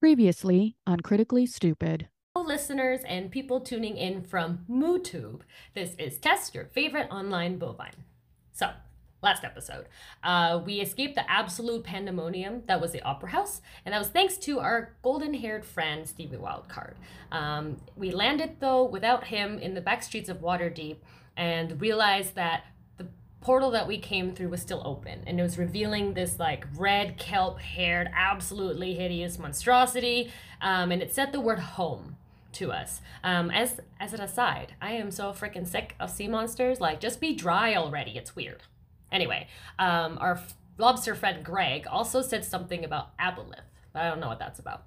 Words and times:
Previously 0.00 0.76
on 0.86 1.00
Critically 1.00 1.44
Stupid. 1.44 2.08
listeners 2.34 3.00
and 3.06 3.30
people 3.30 3.60
tuning 3.60 3.98
in 3.98 4.22
from 4.22 4.64
MooTube. 4.66 5.42
This 5.74 5.94
is 5.98 6.16
Tess, 6.16 6.54
your 6.54 6.64
favorite 6.64 7.10
online 7.10 7.58
bovine. 7.58 8.04
So, 8.50 8.70
last 9.22 9.44
episode, 9.44 9.88
uh, 10.24 10.62
we 10.64 10.80
escaped 10.80 11.16
the 11.16 11.30
absolute 11.30 11.84
pandemonium 11.84 12.62
that 12.66 12.80
was 12.80 12.92
the 12.92 13.02
Opera 13.02 13.28
House, 13.28 13.60
and 13.84 13.92
that 13.92 13.98
was 13.98 14.08
thanks 14.08 14.38
to 14.38 14.58
our 14.58 14.96
golden 15.02 15.34
haired 15.34 15.66
friend, 15.66 16.08
Stevie 16.08 16.38
Wildcard. 16.38 16.94
Um, 17.30 17.76
we 17.94 18.10
landed, 18.10 18.56
though, 18.58 18.84
without 18.84 19.24
him 19.24 19.58
in 19.58 19.74
the 19.74 19.82
back 19.82 20.02
streets 20.02 20.30
of 20.30 20.38
Waterdeep 20.38 20.96
and 21.36 21.78
realized 21.78 22.36
that 22.36 22.64
portal 23.40 23.70
that 23.70 23.88
we 23.88 23.98
came 23.98 24.34
through 24.34 24.48
was 24.48 24.60
still 24.60 24.82
open 24.84 25.22
and 25.26 25.40
it 25.40 25.42
was 25.42 25.56
revealing 25.56 26.14
this 26.14 26.38
like 26.38 26.66
red 26.76 27.16
kelp 27.16 27.58
haired 27.58 28.10
absolutely 28.14 28.94
hideous 28.94 29.38
monstrosity 29.38 30.30
um, 30.60 30.92
and 30.92 31.02
it 31.02 31.14
said 31.14 31.32
the 31.32 31.40
word 31.40 31.58
home 31.58 32.16
to 32.52 32.72
us. 32.72 33.00
Um, 33.22 33.50
as 33.50 33.80
as 33.98 34.12
an 34.12 34.20
aside 34.20 34.74
i 34.82 34.92
am 34.92 35.10
so 35.10 35.32
freaking 35.32 35.66
sick 35.66 35.94
of 36.00 36.10
sea 36.10 36.28
monsters 36.28 36.80
like 36.80 37.00
just 37.00 37.20
be 37.20 37.34
dry 37.34 37.74
already 37.74 38.12
it's 38.16 38.36
weird. 38.36 38.62
Anyway 39.10 39.48
um, 39.78 40.18
our 40.20 40.40
lobster 40.78 41.14
friend 41.14 41.44
greg 41.44 41.86
also 41.86 42.22
said 42.22 42.44
something 42.44 42.84
about 42.84 43.16
aboleth 43.18 43.68
but 43.92 44.02
i 44.02 44.08
don't 44.08 44.20
know 44.20 44.28
what 44.28 44.38
that's 44.38 44.58
about. 44.58 44.84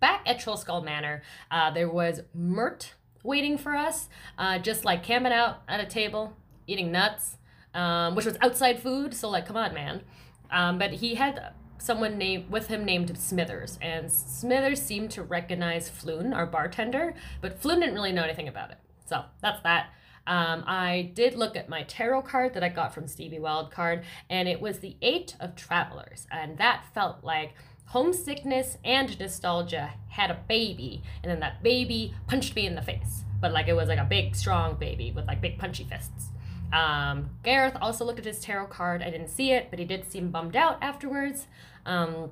Back 0.00 0.22
at 0.26 0.40
Trollskull 0.40 0.84
Manor, 0.84 1.22
uh, 1.48 1.70
there 1.70 1.88
was 1.88 2.22
Mirt 2.34 2.94
waiting 3.22 3.56
for 3.56 3.76
us, 3.76 4.08
uh, 4.36 4.58
just 4.58 4.84
like 4.84 5.04
camping 5.04 5.32
out 5.32 5.62
at 5.68 5.78
a 5.78 5.86
table, 5.86 6.36
eating 6.66 6.90
nuts, 6.90 7.36
um, 7.74 8.14
which 8.14 8.24
was 8.24 8.36
outside 8.40 8.80
food. 8.80 9.14
So 9.14 9.28
like, 9.30 9.46
come 9.46 9.56
on, 9.56 9.74
man. 9.74 10.02
Um, 10.50 10.78
but 10.78 10.92
he 10.92 11.14
had 11.14 11.52
someone 11.78 12.16
named 12.16 12.48
with 12.50 12.68
him 12.68 12.84
named 12.84 13.16
Smithers, 13.18 13.78
and 13.82 14.10
Smithers 14.10 14.80
seemed 14.80 15.10
to 15.12 15.22
recognize 15.22 15.90
Floon, 15.90 16.34
our 16.34 16.46
bartender, 16.46 17.14
but 17.40 17.60
Floon 17.60 17.80
didn't 17.80 17.94
really 17.94 18.12
know 18.12 18.22
anything 18.22 18.48
about 18.48 18.70
it. 18.70 18.78
So 19.06 19.24
that's 19.40 19.60
that. 19.62 19.90
Um, 20.24 20.62
I 20.66 21.10
did 21.14 21.34
look 21.34 21.56
at 21.56 21.68
my 21.68 21.82
tarot 21.82 22.22
card 22.22 22.54
that 22.54 22.62
I 22.62 22.68
got 22.68 22.94
from 22.94 23.08
Stevie 23.08 23.40
Wildcard, 23.40 24.04
and 24.30 24.48
it 24.48 24.60
was 24.60 24.78
the 24.78 24.96
Eight 25.02 25.34
of 25.40 25.56
Travelers, 25.56 26.28
and 26.30 26.58
that 26.58 26.84
felt 26.94 27.24
like 27.24 27.54
homesickness 27.86 28.78
and 28.84 29.18
nostalgia 29.18 29.94
had 30.08 30.30
a 30.30 30.40
baby, 30.46 31.02
and 31.22 31.32
then 31.32 31.40
that 31.40 31.62
baby 31.62 32.14
punched 32.28 32.54
me 32.54 32.66
in 32.66 32.76
the 32.76 32.82
face, 32.82 33.24
but 33.40 33.52
like 33.52 33.66
it 33.66 33.74
was 33.74 33.88
like 33.88 33.98
a 33.98 34.04
big, 34.04 34.36
strong 34.36 34.76
baby 34.76 35.10
with 35.10 35.26
like 35.26 35.40
big 35.40 35.58
punchy 35.58 35.84
fists. 35.84 36.28
Um, 36.72 37.30
Gareth 37.42 37.76
also 37.80 38.04
looked 38.04 38.18
at 38.18 38.24
his 38.24 38.40
tarot 38.40 38.66
card. 38.66 39.02
I 39.02 39.10
didn't 39.10 39.28
see 39.28 39.52
it, 39.52 39.68
but 39.70 39.78
he 39.78 39.84
did 39.84 40.10
seem 40.10 40.30
bummed 40.30 40.56
out 40.56 40.78
afterwards. 40.80 41.46
Um, 41.84 42.30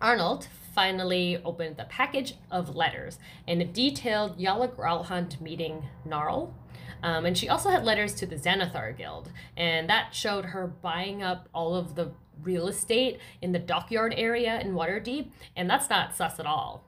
Arnold 0.00 0.48
finally 0.74 1.40
opened 1.44 1.76
the 1.76 1.84
package 1.84 2.34
of 2.50 2.74
letters, 2.74 3.18
and 3.46 3.60
it 3.60 3.74
detailed 3.74 4.38
Yalah 4.38 4.74
Gralhund 4.74 5.40
meeting 5.40 5.84
Gnarl. 6.04 6.54
Um, 7.02 7.26
and 7.26 7.36
she 7.36 7.48
also 7.48 7.68
had 7.68 7.84
letters 7.84 8.14
to 8.14 8.26
the 8.26 8.36
Xanathar 8.36 8.96
Guild, 8.96 9.30
and 9.56 9.90
that 9.90 10.14
showed 10.14 10.46
her 10.46 10.66
buying 10.66 11.22
up 11.22 11.48
all 11.52 11.74
of 11.74 11.94
the 11.94 12.12
real 12.42 12.68
estate 12.68 13.18
in 13.40 13.52
the 13.52 13.58
dockyard 13.58 14.14
area 14.16 14.60
in 14.60 14.72
Waterdeep, 14.72 15.30
and 15.56 15.68
that's 15.68 15.90
not 15.90 16.16
sus 16.16 16.38
at 16.40 16.46
all. 16.46 16.84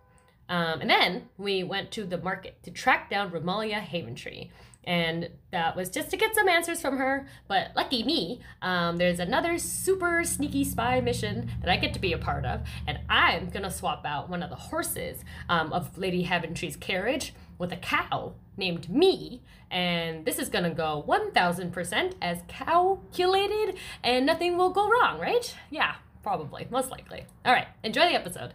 Um, 0.48 0.80
and 0.82 0.90
then 0.90 1.28
we 1.38 1.64
went 1.64 1.90
to 1.92 2.04
the 2.04 2.18
market 2.18 2.62
to 2.64 2.70
track 2.70 3.10
down 3.10 3.30
Romalia 3.30 3.80
Haventree. 3.80 4.50
And 4.86 5.30
that 5.50 5.76
was 5.76 5.88
just 5.88 6.10
to 6.10 6.16
get 6.16 6.34
some 6.34 6.48
answers 6.48 6.80
from 6.80 6.98
her. 6.98 7.26
But 7.48 7.72
lucky 7.74 8.02
me, 8.02 8.40
um, 8.62 8.98
there's 8.98 9.20
another 9.20 9.58
super 9.58 10.24
sneaky 10.24 10.64
spy 10.64 11.00
mission 11.00 11.50
that 11.60 11.70
I 11.70 11.76
get 11.76 11.94
to 11.94 12.00
be 12.00 12.12
a 12.12 12.18
part 12.18 12.44
of. 12.44 12.62
And 12.86 13.00
I'm 13.08 13.48
to 13.62 13.70
swap 13.70 14.04
out 14.04 14.28
one 14.28 14.42
of 14.42 14.50
the 14.50 14.56
horses 14.56 15.24
um, 15.48 15.72
of 15.72 15.96
Lady 15.96 16.24
Haventree's 16.24 16.76
carriage 16.76 17.34
with 17.58 17.72
a 17.72 17.76
cow 17.76 18.34
named 18.56 18.90
Me. 18.90 19.42
And 19.70 20.24
this 20.24 20.38
is 20.38 20.48
to 20.64 20.70
go 20.70 21.04
1000% 21.06 22.12
as 22.22 22.38
calculated, 22.48 23.76
and 24.02 24.26
nothing 24.26 24.56
will 24.56 24.70
go 24.70 24.88
wrong, 24.88 25.18
right? 25.18 25.54
Yeah, 25.70 25.96
probably, 26.22 26.66
most 26.70 26.90
likely. 26.90 27.24
All 27.44 27.52
right, 27.52 27.68
enjoy 27.82 28.02
the 28.02 28.14
episode. 28.14 28.54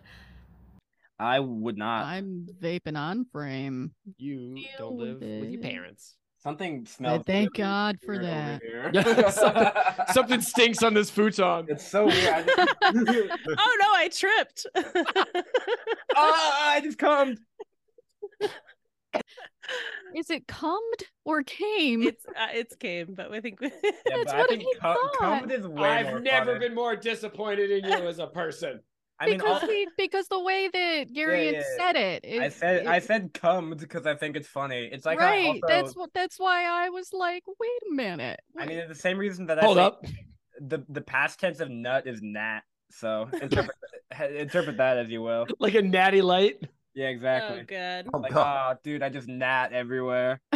I 1.20 1.40
would 1.40 1.78
not. 1.78 2.06
I'm 2.06 2.48
vaping 2.62 2.98
on 2.98 3.26
frame. 3.26 3.92
You 4.18 4.56
don't 4.78 4.96
live 4.98 5.20
with 5.20 5.50
your 5.52 5.62
parents. 5.62 6.16
Something 6.42 6.86
smells. 6.86 7.24
thank 7.26 7.58
really 7.58 7.64
God 7.68 7.98
for 8.06 8.18
weird 8.18 8.94
that. 8.94 9.34
something, 9.34 10.06
something 10.14 10.42
stinks 10.42 10.82
on 10.82 10.94
this 10.94 11.10
futon. 11.10 11.66
It's 11.68 11.86
so 11.86 12.06
weird. 12.06 12.48
Just, 12.48 12.78
oh 12.84 13.78
no, 13.82 13.88
I 13.94 14.10
tripped. 14.10 14.66
Ah, 16.16 16.72
I 16.72 16.80
just 16.82 16.98
come. 16.98 17.36
Is 20.16 20.30
it 20.30 20.48
cummed 20.48 21.04
or 21.26 21.44
came? 21.44 22.04
it's 22.04 22.26
uh, 22.28 22.48
it's 22.54 22.76
came, 22.78 23.14
but 23.16 23.32
I 23.34 23.42
think 23.42 23.60
yeah, 23.62 23.70
That's 23.82 24.26
but 24.26 24.36
I 24.36 24.40
what 24.40 24.50
think 24.50 24.62
he 24.62 24.76
cum, 24.80 24.98
cum 25.20 25.40
thought. 25.42 25.52
is 25.52 25.68
way 25.68 25.90
I've 25.90 26.22
never 26.24 26.54
funny. 26.54 26.60
been 26.68 26.74
more 26.76 26.96
disappointed 26.96 27.70
in 27.70 27.84
you 27.84 28.08
as 28.08 28.20
a 28.20 28.28
person. 28.28 28.80
I 29.20 29.26
mean, 29.26 29.38
because 29.38 29.64
all, 29.64 29.70
he 29.70 29.88
because 29.98 30.28
the 30.28 30.40
way 30.40 30.70
that 30.72 31.06
Gary 31.14 31.48
had 31.48 31.56
yeah, 31.56 31.60
yeah. 31.60 31.78
said 31.78 31.96
it, 31.96 32.26
I 32.26 32.46
it- 32.46 32.54
said 32.54 32.88
I 32.88 33.00
said 33.00 33.34
cum 33.34 33.76
because 33.78 34.06
I 34.06 34.16
think 34.16 34.36
it's 34.36 34.48
funny. 34.48 34.90
It's 34.92 35.06
like 35.06 35.20
right. 35.20 35.48
also, 35.48 35.60
That's 35.68 35.96
what. 35.96 36.12
That's 36.14 36.40
why 36.40 36.66
I 36.66 36.90
was 36.90 37.12
like, 37.12 37.44
wait 37.48 37.92
a 37.92 37.94
minute. 37.94 38.40
I 38.58 38.66
mean, 38.66 38.88
the 38.88 38.96
same 38.96 39.18
reason 39.18 39.46
that 39.48 39.60
Hold 39.60 39.78
I 39.78 39.82
say 39.82 39.86
up. 39.88 40.06
the 40.62 40.86
the 40.90 41.02
past 41.02 41.40
tense 41.40 41.60
of 41.60 41.70
nut 41.70 42.08
is 42.08 42.22
nat. 42.22 42.62
So 42.92 43.30
interpret 43.42 43.76
interpret 44.36 44.78
that 44.78 44.98
as 44.98 45.10
you 45.10 45.22
will. 45.22 45.48
Like 45.60 45.76
a 45.76 45.82
natty 45.82 46.22
light. 46.22 46.64
Yeah, 46.94 47.08
exactly. 47.08 47.58
oh 47.58 47.60
exactly. 47.60 47.78
god. 47.78 48.10
Oh, 48.14 48.18
like, 48.20 48.36
oh, 48.36 48.76
dude, 48.84 49.04
I 49.04 49.10
just 49.10 49.28
nat 49.28 49.70
everywhere. 49.74 50.42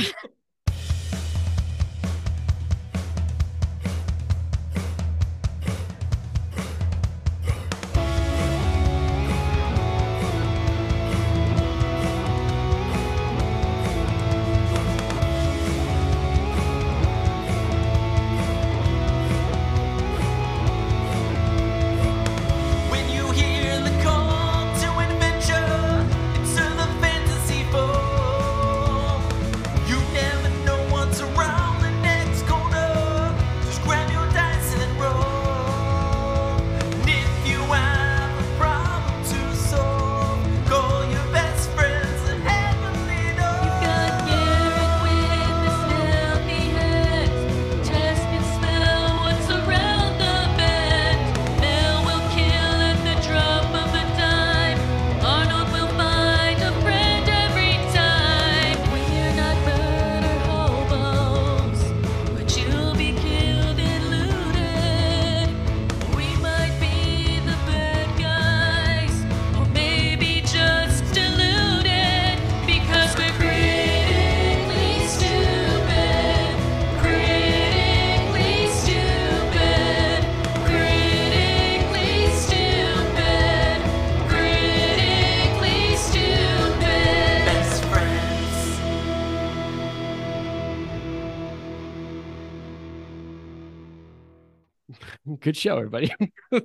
Good 95.54 95.60
show, 95.60 95.78
everybody. 95.78 96.12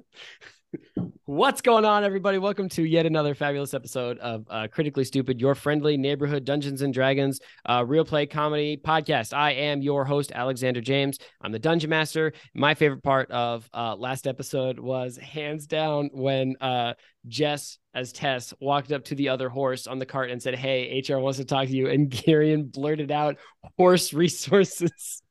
What's 1.26 1.60
going 1.60 1.84
on, 1.84 2.04
everybody? 2.04 2.38
Welcome 2.38 2.70
to 2.70 2.82
yet 2.82 3.04
another 3.04 3.34
fabulous 3.34 3.74
episode 3.74 4.16
of 4.16 4.46
uh, 4.48 4.66
Critically 4.72 5.04
Stupid, 5.04 5.42
your 5.42 5.54
friendly 5.54 5.98
neighborhood 5.98 6.46
Dungeons 6.46 6.80
and 6.80 6.94
Dragons 6.94 7.38
uh, 7.66 7.84
real 7.86 8.06
play 8.06 8.24
comedy 8.24 8.78
podcast. 8.82 9.36
I 9.36 9.50
am 9.50 9.82
your 9.82 10.06
host, 10.06 10.32
Alexander 10.34 10.80
James. 10.80 11.18
I'm 11.42 11.52
the 11.52 11.58
Dungeon 11.58 11.90
Master. 11.90 12.32
My 12.54 12.72
favorite 12.72 13.02
part 13.02 13.30
of 13.30 13.68
uh, 13.74 13.94
last 13.94 14.26
episode 14.26 14.78
was 14.78 15.18
hands 15.18 15.66
down 15.66 16.08
when 16.14 16.56
uh, 16.62 16.94
Jess, 17.26 17.76
as 17.92 18.10
Tess, 18.10 18.54
walked 18.58 18.90
up 18.90 19.04
to 19.04 19.14
the 19.14 19.28
other 19.28 19.50
horse 19.50 19.86
on 19.86 19.98
the 19.98 20.06
cart 20.06 20.30
and 20.30 20.42
said, 20.42 20.54
Hey, 20.54 21.04
HR 21.06 21.18
wants 21.18 21.36
to 21.40 21.44
talk 21.44 21.66
to 21.66 21.76
you. 21.76 21.90
And 21.90 22.08
Garion 22.10 22.72
blurted 22.72 23.10
out 23.10 23.36
horse 23.76 24.14
resources. 24.14 25.22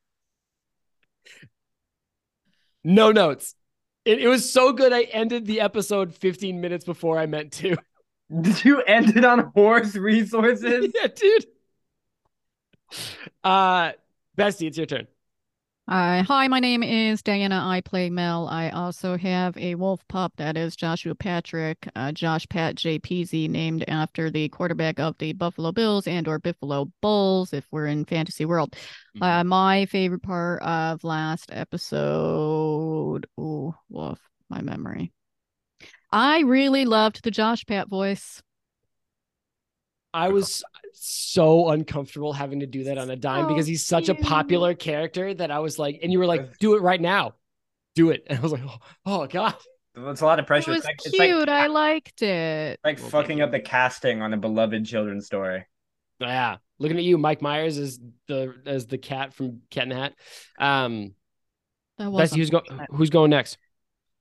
No 2.83 3.11
notes. 3.11 3.55
It, 4.05 4.19
it 4.19 4.27
was 4.27 4.51
so 4.51 4.71
good. 4.71 4.93
I 4.93 5.03
ended 5.03 5.45
the 5.45 5.61
episode 5.61 6.15
15 6.15 6.61
minutes 6.61 6.85
before 6.85 7.17
I 7.17 7.25
meant 7.25 7.51
to. 7.53 7.75
Did 8.41 8.63
you 8.65 8.81
end 8.81 9.15
it 9.15 9.25
on 9.25 9.51
horse 9.55 9.95
resources? 9.95 10.91
yeah, 10.95 11.07
dude. 11.07 11.45
Uh, 13.43 13.91
Bestie, 14.37 14.67
it's 14.67 14.77
your 14.77 14.85
turn. 14.85 15.07
Uh, 15.89 16.21
hi, 16.21 16.49
my 16.49 16.59
name 16.59 16.83
is 16.83 17.21
Diana. 17.21 17.63
I 17.65 17.79
play 17.79 18.09
Mel. 18.09 18.49
I 18.49 18.71
also 18.71 19.17
have 19.17 19.55
a 19.55 19.75
wolf 19.75 20.05
pup 20.09 20.33
that 20.35 20.57
is 20.57 20.75
Joshua 20.75 21.15
Patrick, 21.15 21.87
uh, 21.95 22.11
Josh 22.11 22.45
Pat 22.49 22.75
J. 22.75 22.99
Peasy, 22.99 23.49
named 23.49 23.85
after 23.87 24.29
the 24.29 24.49
quarterback 24.49 24.99
of 24.99 25.17
the 25.17 25.31
Buffalo 25.31 25.71
Bills 25.71 26.05
and 26.05 26.27
or 26.27 26.39
Buffalo 26.39 26.91
Bulls, 27.01 27.53
if 27.53 27.65
we're 27.71 27.85
in 27.85 28.03
fantasy 28.03 28.43
world. 28.43 28.75
Uh, 29.21 29.45
my 29.45 29.85
favorite 29.85 30.23
part 30.23 30.61
of 30.61 31.05
last 31.05 31.51
episode. 31.53 33.25
Oh, 33.37 33.73
woof, 33.87 34.19
my 34.49 34.61
memory. 34.61 35.13
I 36.11 36.41
really 36.41 36.83
loved 36.83 37.23
the 37.23 37.31
Josh 37.31 37.65
Pat 37.65 37.87
voice. 37.87 38.43
I 40.17 40.29
was 40.29 40.63
so 40.93 41.69
uncomfortable 41.69 42.33
having 42.33 42.61
to 42.61 42.65
do 42.65 42.85
that 42.85 42.97
on 42.97 43.09
a 43.09 43.15
dime 43.15 43.43
So 43.43 43.49
because 43.49 43.67
he's 43.67 43.85
such 43.85 44.09
a 44.09 44.15
popular 44.15 44.73
character 44.73 45.33
that 45.33 45.51
I 45.51 45.59
was 45.59 45.77
like, 45.77 45.99
and 46.01 46.11
you 46.11 46.19
were 46.19 46.25
like, 46.25 46.57
do 46.57 46.75
it 46.75 46.81
right 46.81 46.99
now. 46.99 47.35
Do 47.95 48.09
it. 48.09 48.25
And 48.27 48.39
I 48.39 48.41
was 48.41 48.51
like, 48.51 48.63
oh, 48.65 48.77
oh 49.05 49.27
God. 49.27 49.55
It's 49.95 50.21
a 50.21 50.25
lot 50.25 50.39
of 50.39 50.45
pressure. 50.45 50.71
It 50.71 50.81
pressure. 50.81 50.89
was 50.89 51.05
It's 51.05 51.17
like, 51.17 51.27
cute. 51.27 51.41
it's 51.41 51.47
like, 51.47 51.61
I 51.61 51.67
liked 51.67 52.21
it. 52.21 52.79
like 52.83 52.99
Well, 52.99 53.09
fucking 53.09 53.41
up 53.41 53.51
the 53.51 53.59
casting 53.59 54.21
on 54.21 54.33
a 54.33 54.37
beloved 54.37 54.85
children's 54.85 55.25
story. 55.25 55.65
Yeah. 56.19 56.57
Looking 56.79 56.97
at 56.97 57.03
you, 57.03 57.17
Mike 57.17 57.41
Myers 57.41 57.77
is 57.77 57.99
the 58.27 58.55
as 58.65 58.85
the 58.85 58.97
cat 58.97 59.33
from 59.33 59.61
Cat 59.71 59.83
in 59.83 59.89
the 59.89 59.95
Hat. 59.95 60.13
Um 60.59 61.15
That 61.97 62.11
wasn't 62.11 62.39
who's 62.39 62.49
going 62.49 62.65
who's 62.91 63.09
going 63.09 63.31
next? 63.31 63.57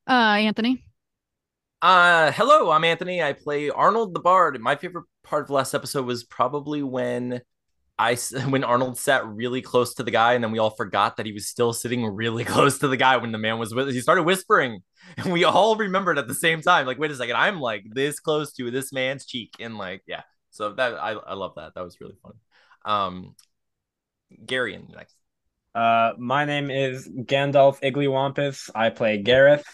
Uh, 0.08 0.38
Anthony. 0.38 0.86
Uh, 1.82 2.32
hello, 2.32 2.70
I'm 2.70 2.84
Anthony. 2.84 3.23
I 3.23 3.32
play 3.34 3.69
Arnold 3.69 4.14
the 4.14 4.20
Bard. 4.20 4.58
My 4.61 4.76
favorite 4.76 5.05
part 5.23 5.43
of 5.43 5.49
the 5.49 5.55
last 5.55 5.75
episode 5.75 6.06
was 6.06 6.25
probably 6.25 6.82
when 6.82 7.43
I 7.99 8.14
when 8.49 8.64
Arnold 8.64 8.99
sat 8.99 9.26
really 9.26 9.61
close 9.61 9.94
to 9.94 10.02
the 10.02 10.11
guy, 10.11 10.34
and 10.34 10.43
then 10.43 10.52
we 10.52 10.58
all 10.58 10.70
forgot 10.70 11.17
that 11.17 11.26
he 11.26 11.32
was 11.32 11.49
still 11.49 11.73
sitting 11.73 12.05
really 12.06 12.44
close 12.55 12.78
to 12.78 12.88
the 12.88 12.96
guy 12.96 13.19
when 13.19 13.32
the 13.32 13.38
man 13.38 13.58
was 13.58 13.75
with. 13.75 13.93
He 13.93 14.00
started 14.00 14.23
whispering, 14.23 14.81
and 15.19 15.32
we 15.32 15.44
all 15.44 15.76
remembered 15.76 16.19
at 16.19 16.28
the 16.28 16.34
same 16.34 16.62
time. 16.62 16.87
Like, 16.87 16.99
wait 16.99 17.11
a 17.11 17.17
second, 17.17 17.37
I'm 17.37 17.61
like 17.61 17.84
this 17.90 18.20
close 18.20 18.52
to 18.55 18.70
this 18.70 18.93
man's 18.93 19.26
cheek, 19.26 19.55
and 19.61 19.76
like, 19.76 20.02
yeah. 20.06 20.23
So 20.50 20.73
that 20.73 20.94
I 20.94 21.12
I 21.12 21.34
love 21.34 21.52
that. 21.56 21.75
That 21.75 21.84
was 21.84 22.00
really 22.00 22.17
fun. 22.23 22.32
Um, 22.87 23.34
Garion 24.46 24.94
next. 24.94 25.14
Uh, 25.75 26.14
my 26.17 26.46
name 26.46 26.70
is 26.70 27.06
Gandalf 27.06 27.82
Igglywampus. 27.82 28.70
I 28.75 28.88
play 28.88 29.19
Gareth. 29.19 29.67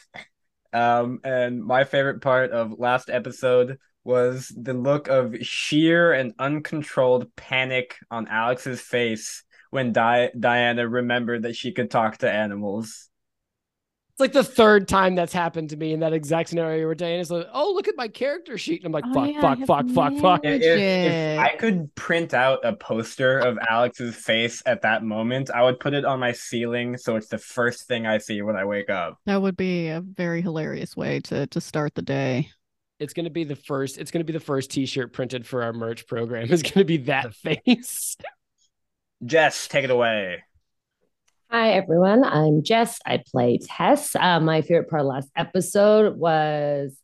Um, 0.72 1.20
and 1.24 1.62
my 1.62 1.84
favorite 1.84 2.22
part 2.22 2.50
of 2.50 2.78
last 2.78 3.10
episode 3.10 3.78
was 4.04 4.52
the 4.56 4.74
look 4.74 5.08
of 5.08 5.36
sheer 5.42 6.12
and 6.12 6.32
uncontrolled 6.38 7.34
panic 7.36 7.96
on 8.10 8.26
Alex's 8.26 8.80
face 8.80 9.44
when 9.70 9.92
Di- 9.92 10.30
Diana 10.38 10.88
remembered 10.88 11.42
that 11.42 11.56
she 11.56 11.72
could 11.72 11.90
talk 11.90 12.18
to 12.18 12.30
animals. 12.30 13.08
It's 14.22 14.34
like 14.36 14.44
the 14.44 14.52
third 14.52 14.86
time 14.86 15.14
that's 15.14 15.32
happened 15.32 15.70
to 15.70 15.76
me 15.76 15.92
in 15.92 16.00
that 16.00 16.12
exact 16.12 16.50
scenario 16.50 16.86
where 16.86 16.94
Diana's 16.94 17.30
like, 17.30 17.48
oh, 17.52 17.72
look 17.72 17.88
at 17.88 17.96
my 17.96 18.08
character 18.08 18.56
sheet. 18.56 18.84
And 18.84 18.86
I'm 18.86 18.92
like, 18.92 19.04
Oh, 19.08 19.14
fuck, 19.14 19.32
yeah, 19.32 19.38
I 19.38 19.40
fuck, 19.40 19.58
have 19.58 19.66
fuck, 19.66 19.88
fuck, 19.88 20.20
fuck. 20.20 20.44
If, 20.44 20.62
if, 20.62 20.78
if 20.78 21.38
I 21.38 21.56
could 21.56 21.92
print 21.94 22.32
out 22.32 22.60
a 22.64 22.72
poster 22.72 23.38
of 23.38 23.58
Alex's 23.68 24.14
face 24.14 24.62
at 24.64 24.82
that 24.82 25.02
moment, 25.02 25.50
I 25.50 25.62
would 25.62 25.80
put 25.80 25.94
it 25.94 26.04
on 26.04 26.20
my 26.20 26.32
ceiling 26.32 26.96
so 26.96 27.16
it's 27.16 27.28
the 27.28 27.38
first 27.38 27.88
thing 27.88 28.06
I 28.06 28.18
see 28.18 28.42
when 28.42 28.54
I 28.54 28.64
wake 28.64 28.90
up. 28.90 29.18
That 29.26 29.42
would 29.42 29.56
be 29.56 29.88
a 29.88 30.00
very 30.00 30.40
hilarious 30.40 30.96
way 30.96 31.20
to 31.20 31.46
to 31.48 31.60
start 31.60 31.94
the 31.94 32.02
day. 32.02 32.50
It's 33.00 33.14
gonna 33.14 33.30
be 33.30 33.44
the 33.44 33.56
first, 33.56 33.98
it's 33.98 34.12
gonna 34.12 34.24
be 34.24 34.32
the 34.32 34.40
first 34.40 34.70
t-shirt 34.70 35.12
printed 35.12 35.46
for 35.46 35.64
our 35.64 35.72
merch 35.72 36.06
program. 36.06 36.46
It's 36.50 36.62
gonna 36.62 36.84
be 36.84 36.98
that 36.98 37.34
face. 37.66 38.16
Jess, 39.24 39.66
take 39.68 39.84
it 39.84 39.90
away. 39.90 40.42
Hi, 41.54 41.72
everyone. 41.72 42.24
I'm 42.24 42.62
Jess. 42.62 42.98
I 43.04 43.18
play 43.18 43.58
Tess. 43.58 44.16
Uh, 44.16 44.40
my 44.40 44.62
favorite 44.62 44.88
part 44.88 45.02
of 45.02 45.08
last 45.08 45.28
episode 45.36 46.16
was, 46.16 46.96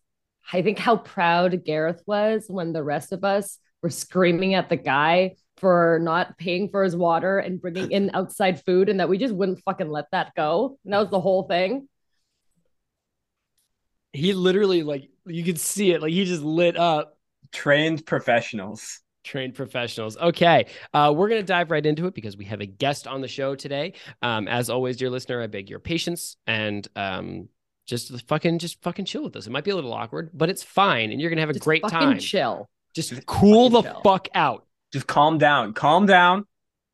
I 0.50 0.62
think, 0.62 0.78
how 0.78 0.96
proud 0.96 1.66
Gareth 1.66 2.02
was 2.06 2.46
when 2.48 2.72
the 2.72 2.82
rest 2.82 3.12
of 3.12 3.24
us 3.24 3.58
were 3.82 3.90
screaming 3.90 4.54
at 4.54 4.70
the 4.70 4.76
guy 4.76 5.36
for 5.58 5.98
not 6.00 6.38
paying 6.38 6.70
for 6.70 6.82
his 6.82 6.96
water 6.96 7.38
and 7.38 7.60
bringing 7.60 7.90
in 7.90 8.10
outside 8.14 8.64
food, 8.64 8.88
and 8.88 9.00
that 9.00 9.10
we 9.10 9.18
just 9.18 9.34
wouldn't 9.34 9.62
fucking 9.64 9.90
let 9.90 10.06
that 10.12 10.34
go. 10.34 10.78
And 10.82 10.94
that 10.94 11.00
was 11.00 11.10
the 11.10 11.20
whole 11.20 11.42
thing. 11.42 11.86
He 14.14 14.32
literally 14.32 14.82
like 14.82 15.10
you 15.26 15.44
could 15.44 15.60
see 15.60 15.92
it, 15.92 16.00
like 16.00 16.12
he 16.12 16.24
just 16.24 16.42
lit 16.42 16.78
up. 16.78 17.18
Trained 17.52 18.06
professionals. 18.06 19.00
Trained 19.28 19.54
professionals. 19.54 20.16
Okay, 20.16 20.66
uh, 20.92 21.12
we're 21.14 21.28
gonna 21.28 21.42
dive 21.42 21.70
right 21.70 21.84
into 21.84 22.06
it 22.06 22.14
because 22.14 22.36
we 22.36 22.46
have 22.46 22.60
a 22.60 22.66
guest 22.66 23.06
on 23.06 23.20
the 23.20 23.28
show 23.28 23.54
today. 23.54 23.92
Um, 24.22 24.48
as 24.48 24.70
always, 24.70 24.96
dear 24.96 25.10
listener, 25.10 25.40
I 25.42 25.46
beg 25.46 25.68
your 25.70 25.78
patience 25.80 26.36
and 26.46 26.86
um, 26.96 27.48
just 27.86 28.26
fucking 28.26 28.58
just 28.58 28.82
fucking 28.82 29.04
chill 29.04 29.22
with 29.24 29.36
us. 29.36 29.46
It 29.46 29.50
might 29.50 29.64
be 29.64 29.70
a 29.70 29.74
little 29.74 29.92
awkward, 29.92 30.30
but 30.34 30.48
it's 30.50 30.62
fine, 30.62 31.12
and 31.12 31.20
you're 31.20 31.30
gonna 31.30 31.42
have 31.42 31.50
a 31.50 31.54
Just 31.54 31.64
great 31.64 31.82
fucking 31.82 31.98
time. 31.98 32.18
chill. 32.18 32.68
Just 32.94 33.26
cool 33.26 33.68
the 33.70 33.82
chill. 33.82 34.00
fuck 34.02 34.28
out. 34.34 34.66
Just 34.92 35.06
calm 35.06 35.38
down. 35.38 35.74
Calm 35.74 36.06
down. 36.06 36.46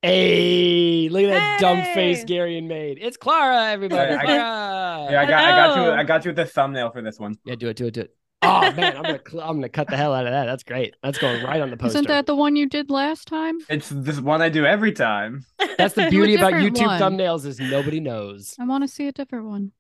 Hey, 0.03 1.09
look 1.11 1.23
at 1.25 1.31
that 1.31 1.61
dumb 1.61 1.83
face 1.95 2.19
Hey! 2.19 2.25
Garion 2.27 2.67
made. 2.67 2.99
It's 3.01 3.17
Clara, 3.17 3.71
everybody. 3.73 4.13
Yeah, 4.13 4.19
I 4.21 4.27
got- 4.27 4.27
Clara. 4.27 5.13
Yeah, 5.13 5.21
I 5.21 5.27
got, 5.27 5.45
I 5.45 5.51
got 5.51 5.77
you. 5.77 5.93
I 5.93 6.05
got 6.05 6.25
you 6.25 6.29
with 6.31 6.37
the 6.37 6.45
thumbnail 6.47 6.91
for 6.91 7.01
this 7.01 7.19
one. 7.19 7.37
Yeah, 7.45 7.55
do 7.55 7.69
it, 7.69 7.77
do 7.77 7.87
it, 7.87 7.95
do 7.95 8.01
it. 8.03 8.15
Oh 8.45 8.73
man, 8.73 8.97
I'm 8.97 9.03
gonna 9.03 9.21
cl- 9.27 9.43
I'm 9.43 9.57
gonna 9.57 9.69
cut 9.69 9.89
the 9.89 9.97
hell 9.97 10.15
out 10.15 10.27
of 10.27 10.33
that. 10.33 10.45
That's 10.47 10.63
great. 10.63 10.95
That's 11.03 11.19
going 11.19 11.43
right 11.45 11.61
on 11.61 11.71
the 11.71 11.77
poster. 11.77 11.99
Isn't 11.99 12.09
that 12.09 12.27
the 12.27 12.37
one 12.37 12.57
you 12.57 12.69
did 12.69 12.91
last 12.91 13.27
time? 13.27 13.59
It's 13.69 13.89
this 13.89 14.21
one 14.21 14.43
I 14.43 14.49
do 14.49 14.65
every 14.65 14.93
time. 14.93 15.45
That's 15.79 15.95
the 15.95 16.09
beauty 16.11 16.35
about 16.35 16.53
different 16.53 16.77
YouTube 16.77 16.87
one. 16.87 17.01
thumbnails 17.01 17.47
is 17.47 17.59
nobody 17.59 18.01
knows. 18.01 18.55
I 18.61 18.65
want 18.65 18.85
to 18.85 18.89
see 18.89 19.09
a 19.09 19.13
different 19.13 19.47
one. 19.47 19.73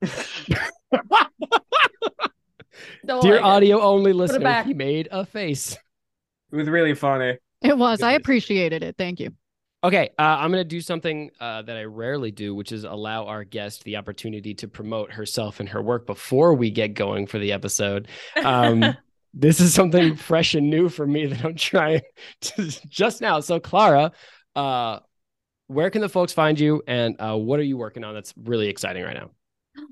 Don't 3.06 3.22
Dear 3.22 3.36
like 3.36 3.44
audio 3.44 3.80
only 3.80 4.12
listener, 4.12 4.62
he 4.62 4.74
made 4.74 5.08
a 5.10 5.24
face. 5.24 5.76
It 6.52 6.56
was 6.56 6.68
really 6.68 6.94
funny. 6.94 7.38
It 7.62 7.76
was. 7.76 8.02
I 8.02 8.12
appreciated 8.12 8.82
it. 8.82 8.96
Thank 8.96 9.20
you. 9.20 9.32
Okay, 9.84 10.10
uh, 10.18 10.22
I'm 10.22 10.50
going 10.50 10.60
to 10.60 10.68
do 10.68 10.80
something 10.80 11.30
uh, 11.38 11.62
that 11.62 11.76
I 11.76 11.84
rarely 11.84 12.32
do, 12.32 12.52
which 12.52 12.72
is 12.72 12.82
allow 12.82 13.26
our 13.26 13.44
guest 13.44 13.84
the 13.84 13.96
opportunity 13.96 14.52
to 14.54 14.66
promote 14.66 15.12
herself 15.12 15.60
and 15.60 15.68
her 15.68 15.80
work 15.80 16.04
before 16.04 16.54
we 16.54 16.70
get 16.72 16.94
going 16.94 17.28
for 17.28 17.38
the 17.38 17.52
episode. 17.52 18.08
Um, 18.42 18.96
this 19.34 19.60
is 19.60 19.72
something 19.72 20.16
fresh 20.16 20.54
and 20.54 20.68
new 20.68 20.88
for 20.88 21.06
me 21.06 21.26
that 21.28 21.44
I'm 21.44 21.54
trying 21.54 22.00
to 22.40 22.88
just 22.88 23.20
now. 23.20 23.38
So, 23.38 23.60
Clara, 23.60 24.10
uh, 24.56 24.98
where 25.68 25.90
can 25.90 26.00
the 26.00 26.08
folks 26.08 26.32
find 26.32 26.58
you, 26.58 26.82
and 26.88 27.14
uh, 27.20 27.36
what 27.36 27.60
are 27.60 27.64
you 27.64 27.76
working 27.76 28.02
on 28.02 28.14
that's 28.14 28.34
really 28.36 28.68
exciting 28.68 29.04
right 29.04 29.14
now? 29.14 29.30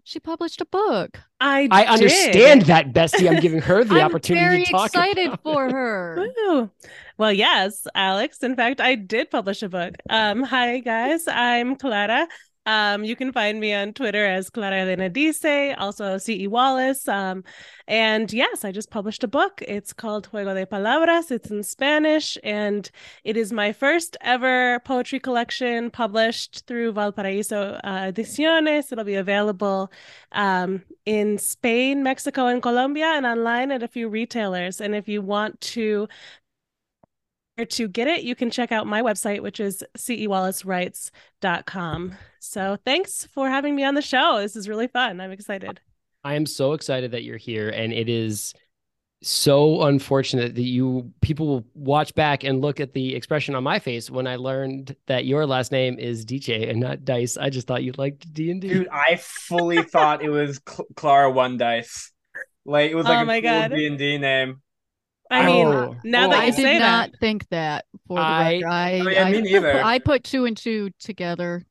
She 0.04 0.20
published 0.20 0.60
a 0.60 0.66
book. 0.66 1.18
I 1.40 1.68
I 1.70 1.84
understand 1.86 2.62
that, 2.62 2.92
Bestie. 2.92 3.30
I'm 3.30 3.40
giving 3.40 3.60
her 3.60 3.84
the 3.84 3.96
I'm 4.00 4.06
opportunity 4.06 4.44
very 4.46 4.64
to 4.64 4.72
talk. 4.72 4.86
excited 4.86 5.26
about 5.28 5.42
for 5.42 5.66
it. 5.66 5.72
her. 5.72 6.28
Woo. 6.48 6.70
Well, 7.18 7.32
yes, 7.32 7.86
Alex. 7.94 8.42
In 8.42 8.56
fact, 8.56 8.80
I 8.80 8.94
did 8.94 9.30
publish 9.30 9.62
a 9.62 9.68
book. 9.68 9.94
Um, 10.10 10.42
hi 10.42 10.80
guys, 10.80 11.26
I'm 11.28 11.76
Clara. 11.76 12.26
Um, 12.66 13.04
you 13.04 13.14
can 13.14 13.32
find 13.32 13.60
me 13.60 13.72
on 13.72 13.92
Twitter 13.92 14.26
as 14.26 14.50
Clara 14.50 14.80
Elena 14.80 15.08
Dice, 15.08 15.74
also 15.78 16.18
CE 16.18 16.48
Wallace. 16.48 17.06
Um, 17.06 17.44
and 17.86 18.32
yes, 18.32 18.64
I 18.64 18.72
just 18.72 18.90
published 18.90 19.22
a 19.22 19.28
book. 19.28 19.62
It's 19.66 19.92
called 19.92 20.28
Juego 20.32 20.52
de 20.54 20.66
Palabras. 20.66 21.30
It's 21.30 21.50
in 21.50 21.62
Spanish, 21.62 22.36
and 22.42 22.90
it 23.22 23.36
is 23.36 23.52
my 23.52 23.72
first 23.72 24.16
ever 24.20 24.80
poetry 24.80 25.20
collection 25.20 25.90
published 25.90 26.66
through 26.66 26.92
Valparaiso 26.92 27.78
uh, 27.84 28.10
Ediciones. 28.10 28.90
It'll 28.90 29.04
be 29.04 29.14
available 29.14 29.92
um, 30.32 30.82
in 31.04 31.38
Spain, 31.38 32.02
Mexico, 32.02 32.46
and 32.46 32.60
Colombia, 32.60 33.12
and 33.14 33.24
online 33.24 33.70
at 33.70 33.84
a 33.84 33.88
few 33.88 34.08
retailers. 34.08 34.80
And 34.80 34.94
if 34.94 35.06
you 35.06 35.22
want 35.22 35.60
to 35.60 36.08
to 37.64 37.88
get 37.88 38.06
it, 38.08 38.22
you 38.22 38.34
can 38.34 38.50
check 38.50 38.72
out 38.72 38.86
my 38.86 39.00
website, 39.02 39.42
which 39.42 39.60
is 39.60 39.82
cewallacewrites.com. 39.96 42.14
So 42.40 42.76
thanks 42.84 43.26
for 43.26 43.48
having 43.48 43.74
me 43.74 43.84
on 43.84 43.94
the 43.94 44.02
show. 44.02 44.38
This 44.40 44.56
is 44.56 44.68
really 44.68 44.88
fun. 44.88 45.20
I'm 45.20 45.32
excited. 45.32 45.80
I 46.24 46.34
am 46.34 46.44
so 46.46 46.72
excited 46.74 47.12
that 47.12 47.22
you're 47.22 47.36
here, 47.38 47.70
and 47.70 47.92
it 47.92 48.08
is 48.08 48.52
so 49.22 49.82
unfortunate 49.84 50.54
that 50.54 50.62
you 50.62 51.10
people 51.22 51.46
will 51.46 51.66
watch 51.74 52.14
back 52.14 52.44
and 52.44 52.60
look 52.60 52.80
at 52.80 52.92
the 52.92 53.14
expression 53.14 53.54
on 53.54 53.64
my 53.64 53.78
face 53.78 54.10
when 54.10 54.26
I 54.26 54.36
learned 54.36 54.94
that 55.06 55.24
your 55.24 55.46
last 55.46 55.72
name 55.72 55.98
is 55.98 56.26
DJ 56.26 56.68
and 56.68 56.80
not 56.80 57.04
Dice. 57.04 57.36
I 57.36 57.48
just 57.48 57.66
thought 57.66 57.82
you 57.82 57.92
liked 57.96 58.32
D 58.34 58.50
and 58.50 58.60
D. 58.60 58.68
Dude, 58.68 58.88
I 58.88 59.16
fully 59.16 59.82
thought 59.82 60.22
it 60.22 60.28
was 60.28 60.60
Cl- 60.68 60.86
Clara 60.96 61.30
One 61.30 61.56
Dice. 61.56 62.12
Like 62.66 62.90
it 62.90 62.94
was 62.94 63.06
like 63.06 63.18
Oh 63.18 63.22
a 63.22 63.24
my 63.24 63.40
God. 63.40 63.70
D 63.70 63.86
and 63.86 63.96
D 63.96 64.18
name. 64.18 64.60
I 65.30 65.46
mean, 65.46 65.66
Oh. 65.66 65.96
now 66.04 66.26
Oh, 66.26 66.30
that 66.30 66.38
I 66.38 66.44
you 66.46 66.52
did 66.52 66.62
say 66.62 66.78
not 66.78 67.10
that, 67.12 67.20
think 67.20 67.48
that 67.48 67.84
for 68.06 68.16
the 68.18 68.22
I- 68.22 68.52
record. 68.54 68.68
I, 68.68 69.00
Oh, 69.00 69.08
yeah, 69.08 69.30
me 69.30 69.38
I- 69.38 69.40
neither. 69.40 69.82
I 69.84 69.98
put 69.98 70.24
two 70.24 70.44
and 70.44 70.56
two 70.56 70.90
together. 70.98 71.64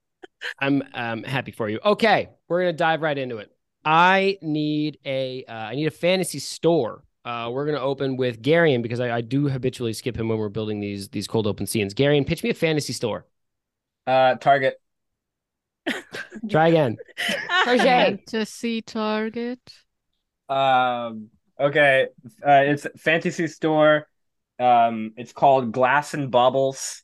I'm 0.60 0.84
um 0.94 1.24
happy 1.24 1.52
for 1.52 1.70
you. 1.70 1.80
Okay, 1.84 2.30
we're 2.48 2.62
gonna 2.62 2.74
dive 2.74 3.02
right 3.02 3.18
into 3.18 3.38
it. 3.38 3.50
I 3.84 4.38
need 4.42 5.00
a 5.06 5.44
uh, 5.48 5.54
I 5.54 5.76
need 5.76 5.88
a 5.88 5.92
fantasy 5.92 6.40
store. 6.40 7.04
Uh, 7.24 7.50
we're 7.52 7.66
gonna 7.66 7.80
open 7.80 8.18
with 8.18 8.42
Garion 8.42 8.82
because 8.84 9.00
I, 9.00 9.16
I 9.18 9.22
do 9.22 9.48
habitually 9.48 9.94
skip 9.94 10.16
him 10.18 10.28
when 10.28 10.38
we're 10.38 10.50
building 10.50 10.80
these 10.80 11.10
these 11.10 11.28
cold 11.28 11.48
open 11.48 11.66
scenes. 11.66 11.94
Garion, 11.94 12.28
pitch 12.28 12.44
me 12.44 12.50
a 12.50 12.54
fantasy 12.54 12.94
store. 12.94 13.26
Uh, 14.06 14.36
Target. 14.36 14.80
Try 16.50 16.68
again. 16.70 16.98
Target. 17.64 17.86
Fantasy 18.28 18.82
Target. 18.82 19.60
Um. 20.50 21.30
Okay. 21.60 22.08
Uh, 22.46 22.64
it's 22.66 22.88
fantasy 22.98 23.48
store. 23.48 24.08
Um. 24.60 25.14
It's 25.18 25.34
called 25.34 25.72
Glass 25.72 26.14
and 26.14 26.32
Baubles, 26.32 27.04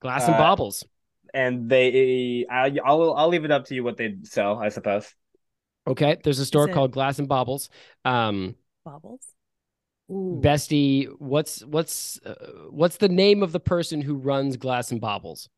Glass 0.00 0.26
and 0.26 0.34
Uh, 0.34 0.38
baubles. 0.38 0.84
and 1.32 1.68
they. 1.70 2.46
I, 2.50 2.76
I'll 2.84 3.14
I'll 3.14 3.28
leave 3.28 3.44
it 3.44 3.50
up 3.52 3.66
to 3.66 3.74
you 3.74 3.84
what 3.84 3.96
they 3.96 4.16
sell. 4.24 4.58
I 4.58 4.70
suppose. 4.70 5.14
Okay, 5.86 6.16
there's 6.24 6.38
a 6.40 6.46
store 6.46 6.68
it- 6.68 6.72
called 6.74 6.92
Glass 6.92 7.18
and 7.18 7.28
Baubles. 7.28 7.68
Um, 8.04 8.56
bubbles. 8.84 9.20
Bestie, 10.10 11.06
what's 11.20 11.64
what's 11.64 12.18
uh, 12.26 12.34
what's 12.70 12.96
the 12.96 13.08
name 13.08 13.44
of 13.44 13.52
the 13.52 13.60
person 13.60 14.02
who 14.02 14.16
runs 14.16 14.56
Glass 14.56 14.90
and 14.90 15.00
Baubles? 15.00 15.48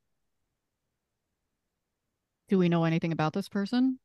Do 2.48 2.58
we 2.58 2.68
know 2.68 2.84
anything 2.84 3.12
about 3.12 3.32
this 3.32 3.48
person? 3.48 3.98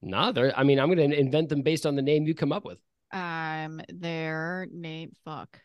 No, 0.00 0.32
they're. 0.32 0.58
I 0.58 0.64
mean, 0.64 0.80
I'm 0.80 0.88
gonna 0.88 1.02
invent 1.02 1.50
them 1.50 1.60
based 1.60 1.84
on 1.84 1.96
the 1.96 2.02
name 2.02 2.26
you 2.26 2.34
come 2.34 2.52
up 2.52 2.64
with. 2.64 2.78
Um, 3.12 3.80
their 3.88 4.66
name. 4.72 5.12
Fuck. 5.24 5.60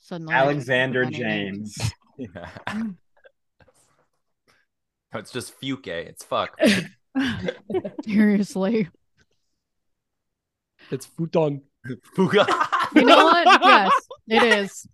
Suddenly, 0.00 0.32
Alexander 0.34 1.00
remember 1.00 1.24
any 1.24 1.44
names. 1.44 1.74
James. 1.76 1.92
Yeah. 2.34 2.84
No, 5.12 5.20
it's 5.20 5.32
just 5.32 5.58
Fuke. 5.60 5.86
It's 5.86 6.22
fuck. 6.22 6.58
Seriously. 8.04 8.88
It's 10.90 11.06
Futon. 11.06 11.62
Fuga. 12.14 12.46
You 12.94 13.04
know 13.04 13.24
what? 13.24 13.60
yes, 13.62 13.92
it 14.28 14.42
is. 14.42 14.86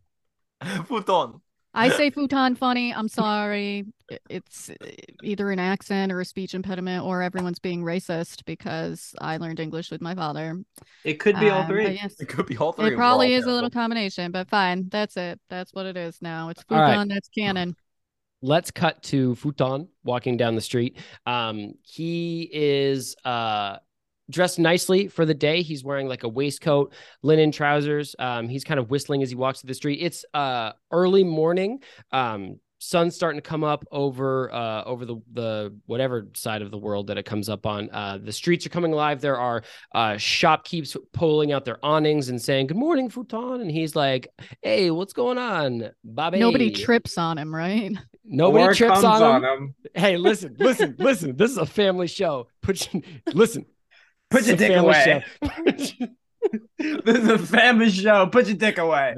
Futon. 0.86 1.40
I 1.74 1.88
say 1.90 2.10
futon 2.10 2.54
funny. 2.56 2.94
I'm 2.94 3.08
sorry. 3.08 3.84
It's 4.30 4.70
uh, 4.70 4.74
either 5.22 5.50
an 5.50 5.58
accent 5.58 6.12
or 6.12 6.20
a 6.20 6.24
speech 6.24 6.54
impediment, 6.54 7.04
or 7.04 7.22
everyone's 7.22 7.58
being 7.58 7.82
racist 7.82 8.44
because 8.44 9.14
I 9.20 9.38
learned 9.38 9.60
English 9.60 9.90
with 9.90 10.00
my 10.00 10.14
father. 10.14 10.62
It 11.04 11.14
could 11.14 11.38
be 11.40 11.50
all 11.50 11.62
Um, 11.62 11.66
three. 11.68 11.90
yes, 11.94 12.20
It 12.20 12.28
could 12.28 12.46
be 12.46 12.56
all 12.56 12.72
three. 12.72 12.92
it 12.92 12.96
probably 12.96 13.34
all 13.34 13.40
is 13.40 13.46
a 13.46 13.50
little 13.50 13.70
combination, 13.70 14.30
but 14.30 14.48
fine. 14.48 14.88
That's 14.90 15.16
it. 15.16 15.40
That's 15.48 15.72
what 15.72 15.86
it 15.86 15.96
is 15.96 16.20
now. 16.22 16.50
It's 16.50 16.62
All 16.70 16.78
right. 16.78 16.92
futon. 16.92 17.08
That's 17.08 17.28
canon. 17.28 17.76
let's 18.42 18.70
cut 18.70 19.02
to 19.04 19.34
Futon 19.36 19.88
walking 20.04 20.36
down 20.36 20.54
the 20.54 20.60
street. 20.60 20.98
Um, 21.24 21.74
he 21.82 22.48
is 22.52 23.16
uh 23.24 23.78
dressed 24.30 24.58
nicely 24.58 25.08
for 25.08 25.24
the 25.26 25.34
day. 25.34 25.62
He's 25.62 25.84
wearing 25.84 26.08
like 26.08 26.22
a 26.24 26.28
waistcoat, 26.28 26.92
linen 27.22 27.52
trousers. 27.52 28.14
Um, 28.18 28.48
he's 28.48 28.64
kind 28.64 28.80
of 28.80 28.90
whistling 28.90 29.22
as 29.22 29.30
he 29.30 29.36
walks 29.36 29.60
through 29.60 29.68
the 29.68 29.74
street. 29.74 30.00
It's 30.02 30.24
uh 30.34 30.72
early 30.90 31.24
morning. 31.24 31.82
Um, 32.12 32.60
sun's 32.78 33.14
starting 33.14 33.40
to 33.40 33.48
come 33.48 33.64
up 33.64 33.82
over 33.92 34.52
uh 34.52 34.84
over 34.84 35.06
the 35.06 35.16
the 35.32 35.74
whatever 35.86 36.28
side 36.34 36.60
of 36.60 36.70
the 36.70 36.76
world 36.76 37.06
that 37.06 37.16
it 37.16 37.24
comes 37.24 37.48
up 37.48 37.64
on. 37.66 37.88
Uh, 37.90 38.18
the 38.22 38.32
streets 38.32 38.66
are 38.66 38.70
coming 38.70 38.92
alive. 38.92 39.20
There 39.20 39.38
are 39.38 39.62
uh 39.94 40.16
shopkeepers 40.16 40.96
pulling 41.12 41.52
out 41.52 41.64
their 41.64 41.78
awnings 41.84 42.28
and 42.28 42.40
saying 42.40 42.66
"Good 42.66 42.76
morning, 42.76 43.08
Futon," 43.08 43.60
and 43.60 43.70
he's 43.70 43.96
like, 43.96 44.28
"Hey, 44.62 44.90
what's 44.90 45.12
going 45.12 45.38
on, 45.38 45.90
Bobby?" 46.02 46.40
Nobody 46.40 46.70
trips 46.70 47.16
on 47.16 47.38
him, 47.38 47.54
right? 47.54 47.92
Nobody 48.24 48.64
Or 48.64 48.74
trips 48.74 49.04
on 49.04 49.44
him. 49.44 49.50
him. 49.50 49.74
Hey, 49.94 50.16
listen, 50.16 50.56
listen, 50.58 50.96
listen. 50.98 51.36
This 51.36 51.50
is 51.50 51.58
a 51.58 51.66
family 51.66 52.06
show. 52.06 52.48
Put 52.62 52.92
your, 52.92 53.02
listen. 53.34 53.66
Put 54.30 54.44
This 54.44 54.48
your 54.48 54.56
dick 54.56 54.76
away. 54.76 55.24
this 56.78 57.18
is 57.18 57.28
a 57.28 57.38
family 57.38 57.90
show. 57.90 58.26
Put 58.26 58.46
your 58.46 58.56
dick 58.56 58.78
away. 58.78 59.14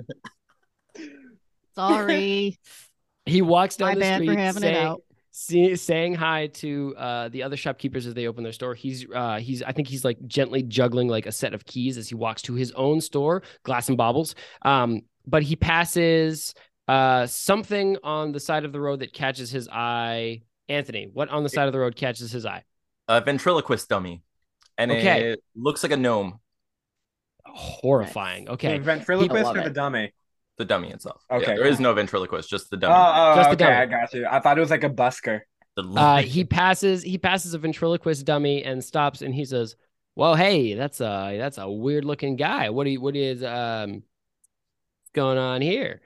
Sorry. 1.74 2.58
he 3.26 3.42
walks 3.42 3.76
down 3.76 3.88
My 3.88 3.94
the 3.94 4.00
bad 4.00 4.18
for 4.18 4.24
street 4.24 4.38
having 4.38 4.62
it 4.62 4.66
saying, 4.66 4.76
out. 4.86 5.02
see- 5.30 5.76
saying 5.76 6.14
hi 6.14 6.48
to 6.48 6.94
uh, 6.96 7.28
the 7.28 7.42
other 7.42 7.56
shopkeepers 7.56 8.06
as 8.06 8.14
they 8.14 8.26
open 8.26 8.42
their 8.44 8.52
store. 8.52 8.74
He's 8.74 9.06
uh, 9.14 9.38
he's 9.38 9.62
I 9.62 9.72
think 9.72 9.88
he's 9.88 10.04
like 10.04 10.18
gently 10.26 10.62
juggling 10.62 11.08
like 11.08 11.26
a 11.26 11.32
set 11.32 11.54
of 11.54 11.64
keys 11.64 11.98
as 11.98 12.08
he 12.08 12.14
walks 12.14 12.42
to 12.42 12.54
his 12.54 12.72
own 12.72 13.00
store, 13.00 13.42
Glass 13.62 13.88
and 13.88 13.96
Baubles. 13.98 14.34
Um, 14.62 15.02
but 15.26 15.42
he 15.42 15.56
passes 15.56 16.54
uh, 16.88 17.26
something 17.26 17.96
on 18.02 18.32
the 18.32 18.40
side 18.40 18.64
of 18.64 18.72
the 18.72 18.80
road 18.80 19.00
that 19.00 19.12
catches 19.12 19.50
his 19.50 19.68
eye. 19.68 20.42
Anthony, 20.68 21.08
what 21.12 21.28
on 21.28 21.42
the 21.42 21.48
side 21.48 21.66
of 21.68 21.72
the 21.72 21.78
road 21.78 21.94
catches 21.96 22.30
his 22.32 22.44
eye? 22.46 22.64
A 23.08 23.20
ventriloquist 23.20 23.88
dummy. 23.88 24.22
And 24.78 24.90
Okay. 24.90 25.30
it 25.32 25.42
looks 25.54 25.82
like 25.82 25.92
a 25.92 25.96
gnome, 25.96 26.40
Horrifying. 27.46 28.48
Okay. 28.48 28.76
The 28.78 28.84
ventriloquist 28.84 29.44
love 29.44 29.56
or 29.56 29.60
the 29.62 29.66
it. 29.68 29.72
dummy? 29.74 30.12
the 30.58 30.64
dummy 30.64 30.90
itself. 30.90 31.22
Yeah, 31.30 31.36
Okay, 31.36 31.54
there 31.54 31.64
is 31.66 31.76
cool. 31.76 31.82
no 31.84 31.92
ventriloquist, 31.94 32.48
just 32.48 32.70
the 32.70 32.76
Oh, 32.76 32.80
dummy. 32.80 32.94
oh, 32.96 33.34
Just 33.36 33.50
the 33.50 33.54
okay, 33.56 33.64
dummy. 33.64 33.76
I 33.76 33.86
got 33.86 34.14
you. 34.14 34.26
I 34.26 34.40
thought 34.40 34.56
it 34.56 34.60
was 34.60 34.70
like 34.70 34.84
a 34.84 34.90
busker. 34.90 35.40
The 35.76 35.82
uh, 35.82 36.22
he 36.22 36.44
passes 36.44 37.02
he 37.02 37.18
passes 37.18 37.52
a 37.52 37.58
ventriloquist 37.58 38.24
dummy 38.24 38.64
and 38.64 38.82
stops 38.82 39.20
and 39.20 39.34
he 39.34 39.44
says 39.44 39.76
well 40.14 40.34
hey 40.34 40.72
that's 40.72 41.02
a 41.02 41.36
that's 41.38 41.58
a 41.58 41.70
weird 41.70 42.06
looking 42.06 42.36
guy 42.36 42.70
what 42.70 42.84
do 42.84 42.90
you 42.90 42.98
what 43.02 43.14
is 43.14 43.44
um 43.44 44.02
going 45.12 45.36
on 45.36 45.60
here 45.60 46.00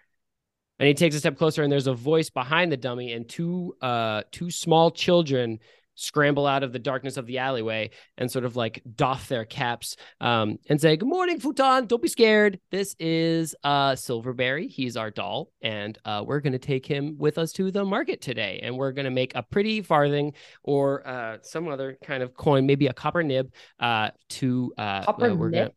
and 0.81 0.89
he 0.89 0.95
takes 0.95 1.15
a 1.15 1.21
step 1.21 1.37
closer 1.37 1.62
and 1.62 1.71
there's 1.71 1.87
a 1.87 1.95
voice 1.95 2.31
behind 2.31 2.73
the 2.73 2.77
dummy 2.77 3.12
and 3.12 3.29
two 3.29 3.77
uh 3.81 4.23
two 4.33 4.50
small 4.50 4.91
children 4.91 5.61
scramble 6.00 6.47
out 6.47 6.62
of 6.62 6.73
the 6.73 6.78
darkness 6.78 7.16
of 7.16 7.26
the 7.26 7.38
alleyway 7.38 7.90
and 8.16 8.30
sort 8.30 8.45
of 8.45 8.57
like 8.57 8.83
doff 8.95 9.28
their 9.28 9.45
caps 9.45 9.97
um 10.21 10.59
and 10.69 10.80
say 10.80 10.97
good 10.97 11.09
morning 11.09 11.38
futon 11.38 11.87
don't 11.87 12.00
be 12.02 12.09
scared 12.09 12.59
this 12.71 12.97
is 12.99 13.54
uh 13.64 13.95
silverberry 13.95 14.66
he's 14.66 14.97
our 14.97 15.11
doll 15.11 15.50
and 15.62 15.99
uh 16.04 16.23
we're 16.26 16.40
going 16.40 16.52
to 16.52 16.59
take 16.59 16.87
him 16.87 17.16
with 17.19 17.37
us 17.38 17.52
to 17.52 17.71
the 17.71 17.85
market 17.85 18.21
today 18.21 18.61
and 18.62 18.76
we're 18.76 18.92
going 18.92 19.04
to 19.04 19.11
make 19.11 19.35
a 19.35 19.42
pretty 19.42 19.83
farthing 19.83 20.33
or 20.62 21.07
uh 21.07 21.37
some 21.42 21.69
other 21.69 21.99
kind 22.02 22.23
of 22.23 22.35
coin 22.35 22.64
maybe 22.66 22.87
a 22.87 22.92
copper 22.92 23.23
nib 23.23 23.52
uh 23.78 24.09
to 24.28 24.73
uh 24.78 25.02
Copper 25.04 25.30
uh, 25.30 25.35
we're 25.35 25.50
gonna- 25.50 25.71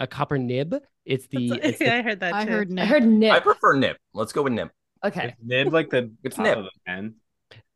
a 0.00 0.06
copper 0.06 0.38
nib 0.38 0.74
it's 1.06 1.26
the 1.28 1.52
it's 1.62 1.78
the 1.78 1.92
I 1.94 2.02
heard 2.02 2.20
that. 2.20 2.34
I 2.34 2.44
too. 2.44 2.50
heard 2.50 2.70
I 2.70 2.74
Nick. 2.74 2.88
heard 2.88 3.02
I 3.32 3.40
prefer 3.40 3.74
nib. 3.74 3.96
Let's 4.14 4.32
go 4.32 4.42
with 4.42 4.52
nib. 4.52 4.68
Okay. 5.04 5.28
It's 5.28 5.36
nib 5.42 5.72
like 5.72 5.90
the 5.90 6.12
It's 6.22 6.36
top 6.36 6.44
nib. 6.44 6.58
of 6.58 6.64
a 6.66 6.70
pen. 6.86 7.14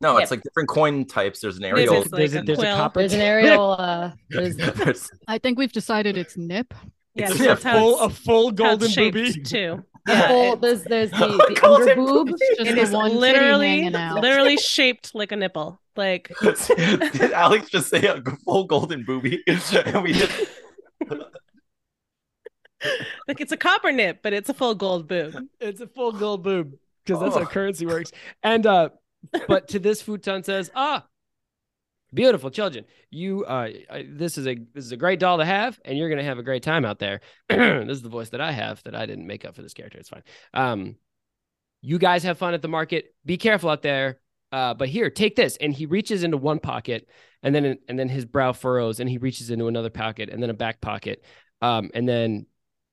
No, 0.00 0.14
Nip. 0.14 0.22
it's 0.22 0.30
like 0.30 0.42
different 0.42 0.68
coin 0.68 1.06
types. 1.06 1.40
There's 1.40 1.56
an 1.56 1.62
Maybe 1.62 1.82
Arial. 1.82 2.04
there's, 2.10 2.12
like 2.12 2.32
a, 2.34 2.38
a 2.38 2.42
there's 2.44 2.58
a 2.58 2.76
copper 2.76 3.00
There's 3.00 3.12
an 3.14 3.20
aerial. 3.20 3.72
Uh, 3.78 4.10
there's 4.30 4.56
There's- 4.56 5.10
I 5.28 5.38
think 5.38 5.58
we've 5.58 5.72
decided 5.72 6.16
it's 6.18 6.36
Nip. 6.36 6.74
Yeah, 7.14 7.26
It's 7.30 7.38
so 7.38 7.44
a 7.44 7.48
that's 7.48 7.62
how 7.62 7.78
full 7.78 7.94
it's- 7.94 8.06
a 8.18 8.22
full 8.22 8.50
golden 8.52 8.88
shaped 8.90 9.14
booby 9.14 9.40
too. 9.42 9.84
the 10.06 10.12
Yeah, 10.12 10.28
full, 10.28 10.52
it- 10.54 10.60
there's 10.60 10.82
there's 10.84 11.10
the, 11.12 11.16
the 11.28 11.58
Golden 11.60 11.88
under 11.90 11.94
boob. 11.94 12.28
It's 12.30 12.58
just 12.58 12.70
it 12.70 12.74
the 12.74 12.80
is 12.82 12.90
one 12.90 13.14
literally 13.16 13.88
literally 13.90 14.56
shaped 14.58 15.14
like 15.14 15.32
a 15.32 15.36
nipple. 15.36 15.80
Like 15.96 16.30
Did 16.42 17.32
Alex 17.32 17.70
just 17.70 17.88
say 17.88 18.04
a 18.06 18.20
full 18.44 18.64
golden 18.64 19.04
booby? 19.04 19.42
and 19.46 20.02
we 20.02 20.12
just 20.12 20.32
like 23.28 23.40
it's 23.40 23.52
a 23.52 23.56
copper 23.56 23.92
nip, 23.92 24.18
but 24.22 24.32
it's 24.32 24.48
a 24.50 24.54
full 24.54 24.74
gold 24.74 25.08
boob. 25.08 25.34
It's 25.60 25.80
a 25.80 25.86
full 25.86 26.12
gold 26.12 26.42
boob 26.42 26.74
because 27.04 27.20
that's 27.22 27.36
how 27.36 27.42
Oh. 27.42 27.46
currency 27.46 27.86
works. 27.86 28.12
And 28.42 28.66
uh, 28.66 28.90
but 29.48 29.68
to 29.68 29.78
this 29.78 30.02
futon 30.02 30.42
says, 30.42 30.70
ah, 30.74 31.04
beautiful 32.12 32.50
children. 32.50 32.84
You 33.10 33.44
uh, 33.44 33.68
I- 33.90 34.06
this 34.08 34.38
is 34.38 34.46
a 34.46 34.56
this 34.74 34.84
is 34.84 34.92
a 34.92 34.96
great 34.96 35.20
doll 35.20 35.38
to 35.38 35.44
have, 35.44 35.78
and 35.84 35.98
you're 35.98 36.08
gonna 36.08 36.24
have 36.24 36.38
a 36.38 36.42
great 36.42 36.62
time 36.62 36.84
out 36.84 36.98
there. 36.98 37.20
this 37.48 37.96
is 37.96 38.02
the 38.02 38.08
voice 38.08 38.30
that 38.30 38.40
I 38.40 38.52
have 38.52 38.82
that 38.84 38.94
I 38.94 39.06
didn't 39.06 39.26
make 39.26 39.44
up 39.44 39.54
for 39.56 39.62
this 39.62 39.74
character. 39.74 39.98
It's 39.98 40.08
fine. 40.08 40.22
Um, 40.52 40.96
you 41.82 41.98
guys 41.98 42.22
have 42.22 42.38
fun 42.38 42.54
at 42.54 42.62
the 42.62 42.68
market. 42.68 43.14
Be 43.24 43.36
careful 43.36 43.68
out 43.70 43.82
there. 43.82 44.20
Uh, 44.50 44.72
but 44.72 44.88
here, 44.88 45.10
take 45.10 45.34
this. 45.34 45.56
And 45.56 45.72
he 45.72 45.86
reaches 45.86 46.22
into 46.22 46.36
one 46.36 46.60
pocket, 46.60 47.08
and 47.42 47.54
then 47.54 47.78
and 47.88 47.98
then 47.98 48.08
his 48.08 48.24
brow 48.24 48.52
furrows, 48.52 49.00
and 49.00 49.10
he 49.10 49.18
reaches 49.18 49.50
into 49.50 49.66
another 49.66 49.90
pocket, 49.90 50.28
and 50.30 50.42
then 50.42 50.50
a 50.50 50.54
back 50.54 50.80
pocket. 50.80 51.24
Um, 51.60 51.90
and 51.94 52.08
then 52.08 52.46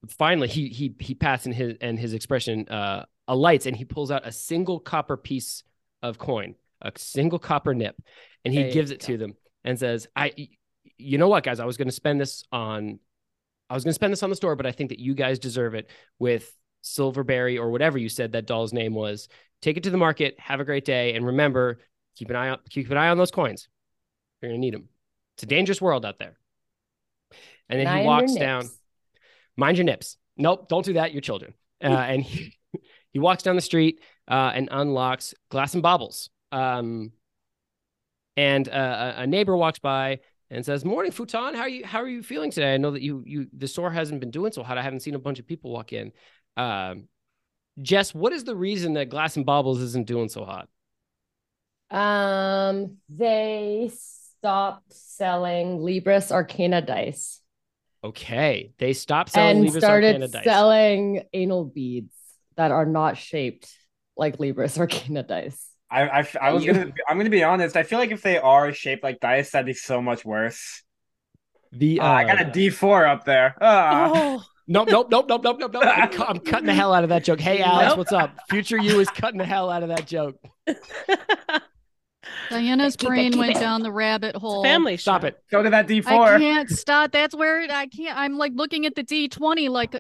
finally 0.09 0.47
he 0.47 0.69
he 0.69 0.95
he 1.00 1.13
passes 1.13 1.47
in 1.47 1.53
his 1.53 1.77
and 1.79 2.00
his 2.00 2.13
expression 2.13 2.67
uh 2.69 3.05
alights 3.27 3.65
and 3.67 3.75
he 3.75 3.85
pulls 3.85 4.09
out 4.09 4.25
a 4.25 4.31
single 4.31 4.79
copper 4.79 5.15
piece 5.15 5.63
of 6.01 6.17
coin, 6.17 6.55
a 6.81 6.91
single 6.96 7.39
copper 7.39 7.74
nip, 7.74 7.96
and 8.43 8.53
he 8.53 8.63
you 8.63 8.72
gives 8.72 8.91
it 8.91 9.00
go. 9.01 9.08
to 9.08 9.17
them 9.17 9.36
and 9.63 9.77
says, 9.77 10.08
"I, 10.15 10.34
you 10.98 11.17
know 11.17 11.27
what, 11.27 11.43
guys? 11.43 11.60
I 11.60 11.65
was 11.65 11.77
going 11.77 11.88
to 11.88 11.93
spend 11.93 12.20
this 12.20 12.43
on, 12.51 13.00
I 13.70 13.74
was 13.74 13.84
going 13.84 13.91
to 13.91 13.96
spend 13.96 14.13
this 14.13 14.24
on 14.24 14.29
the 14.29 14.36
store, 14.36 14.55
but 14.55 14.65
I 14.65 14.72
think 14.72 14.89
that 14.89 15.00
you 15.00 15.13
guys 15.13 15.39
deserve 15.39 15.75
it 15.75 15.89
with 16.20 16.51
Silverberry 16.81 17.58
or 17.58 17.72
whatever 17.72 17.98
you 17.98 18.10
said 18.10 18.31
that 18.34 18.46
doll's 18.46 18.74
name 18.74 18.93
was. 18.93 19.27
Take 19.62 19.77
it 19.77 19.84
to 19.84 19.89
the 19.89 19.98
market. 19.98 20.39
Have 20.39 20.60
a 20.60 20.65
great 20.65 20.86
day, 20.86 21.13
and 21.13 21.25
remember, 21.25 21.79
keep 22.15 22.29
an 22.29 22.36
eye 22.36 22.50
on 22.50 22.60
keep 22.70 22.89
an 22.89 22.98
eye 22.98 23.10
on 23.10 23.17
those 23.17 23.31
coins. 23.31 23.67
You're 24.41 24.51
going 24.51 24.62
to 24.62 24.65
need 24.65 24.74
them. 24.74 24.89
It's 25.36 25.43
a 25.43 25.48
dangerous 25.48 25.81
world 25.81 26.05
out 26.05 26.17
there. 26.20 26.38
And 27.70 27.79
then 27.79 28.00
he 28.00 28.05
walks 28.05 28.34
down. 28.34 28.70
Mind 29.55 29.77
your 29.77 29.86
nips. 29.86 30.17
Nope, 30.36 30.67
don't 30.67 30.84
do 30.84 30.93
that. 30.93 31.13
Your 31.13 31.22
children. 31.22 31.53
Uh, 31.84 31.88
and 31.88 32.24
he, 32.24 32.58
he 33.12 33.20
walks 33.20 33.43
down 33.43 33.55
the 33.55 33.62
street 33.62 34.01
uh, 34.31 34.51
and 34.55 34.69
unlocks 34.71 35.33
glass 35.50 35.73
and 35.73 35.83
baubles. 35.83 36.29
Um, 36.51 37.11
and 38.38 38.67
uh, 38.67 39.13
a 39.17 39.27
neighbor 39.27 39.55
walks 39.55 39.79
by 39.79 40.21
and 40.50 40.65
says, 40.65 40.85
"Morning, 40.85 41.11
Futon. 41.11 41.53
How 41.53 41.61
are 41.61 41.69
you? 41.69 41.85
How 41.85 42.00
are 42.01 42.07
you 42.07 42.23
feeling 42.23 42.50
today? 42.50 42.73
I 42.73 42.77
know 42.77 42.91
that 42.91 43.01
you 43.01 43.23
you 43.25 43.47
the 43.55 43.67
store 43.67 43.91
hasn't 43.91 44.21
been 44.21 44.31
doing 44.31 44.53
so 44.53 44.63
hot. 44.63 44.77
I 44.77 44.81
haven't 44.81 45.01
seen 45.01 45.15
a 45.15 45.19
bunch 45.19 45.38
of 45.39 45.45
people 45.45 45.71
walk 45.71 45.93
in." 45.93 46.13
Um, 46.57 47.09
Jess, 47.81 48.15
what 48.15 48.33
is 48.33 48.45
the 48.45 48.55
reason 48.55 48.93
that 48.93 49.09
glass 49.09 49.35
and 49.38 49.45
baubles 49.45 49.81
isn't 49.81 50.07
doing 50.07 50.29
so 50.29 50.45
hot? 50.45 50.69
Um, 51.89 52.97
they 53.09 53.91
stopped 53.93 54.93
selling 54.93 55.79
Libris 55.79 56.31
Arcana 56.31 56.81
dice 56.81 57.41
Okay, 58.03 58.71
they 58.79 58.93
stopped 58.93 59.29
selling 59.29 59.57
and 59.57 59.67
Libris 59.69 59.77
started 59.77 60.07
Arcana 60.15 60.27
dice. 60.29 60.43
selling 60.43 61.23
anal 61.33 61.65
beads 61.65 62.15
that 62.55 62.71
are 62.71 62.85
not 62.85 63.17
shaped 63.17 63.71
like 64.22 64.38
Libris 64.38 64.78
Arcana 64.78 65.24
dice. 65.28 65.68
I, 65.90 66.22
I, 66.22 66.28
I 66.42 66.54
was 66.54 66.63
You- 66.63 66.72
gonna 66.72 66.94
I'm 67.10 67.18
gonna 67.18 67.30
be 67.30 67.44
honest. 67.44 67.75
I 67.75 67.84
feel 67.84 68.00
like 68.00 68.12
if 68.12 68.22
they 68.22 68.38
are 68.38 68.72
shaped 68.72 69.04
like 69.04 69.20
dice, 69.20 69.51
that'd 69.51 69.66
be 69.66 69.74
so 69.74 70.01
much 70.01 70.24
worse. 70.24 70.82
the 71.74 72.00
Ah, 72.00 72.16
I 72.16 72.24
got 72.24 72.40
uh, 72.40 72.48
a 72.48 72.51
D 72.51 72.70
four 72.70 73.06
up 73.06 73.25
there. 73.25 73.56
Ah. 73.60 74.12
Oh, 74.16 74.44
Nope, 74.68 74.88
nope, 74.90 75.08
nope, 75.12 75.25
nope, 75.28 75.44
nope, 75.44 75.58
nope, 75.60 75.74
nope. 75.74 75.84
I'm, 75.86 76.10
cu- 76.10 76.24
I'm 76.24 76.40
cutting 76.40 76.68
the 76.68 76.74
hell 76.74 76.94
out 76.94 77.04
of 77.04 77.10
that 77.10 77.25
joke. 77.25 77.42
Hey, 77.42 77.62
Alex, 77.62 77.90
Nope. 77.90 77.98
what's 77.98 78.13
up? 78.13 78.38
Future 78.50 78.78
you 78.78 79.01
is 79.01 79.10
cutting 79.10 79.40
the 79.40 79.44
hell 79.46 79.70
out 79.70 79.84
of 79.84 79.90
that 79.90 80.08
joke. 80.08 80.38
Diana's 82.50 82.96
Keep 82.96 83.10
brain 83.10 83.32
keep 83.32 83.40
went 83.40 83.58
it. 83.58 83.60
down 83.60 83.82
the 83.82 83.92
rabbit 83.92 84.36
hole. 84.36 84.63
family 84.63 84.96
Stop 84.98 85.22
show. 85.22 85.28
it. 85.28 85.44
Go 85.51 85.63
to 85.63 85.70
that 85.72 85.88
D 85.88 86.01
four. 86.01 86.36
I 86.36 86.38
can't 86.40 86.70
stop. 86.70 87.12
That's 87.12 87.36
where 87.36 87.62
I 87.70 87.88
can't. 87.88 88.18
I'm 88.18 88.38
like 88.38 88.54
looking 88.56 88.86
at 88.86 88.96
the 88.96 89.04
D20 89.04 89.70
like 89.70 89.96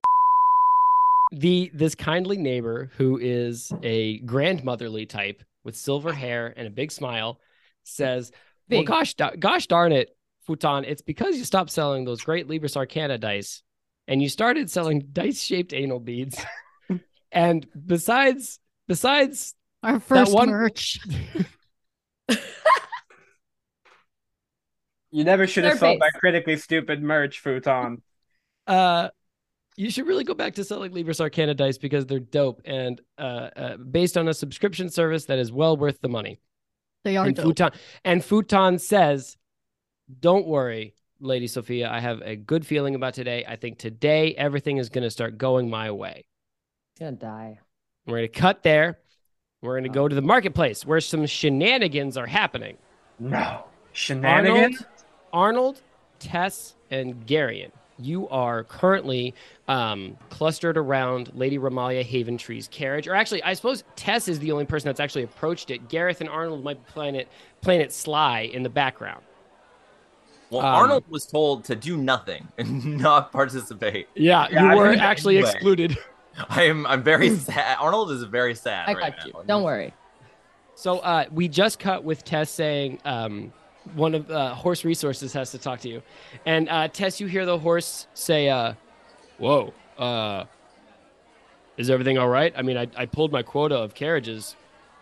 The 1.31 1.71
this 1.73 1.95
kindly 1.95 2.37
neighbor 2.37 2.91
who 2.97 3.17
is 3.17 3.71
a 3.83 4.19
grandmotherly 4.19 5.05
type 5.05 5.43
with 5.63 5.77
silver 5.77 6.11
hair 6.11 6.53
and 6.55 6.67
a 6.67 6.71
big 6.71 6.91
smile 6.91 7.39
says, 7.83 8.31
"Well, 8.69 8.83
gosh, 8.83 9.13
da- 9.13 9.35
gosh 9.39 9.67
darn 9.67 9.91
it, 9.93 10.15
Futon, 10.45 10.83
it's 10.85 11.01
because 11.01 11.37
you 11.37 11.45
stopped 11.45 11.69
selling 11.69 12.03
those 12.03 12.21
great 12.21 12.47
Libris 12.47 12.75
Arcana 12.75 13.17
dice 13.17 13.63
and 14.07 14.21
you 14.21 14.27
started 14.27 14.69
selling 14.69 15.07
dice-shaped 15.13 15.73
anal 15.73 15.99
beads. 15.99 16.43
and 17.31 17.65
besides, 17.85 18.59
besides 18.87 19.55
our 19.83 19.99
first 19.99 20.33
one- 20.33 20.49
merch. 20.49 20.99
You 25.13 25.25
never 25.25 25.45
should 25.45 25.65
have 25.65 25.77
sold 25.79 25.99
base. 25.99 26.09
that 26.13 26.19
critically 26.21 26.55
stupid 26.55 27.03
merch, 27.03 27.39
Futon. 27.39 28.01
uh 28.65 29.09
you 29.77 29.89
should 29.89 30.07
really 30.07 30.23
go 30.23 30.33
back 30.33 30.55
to 30.55 30.63
selling 30.63 30.91
Libris 30.91 31.21
Arcana 31.21 31.53
dice 31.53 31.77
because 31.77 32.05
they're 32.05 32.19
dope 32.19 32.61
and 32.65 33.01
uh, 33.17 33.49
uh 33.55 33.77
based 33.77 34.17
on 34.17 34.27
a 34.27 34.33
subscription 34.33 34.89
service 34.89 35.25
that 35.25 35.39
is 35.39 35.51
well 35.51 35.77
worth 35.77 36.01
the 36.01 36.09
money. 36.09 36.39
They 37.03 37.17
are 37.17 37.25
And 37.25 37.35
dope. 37.35 37.45
Futon 37.45 37.71
and 38.05 38.23
Futon 38.23 38.79
says, 38.79 39.37
"Don't 40.19 40.45
worry, 40.45 40.93
Lady 41.21 41.47
Sophia. 41.47 41.89
I 41.89 41.99
have 41.99 42.21
a 42.21 42.35
good 42.35 42.65
feeling 42.65 42.95
about 42.95 43.13
today. 43.13 43.45
I 43.47 43.55
think 43.55 43.77
today 43.77 44.33
everything 44.35 44.77
is 44.77 44.89
going 44.89 45.03
to 45.03 45.09
start 45.11 45.37
going 45.37 45.69
my 45.69 45.91
way. 45.91 46.25
It's 46.93 46.99
gonna 46.99 47.11
die. 47.13 47.59
We're 48.05 48.17
going 48.17 48.31
to 48.31 48.39
cut 48.39 48.63
there. 48.63 48.99
We're 49.61 49.73
going 49.73 49.83
to 49.83 49.89
go 49.89 50.07
to 50.07 50.15
the 50.15 50.23
marketplace 50.23 50.85
where 50.85 50.99
some 50.99 51.25
shenanigans 51.27 52.17
are 52.17 52.25
happening. 52.25 52.77
No. 53.19 53.65
Shenanigans? 53.93 54.83
Arnold, 55.31 55.77
Arnold, 55.77 55.81
Tess, 56.19 56.75
and 56.89 57.25
Garion. 57.27 57.71
You 58.01 58.27
are 58.29 58.63
currently 58.63 59.33
um, 59.67 60.17
clustered 60.29 60.77
around 60.77 61.31
Lady 61.33 61.57
Ramalia 61.57 62.03
Haventree's 62.05 62.67
carriage, 62.67 63.07
or 63.07 63.15
actually, 63.15 63.43
I 63.43 63.53
suppose 63.53 63.83
Tess 63.95 64.27
is 64.27 64.39
the 64.39 64.51
only 64.51 64.65
person 64.65 64.87
that's 64.87 64.99
actually 64.99 65.23
approached 65.23 65.71
it. 65.71 65.87
Gareth 65.89 66.21
and 66.21 66.29
Arnold 66.29 66.63
might 66.63 66.83
be 66.85 66.91
playing 66.91 67.15
it, 67.15 67.27
playing 67.61 67.81
it 67.81 67.91
sly 67.93 68.41
in 68.53 68.63
the 68.63 68.69
background. 68.69 69.23
Well, 70.49 70.61
Um, 70.61 70.75
Arnold 70.75 71.03
was 71.09 71.25
told 71.25 71.63
to 71.65 71.75
do 71.75 71.95
nothing 71.97 72.47
and 72.57 72.97
not 72.99 73.31
participate. 73.31 74.07
Yeah, 74.15 74.47
Yeah, 74.51 74.63
you 74.63 74.71
I 74.71 74.75
were 74.75 74.87
actually 74.93 75.37
anyway. 75.37 75.51
excluded. 75.51 75.97
I 76.49 76.63
am. 76.63 76.85
I'm 76.87 77.03
very 77.03 77.29
sad. 77.35 77.77
Arnold 77.79 78.11
is 78.11 78.23
very 78.23 78.55
sad. 78.55 78.87
I 78.89 78.93
right 78.93 79.15
got 79.15 79.25
you. 79.25 79.33
Don't 79.47 79.63
worry. 79.63 79.93
So 80.75 80.99
uh, 80.99 81.25
we 81.31 81.47
just 81.47 81.77
cut 81.79 82.03
with 82.03 82.23
Tess 82.23 82.49
saying 82.49 82.99
um, 83.05 83.53
one 83.95 84.15
of 84.15 84.29
uh, 84.29 84.53
Horse 84.55 84.85
Resources 84.85 85.33
has 85.33 85.51
to 85.51 85.57
talk 85.57 85.79
to 85.81 85.89
you, 85.89 86.01
and 86.45 86.69
uh, 86.69 86.87
Tess, 86.87 87.19
you 87.19 87.27
hear 87.27 87.45
the 87.45 87.57
horse 87.57 88.07
say, 88.13 88.49
uh, 88.49 88.73
"Whoa, 89.37 89.73
uh, 89.97 90.45
is 91.77 91.89
everything 91.89 92.17
all 92.17 92.29
right?" 92.29 92.53
I 92.55 92.61
mean, 92.61 92.77
I, 92.77 92.87
I 92.95 93.05
pulled 93.05 93.31
my 93.31 93.41
quota 93.43 93.75
of 93.75 93.93
carriages 93.93 94.55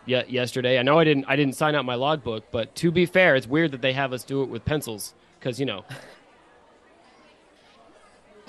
ye- 0.06 0.24
yesterday. 0.28 0.80
I 0.80 0.84
know 0.84 0.98
I 1.00 1.04
didn't 1.04 1.26
I 1.28 1.36
didn't 1.36 1.56
sign 1.56 1.76
out 1.76 1.86
my 1.86 1.96
logbook, 1.96 2.46
but 2.52 2.74
to 2.76 2.92
be 2.92 3.06
fair, 3.06 3.36
it's 3.36 3.48
weird 3.48 3.72
that 3.72 3.82
they 3.82 3.94
have 3.94 4.14
us 4.14 4.24
do 4.24 4.42
it 4.44 4.50
with 4.50 4.64
pencils 4.66 5.14
because 5.40 5.60
you 5.60 5.66
know 5.66 5.84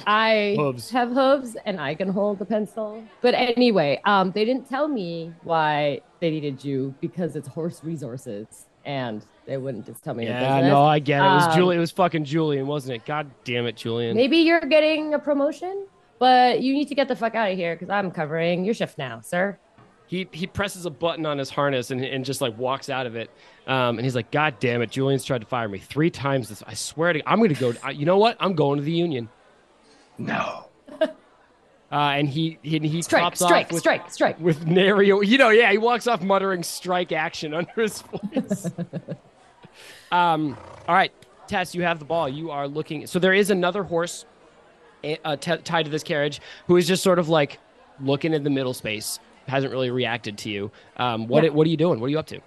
I 0.07 0.55
Hooves. 0.57 0.91
have 0.91 1.11
hooves 1.11 1.57
and 1.67 1.79
I 1.81 1.95
can 1.95 2.09
hold 2.09 2.39
the 2.39 2.47
pencil. 2.47 3.05
But 3.21 3.35
anyway, 3.35 4.01
um, 4.07 4.33
they 4.33 4.45
didn't 4.47 4.69
tell 4.69 4.89
me 4.89 5.35
why 5.43 6.01
they 6.21 6.31
needed 6.31 6.65
you 6.65 6.95
because 7.01 7.37
it's 7.37 7.47
horse 7.49 7.85
resources, 7.85 8.67
and 8.87 9.25
they 9.51 9.57
wouldn't 9.57 9.85
just 9.85 10.05
tell 10.05 10.15
me. 10.15 10.27
yeah, 10.27 10.61
no, 10.61 10.85
I 10.85 11.01
get 11.01 11.21
it. 11.21 11.27
It 11.27 11.35
was 11.35 11.45
Um, 11.47 11.55
Julian. 11.57 11.79
It 11.79 11.81
was 11.81 11.91
fucking 11.91 12.25
Julian, 12.25 12.67
wasn't 12.69 12.95
it? 12.97 13.05
God 13.05 13.29
damn 13.43 13.67
it, 13.67 13.75
Julian. 13.77 14.17
Maybe 14.17 14.37
you're 14.39 14.61
getting 14.61 15.13
a 15.15 15.19
promotion, 15.19 15.87
but 16.21 16.61
you 16.63 16.73
need 16.73 16.87
to 16.89 16.95
get 16.95 17.09
the 17.09 17.17
fuck 17.17 17.35
out 17.35 17.51
of 17.51 17.57
here 17.59 17.75
because 17.75 17.91
I'm 17.91 18.13
covering 18.13 18.65
your 18.65 18.75
shift 18.75 18.97
now, 18.97 19.21
sir. 19.23 19.59
he 20.07 20.29
he 20.31 20.47
presses 20.47 20.87
a 20.87 20.91
button 20.91 21.27
on 21.27 21.37
his 21.39 21.51
harness 21.51 21.91
and, 21.91 22.05
and 22.05 22.25
just 22.25 22.41
like 22.41 22.57
walks 22.57 22.89
out 22.89 23.07
of 23.07 23.17
it. 23.17 23.29
Um, 23.67 23.99
and 23.99 24.03
he's 24.03 24.15
like, 24.15 24.31
God 24.31 24.55
damn 24.61 24.83
it, 24.83 24.91
Julian's 24.91 25.25
tried 25.25 25.41
to 25.41 25.47
fire 25.49 25.69
me 25.69 25.79
three 25.79 26.11
times. 26.11 26.49
This, 26.49 26.63
I 26.67 26.75
swear 26.75 27.13
to, 27.13 27.23
I'm 27.29 27.41
gonna 27.43 27.55
go. 27.55 27.75
I- 27.83 27.91
You 27.91 28.07
know 28.07 28.19
what? 28.19 28.37
I'm 28.39 28.55
going 28.55 28.79
to 28.79 28.85
the 28.85 28.93
union. 28.93 29.29
No. 30.19 30.67
Uh, 31.93 32.13
and 32.15 32.29
he 32.29 32.57
he, 32.63 32.79
he 32.79 33.03
Strike, 33.03 33.21
tops 33.23 33.41
strike, 33.41 33.67
off 33.67 33.73
with, 33.73 33.81
strike, 33.81 34.11
strike. 34.13 34.39
with 34.39 34.65
Nario. 34.65 35.27
You 35.27 35.39
know, 35.39 35.49
yeah, 35.49 35.73
he 35.73 35.77
walks 35.79 36.07
off 36.07 36.23
muttering 36.23 36.63
"strike 36.63 37.11
action" 37.11 37.53
under 37.61 37.73
his 37.75 38.01
voice. 38.03 38.71
um, 40.11 40.57
all 40.89 40.95
right, 40.95 41.13
Tess, 41.47 41.75
you 41.75 41.83
have 41.83 41.99
the 41.99 42.05
ball. 42.05 42.29
You 42.29 42.51
are 42.51 42.67
looking. 42.69 43.07
So 43.07 43.19
there 43.19 43.33
is 43.35 43.51
another 43.51 43.83
horse 43.83 44.25
eh, 45.05 45.17
uh, 45.25 45.37
t- 45.37 45.57
tied 45.59 45.85
to 45.85 45.91
this 45.91 46.03
carriage 46.03 46.41
who 46.67 46.77
is 46.77 46.87
just 46.87 47.03
sort 47.03 47.19
of 47.19 47.29
like 47.29 47.59
looking 48.01 48.33
in 48.35 48.45
the 48.45 48.51
middle 48.51 48.75
space. 48.75 49.19
Hasn't 49.49 49.73
really 49.73 49.91
reacted 49.91 50.39
to 50.39 50.51
you. 50.51 50.71
Um, 50.97 51.27
what 51.27 51.43
Yeah. 51.45 51.51
what 51.51 51.67
are 51.67 51.71
you 51.71 51.77
doing? 51.77 51.99
What 52.01 52.07
are 52.07 52.11
you 52.11 52.19
up 52.19 52.27
to? 52.29 52.41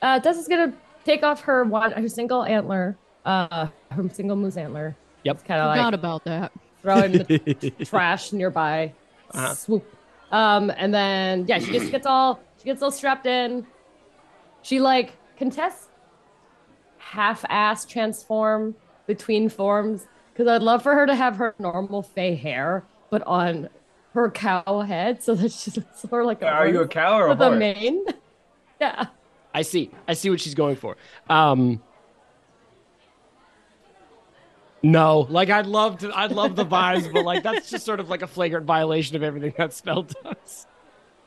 Uh, 0.00 0.18
Tess 0.20 0.36
is 0.38 0.48
gonna 0.48 0.72
take 1.04 1.22
off 1.22 1.42
her 1.42 1.64
one, 1.64 1.92
her 1.92 2.08
single 2.08 2.44
antler, 2.44 2.96
uh, 3.26 3.66
her 3.90 4.08
single 4.12 4.36
moose 4.36 4.56
antler. 4.56 4.96
Yep. 5.24 5.44
Kind 5.44 5.60
of 5.60 5.72
Forgot 5.72 5.84
like 5.84 5.94
about 5.94 6.24
that. 6.24 6.52
throw 6.82 6.98
in 7.00 7.12
the 7.12 7.72
trash 7.84 8.32
nearby. 8.32 8.94
Uh-huh. 9.32 9.54
Swoop. 9.54 9.96
Um, 10.32 10.72
and 10.76 10.94
then 10.94 11.44
yeah, 11.46 11.58
she 11.58 11.72
just 11.72 11.90
gets 11.90 12.06
all 12.06 12.40
she 12.58 12.64
gets 12.64 12.82
all 12.82 12.90
strapped 12.90 13.26
in. 13.26 13.66
She 14.62 14.80
like 14.80 15.12
can 15.36 15.50
Tess 15.50 15.88
half-ass 17.10 17.84
transform 17.86 18.74
between 19.06 19.48
forms 19.48 20.06
because 20.32 20.46
I'd 20.48 20.62
love 20.62 20.82
for 20.82 20.94
her 20.94 21.06
to 21.06 21.14
have 21.14 21.36
her 21.36 21.54
normal 21.58 22.02
fey 22.02 22.34
hair, 22.36 22.84
but 23.10 23.22
on 23.26 23.68
her 24.14 24.30
cow 24.30 24.80
head, 24.82 25.22
so 25.22 25.34
that 25.34 25.50
she's 25.52 25.74
sort 25.96 26.22
of 26.22 26.26
like 26.26 26.40
a 26.42 26.46
Are 26.48 26.68
you 26.68 26.80
a 26.82 26.88
cow 26.88 27.18
or 27.18 27.26
a 27.26 27.28
with 27.30 27.40
a 27.40 27.44
horse? 27.46 27.58
mane. 27.58 28.04
Yeah. 28.80 29.06
I 29.52 29.60
see. 29.62 29.90
I 30.08 30.14
see 30.14 30.30
what 30.30 30.40
she's 30.40 30.54
going 30.54 30.76
for. 30.76 30.96
Um, 31.28 31.82
no, 34.82 35.26
like 35.28 35.50
I'd 35.50 35.66
love 35.66 35.98
to. 35.98 36.10
I'd 36.16 36.32
love 36.32 36.56
the 36.56 36.64
vibes, 36.64 37.12
but 37.12 37.24
like 37.26 37.42
that's 37.42 37.68
just 37.68 37.84
sort 37.84 38.00
of 38.00 38.08
like 38.08 38.22
a 38.22 38.26
flagrant 38.26 38.64
violation 38.64 39.16
of 39.16 39.22
everything 39.22 39.52
that 39.58 39.72
spell 39.74 40.04
does. 40.04 40.66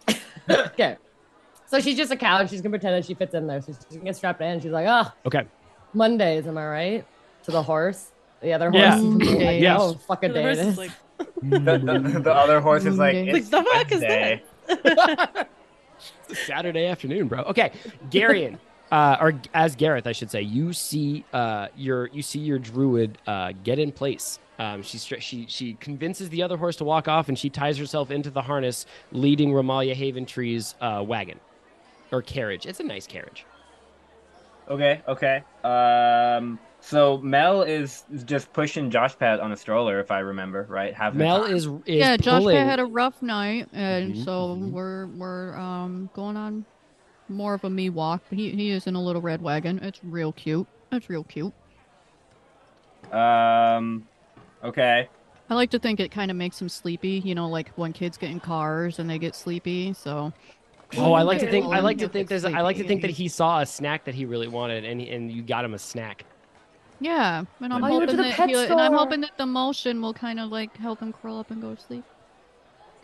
Okay. 0.50 0.98
So 1.68 1.80
she's 1.80 1.96
just 1.96 2.12
a 2.12 2.16
cow 2.18 2.40
and 2.40 2.50
she's 2.50 2.60
gonna 2.62 2.72
pretend 2.72 2.96
that 2.96 3.06
she 3.08 3.14
fits 3.14 3.34
in 3.36 3.46
there. 3.48 3.62
So 3.62 3.68
she's 3.74 3.98
gonna 3.98 4.06
get 4.06 4.16
strapped 4.16 4.42
in. 4.42 4.48
And 4.48 4.62
she's 4.64 4.72
like, 4.72 4.88
oh, 4.90 5.12
Okay. 5.26 5.44
Mondays, 5.94 6.48
am 6.48 6.58
I 6.58 6.66
right? 6.68 7.06
To 7.44 7.52
the 7.52 7.64
horse. 7.64 8.12
The 8.42 8.54
other 8.54 8.72
horse. 8.72 8.80
Yeah. 8.82 8.96
is 8.98 9.04
gonna 9.04 9.18
be 9.18 9.26
like, 9.46 9.62
Yes. 9.62 9.78
Oh, 9.82 9.94
fuck 9.94 10.24
a 10.24 10.28
The 10.28 10.34
day. 10.34 10.42
horse 10.44 10.58
it 10.58 10.62
is 10.62 10.68
is. 10.74 10.78
like, 10.78 10.92
The, 11.42 11.60
the, 11.60 12.20
the 12.22 12.34
other 12.34 12.60
horse 12.62 12.86
is 12.86 12.98
like, 12.98 13.16
Like, 13.16 13.46
the 13.50 13.64
fuck 13.64 13.92
is 13.92 14.02
Wednesday. 14.02 14.44
It's 16.30 16.42
a 16.42 16.46
Saturday 16.46 16.88
afternoon, 16.88 17.28
bro. 17.28 17.44
Okay, 17.44 17.72
Garion, 18.10 18.58
uh, 18.92 19.18
or 19.22 19.40
as 19.54 19.76
Gareth, 19.76 20.06
I 20.08 20.12
should 20.12 20.30
say, 20.32 20.42
you 20.42 20.74
see 20.74 21.24
uh, 21.32 21.68
your 21.78 22.08
you 22.08 22.22
see 22.22 22.40
your 22.40 22.60
druid 22.60 23.18
uh, 23.28 23.54
get 23.64 23.80
in 23.80 23.92
place. 23.92 24.40
Um, 24.60 24.84
she 24.84 24.98
she 24.98 25.46
she 25.48 25.74
convinces 25.76 26.30
the 26.30 26.44
other 26.44 26.58
horse 26.58 26.76
to 26.78 26.84
walk 26.84 27.08
off, 27.08 27.30
and 27.30 27.38
she 27.40 27.50
ties 27.50 27.78
herself 27.78 28.12
into 28.12 28.30
the 28.30 28.42
harness, 28.42 28.86
leading 29.12 29.52
Ramalia 29.52 29.96
Haventree's 29.96 30.76
uh, 30.82 31.04
wagon 31.06 31.40
or 32.12 32.22
carriage. 32.22 32.66
It's 32.66 32.80
a 32.80 32.84
nice 32.84 33.08
carriage. 33.08 33.46
Okay, 34.70 35.02
okay. 35.08 35.44
Um, 35.64 36.60
so 36.80 37.18
Mel 37.20 37.64
is 37.64 38.04
just 38.26 38.52
pushing 38.54 38.90
Josh 38.90 39.18
Pat 39.18 39.40
on 39.40 39.52
a 39.52 39.58
stroller, 39.58 40.00
if 40.00 40.12
I 40.12 40.20
remember 40.20 40.66
right. 40.70 40.94
Having 40.94 41.20
Mel 41.20 41.44
is 41.46 41.66
is 41.66 41.72
yeah, 41.86 42.18
Josh 42.18 42.42
pulling. 42.42 42.58
Pat 42.58 42.66
had 42.66 42.80
a 42.80 42.86
rough 42.86 43.22
night, 43.22 43.68
and 43.74 44.14
Mhm, 44.14 44.24
so 44.26 44.56
mhm. 44.56 44.72
we're 44.72 45.08
we're 45.08 45.58
um 45.58 46.10
going 46.14 46.38
on 46.38 46.66
more 47.30 47.54
of 47.54 47.64
a 47.64 47.70
me 47.70 47.90
walk. 47.90 48.22
But 48.30 48.38
he 48.38 48.52
he 48.52 48.70
is 48.72 48.88
in 48.88 48.96
a 48.96 49.02
little 49.02 49.22
red 49.22 49.42
wagon. 49.42 49.80
It's 49.80 50.00
real 50.04 50.32
cute. 50.34 50.68
It's 50.92 51.10
real 51.10 51.24
cute. 51.24 51.54
Um, 53.12 54.08
okay. 54.64 55.10
I 55.50 55.56
like 55.56 55.72
to 55.72 55.80
think 55.80 56.00
it 56.00 56.10
kind 56.12 56.32
of 56.32 56.38
makes 56.38 56.62
him 56.62 56.70
sleepy. 56.70 57.22
You 57.24 57.36
know, 57.36 57.48
like 57.50 57.70
when 57.76 57.94
kids 57.94 58.18
get 58.18 58.32
in 58.32 58.40
cars 58.40 59.00
and 59.00 59.10
they 59.10 59.20
get 59.20 59.36
sleepy. 59.36 59.94
So. 59.94 60.34
Oh, 60.98 61.14
I 61.14 61.22
like 61.24 61.40
to 61.40 61.50
think. 61.50 61.66
I 61.68 61.80
like 61.80 61.98
to 62.00 62.08
think 62.08 62.28
there's. 62.30 62.46
I 62.46 62.62
like 62.62 62.78
to 62.78 62.84
think 62.88 63.02
that 63.02 63.12
he 63.12 63.28
saw 63.28 63.60
a 63.62 63.66
snack 63.66 64.04
that 64.06 64.16
he 64.16 64.26
really 64.26 64.48
wanted, 64.48 64.86
and 64.86 65.02
and 65.02 65.32
you 65.32 65.42
got 65.42 65.66
him 65.66 65.74
a 65.74 65.80
snack. 65.80 66.26
Yeah, 67.00 67.44
and 67.60 67.74
I'm 67.74 67.84
Oh, 67.84 67.88
you 67.88 67.98
went 67.98 68.12
to 68.12 68.16
hoping 68.16 68.18
the 68.18 68.24
that 68.30 68.38
pet 68.38 68.50
he'll- 68.50 68.60
and 68.62 68.74
I'm 68.80 68.92
store. 68.92 68.98
hoping 69.00 69.22
that 69.22 69.38
the 69.38 69.46
motion 69.46 70.02
will 70.02 70.14
kind 70.14 70.40
of 70.40 70.52
like 70.52 70.78
help 70.78 71.00
him 71.02 71.12
curl 71.12 71.38
up 71.40 71.52
and 71.52 71.62
go 71.62 71.76
to 71.76 71.82
sleep. 71.82 72.04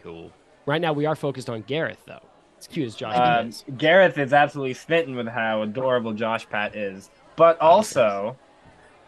Cool. 0.01 0.31
Right 0.65 0.79
now, 0.79 0.93
we 0.93 1.05
are 1.05 1.15
focused 1.15 1.49
on 1.49 1.63
Gareth, 1.63 2.03
though. 2.05 2.21
It's 2.57 2.67
cute 2.67 2.87
as 2.87 2.95
Josh 2.95 3.15
Um, 3.17 3.47
is. 3.49 3.65
Gareth 3.77 4.17
is 4.17 4.31
absolutely 4.33 4.73
smitten 4.75 5.15
with 5.15 5.27
how 5.27 5.63
adorable 5.63 6.13
Josh 6.13 6.47
Pat 6.47 6.75
is, 6.75 7.09
but 7.35 7.59
also, 7.59 8.37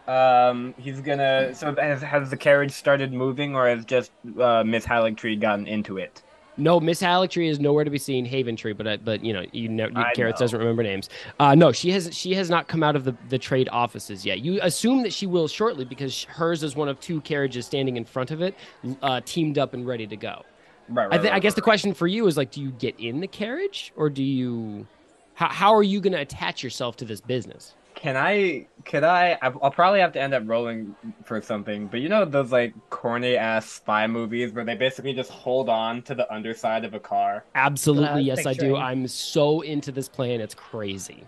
um, 0.08 0.74
he's 0.76 1.00
gonna. 1.00 1.54
So 1.54 1.74
has, 1.76 2.02
has 2.02 2.30
the 2.30 2.36
carriage 2.36 2.72
started 2.72 3.12
moving, 3.12 3.54
or 3.54 3.68
has 3.68 3.84
just 3.84 4.10
uh, 4.38 4.64
Miss 4.64 4.84
Halligtree 4.84 5.40
gotten 5.40 5.66
into 5.66 5.98
it? 5.98 6.22
No, 6.58 6.80
Miss 6.80 7.00
Hallictree 7.00 7.48
is 7.48 7.60
nowhere 7.60 7.84
to 7.84 7.90
be 7.90 7.98
seen. 7.98 8.26
Haven 8.26 8.56
Tree, 8.56 8.74
but 8.74 8.86
uh, 8.86 8.96
but 9.02 9.24
you 9.24 9.32
know, 9.32 9.44
you 9.52 9.68
know, 9.68 9.86
you, 9.86 9.96
I 9.96 10.12
know. 10.16 10.32
doesn't 10.32 10.58
remember 10.58 10.82
names. 10.82 11.08
Uh, 11.40 11.54
no, 11.54 11.72
she 11.72 11.90
has 11.92 12.14
she 12.14 12.34
has 12.34 12.50
not 12.50 12.68
come 12.68 12.82
out 12.82 12.94
of 12.94 13.04
the, 13.04 13.16
the 13.30 13.38
trade 13.38 13.68
offices 13.72 14.26
yet. 14.26 14.40
You 14.40 14.58
assume 14.62 15.02
that 15.02 15.12
she 15.12 15.26
will 15.26 15.48
shortly 15.48 15.84
because 15.84 16.24
hers 16.24 16.62
is 16.62 16.76
one 16.76 16.88
of 16.88 17.00
two 17.00 17.22
carriages 17.22 17.64
standing 17.64 17.96
in 17.96 18.04
front 18.04 18.30
of 18.30 18.42
it, 18.42 18.54
uh, 19.02 19.22
teamed 19.24 19.58
up 19.58 19.72
and 19.72 19.86
ready 19.86 20.06
to 20.06 20.16
go. 20.16 20.42
Right. 20.88 21.04
I, 21.04 21.06
right, 21.06 21.20
th- 21.20 21.30
I 21.30 21.34
right, 21.34 21.42
guess 21.42 21.54
the 21.54 21.62
right. 21.62 21.64
question 21.64 21.94
for 21.94 22.06
you 22.06 22.26
is 22.26 22.36
like, 22.36 22.50
do 22.50 22.60
you 22.60 22.72
get 22.72 22.98
in 23.00 23.20
the 23.20 23.28
carriage 23.28 23.92
or 23.96 24.10
do 24.10 24.22
you? 24.22 24.86
How 25.34 25.48
how 25.48 25.74
are 25.74 25.82
you 25.82 26.00
going 26.00 26.12
to 26.12 26.20
attach 26.20 26.62
yourself 26.62 26.96
to 26.96 27.06
this 27.06 27.22
business? 27.22 27.74
Can 27.94 28.16
I? 28.16 28.66
Could 28.84 29.04
I? 29.04 29.38
I'll 29.42 29.58
I'll 29.62 29.70
probably 29.70 30.00
have 30.00 30.12
to 30.12 30.20
end 30.20 30.34
up 30.34 30.42
rolling 30.46 30.94
for 31.24 31.40
something. 31.40 31.86
But 31.86 32.00
you 32.00 32.08
know 32.08 32.24
those 32.24 32.50
like 32.50 32.74
corny 32.90 33.36
ass 33.36 33.68
spy 33.68 34.06
movies 34.06 34.52
where 34.52 34.64
they 34.64 34.74
basically 34.74 35.12
just 35.12 35.30
hold 35.30 35.68
on 35.68 36.02
to 36.02 36.14
the 36.14 36.32
underside 36.32 36.84
of 36.84 36.94
a 36.94 37.00
car. 37.00 37.44
Absolutely, 37.54 38.28
was 38.28 38.44
yes, 38.44 38.46
I 38.46 38.54
do. 38.54 38.76
I'm 38.76 39.06
so 39.06 39.60
into 39.60 39.92
this 39.92 40.08
plan; 40.08 40.40
it's 40.40 40.54
crazy. 40.54 41.24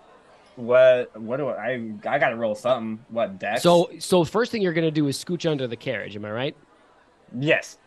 What? 0.56 1.18
What 1.20 1.38
do 1.38 1.48
I? 1.48 1.92
I 2.06 2.18
gotta 2.18 2.36
roll 2.36 2.54
something. 2.54 3.04
What 3.08 3.38
dex? 3.38 3.62
So, 3.62 3.90
so 3.98 4.24
first 4.24 4.52
thing 4.52 4.62
you're 4.62 4.72
going 4.72 4.86
to 4.86 4.90
do 4.90 5.06
is 5.08 5.22
scooch 5.22 5.50
under 5.50 5.66
the 5.66 5.76
carriage. 5.76 6.16
Am 6.16 6.24
I 6.24 6.30
right? 6.30 6.56
yes. 7.38 7.78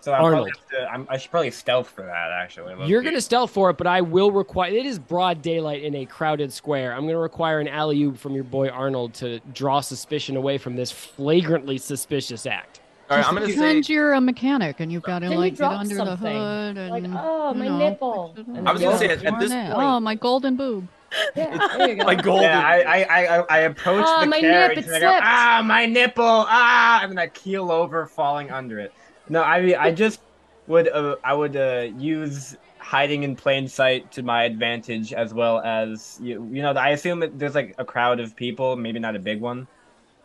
So 0.00 0.12
I 0.12 0.18
Arnold. 0.20 0.50
to, 0.70 0.88
I'm, 0.90 1.06
I 1.10 1.18
should 1.18 1.30
probably 1.30 1.50
stealth 1.50 1.90
for 1.90 2.02
that. 2.02 2.30
Actually, 2.30 2.74
Let's 2.76 2.88
You're 2.88 3.02
going 3.02 3.14
to 3.16 3.20
stealth 3.20 3.50
for 3.50 3.70
it, 3.70 3.76
but 3.76 3.86
I 3.86 4.00
will 4.00 4.30
require. 4.30 4.70
It 4.70 4.86
is 4.86 4.98
broad 4.98 5.42
daylight 5.42 5.82
in 5.82 5.94
a 5.96 6.06
crowded 6.06 6.52
square. 6.52 6.92
I'm 6.92 7.02
going 7.02 7.14
to 7.14 7.18
require 7.18 7.58
an 7.60 7.66
alley 7.68 8.00
oop 8.02 8.16
from 8.16 8.34
your 8.34 8.44
boy 8.44 8.68
Arnold 8.68 9.14
to 9.14 9.40
draw 9.52 9.80
suspicion 9.80 10.36
away 10.36 10.56
from 10.56 10.76
this 10.76 10.90
flagrantly 10.92 11.78
suspicious 11.78 12.46
act. 12.46 12.80
All 13.10 13.16
right, 13.16 13.26
I'm 13.26 13.32
gonna 13.34 13.46
say 13.46 13.54
Pretend 13.54 13.88
you're 13.88 14.12
a 14.12 14.20
mechanic 14.20 14.80
and 14.80 14.92
you've 14.92 15.02
got 15.02 15.20
to 15.20 15.30
like 15.30 15.56
get 15.56 15.62
under 15.72 15.94
something? 15.96 16.16
the 16.24 16.28
hood 16.28 16.76
and 16.76 16.90
Like, 16.90 17.04
oh, 17.24 17.52
you 17.54 17.58
my 17.58 17.68
know, 17.68 17.78
nipple. 17.78 18.34
fix 18.36 18.46
it 18.46 18.50
And 18.50 18.58
up. 18.58 18.66
I 18.68 18.72
was 18.74 18.82
gonna 18.82 18.98
say, 18.98 19.08
Oh, 19.08 19.12
at- 19.12 19.24
at 19.24 19.40
this 19.40 19.50
point- 19.50 19.72
Oh, 19.76 19.98
my 20.00 20.14
golden 20.14 20.56
boob. 20.56 20.86
Yeah, 21.34 21.68
there 21.78 21.88
you 21.88 21.94
go. 21.96 22.04
my 22.04 22.14
golden. 22.16 22.42
Yeah, 22.44 22.60
I 22.60 22.82
I 22.82 23.02
I 23.02 23.38
I- 23.38 23.44
I 23.48 23.58
approach 23.60 24.04
Ah, 24.06 24.20
the 24.20 24.26
my 24.26 24.40
nip, 24.40 24.50
carriage 24.52 24.78
it 24.80 24.84
and 24.88 24.94
I 24.96 25.00
go, 25.00 25.20
ah, 25.22 25.62
my 25.64 25.86
nipple, 25.86 26.22
ah, 26.26 27.00
and 27.02 27.10
then 27.10 27.18
I 27.18 27.28
keel 27.28 27.72
over, 27.72 28.04
falling 28.06 28.50
under 28.50 28.78
it. 28.78 28.92
No, 29.28 29.42
I 29.42 29.60
mean, 29.60 29.76
I 29.76 29.90
just 29.90 30.20
would 30.66 30.88
uh, 30.88 31.16
I 31.24 31.34
would 31.34 31.56
uh, 31.56 31.88
use 31.98 32.56
hiding 32.78 33.22
in 33.22 33.36
plain 33.36 33.68
sight 33.68 34.10
to 34.12 34.22
my 34.22 34.44
advantage, 34.44 35.12
as 35.12 35.34
well 35.34 35.60
as 35.60 36.18
you 36.22 36.48
you 36.52 36.62
know 36.62 36.72
I 36.72 36.90
assume 36.90 37.20
that 37.20 37.38
there's 37.38 37.54
like 37.54 37.74
a 37.78 37.84
crowd 37.84 38.20
of 38.20 38.34
people, 38.36 38.76
maybe 38.76 38.98
not 38.98 39.16
a 39.16 39.18
big 39.18 39.40
one. 39.40 39.66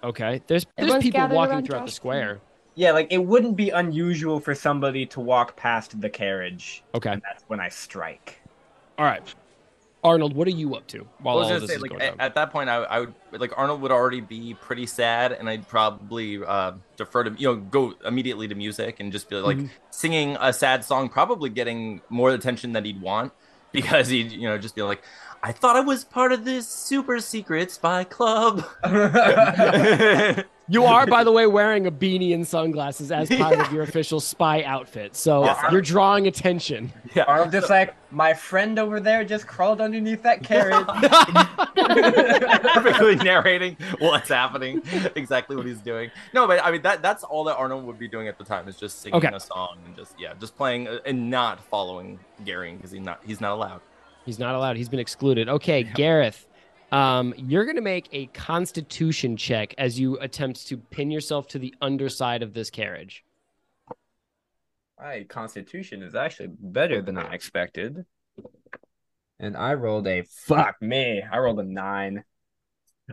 Okay, 0.03 0.41
there's 0.47 0.65
there's 0.77 0.89
Everyone's 0.89 1.03
people 1.03 1.19
gathered 1.21 1.35
walking 1.35 1.53
around 1.53 1.65
throughout 1.65 1.79
the 1.81 1.85
Josh. 1.87 1.95
square. 1.95 2.39
Yeah, 2.75 2.91
like 2.91 3.07
it 3.11 3.23
wouldn't 3.23 3.55
be 3.55 3.69
unusual 3.69 4.39
for 4.39 4.55
somebody 4.55 5.05
to 5.07 5.19
walk 5.19 5.55
past 5.55 5.99
the 6.01 6.09
carriage, 6.09 6.83
Okay, 6.95 7.11
and 7.11 7.21
that's 7.21 7.43
when 7.47 7.59
I 7.59 7.69
strike. 7.69 8.39
all 8.97 9.05
right. 9.05 9.21
Arnold, 10.03 10.35
what 10.35 10.47
are 10.47 10.51
you 10.51 10.75
up 10.75 10.85
to 10.87 11.07
while 11.21 11.37
all 11.37 11.47
this 11.47 11.67
say, 11.69 11.75
is 11.75 11.81
like 11.81 11.91
going 11.91 12.01
at, 12.01 12.11
on? 12.13 12.19
at 12.19 12.35
that 12.35 12.51
point, 12.51 12.69
I, 12.69 12.83
I 12.83 12.99
would 12.99 13.13
like 13.31 13.53
Arnold 13.57 13.81
would 13.81 13.91
already 13.91 14.19
be 14.21 14.53
pretty 14.53 14.85
sad, 14.85 15.31
and 15.31 15.49
I'd 15.49 15.67
probably 15.67 16.43
uh, 16.43 16.73
defer 16.97 17.23
to 17.23 17.31
you 17.37 17.47
know 17.47 17.55
go 17.55 17.93
immediately 18.05 18.47
to 18.49 18.55
music 18.55 18.99
and 18.99 19.11
just 19.11 19.29
be 19.29 19.37
like 19.37 19.57
Mhm. 19.57 19.69
singing 19.91 20.37
a 20.41 20.51
sad 20.51 20.83
song, 20.83 21.09
probably 21.09 21.49
getting 21.49 22.01
more 22.09 22.31
attention 22.31 22.73
than 22.73 22.83
he'd 22.85 23.01
want 23.01 23.31
because 23.71 24.09
he'd 24.09 24.31
you 24.31 24.47
know 24.47 24.57
just 24.57 24.75
be 24.75 24.81
like, 24.81 25.03
I 25.45 25.51
thought 25.51 25.75
I 25.75 25.81
was 25.81 26.05
part 26.05 26.31
of 26.31 26.45
this 26.45 26.67
super 26.67 27.19
secret 27.19 27.69
spy 27.71 28.03
club. 28.05 28.65
You 30.69 30.85
are, 30.85 31.05
by 31.05 31.25
the 31.25 31.31
way, 31.31 31.45
wearing 31.45 31.87
a 31.87 31.91
beanie 31.91 32.33
and 32.33 32.47
sunglasses 32.47 33.11
as 33.11 33.27
part 33.29 33.59
of 33.59 33.73
your 33.73 33.83
official 33.89 34.21
spy 34.21 34.63
outfit. 34.63 35.13
So 35.13 35.43
Yes. 35.43 35.59
you're 35.73 35.81
drawing 35.81 36.25
attention. 36.27 36.93
yeah. 37.13 37.25
Or 37.27 37.41
I'm 37.43 37.51
just 37.51 37.69
like, 37.69 37.93
my 38.11 38.33
friend 38.33 38.79
over 38.79 39.01
there 39.01 39.25
just 39.25 39.45
crawled 39.45 39.81
underneath 39.81 40.23
that 40.23 40.41
carriage. 40.41 40.87
perfectly 42.73 43.15
narrating 43.17 43.75
what's 43.99 44.29
happening, 44.29 44.81
exactly 45.15 45.57
what 45.57 45.65
he's 45.65 45.81
doing. 45.81 46.09
No, 46.33 46.47
but 46.47 46.63
I 46.63 46.71
mean 46.71 46.81
that 46.83 47.01
that's 47.01 47.25
all 47.25 47.43
that 47.43 47.57
Arnold 47.57 47.83
would 47.85 47.99
be 47.99 48.07
doing 48.07 48.29
at 48.29 48.37
the 48.37 48.45
time 48.45 48.69
is 48.69 48.77
just 48.77 49.01
singing 49.01 49.17
Okay. 49.17 49.31
a 49.35 49.39
song 49.41 49.79
and 49.85 49.95
just 49.97 50.17
yeah, 50.17 50.33
just 50.39 50.55
playing 50.55 50.87
uh, 50.87 50.99
and 51.05 51.29
not 51.29 51.61
following 51.65 52.19
Gary 52.45 52.71
because 52.73 52.91
he's 52.91 53.01
not 53.01 53.19
he's 53.25 53.41
not 53.41 53.51
allowed. 53.51 53.81
He's 54.25 54.39
not 54.39 54.55
allowed. 54.55 54.77
He's 54.77 54.89
been 54.89 54.99
excluded. 54.99 55.49
Okay, 55.49 55.83
Gareth, 55.83 56.47
um, 56.91 57.33
you're 57.37 57.65
going 57.65 57.75
to 57.75 57.81
make 57.81 58.07
a 58.11 58.27
constitution 58.27 59.35
check 59.35 59.73
as 59.77 59.99
you 59.99 60.17
attempt 60.19 60.67
to 60.67 60.77
pin 60.77 61.11
yourself 61.11 61.47
to 61.49 61.59
the 61.59 61.73
underside 61.81 62.43
of 62.43 62.53
this 62.53 62.69
carriage. 62.69 63.25
My 64.99 65.23
constitution 65.23 66.01
is 66.03 66.15
actually 66.15 66.49
better 66.59 67.01
than 67.01 67.17
I 67.17 67.33
expected. 67.33 68.05
And 69.39 69.57
I 69.57 69.73
rolled 69.73 70.07
a 70.07 70.21
fuck 70.21 70.81
me. 70.81 71.21
I 71.21 71.39
rolled 71.39 71.59
a 71.59 71.63
nine. 71.63 72.23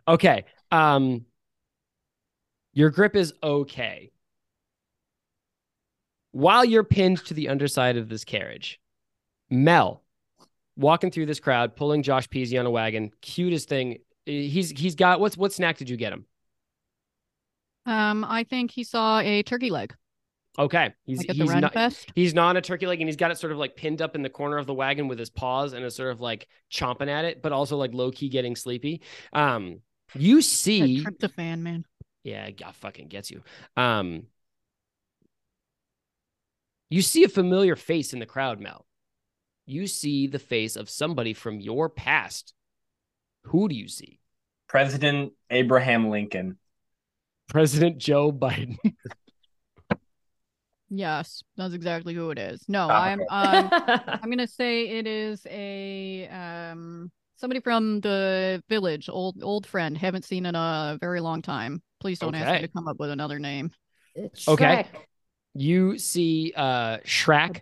Okay. 0.07 0.45
Um, 0.71 1.25
your 2.73 2.91
grip 2.91 3.17
is 3.17 3.33
okay. 3.43 4.13
While 6.33 6.65
you're 6.65 6.85
pinned 6.85 7.25
to 7.25 7.35
the 7.35 7.49
underside 7.49 7.97
of 7.97 8.09
this 8.09 8.25
carriage, 8.25 8.79
Mel, 9.49 10.05
walking 10.77 11.11
through 11.11 11.27
this 11.27 11.41
crowd, 11.41 11.77
pulling 11.77 12.03
Josh 12.03 12.29
Peasy 12.29 12.59
on 12.59 12.67
a 12.67 12.71
wagon, 12.71 13.11
cutest 13.21 13.69
thing. 13.69 13.99
He's 14.27 14.71
he's 14.71 14.95
got 14.95 15.21
what's 15.21 15.37
what 15.37 15.53
snack 15.53 15.77
did 15.79 15.91
you 15.91 15.97
get 15.97 16.13
him? 16.13 16.27
Um, 17.87 18.25
I 18.25 18.45
think 18.45 18.71
he 18.71 18.85
saw 18.85 19.19
a 19.21 19.43
turkey 19.43 19.71
leg. 19.71 19.95
Okay, 20.59 20.93
he's 21.07 21.27
Like 21.27 21.37
he's 21.37 21.55
not 21.55 21.73
Fest. 21.73 22.13
he's 22.15 22.35
not 22.35 22.57
a 22.57 22.61
turkey 22.61 22.87
leg, 22.87 23.01
and 23.01 23.09
he's 23.09 23.17
got 23.17 23.31
it 23.31 23.39
sort 23.39 23.53
of 23.53 23.59
like 23.59 23.77
pinned 23.77 24.03
up 24.03 24.15
in 24.15 24.23
the 24.23 24.29
corner 24.29 24.59
of 24.59 24.67
the 24.67 24.75
wagon 24.75 25.09
with 25.09 25.19
his 25.19 25.31
paws, 25.31 25.73
and 25.73 25.85
is 25.85 25.95
sort 25.95 26.11
of 26.11 26.21
like 26.21 26.49
chomping 26.71 27.09
at 27.09 27.25
it, 27.25 27.41
but 27.41 27.53
also 27.53 27.77
like 27.77 27.95
low 27.95 28.11
key 28.11 28.29
getting 28.29 28.57
sleepy. 28.57 29.01
Um, 29.33 29.81
you 30.15 30.43
see, 30.43 31.03
tryptophan, 31.05 31.61
man. 31.61 31.85
yeah, 32.25 32.45
it 32.47 32.59
got 32.59 32.75
fucking 32.75 33.09
gets 33.09 33.31
you. 33.31 33.43
Um, 33.77 34.25
you 36.91 37.01
see 37.03 37.25
a 37.25 37.29
familiar 37.29 37.77
face 37.77 38.13
in 38.13 38.19
the 38.19 38.27
crowd, 38.27 38.61
Mel. 38.61 38.85
You 39.71 39.87
see 39.87 40.27
the 40.27 40.41
face 40.41 40.75
of 40.75 40.91
somebody 40.91 41.33
from 41.33 41.61
your 41.61 41.89
past. 41.89 42.55
Who 43.45 43.69
do 43.69 43.77
you 43.77 43.87
see? 43.87 44.19
President 44.67 45.33
Abraham 45.49 46.11
Lincoln. 46.11 46.59
President 47.49 47.99
Joe 47.99 48.33
Biden. 48.33 48.77
Yes, 50.93 51.45
that's 51.57 51.73
exactly 51.73 52.15
who 52.15 52.33
it 52.33 52.39
is. 52.41 52.65
No, 52.67 52.91
I'm 52.91 53.21
um, 53.31 53.69
I'm 53.71 54.29
gonna 54.29 54.49
say 54.49 54.89
it 54.89 55.07
is 55.07 55.47
a 55.49 56.27
um 56.27 57.13
somebody 57.37 57.61
from 57.61 58.01
the 58.01 58.61
village, 58.69 59.09
old 59.09 59.41
old 59.41 59.69
friend. 59.69 59.97
Haven't 59.97 60.25
seen 60.25 60.47
in 60.47 60.57
a 60.57 60.99
very 61.01 61.21
long 61.21 61.43
time. 61.43 61.81
Please 62.01 62.19
don't 62.19 62.35
ask 62.35 62.61
me 62.61 62.67
to 62.67 62.73
come 62.73 62.89
up 62.89 62.99
with 62.99 63.11
another 63.11 63.39
name. 63.39 63.71
It's 64.17 64.49
Okay. 64.49 64.65
Shrek. 64.65 64.87
you 65.55 65.97
see 65.97 66.53
uh 66.57 66.99
Shrek, 67.05 67.61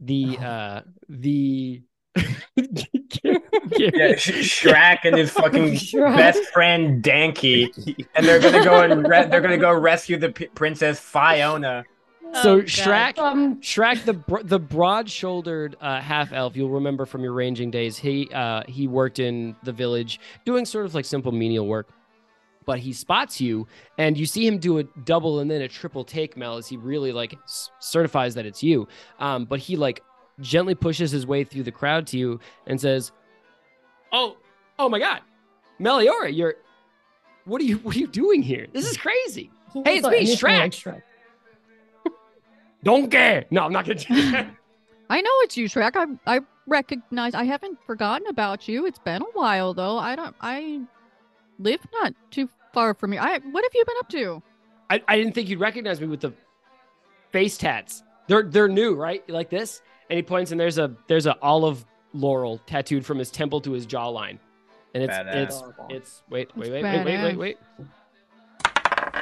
the 0.00 0.38
uh 0.38 0.80
the 1.08 1.82
Yeah, 3.72 4.14
Shrek 4.14 4.98
and 5.04 5.16
his 5.16 5.30
fucking 5.30 5.72
Shrek. 5.74 6.16
best 6.16 6.42
friend 6.52 7.02
Danky, 7.02 8.06
and 8.14 8.26
they're 8.26 8.40
gonna 8.40 8.64
go 8.64 8.80
and 8.82 9.06
re- 9.06 9.26
they're 9.26 9.40
gonna 9.40 9.56
go 9.58 9.72
rescue 9.72 10.16
the 10.16 10.30
p- 10.30 10.46
princess 10.48 10.98
Fiona. 11.00 11.84
So 12.42 12.56
Oh, 12.58 12.62
Shrek, 12.62 13.18
Um, 13.18 13.60
Shrek, 13.60 14.04
the 14.04 14.12
bro- 14.14 14.42
the 14.42 14.58
broad-shouldered 14.60 15.76
uh, 15.80 16.00
half 16.00 16.32
elf, 16.32 16.56
you'll 16.56 16.70
remember 16.70 17.04
from 17.04 17.22
your 17.22 17.32
ranging 17.32 17.70
days. 17.70 17.96
He 17.98 18.28
uh, 18.32 18.62
he 18.68 18.86
worked 18.86 19.18
in 19.18 19.56
the 19.64 19.72
village 19.72 20.20
doing 20.44 20.64
sort 20.64 20.86
of 20.86 20.94
like 20.94 21.04
simple 21.04 21.32
menial 21.32 21.66
work, 21.66 21.88
but 22.66 22.78
he 22.78 22.92
spots 22.92 23.40
you 23.40 23.66
and 23.98 24.16
you 24.18 24.26
see 24.26 24.46
him 24.46 24.58
do 24.58 24.78
a 24.78 24.84
double 25.04 25.40
and 25.40 25.50
then 25.50 25.62
a 25.62 25.68
triple 25.68 26.04
take, 26.04 26.36
Mel, 26.36 26.56
as 26.56 26.68
he 26.68 26.76
really 26.76 27.12
like 27.12 27.34
s- 27.44 27.70
certifies 27.80 28.34
that 28.34 28.46
it's 28.46 28.62
you. 28.62 28.86
Um, 29.18 29.44
but 29.44 29.58
he 29.58 29.76
like 29.76 30.02
gently 30.40 30.74
pushes 30.74 31.10
his 31.10 31.26
way 31.26 31.44
through 31.44 31.62
the 31.64 31.72
crowd 31.72 32.06
to 32.08 32.18
you 32.18 32.38
and 32.66 32.80
says, 32.80 33.12
"Oh, 34.12 34.36
oh 34.78 34.88
my 34.88 34.98
God, 34.98 35.20
Meliora, 35.80 36.34
you're 36.34 36.54
what 37.44 37.60
are 37.60 37.64
you 37.64 37.78
what 37.78 37.96
are 37.96 37.98
you 37.98 38.06
doing 38.06 38.42
here? 38.42 38.66
This 38.72 38.88
is 38.88 38.96
crazy." 38.96 39.50
Hey, 39.84 39.98
it's 39.98 40.08
me, 40.08 40.16
anything 40.16 40.36
Shrek. 40.36 40.70
Shrek. 40.70 41.02
Don't 42.84 43.10
care. 43.10 43.44
No, 43.50 43.62
I'm 43.64 43.72
not 43.72 43.84
gonna 43.86 43.98
do 43.98 44.30
that. 44.32 44.50
I 45.10 45.20
know 45.20 45.30
it's 45.42 45.56
you, 45.56 45.68
Shrek. 45.68 45.92
I 45.96 46.36
I 46.36 46.40
recognize. 46.66 47.34
I 47.34 47.44
haven't 47.44 47.78
forgotten 47.84 48.26
about 48.28 48.68
you. 48.68 48.86
It's 48.86 48.98
been 48.98 49.22
a 49.22 49.30
while 49.32 49.74
though. 49.74 49.98
I 49.98 50.14
don't. 50.16 50.34
I 50.40 50.80
live 51.60 51.80
not 51.92 52.14
too 52.30 52.48
far 52.72 52.94
from 52.94 53.12
you. 53.12 53.18
I. 53.20 53.38
What 53.38 53.64
have 53.64 53.72
you 53.74 53.84
been 53.84 53.96
up 53.98 54.08
to? 54.10 54.42
I, 54.88 55.02
I 55.06 55.16
didn't 55.16 55.34
think 55.34 55.48
you'd 55.48 55.60
recognize 55.60 56.00
me 56.00 56.06
with 56.08 56.20
the 56.20 56.32
face 57.30 57.56
tats. 57.56 58.02
They're 58.26 58.42
they're 58.42 58.68
new, 58.68 58.94
right? 58.94 59.28
Like 59.28 59.50
this. 59.50 59.82
And 60.08 60.16
he 60.16 60.22
points 60.22 60.50
and 60.50 60.60
there's 60.60 60.78
a 60.78 60.94
there's 61.06 61.26
a 61.26 61.38
olive 61.40 61.84
laurel 62.12 62.58
tattooed 62.66 63.06
from 63.06 63.18
his 63.18 63.30
temple 63.30 63.60
to 63.60 63.72
his 63.72 63.86
jawline. 63.86 64.38
And 64.94 65.04
it's 65.04 65.16
Badass. 65.16 65.34
it's 65.36 65.62
it's 65.88 66.22
wait, 66.28 66.56
wait, 66.56 66.72
wait, 66.72 66.82
wait, 66.82 67.04
wait, 67.04 67.22
wait, 67.22 67.36
wait. 67.38 67.58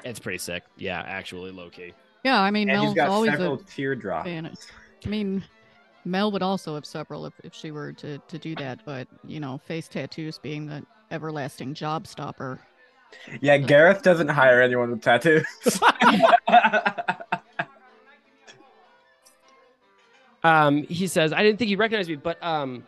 It's 0.05 0.18
pretty 0.18 0.38
sick. 0.38 0.62
Yeah, 0.77 1.03
actually 1.07 1.51
low 1.51 1.68
key. 1.70 1.92
Yeah, 2.24 2.40
I 2.40 2.51
mean, 2.51 2.68
And 2.70 2.79
he's 2.81 2.87
Mel's 2.87 2.94
got 2.94 3.09
always 3.09 3.31
several 3.33 3.55
a 3.55 3.62
teardrops. 3.64 4.27
fan. 4.27 4.51
I 5.05 5.09
mean, 5.09 5.44
Mel 6.05 6.33
would 6.33 6.42
also 6.42 6.74
have 6.74 6.87
several 6.87 7.27
if, 7.27 7.35
if 7.44 7.55
she 7.55 7.70
were 7.70 7.92
to 7.94 8.18
to 8.18 8.38
do 8.38 8.55
that. 8.57 8.81
But 8.85 9.09
you 9.24 9.40
know, 9.40 9.59
face 9.59 9.88
tattoos 9.88 10.38
being 10.38 10.66
the 10.66 10.83
everlasting 11.10 11.74
job 11.74 12.06
stopper. 12.06 12.60
Yeah, 13.40 13.56
Gareth 13.56 14.02
doesn't 14.02 14.28
hire 14.28 14.60
anyone 14.60 14.90
with 14.90 15.02
tattoos. 15.02 15.46
Um, 20.44 20.84
he 20.84 21.06
says, 21.06 21.32
I 21.32 21.42
didn't 21.42 21.58
think 21.58 21.70
you 21.70 21.76
recognized 21.76 22.08
me, 22.08 22.16
but 22.16 22.42
um, 22.42 22.84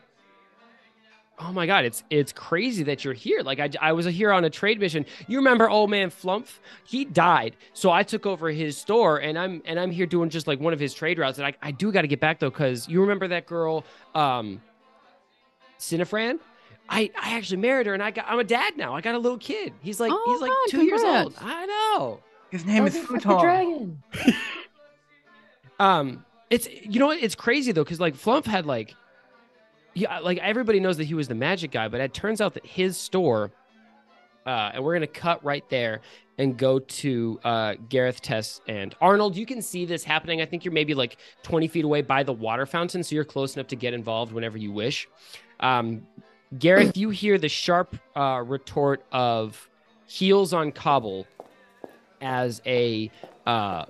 oh 1.38 1.52
my 1.52 1.66
god, 1.66 1.84
it's 1.84 2.04
it's 2.10 2.32
crazy 2.32 2.82
that 2.84 3.04
you're 3.04 3.14
here. 3.14 3.42
Like 3.42 3.58
I, 3.58 3.70
I 3.80 3.92
was 3.92 4.06
here 4.06 4.32
on 4.32 4.44
a 4.44 4.50
trade 4.50 4.78
mission. 4.78 5.04
You 5.26 5.38
remember 5.38 5.68
old 5.68 5.90
man 5.90 6.10
Flumph? 6.10 6.58
He 6.84 7.04
died, 7.04 7.56
so 7.72 7.90
I 7.90 8.02
took 8.02 8.26
over 8.26 8.50
his 8.50 8.76
store, 8.76 9.18
and 9.18 9.38
I'm 9.38 9.62
and 9.64 9.80
I'm 9.80 9.90
here 9.90 10.06
doing 10.06 10.30
just 10.30 10.46
like 10.46 10.60
one 10.60 10.72
of 10.72 10.80
his 10.80 10.94
trade 10.94 11.18
routes. 11.18 11.38
And 11.38 11.46
I, 11.46 11.54
I 11.62 11.70
do 11.72 11.90
got 11.90 12.02
to 12.02 12.08
get 12.08 12.20
back 12.20 12.38
though, 12.38 12.50
because 12.50 12.88
you 12.88 13.00
remember 13.00 13.26
that 13.28 13.46
girl, 13.46 13.84
um, 14.14 14.60
Cinefran? 15.78 16.38
I, 16.92 17.10
I 17.20 17.36
actually 17.36 17.58
married 17.58 17.86
her, 17.86 17.94
and 17.94 18.02
I 18.02 18.10
got 18.10 18.26
I'm 18.28 18.40
a 18.40 18.44
dad 18.44 18.76
now. 18.76 18.94
I 18.94 19.00
got 19.00 19.14
a 19.14 19.18
little 19.18 19.38
kid. 19.38 19.72
He's 19.80 20.00
like 20.00 20.10
Oh, 20.12 20.32
he's 20.32 20.40
like 20.40 20.50
God, 20.50 20.66
two 20.68 20.82
years 20.84 21.02
old. 21.02 21.34
I 21.40 21.66
know. 21.66 22.20
His 22.50 22.64
name 22.64 22.84
is 22.86 22.94
the 22.94 23.00
Futon. 23.06 23.40
dragon. 23.40 24.02
Um, 25.78 26.24
it's 26.50 26.68
you 26.68 26.98
know 26.98 27.06
what? 27.06 27.22
It's 27.22 27.34
crazy 27.34 27.72
though, 27.72 27.84
because 27.84 28.00
like 28.00 28.14
Flumph 28.14 28.44
had 28.44 28.66
like, 28.66 28.94
yeah, 29.94 30.18
like 30.18 30.38
everybody 30.38 30.80
knows 30.80 30.96
that 30.98 31.04
he 31.04 31.14
was 31.14 31.28
the 31.28 31.34
magic 31.34 31.70
guy, 31.70 31.88
but 31.88 32.00
it 32.00 32.12
turns 32.12 32.40
out 32.40 32.54
that 32.54 32.66
his 32.66 32.96
store, 32.96 33.50
uh, 34.46 34.72
and 34.74 34.84
we're 34.84 34.94
gonna 34.94 35.06
cut 35.06 35.42
right 35.44 35.64
there 35.70 36.00
and 36.38 36.56
go 36.56 36.80
to 36.80 37.38
uh 37.44 37.74
Gareth, 37.88 38.20
Tess, 38.20 38.60
and 38.66 38.94
Arnold. 39.00 39.36
You 39.36 39.46
can 39.46 39.62
see 39.62 39.84
this 39.86 40.02
happening. 40.04 40.42
I 40.42 40.46
think 40.46 40.64
you're 40.64 40.74
maybe 40.74 40.94
like 40.94 41.18
20 41.44 41.68
feet 41.68 41.84
away 41.84 42.02
by 42.02 42.24
the 42.24 42.32
water 42.32 42.66
fountain, 42.66 43.02
so 43.04 43.14
you're 43.14 43.24
close 43.24 43.54
enough 43.54 43.68
to 43.68 43.76
get 43.76 43.94
involved 43.94 44.32
whenever 44.32 44.58
you 44.58 44.72
wish. 44.72 45.08
Um, 45.60 46.06
Gareth, 46.58 46.96
you 46.96 47.10
hear 47.10 47.38
the 47.38 47.48
sharp 47.48 47.96
uh, 48.16 48.42
retort 48.44 49.04
of 49.12 49.68
heels 50.06 50.52
on 50.52 50.72
cobble 50.72 51.26
as 52.20 52.60
a 52.66 53.10
uh, 53.46 53.84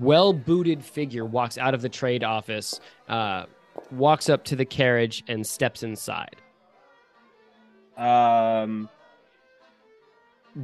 well 0.00 0.32
booted 0.32 0.84
figure 0.84 1.24
walks 1.24 1.58
out 1.58 1.74
of 1.74 1.82
the 1.82 1.88
trade 1.88 2.24
office, 2.24 2.80
uh, 3.08 3.44
walks 3.92 4.28
up 4.28 4.44
to 4.44 4.56
the 4.56 4.64
carriage, 4.64 5.22
and 5.28 5.46
steps 5.46 5.84
inside. 5.84 6.36
Um, 7.96 8.88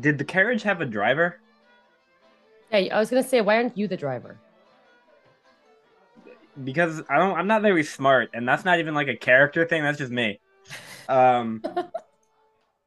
did 0.01 0.19
the 0.19 0.25
carriage 0.25 0.63
have 0.65 0.81
a 0.81 0.87
driver? 0.87 1.39
Hey, 2.71 2.91
I 2.91 2.99
was 2.99 3.11
gonna 3.11 3.23
say, 3.23 3.41
why 3.41 3.57
aren't 3.57 3.79
you 3.79 3.87
the 3.87 3.97
driver? 3.97 4.39
Because 6.65 7.01
I 7.09 7.19
don't. 7.19 7.39
I'm 7.39 7.47
not 7.47 7.63
very 7.63 7.85
smart, 7.85 8.31
and 8.35 8.47
that's 8.49 8.65
not 8.65 8.81
even 8.81 8.93
like 8.93 9.07
a 9.07 9.17
character 9.17 9.65
thing. 9.65 9.85
That's 9.85 9.99
just 9.99 10.11
me. 10.11 10.41
Um, 11.09 11.63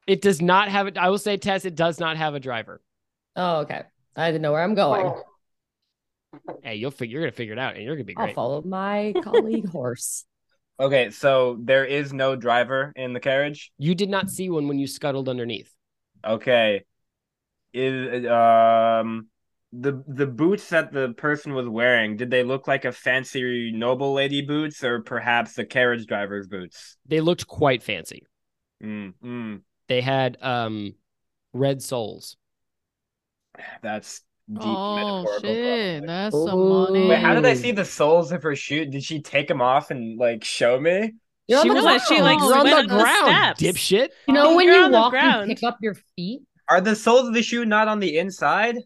It 0.08 0.22
does 0.22 0.42
not 0.42 0.68
have 0.70 0.88
it. 0.88 0.98
I 0.98 1.10
will 1.10 1.18
say, 1.18 1.38
Tess, 1.38 1.64
it 1.66 1.76
does 1.76 2.00
not 2.00 2.18
have 2.18 2.34
a 2.36 2.40
driver. 2.40 2.82
Oh, 3.36 3.60
okay. 3.60 3.84
I 4.16 4.28
didn't 4.32 4.42
know 4.42 4.52
where 4.52 4.64
I'm 4.64 4.76
going. 4.76 5.14
Hey, 6.64 6.76
you'll 6.76 6.92
figure. 6.92 7.14
You're 7.20 7.22
gonna 7.28 7.32
figure 7.36 7.54
it 7.54 7.60
out, 7.60 7.76
and 7.76 7.84
you're 7.84 7.96
gonna 7.96 8.04
be 8.06 8.14
great. 8.14 8.30
I'll 8.30 8.34
follow 8.36 8.62
my 8.62 9.14
colleague 9.24 9.68
horse. 9.72 10.26
okay, 10.80 11.10
so 11.12 11.58
there 11.62 11.86
is 11.86 12.12
no 12.14 12.36
driver 12.36 12.92
in 12.96 13.14
the 13.14 13.20
carriage. 13.20 13.72
You 13.78 13.96
did 13.96 14.10
not 14.10 14.30
see 14.30 14.50
one 14.50 14.68
when 14.68 14.80
you 14.80 14.88
scuttled 14.88 15.30
underneath. 15.30 15.72
Okay, 16.26 16.84
is 17.74 18.26
um 18.28 19.28
the 19.74 20.04
the 20.08 20.28
boots 20.28 20.70
that 20.70 20.92
the 20.92 21.14
person 21.14 21.54
was 21.54 21.68
wearing? 21.68 22.18
Did 22.18 22.30
they 22.30 22.44
look 22.44 22.68
like 22.68 22.86
a 22.86 22.92
fancy 22.92 23.72
noble 23.74 24.14
lady 24.14 24.42
boots, 24.42 24.84
or 24.84 25.02
perhaps 25.02 25.54
the 25.54 25.66
carriage 25.66 26.06
driver's 26.06 26.48
boots? 26.48 26.98
They 27.06 27.22
looked 27.22 27.48
quite 27.48 27.82
fancy. 27.84 28.26
Mm, 28.84 29.14
mm, 29.24 29.62
They 29.88 30.02
had 30.02 30.38
um, 30.42 30.96
red 31.54 31.82
soles. 31.82 32.36
that's 33.82 34.22
deep 34.52 34.62
Oh 34.64 34.96
metaphorical. 34.96 35.50
shit, 35.50 36.04
probably. 36.04 36.08
that's 36.08 36.36
some 36.36 36.70
money. 36.70 37.08
Wait, 37.08 37.20
how 37.20 37.34
did 37.36 37.46
I 37.46 37.54
see 37.54 37.72
the 37.72 37.86
soles 37.86 38.32
of 38.32 38.44
her 38.44 38.56
shoe? 38.56 38.86
Did 38.86 39.04
she 39.04 39.22
take 39.22 39.48
them 39.48 39.62
off 39.62 39.92
and 39.92 40.18
like 40.20 40.44
show 40.44 40.80
me? 40.80 41.14
You're 41.48 41.60
on 41.60 41.64
she 41.66 41.70
the 41.70 41.76
was 41.76 41.84
ground. 41.84 41.98
like- 42.00 42.08
she, 42.08 42.22
like, 42.22 42.40
You're 42.40 42.58
on 42.58 42.66
the 42.66 42.76
on 42.76 42.88
the 42.88 42.94
ground, 42.96 43.58
steps. 43.58 43.62
dipshit. 43.62 44.10
You 44.28 44.34
know 44.34 44.56
when 44.56 44.68
You're 44.68 44.86
you 44.86 44.92
walk, 44.92 45.14
you 45.14 45.20
ground. 45.20 45.48
pick 45.50 45.64
up 45.64 45.78
your 45.82 45.96
feet. 46.16 46.42
Are 46.70 46.80
the 46.82 46.96
soles 46.96 47.28
of 47.28 47.34
the 47.34 47.44
shoe 47.44 47.66
not 47.66 47.88
on 47.88 48.00
the 48.00 48.18
inside? 48.18 48.78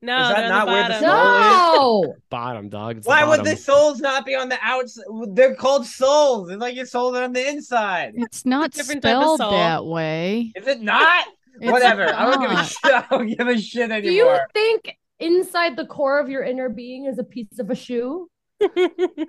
No, 0.00 0.28
Is 0.28 0.28
that 0.36 0.48
not 0.48 0.66
the 0.66 0.72
where 0.72 0.82
the 0.84 0.88
bottom. 1.06 1.74
sole 1.74 2.02
No. 2.04 2.14
Bottom 2.30 2.68
dog. 2.68 2.98
It's 2.98 3.06
the 3.06 3.10
Why 3.10 3.24
would 3.24 3.44
the 3.44 3.56
soles 3.56 3.98
not 3.98 4.24
be 4.24 4.34
on 4.36 4.48
the 4.48 4.58
outside? 4.62 5.04
They're 5.32 5.56
called 5.56 5.86
soles. 5.86 6.50
It's 6.50 6.60
like 6.60 6.76
your 6.76 6.86
soles 6.86 7.16
are 7.16 7.24
on 7.24 7.32
the 7.32 7.48
inside. 7.48 8.12
It's 8.16 8.46
not 8.46 8.70
different 8.70 9.02
type 9.02 9.16
of 9.16 9.34
spelled 9.36 9.52
that 9.54 9.84
way. 9.84 10.52
Is 10.54 10.66
it 10.66 10.80
not? 10.80 11.26
It's 11.60 11.72
Whatever. 11.72 12.04
I 12.14 12.30
don't 12.30 12.40
give 12.40 12.52
a 12.52 12.64
shit. 12.64 12.78
I 12.84 13.04
don't 13.10 13.26
give 13.26 13.48
a 13.48 13.58
shit 13.60 13.90
Do 14.04 14.12
you 14.12 14.38
think 14.54 14.96
inside 15.18 15.74
the 15.76 15.86
core 15.86 16.20
of 16.20 16.28
your 16.28 16.44
inner 16.44 16.68
being 16.68 17.06
is 17.06 17.18
a 17.18 17.24
piece 17.24 17.58
of 17.58 17.68
a 17.70 17.74
shoe? 17.74 18.30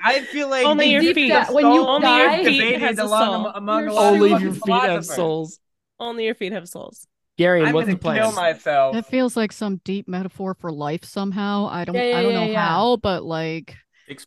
I 0.04 0.28
feel 0.32 0.48
like 0.48 0.64
Only 0.64 0.92
your 0.92 1.02
feet. 1.16 1.30
that 1.30 1.52
When 1.52 1.66
you 1.74 1.84
Only 1.88 2.06
die- 2.06 2.42
your 2.42 2.46
feet 2.52 2.80
has 2.82 3.00
a 3.00 3.08
soul. 3.08 3.48
among 3.48 3.80
Your 3.86 3.90
a 3.90 3.94
lot 3.94 4.14
Only 4.14 4.30
shoe 4.30 4.38
your 4.44 4.54
feet 4.54 4.74
have 4.84 5.06
souls. 5.06 5.60
Only 6.00 6.26
your 6.26 6.36
feet 6.36 6.54
have 6.54 6.70
souls. 6.70 7.08
Gary, 7.40 7.64
I'm 7.64 7.74
what's 7.74 7.86
gonna 7.86 7.96
the 7.98 8.02
plan? 8.02 8.18
kill 8.22 8.32
myself. 8.34 8.94
That 8.96 9.06
feels 9.06 9.38
like 9.38 9.54
some 9.54 9.80
deep 9.86 10.10
metaphor 10.10 10.54
for 10.54 10.74
life 10.74 11.06
somehow. 11.06 11.68
I 11.72 11.86
don't 11.86 11.96
Yeah, 11.96 12.04
yeah, 12.04 12.18
I 12.20 12.22
don't 12.24 12.34
know 12.34 12.44
yeah. 12.48 12.68
how, 12.68 12.98
but 12.98 13.24
like 13.24 13.76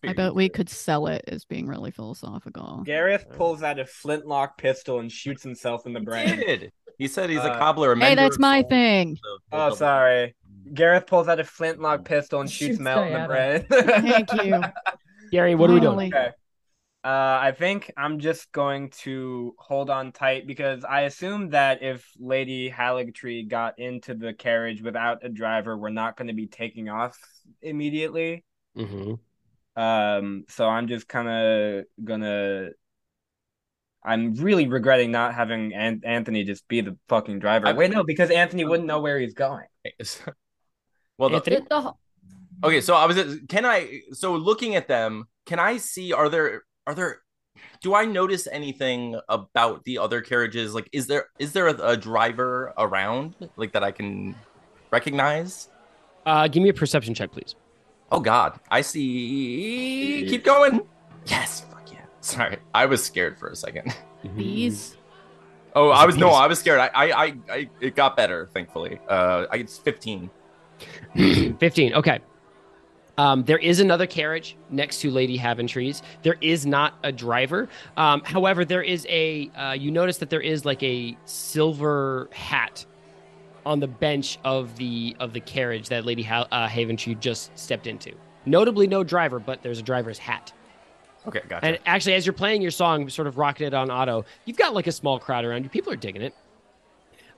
I 0.02 0.14
bet 0.14 0.34
we 0.34 0.48
could 0.48 0.70
sell 0.70 1.08
it 1.08 1.22
as 1.28 1.44
being 1.44 1.66
really 1.66 1.90
philosophical. 1.90 2.82
Gareth 2.86 3.26
pulls 3.36 3.62
out 3.62 3.78
a 3.78 3.84
flintlock 3.84 4.56
pistol 4.56 5.00
and 5.00 5.12
shoots 5.12 5.42
himself 5.42 5.84
in 5.86 5.92
the 5.92 5.98
He 6.00 6.04
brain. 6.06 6.36
did. 6.38 6.72
He 6.98 7.06
said 7.06 7.28
he's 7.28 7.40
a 7.40 7.52
Uh, 7.52 7.58
cobbler. 7.58 7.92
a 7.92 7.98
Hey, 7.98 8.14
that's 8.14 8.38
my 8.38 8.60
souls, 8.62 8.70
thing. 8.70 9.18
so- 9.22 9.38
Oh, 9.52 9.74
sorry. 9.74 10.34
Gareth 10.72 11.06
pulls 11.06 11.28
out 11.28 11.38
a 11.38 11.44
flintlock 11.44 12.04
pistol 12.06 12.40
and 12.40 12.50
shoots 12.50 12.76
Shoots 12.76 12.80
Mel 12.80 13.02
in 13.02 13.12
the 13.12 13.26
brain. 13.26 13.66
Thank 13.68 14.32
you. 14.42 14.62
Gary, 15.32 15.54
what 15.54 15.68
are 15.68 15.74
we 15.74 15.80
doing? 15.80 16.14
Okay. 16.14 16.30
Uh, 17.04 17.38
I 17.42 17.52
think 17.58 17.92
I'm 17.96 18.20
just 18.20 18.52
going 18.52 18.90
to 19.02 19.56
hold 19.58 19.90
on 19.90 20.12
tight 20.12 20.46
because 20.46 20.84
I 20.84 21.00
assume 21.02 21.50
that 21.50 21.82
if 21.82 22.08
Lady 22.16 22.70
Haligtree 22.70 23.48
got 23.48 23.80
into 23.80 24.14
the 24.14 24.32
carriage 24.32 24.82
without 24.82 25.24
a 25.24 25.28
driver, 25.28 25.76
we're 25.76 25.90
not 25.90 26.16
going 26.16 26.28
to 26.28 26.34
be 26.34 26.46
taking 26.46 26.88
off 26.88 27.18
immediately. 27.60 28.44
hmm 28.76 29.14
Um, 29.74 30.44
so 30.48 30.68
I'm 30.68 30.86
just 30.86 31.08
kind 31.08 31.28
of 31.28 31.84
gonna. 32.04 32.68
I'm 34.04 34.34
really 34.34 34.68
regretting 34.68 35.10
not 35.10 35.34
having 35.34 35.74
An- 35.74 36.02
Anthony 36.04 36.44
just 36.44 36.68
be 36.68 36.82
the 36.82 36.96
fucking 37.08 37.40
driver. 37.40 37.66
I- 37.66 37.72
Wait, 37.72 37.90
no, 37.90 38.04
because 38.04 38.30
Anthony 38.30 38.64
wouldn't 38.64 38.86
know 38.86 39.00
where 39.00 39.18
he's 39.18 39.34
going. 39.34 39.66
well, 41.18 41.30
the, 41.30 41.36
Anthony? 41.36 41.56
The- 41.68 41.94
okay. 42.62 42.80
So 42.80 42.94
I 42.94 43.06
was. 43.06 43.40
Can 43.48 43.64
I? 43.64 44.02
So 44.12 44.36
looking 44.36 44.76
at 44.76 44.86
them, 44.86 45.24
can 45.46 45.58
I 45.58 45.78
see? 45.78 46.12
Are 46.12 46.28
there? 46.28 46.62
Are 46.86 46.94
there 46.94 47.22
do 47.82 47.94
I 47.94 48.04
notice 48.04 48.46
anything 48.50 49.20
about 49.28 49.84
the 49.84 49.98
other 49.98 50.20
carriages? 50.20 50.74
Like, 50.74 50.88
is 50.92 51.06
there 51.06 51.26
is 51.38 51.52
there 51.52 51.68
a, 51.68 51.74
a 51.90 51.96
driver 51.96 52.72
around 52.78 53.34
like 53.56 53.72
that 53.72 53.84
I 53.84 53.90
can 53.90 54.34
recognize? 54.90 55.68
Uh, 56.24 56.48
give 56.48 56.62
me 56.62 56.68
a 56.68 56.74
perception 56.74 57.14
check, 57.14 57.32
please. 57.32 57.54
Oh 58.10 58.20
God, 58.20 58.58
I 58.70 58.80
see. 58.80 60.26
Keep 60.28 60.44
going. 60.44 60.82
Yes, 61.26 61.62
fuck 61.70 61.90
yeah. 61.92 62.04
Sorry, 62.20 62.58
I 62.74 62.86
was 62.86 63.04
scared 63.04 63.38
for 63.38 63.48
a 63.48 63.56
second. 63.56 63.94
Bees. 64.36 64.96
Oh, 65.74 65.88
I 65.88 66.04
was 66.04 66.16
no, 66.16 66.30
I 66.30 66.46
was 66.46 66.58
scared. 66.58 66.80
I, 66.80 66.88
I, 66.88 67.24
I, 67.24 67.34
I 67.50 67.70
it 67.80 67.96
got 67.96 68.16
better, 68.16 68.48
thankfully. 68.52 68.98
Uh, 69.08 69.46
I 69.50 69.56
it's 69.56 69.78
fifteen. 69.78 70.30
15. 71.14 71.94
Okay. 71.94 72.20
Um, 73.18 73.44
there 73.44 73.58
is 73.58 73.80
another 73.80 74.06
carriage 74.06 74.56
next 74.70 75.00
to 75.02 75.10
Lady 75.10 75.36
Haventree's. 75.38 76.02
There 76.22 76.36
is 76.40 76.64
not 76.64 76.94
a 77.02 77.12
driver. 77.12 77.68
Um, 77.96 78.22
however, 78.24 78.64
there 78.64 78.82
is 78.82 79.06
a. 79.08 79.50
Uh, 79.54 79.72
you 79.72 79.90
notice 79.90 80.18
that 80.18 80.30
there 80.30 80.40
is 80.40 80.64
like 80.64 80.82
a 80.82 81.16
silver 81.24 82.28
hat 82.32 82.84
on 83.64 83.80
the 83.80 83.86
bench 83.86 84.38
of 84.44 84.76
the 84.76 85.14
of 85.20 85.32
the 85.32 85.40
carriage 85.40 85.88
that 85.88 86.04
Lady 86.04 86.22
ha- 86.22 86.48
uh, 86.50 86.66
Haventree 86.66 87.18
just 87.20 87.56
stepped 87.58 87.86
into. 87.86 88.12
Notably, 88.46 88.86
no 88.86 89.04
driver, 89.04 89.38
but 89.38 89.62
there's 89.62 89.78
a 89.78 89.82
driver's 89.82 90.18
hat. 90.18 90.52
Okay, 91.26 91.40
gotcha. 91.48 91.64
And 91.64 91.78
actually, 91.86 92.14
as 92.14 92.26
you're 92.26 92.32
playing 92.32 92.62
your 92.62 92.72
song, 92.72 93.08
sort 93.08 93.28
of 93.28 93.38
rocking 93.38 93.66
it 93.66 93.74
on 93.74 93.90
auto, 93.90 94.24
you've 94.44 94.56
got 94.56 94.74
like 94.74 94.88
a 94.88 94.92
small 94.92 95.18
crowd 95.18 95.44
around 95.44 95.62
you. 95.62 95.70
People 95.70 95.92
are 95.92 95.96
digging 95.96 96.22
it. 96.22 96.34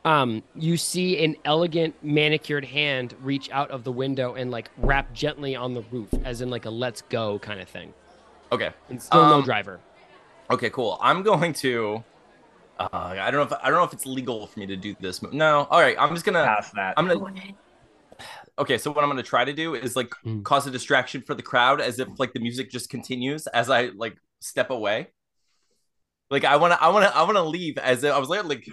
Um, 0.05 0.43
you 0.55 0.77
see 0.77 1.25
an 1.25 1.35
elegant 1.47 1.95
manicured 2.03 2.65
hand 2.67 3.15
reach 3.23 3.51
out 3.51 3.71
of 3.71 3.85
the 3.85 3.93
window 3.93 4.35
and 4.35 4.51
like 4.51 4.71
rap 4.77 5.13
gently 5.15 5.57
on 5.57 5.73
the 5.73 5.83
roof, 5.91 6.09
as 6.25 6.43
in 6.43 6.51
like 6.51 6.67
a 6.67 6.71
"let's 6.71 7.01
go" 7.03 7.39
kind 7.39 7.61
of 7.61 7.69
thing. 7.69 7.95
okay, 8.53 8.71
And 8.91 9.01
still 9.03 9.23
no 9.27 9.35
Um, 9.37 9.45
driver. 9.45 9.81
okay, 10.51 10.69
cool. 10.71 10.99
I'm 11.01 11.23
going 11.23 11.53
to. 11.55 12.05
Uh, 12.79 12.89
I 12.93 13.31
don't 13.31 13.49
know 13.49 13.57
if 13.57 13.63
I 13.63 13.71
don't 13.71 13.79
know 13.79 13.85
if 13.85 13.93
it's 13.93 14.05
legal 14.05 14.47
for 14.47 14.59
me 14.61 14.67
to 14.67 14.77
do 14.77 14.95
this. 15.01 15.23
mo- 15.23 15.31
No, 15.33 15.67
all 15.71 15.81
right. 15.81 15.97
I'm 15.99 16.13
just 16.13 16.27
gonna. 16.27 16.45
Past 16.45 16.75
that. 16.75 16.95
I'm 16.97 17.07
gonna. 17.09 17.25
Okay, 18.59 18.79
so 18.79 18.91
what 18.93 19.03
I'm 19.03 19.11
gonna 19.11 19.23
try 19.23 19.45
to 19.45 19.53
do 19.53 19.75
is 19.75 19.97
like 19.97 20.11
Mm. 20.27 20.45
cause 20.45 20.67
a 20.67 20.71
distraction 20.71 21.23
for 21.23 21.35
the 21.35 21.43
crowd, 21.43 21.81
as 21.81 21.99
if 21.99 22.09
like 22.19 22.33
the 22.33 22.41
music 22.41 22.71
just 22.71 22.91
continues 22.91 23.47
as 23.49 23.71
I 23.71 23.87
like 23.97 24.17
step 24.41 24.71
away. 24.71 25.09
Like 26.35 26.45
I 26.45 26.57
wanna, 26.57 26.77
I 26.81 26.89
wanna, 26.89 27.13
I 27.15 27.23
wanna 27.23 27.45
leave 27.45 27.79
as 27.79 28.03
if 28.03 28.13
I 28.13 28.19
was 28.19 28.29
like, 28.29 28.43
like, 28.45 28.69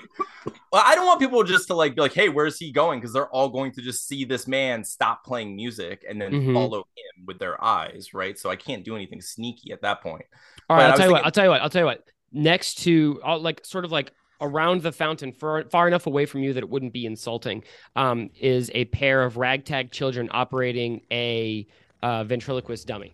well, 0.72 0.82
I 0.84 0.96
don't 0.96 1.06
want 1.06 1.20
people 1.20 1.44
just 1.44 1.68
to 1.68 1.76
like 1.76 1.94
be 1.94 2.02
like, 2.02 2.14
hey, 2.14 2.28
where's 2.28 2.58
he 2.58 2.72
going? 2.72 3.00
Because 3.00 3.14
they're 3.14 3.30
all 3.30 3.50
going 3.50 3.72
to 3.74 3.82
just 3.84 4.08
see 4.08 4.26
this 4.26 4.48
man 4.48 4.84
stop 4.84 5.24
playing 5.24 5.56
music 5.56 6.04
and 6.10 6.20
then 6.20 6.32
Mhm. 6.32 6.54
follow 6.56 6.80
him 6.80 7.26
with 7.28 7.38
their 7.38 7.64
eyes, 7.64 8.16
right? 8.16 8.38
So 8.40 8.50
I 8.50 8.56
can't 8.56 8.84
do 8.84 8.96
anything 8.96 9.22
sneaky 9.22 9.72
at 9.74 9.82
that 9.84 10.02
point. 10.02 10.26
All 10.70 10.78
but 10.78 10.84
right, 10.84 10.90
I'll 10.92 10.98
tell 10.98 11.06
you 11.06 11.12
what. 11.14 11.24
I'll 11.24 11.32
tell 11.32 11.44
you 11.44 11.52
what. 11.52 11.62
I'll 11.62 11.70
tell 11.70 11.84
you 11.84 11.86
what. 11.86 12.04
Next 12.32 12.80
to, 12.84 13.22
uh, 13.24 13.38
like, 13.38 13.64
sort 13.64 13.86
of 13.86 13.92
like 13.92 14.12
around 14.42 14.82
the 14.82 14.92
fountain, 14.92 15.32
far, 15.34 15.64
far 15.70 15.88
enough 15.88 16.08
away 16.08 16.26
from 16.26 16.42
you 16.42 16.54
that 16.54 16.64
it 16.64 16.70
wouldn't 16.70 16.94
be 16.94 17.06
insulting, 17.06 17.64
um, 17.96 18.32
is 18.40 18.72
a 18.74 18.86
pair 18.86 19.24
of 19.24 19.38
ragtag 19.38 19.92
children 19.92 20.30
operating 20.32 21.02
a 21.12 21.68
uh, 22.02 22.24
ventriloquist 22.24 22.88
dummy, 22.88 23.14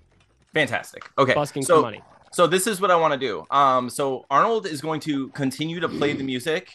Fantastic. 0.53 1.03
Okay, 1.17 1.33
busking 1.33 1.63
so 1.63 1.77
for 1.77 1.81
money. 1.81 2.01
So 2.37 2.45
this 2.45 2.67
is 2.67 2.79
what 2.79 2.91
I 2.91 2.95
want 2.95 3.13
to 3.13 3.19
do. 3.19 3.43
Um, 3.49 3.89
so 3.89 4.23
Arnold 4.29 4.67
is 4.67 4.79
going 4.79 4.99
to 4.99 5.29
continue 5.29 5.79
to 5.79 5.89
play 5.89 6.13
the 6.13 6.23
music. 6.23 6.71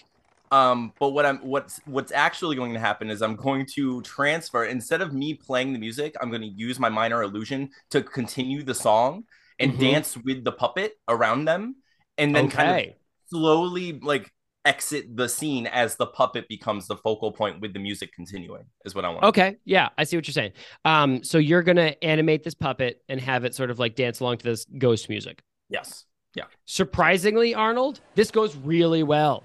Um, 0.51 0.93
but 0.99 1.11
what 1.11 1.25
I'm 1.25 1.39
what's 1.39 1.81
what's 1.87 2.11
actually 2.11 2.57
going 2.57 2.73
to 2.73 2.81
happen 2.81 3.11
is 3.11 3.23
I'm 3.23 3.37
going 3.37 3.67
to 3.75 4.03
transfer 4.03 4.65
instead 4.65 5.03
of 5.03 5.13
me 5.13 5.35
playing 5.35 5.73
the 5.73 5.79
music, 5.79 6.17
I'm 6.21 6.31
going 6.31 6.43
to 6.43 6.49
use 6.49 6.81
my 6.81 6.89
minor 6.89 7.23
illusion 7.23 7.71
to 7.93 8.03
continue 8.03 8.65
the 8.65 8.75
song 8.75 9.23
and 9.61 9.75
Mhm. 9.75 9.79
dance 9.79 10.17
with 10.17 10.43
the 10.43 10.51
puppet 10.51 10.95
around 11.07 11.45
them, 11.45 11.77
and 12.19 12.35
then 12.35 12.49
kind 12.49 12.89
of 12.89 12.95
slowly 13.31 14.01
like 14.03 14.33
exit 14.65 15.17
the 15.17 15.29
scene 15.29 15.69
as 15.69 15.95
the 15.95 16.07
puppet 16.07 16.49
becomes 16.49 16.89
the 16.89 16.97
focal 16.97 17.31
point 17.31 17.61
with 17.61 17.73
the 17.73 17.79
music 17.79 18.13
continuing. 18.13 18.65
Is 18.85 18.97
what 18.97 19.05
I 19.05 19.11
want. 19.11 19.27
Okay, 19.27 19.59
yeah, 19.65 19.91
I 19.97 20.03
see 20.03 20.17
what 20.17 20.27
you're 20.27 20.33
saying. 20.33 20.55
Um, 20.85 21.23
so 21.23 21.39
you're 21.39 21.63
gonna 21.63 21.95
animate 22.03 22.43
this 22.43 22.55
puppet 22.55 23.01
and 23.09 23.21
have 23.21 23.45
it 23.45 23.55
sort 23.55 23.71
of 23.71 23.79
like 23.79 23.95
dance 23.95 24.19
along 24.19 24.39
to 24.39 24.45
this 24.45 24.65
ghost 24.65 25.09
music. 25.09 25.41
Yes. 25.73 26.05
Yeah. 26.35 26.45
Surprisingly, 26.67 27.55
Arnold, 27.55 28.01
this 28.15 28.31
goes 28.31 28.55
really 28.57 29.03
well. 29.03 29.43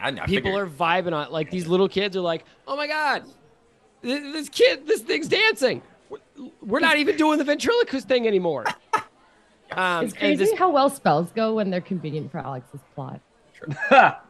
I, 0.00 0.08
I 0.08 0.12
People 0.12 0.52
figured. 0.52 0.54
are 0.56 0.66
vibing 0.66 1.12
on 1.12 1.26
it. 1.26 1.32
Like 1.32 1.50
these 1.50 1.66
little 1.66 1.88
kids 1.88 2.16
are 2.16 2.20
like, 2.22 2.44
"Oh 2.68 2.76
my 2.76 2.86
god, 2.86 3.24
th- 4.02 4.22
this 4.32 4.48
kid, 4.48 4.86
this 4.86 5.00
thing's 5.02 5.28
dancing." 5.28 5.82
We're- 6.08 6.22
We're 6.62 6.80
not 6.80 6.96
even 6.96 7.16
doing 7.16 7.38
the 7.38 7.44
ventriloquist 7.44 8.06
thing 8.08 8.26
anymore. 8.26 8.64
Um, 9.72 10.04
It's 10.06 10.14
crazy 10.14 10.34
this- 10.46 10.58
how 10.58 10.68
well 10.70 10.90
spells 10.90 11.30
go 11.30 11.54
when 11.54 11.70
they're 11.70 11.80
convenient 11.80 12.32
for 12.32 12.38
Alex's 12.38 12.80
plot. 12.96 13.20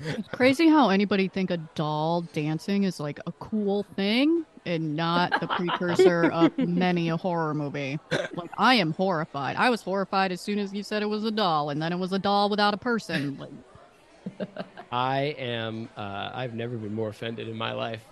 It's 0.00 0.28
crazy 0.28 0.68
how 0.68 0.88
anybody 0.90 1.26
think 1.28 1.50
a 1.50 1.56
doll 1.74 2.22
dancing 2.32 2.84
is 2.84 3.00
like 3.00 3.18
a 3.26 3.32
cool 3.32 3.84
thing 3.96 4.44
and 4.66 4.94
not 4.94 5.40
the 5.40 5.46
precursor 5.46 6.30
of 6.32 6.56
many 6.58 7.08
a 7.08 7.16
horror 7.16 7.54
movie. 7.54 7.98
Like 8.34 8.50
I 8.58 8.74
am 8.74 8.92
horrified. 8.92 9.56
I 9.56 9.70
was 9.70 9.82
horrified 9.82 10.32
as 10.32 10.40
soon 10.40 10.58
as 10.58 10.72
you 10.72 10.82
said 10.82 11.02
it 11.02 11.06
was 11.06 11.24
a 11.24 11.30
doll, 11.30 11.70
and 11.70 11.80
then 11.80 11.92
it 11.92 11.98
was 11.98 12.12
a 12.12 12.18
doll 12.18 12.48
without 12.50 12.74
a 12.74 12.78
person. 12.78 13.38
Like, 13.38 14.48
I 14.92 15.34
am. 15.38 15.88
Uh, 15.96 16.30
I've 16.34 16.54
never 16.54 16.76
been 16.76 16.94
more 16.94 17.08
offended 17.08 17.48
in 17.48 17.56
my 17.56 17.72
life, 17.72 18.02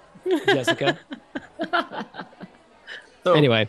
Jessica. 0.47 0.99
So, 3.25 3.35
anyway, 3.35 3.69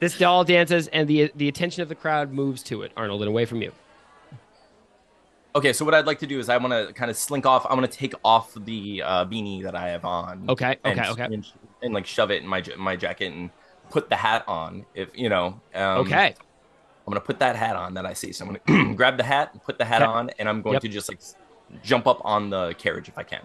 this 0.00 0.18
doll 0.18 0.44
dances, 0.44 0.88
and 0.88 1.08
the 1.08 1.32
the 1.34 1.48
attention 1.48 1.82
of 1.82 1.88
the 1.88 1.94
crowd 1.94 2.32
moves 2.32 2.62
to 2.64 2.82
it, 2.82 2.92
Arnold, 2.96 3.22
and 3.22 3.28
away 3.28 3.46
from 3.46 3.62
you. 3.62 3.72
Okay, 5.54 5.72
so 5.72 5.84
what 5.84 5.94
I'd 5.94 6.06
like 6.06 6.18
to 6.20 6.26
do 6.26 6.38
is 6.38 6.48
I 6.48 6.58
want 6.58 6.72
to 6.72 6.92
kind 6.92 7.10
of 7.10 7.16
slink 7.16 7.46
off. 7.46 7.66
I 7.68 7.74
want 7.74 7.90
to 7.90 7.98
take 7.98 8.14
off 8.24 8.52
the 8.54 9.02
uh, 9.02 9.24
beanie 9.24 9.62
that 9.62 9.74
I 9.74 9.88
have 9.88 10.04
on. 10.04 10.44
Okay, 10.48 10.76
and, 10.84 10.98
okay, 10.98 11.10
okay. 11.10 11.24
And, 11.24 11.46
and, 11.82 11.94
like 11.94 12.06
shove 12.06 12.30
it 12.30 12.42
in 12.42 12.48
my 12.48 12.62
my 12.76 12.96
jacket 12.96 13.32
and 13.32 13.50
put 13.90 14.08
the 14.08 14.16
hat 14.16 14.44
on. 14.48 14.86
If 14.94 15.08
you 15.14 15.28
know. 15.28 15.60
Um, 15.74 15.98
Okay. 15.98 16.34
I'm 17.06 17.12
gonna 17.14 17.20
put 17.20 17.38
that 17.40 17.56
hat 17.56 17.74
on 17.76 17.94
that 17.94 18.06
I 18.06 18.12
see. 18.12 18.32
So 18.32 18.46
I'm 18.46 18.58
gonna 18.66 18.94
grab 18.94 19.16
the 19.16 19.24
hat, 19.24 19.50
and 19.52 19.62
put 19.62 19.78
the 19.78 19.84
hat 19.84 20.02
Okay. 20.02 20.10
on, 20.10 20.30
and 20.38 20.48
I'm 20.48 20.62
going 20.62 20.74
Yep. 20.74 20.82
to 20.82 20.88
just 20.88 21.08
like 21.08 21.18
jump 21.82 22.06
up 22.06 22.20
on 22.24 22.50
the 22.50 22.74
carriage 22.78 23.08
if 23.08 23.18
I 23.18 23.22
can. 23.24 23.40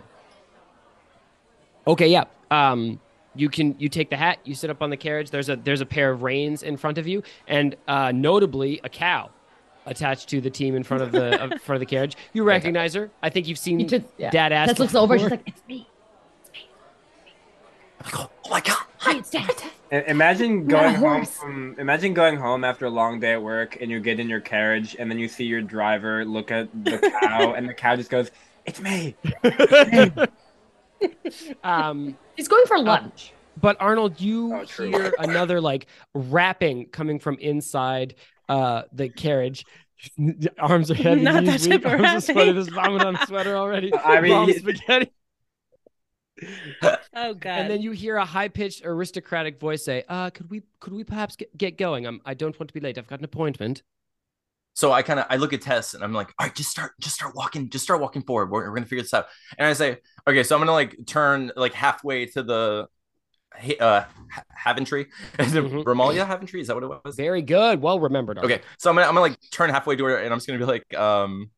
Okay, 1.88 2.08
yeah. 2.08 2.26
Um, 2.52 3.00
you 3.36 3.50
can 3.50 3.76
you 3.80 3.90
take 3.90 4.10
the 4.10 4.16
hat, 4.18 4.40
you 4.44 4.56
sit 4.56 4.70
up 4.70 4.82
on 4.82 4.90
the 4.90 4.98
carriage. 4.98 5.30
There's 5.30 5.50
a 5.50 5.56
there's 5.56 5.82
a 5.82 5.86
pair 5.86 6.12
of 6.12 6.24
reins 6.24 6.64
in 6.64 6.78
front 6.78 6.98
of 6.98 7.08
you, 7.08 7.24
and 7.48 7.76
uh, 7.88 8.12
notably 8.14 8.80
a 8.84 8.90
cow 8.90 9.30
attached 9.88 10.30
to 10.30 10.42
the 10.42 10.50
team 10.50 10.76
in 10.76 10.84
front 10.84 11.04
of 11.04 11.12
the 11.12 11.42
of, 11.44 11.50
front 11.62 11.76
of 11.76 11.80
the 11.80 11.86
carriage. 11.86 12.16
You 12.34 12.44
recognize 12.44 12.94
her. 12.94 13.10
I 13.22 13.30
think 13.30 13.48
you've 13.48 13.60
seen 13.60 13.80
You 13.80 13.88
just, 13.88 14.06
yeah. 14.18 14.30
Dad 14.32 14.52
ask. 14.52 14.70
Tess 14.72 14.80
looks 14.80 14.96
over. 14.96 15.18
She's 15.20 15.30
like, 15.30 15.44
"It's 15.46 15.62
me. 15.68 15.88
I'm 18.06 18.12
like, 18.12 18.20
oh, 18.20 18.30
oh 18.46 18.50
my 18.50 18.62
god! 18.62 18.78
Hi, 19.00 19.18
it's 19.18 19.30
Dad." 19.30 19.52
Imagine 19.92 20.68
going 20.68 20.96
home 20.96 21.26
from 21.26 21.76
imagine 21.80 22.14
going 22.14 22.38
home 22.38 22.64
after 22.64 22.86
a 22.86 22.90
long 22.90 23.20
day 23.20 23.34
at 23.34 23.42
work 23.42 23.78
and 23.80 23.90
you 23.90 24.00
get 24.00 24.20
in 24.20 24.28
your 24.28 24.42
carriage 24.42 24.96
and 25.00 25.10
then 25.10 25.20
you 25.20 25.28
see 25.28 25.46
your 25.46 25.62
driver 25.62 26.26
look 26.26 26.52
at 26.52 26.68
the 26.84 26.98
cow 27.22 27.54
and 27.58 27.70
the 27.70 27.74
cow 27.74 27.96
just 27.96 28.10
goes, 28.10 28.32
"It's 28.66 28.82
me." 28.82 29.16
um, 31.64 32.18
She's 32.36 32.48
going 32.48 32.66
for 32.66 32.80
lunch. 32.80 33.32
But 33.62 33.78
Arnold, 33.80 34.20
you 34.20 34.54
Oh, 34.54 34.66
hear 34.66 35.14
another 35.20 35.62
like 35.62 35.88
rapping 36.14 36.88
coming 36.88 37.20
from 37.20 37.38
inside 37.40 38.16
uh 38.50 38.84
the 38.92 39.10
carriage. 39.10 39.66
Arms 40.60 40.92
are 40.92 40.96
heavy. 40.96 41.22
Not 41.22 41.46
that 41.46 41.62
weak, 41.62 41.84
type 41.84 41.86
of 41.86 42.02
arms 42.02 42.30
are 42.30 42.34
sweaty. 42.34 42.40
rapping. 42.40 42.54
There's 42.56 42.68
vomit 42.70 43.02
on 43.04 43.14
the 43.14 43.26
sweater 43.26 43.56
already. 43.56 43.94
I 43.96 44.20
mean, 44.20 44.54
spaghetti. 44.60 45.12
Oh 47.18 47.34
god. 47.34 47.62
And 47.62 47.70
then 47.70 47.82
you 47.82 47.92
hear 47.92 48.18
a 48.18 48.26
high-pitched 48.26 48.86
aristocratic 48.86 49.60
voice 49.60 49.84
say, 49.86 50.04
"Uh, 50.10 50.30
could 50.30 50.50
we 50.50 50.64
could 50.82 50.94
we 50.94 51.04
perhaps 51.04 51.36
get, 51.38 51.56
get 51.58 51.78
going? 51.78 52.06
I'm 52.06 52.20
I 52.26 52.34
don't 52.34 52.60
want 52.60 52.68
to 52.68 52.74
be 52.74 52.82
late. 52.82 52.98
I've 52.98 53.08
got 53.08 53.20
an 53.20 53.26
appointment." 53.26 53.84
So 54.74 54.92
I 54.92 55.02
kind 55.04 55.22
of 55.22 55.26
I 55.30 55.38
look 55.38 55.54
at 55.54 55.62
Tess 55.62 55.94
and 55.94 56.04
I'm 56.04 56.12
like, 56.12 56.34
all 56.38 56.46
right, 56.48 56.54
just 56.56 56.70
start, 56.70 56.92
just 57.00 57.16
start 57.16 57.34
walking, 57.34 57.70
just 57.70 57.86
start 57.86 58.02
walking 58.02 58.22
forward. 58.24 58.52
We're, 58.52 58.68
we're 58.70 58.76
gonna 58.76 58.86
figure 58.86 59.04
this 59.04 59.14
out. 59.14 59.28
And 59.58 59.66
I 59.66 59.72
say, 59.72 60.00
okay, 60.28 60.44
so 60.44 60.54
I'm 60.56 60.60
gonna 60.62 60.74
like 60.74 60.98
turn 61.08 61.54
like 61.56 61.74
halfway 61.74 62.26
to 62.28 62.44
the 62.44 62.88
uh 63.80 64.04
Ha- 64.32 64.44
Haventree. 64.74 65.06
Is 65.40 65.56
it 65.56 65.64
Mhm. 65.64 65.86
Romalia 65.86 66.28
Haventree? 66.28 66.60
Is 66.60 66.68
that 66.68 66.76
what 66.76 66.84
it 66.84 67.02
was? 67.06 67.16
Very 67.16 67.42
good. 67.42 67.82
Well 67.82 68.02
remembered. 68.02 68.38
Arnold. 68.38 68.52
Okay, 68.52 68.64
so 68.78 68.90
I'm 68.90 68.98
gonna 68.98 69.08
I'm 69.08 69.14
gonna 69.14 69.22
like 69.22 69.38
turn 69.52 69.70
halfway 69.70 69.96
to 69.96 70.04
her 70.04 70.18
and 70.18 70.34
I'm 70.34 70.40
just 70.40 70.48
gonna 70.48 70.60
be 70.60 70.66
like, 70.66 70.94
um. 71.00 71.50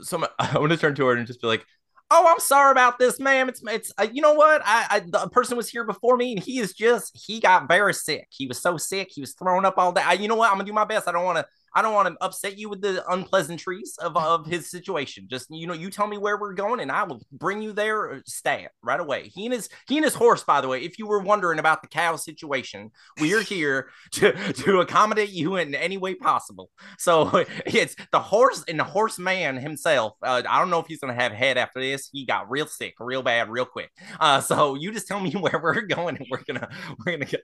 So 0.00 0.18
I'm, 0.18 0.24
I'm 0.38 0.54
gonna 0.62 0.76
turn 0.76 0.94
to 0.96 1.06
her 1.06 1.14
and 1.14 1.26
just 1.26 1.40
be 1.40 1.46
like, 1.46 1.64
"Oh, 2.10 2.26
I'm 2.28 2.40
sorry 2.40 2.72
about 2.72 2.98
this, 2.98 3.18
ma'am. 3.20 3.48
It's 3.48 3.62
it's 3.66 3.92
uh, 3.98 4.06
you 4.12 4.22
know 4.22 4.34
what? 4.34 4.62
I, 4.64 4.86
I 4.90 5.00
the 5.00 5.28
person 5.28 5.56
was 5.56 5.68
here 5.68 5.84
before 5.84 6.16
me 6.16 6.32
and 6.34 6.42
he 6.42 6.58
is 6.58 6.72
just 6.72 7.16
he 7.26 7.40
got 7.40 7.68
very 7.68 7.94
sick. 7.94 8.28
He 8.30 8.46
was 8.46 8.60
so 8.60 8.76
sick. 8.76 9.08
He 9.10 9.20
was 9.20 9.34
throwing 9.34 9.64
up 9.64 9.74
all 9.78 9.92
day. 9.92 10.02
I, 10.04 10.14
you 10.14 10.28
know 10.28 10.36
what? 10.36 10.50
I'm 10.50 10.56
gonna 10.56 10.64
do 10.64 10.72
my 10.72 10.84
best. 10.84 11.08
I 11.08 11.12
don't 11.12 11.24
want 11.24 11.38
to. 11.38 11.46
I 11.76 11.82
don't 11.82 11.92
want 11.92 12.08
to 12.08 12.24
upset 12.24 12.58
you 12.58 12.70
with 12.70 12.80
the 12.80 13.04
unpleasantries 13.12 13.98
of, 13.98 14.16
of 14.16 14.46
his 14.46 14.70
situation. 14.70 15.26
Just 15.28 15.48
you 15.50 15.66
know, 15.66 15.74
you 15.74 15.90
tell 15.90 16.06
me 16.06 16.16
where 16.16 16.38
we're 16.38 16.54
going, 16.54 16.80
and 16.80 16.90
I 16.90 17.02
will 17.04 17.20
bring 17.30 17.60
you 17.60 17.72
there 17.72 18.14
uh, 18.14 18.20
stat 18.24 18.70
right 18.82 18.98
away. 18.98 19.28
He 19.28 19.44
and 19.44 19.52
his 19.52 19.68
he 19.86 19.96
and 19.98 20.04
his 20.04 20.14
horse, 20.14 20.42
by 20.42 20.62
the 20.62 20.68
way. 20.68 20.80
If 20.80 20.98
you 20.98 21.06
were 21.06 21.20
wondering 21.20 21.58
about 21.58 21.82
the 21.82 21.88
cow 21.88 22.16
situation, 22.16 22.92
we 23.20 23.34
are 23.34 23.42
here 23.42 23.90
to 24.12 24.32
to 24.54 24.80
accommodate 24.80 25.28
you 25.28 25.56
in 25.56 25.74
any 25.74 25.98
way 25.98 26.14
possible. 26.14 26.70
So 26.96 27.44
it's 27.66 27.94
the 28.10 28.20
horse 28.20 28.64
and 28.66 28.80
the 28.80 28.84
horseman 28.84 29.56
himself. 29.56 30.14
Uh, 30.22 30.42
I 30.48 30.58
don't 30.58 30.70
know 30.70 30.80
if 30.80 30.86
he's 30.86 31.00
gonna 31.00 31.12
have 31.12 31.32
head 31.32 31.58
after 31.58 31.78
this. 31.78 32.08
He 32.10 32.24
got 32.24 32.50
real 32.50 32.66
sick, 32.66 32.94
real 33.00 33.22
bad, 33.22 33.50
real 33.50 33.66
quick. 33.66 33.90
Uh, 34.18 34.40
so 34.40 34.76
you 34.76 34.92
just 34.92 35.06
tell 35.06 35.20
me 35.20 35.30
where 35.32 35.60
we're 35.62 35.82
going, 35.82 36.16
and 36.16 36.26
we're 36.30 36.42
gonna 36.42 36.70
we're 37.04 37.18
gonna 37.18 37.26
go. 37.26 37.38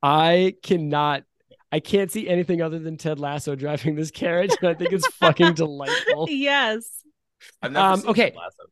I 0.00 0.54
cannot. 0.62 1.24
I 1.76 1.80
can't 1.80 2.10
see 2.10 2.26
anything 2.26 2.62
other 2.62 2.78
than 2.78 2.96
Ted 2.96 3.20
Lasso 3.20 3.54
driving 3.54 3.96
this 3.96 4.10
carriage, 4.10 4.50
and 4.62 4.70
I 4.70 4.72
think 4.72 4.92
it's 4.94 5.06
fucking 5.16 5.52
delightful. 5.62 6.26
yes. 6.30 7.02
I've 7.60 7.72
never 7.72 7.86
Um, 7.86 8.00
seen 8.00 8.10
okay. 8.10 8.30
Ted 8.30 8.36
Lasso. 8.36 8.62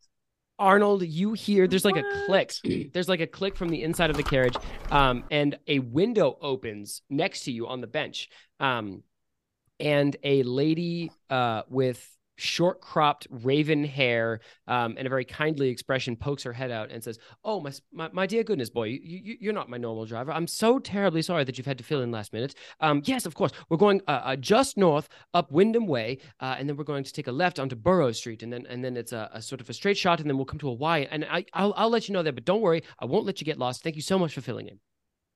Arnold, 0.58 1.02
you 1.02 1.34
hear 1.34 1.66
there's 1.68 1.84
like 1.84 1.98
a 1.98 2.24
click. 2.24 2.54
There's 2.94 3.08
like 3.10 3.20
a 3.20 3.26
click 3.26 3.56
from 3.56 3.68
the 3.68 3.82
inside 3.82 4.08
of 4.08 4.16
the 4.16 4.22
carriage, 4.22 4.56
um, 4.90 5.24
and 5.30 5.58
a 5.66 5.80
window 5.80 6.38
opens 6.40 7.02
next 7.10 7.44
to 7.44 7.52
you 7.52 7.66
on 7.66 7.82
the 7.82 7.86
bench, 7.88 8.30
um, 8.58 9.02
and 9.80 10.16
a 10.22 10.42
lady 10.44 11.10
uh, 11.28 11.62
with 11.68 12.08
short 12.36 12.80
cropped 12.80 13.26
raven 13.30 13.84
hair 13.84 14.40
um, 14.66 14.94
and 14.96 15.06
a 15.06 15.10
very 15.10 15.24
kindly 15.24 15.68
expression 15.68 16.16
pokes 16.16 16.42
her 16.42 16.52
head 16.52 16.70
out 16.70 16.90
and 16.90 17.02
says, 17.02 17.18
"Oh 17.44 17.60
my 17.60 17.72
my, 17.92 18.08
my 18.12 18.26
dear 18.26 18.42
goodness 18.42 18.70
boy, 18.70 18.84
you, 18.84 18.98
you 19.02 19.36
you're 19.40 19.52
not 19.52 19.68
my 19.68 19.76
normal 19.76 20.06
driver. 20.06 20.32
I'm 20.32 20.46
so 20.46 20.78
terribly 20.78 21.22
sorry 21.22 21.44
that 21.44 21.58
you've 21.58 21.66
had 21.66 21.78
to 21.78 21.84
fill 21.84 22.02
in 22.02 22.10
last 22.10 22.32
minute. 22.32 22.54
Um, 22.80 23.02
yes, 23.04 23.26
of 23.26 23.34
course, 23.34 23.52
we're 23.68 23.76
going 23.76 24.00
uh, 24.08 24.20
uh, 24.24 24.36
just 24.36 24.76
north 24.76 25.08
up 25.32 25.50
Wyndham 25.50 25.86
Way, 25.86 26.18
uh, 26.40 26.56
and 26.58 26.68
then 26.68 26.76
we're 26.76 26.84
going 26.84 27.04
to 27.04 27.12
take 27.12 27.28
a 27.28 27.32
left 27.32 27.58
onto 27.58 27.76
Burrows 27.76 28.18
Street, 28.18 28.42
and 28.42 28.52
then 28.52 28.66
and 28.68 28.84
then 28.84 28.96
it's 28.96 29.12
a, 29.12 29.30
a 29.32 29.42
sort 29.42 29.60
of 29.60 29.68
a 29.70 29.74
straight 29.74 29.96
shot, 29.96 30.20
and 30.20 30.28
then 30.28 30.36
we'll 30.36 30.46
come 30.46 30.58
to 30.60 30.68
a 30.68 30.74
Y. 30.74 31.08
And 31.10 31.24
I 31.24 31.44
I'll, 31.52 31.74
I'll 31.76 31.90
let 31.90 32.08
you 32.08 32.12
know 32.12 32.22
that, 32.22 32.34
but 32.34 32.44
don't 32.44 32.60
worry, 32.60 32.82
I 32.98 33.04
won't 33.04 33.26
let 33.26 33.40
you 33.40 33.44
get 33.44 33.58
lost. 33.58 33.82
Thank 33.82 33.96
you 33.96 34.02
so 34.02 34.18
much 34.18 34.34
for 34.34 34.40
filling 34.40 34.68
in. 34.68 34.78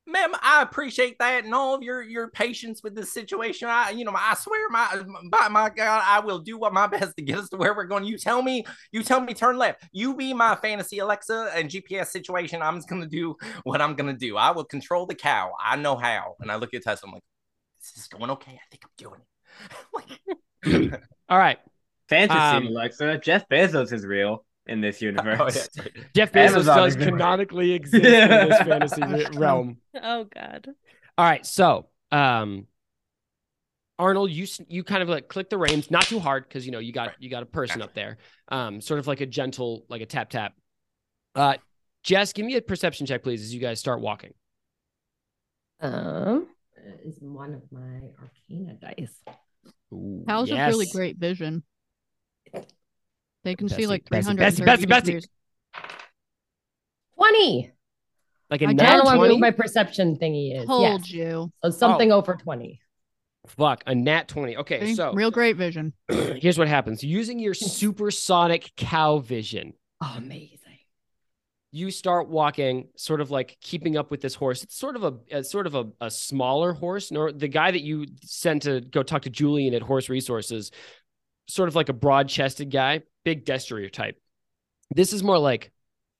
Ma'am 0.08 0.32
i 0.42 0.62
appreciate 0.62 1.18
that 1.18 1.44
and 1.44 1.54
all 1.54 1.74
of 1.74 1.82
your 1.82 2.02
your 2.02 2.28
patience 2.28 2.82
with 2.82 2.94
this 2.94 3.12
situation. 3.12 3.68
I 3.68 3.90
you 3.90 4.04
know 4.04 4.12
i 4.16 4.34
swear 4.34 4.68
my 4.70 5.02
by 5.30 5.48
my 5.48 5.70
god 5.70 6.02
i 6.06 6.18
will 6.20 6.38
do 6.38 6.58
what 6.58 6.72
my 6.72 6.86
best 6.94 7.16
to 7.16 7.22
get 7.22 7.38
us 7.38 7.48
to 7.50 7.56
where 7.56 7.74
we're 7.74 7.84
going. 7.84 8.04
You 8.04 8.18
tell 8.18 8.42
me 8.42 8.64
you 8.90 9.02
tell 9.02 9.20
me 9.20 9.34
turn 9.34 9.58
left. 9.58 9.84
You 9.92 10.16
be 10.16 10.32
my 10.34 10.56
fantasy 10.56 10.98
alexa 10.98 11.50
and 11.54 11.68
gps 11.68 12.06
situation. 12.06 12.62
I'm 12.62 12.76
just 12.76 12.88
gonna 12.88 13.06
do 13.06 13.36
what 13.64 13.80
i'm 13.80 13.94
gonna 13.94 14.14
do. 14.16 14.36
I 14.36 14.50
will 14.50 14.64
control 14.64 15.06
the 15.06 15.14
cow. 15.14 15.52
I 15.62 15.76
know 15.76 15.96
how. 15.96 16.36
And 16.40 16.50
i 16.50 16.56
look 16.56 16.74
at 16.74 16.82
tessa 16.82 17.06
i'm 17.06 17.12
like 17.12 17.22
this 17.80 18.02
is 18.02 18.08
going 18.08 18.30
okay. 18.30 18.52
I 18.52 18.66
think 18.70 18.84
i'm 18.84 18.90
doing 18.96 19.20
it. 19.20 21.00
All 21.28 21.38
right, 21.38 21.58
Fantasy 22.08 22.38
Um, 22.38 22.66
Alexa. 22.68 23.18
Jeff 23.18 23.48
Bezos 23.48 23.92
is 23.92 24.04
real 24.04 24.44
in 24.68 24.80
this 24.80 25.00
universe. 25.02 25.68
Oh, 25.78 25.82
yeah. 25.84 26.02
Jeff 26.14 26.32
Bezos 26.32 26.52
Amazon 26.52 26.76
does 26.76 26.96
canonically 26.96 27.72
exist 27.72 28.04
in 28.04 28.48
this 28.48 28.58
fantasy 28.62 29.02
realm. 29.36 29.78
Oh 29.94 30.24
God. 30.24 30.68
All 31.16 31.24
right, 31.24 31.44
so 31.44 31.86
um, 32.12 32.66
Arnold, 33.98 34.30
you 34.30 34.46
you 34.68 34.84
kind 34.84 35.02
of 35.02 35.08
like 35.08 35.28
click 35.28 35.50
the 35.50 35.58
reins, 35.58 35.90
not 35.90 36.04
too 36.04 36.20
hard 36.20 36.48
because 36.48 36.64
you 36.64 36.72
know 36.72 36.78
you 36.78 36.92
got 36.92 37.20
you 37.20 37.28
got 37.28 37.42
a 37.42 37.46
person 37.46 37.82
up 37.82 37.94
there, 37.94 38.18
um, 38.48 38.80
sort 38.80 39.00
of 39.00 39.06
like 39.06 39.20
a 39.20 39.26
gentle, 39.26 39.84
like 39.88 40.00
a 40.00 40.06
tap 40.06 40.30
tap. 40.30 40.54
Uh, 41.34 41.54
Jess, 42.04 42.32
give 42.32 42.46
me 42.46 42.56
a 42.56 42.62
perception 42.62 43.06
check, 43.06 43.22
please, 43.22 43.42
as 43.42 43.52
you 43.52 43.60
guys 43.60 43.80
start 43.80 44.00
walking. 44.00 44.32
Um, 45.80 46.46
is 47.04 47.18
one 47.20 47.54
of 47.54 47.62
my 47.70 48.00
Arcana 48.20 48.74
dice. 48.80 49.14
Ooh, 49.92 50.24
Cows 50.26 50.50
have 50.50 50.68
really 50.68 50.86
great 50.92 51.16
vision. 51.16 51.62
They 53.48 53.54
can 53.54 53.70
see 53.70 53.76
Bessie, 53.76 53.86
like 53.86 54.10
Bessie, 54.10 54.34
330 54.34 54.64
Bessie, 54.66 54.86
Bessie, 54.86 55.04
degrees. 55.06 55.28
Twenty. 57.14 57.72
Like 58.50 58.60
a 58.60 58.66
I 58.66 58.68
I 58.68 58.72
nat 58.74 58.96
don't 58.96 59.04
know 59.06 59.16
what 59.18 59.26
20? 59.28 59.38
my 59.38 59.50
perception 59.52 60.18
thingy 60.18 60.54
is. 60.60 60.66
Told 60.66 60.82
Yes. 60.82 61.10
you. 61.10 61.50
So 61.64 61.70
something 61.70 62.12
oh. 62.12 62.16
over 62.16 62.34
twenty. 62.36 62.80
Fuck, 63.46 63.82
a 63.86 63.94
nat 63.94 64.28
20. 64.28 64.58
Okay, 64.58 64.80
See? 64.88 64.94
so 64.96 65.14
real 65.14 65.30
great 65.30 65.56
vision. 65.56 65.94
here's 66.08 66.58
what 66.58 66.68
happens. 66.68 67.02
Using 67.02 67.38
your 67.38 67.54
supersonic 67.54 68.70
cow 68.76 69.18
vision, 69.20 69.72
Oh, 70.02 70.14
amazing. 70.18 70.58
you 71.72 71.90
start 71.90 72.28
walking 72.28 72.88
sort 72.96 73.22
of 73.22 73.30
like 73.30 73.56
keeping 73.62 73.96
up 73.96 74.10
with 74.10 74.20
this 74.20 74.34
horse 74.34 74.62
it's 74.62 74.76
sort 74.76 74.96
of 74.96 75.04
a, 75.04 75.14
a 75.38 75.42
sort 75.42 75.66
of 75.66 75.74
a, 75.74 75.86
a 76.02 76.10
smaller 76.10 76.72
horse 76.74 77.10
nor 77.10 77.32
the 77.32 77.48
guy 77.48 77.70
that 77.70 77.82
you 77.82 78.06
sent 78.22 78.62
to 78.62 78.80
go 78.80 79.02
talk 79.02 79.22
to 79.22 79.30
julian 79.30 79.74
at 79.74 79.82
horse 79.82 80.08
resources 80.08 80.70
sort 81.48 81.68
of 81.68 81.74
like 81.74 81.88
a 81.88 81.92
broad-chested 81.92 82.70
guy 82.70 83.02
big 83.24 83.44
destrier 83.44 83.90
type 83.90 84.20
this 84.94 85.12
is 85.12 85.22
more 85.22 85.38
like 85.38 85.72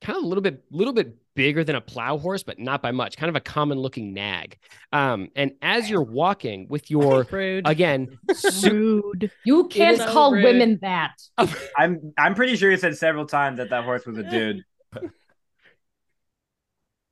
kind 0.02 0.16
of 0.18 0.24
a 0.24 0.26
little 0.26 0.42
bit 0.42 0.64
little 0.70 0.92
bit 0.94 1.14
bigger 1.34 1.62
than 1.64 1.76
a 1.76 1.80
plow 1.80 2.18
horse 2.18 2.42
but 2.42 2.58
not 2.58 2.82
by 2.82 2.90
much 2.90 3.16
kind 3.16 3.28
of 3.30 3.36
a 3.36 3.40
common 3.40 3.78
looking 3.78 4.12
nag 4.12 4.58
um 4.92 5.28
and 5.36 5.52
as 5.62 5.88
you're 5.88 6.02
walking 6.02 6.66
with 6.68 6.90
your 6.90 7.24
Rude. 7.30 7.66
again 7.68 8.18
su- 8.32 9.02
Rude. 9.14 9.30
You 9.44 9.68
can't 9.68 9.98
so 9.98 10.12
call 10.12 10.32
rude. 10.32 10.44
women 10.44 10.78
that. 10.82 11.12
I'm 11.76 12.12
I'm 12.18 12.34
pretty 12.34 12.56
sure 12.56 12.70
he 12.70 12.76
said 12.76 12.96
several 12.96 13.26
times 13.26 13.58
that 13.58 13.70
that 13.70 13.84
horse 13.84 14.04
was 14.06 14.18
a 14.18 14.22
dude. 14.24 14.64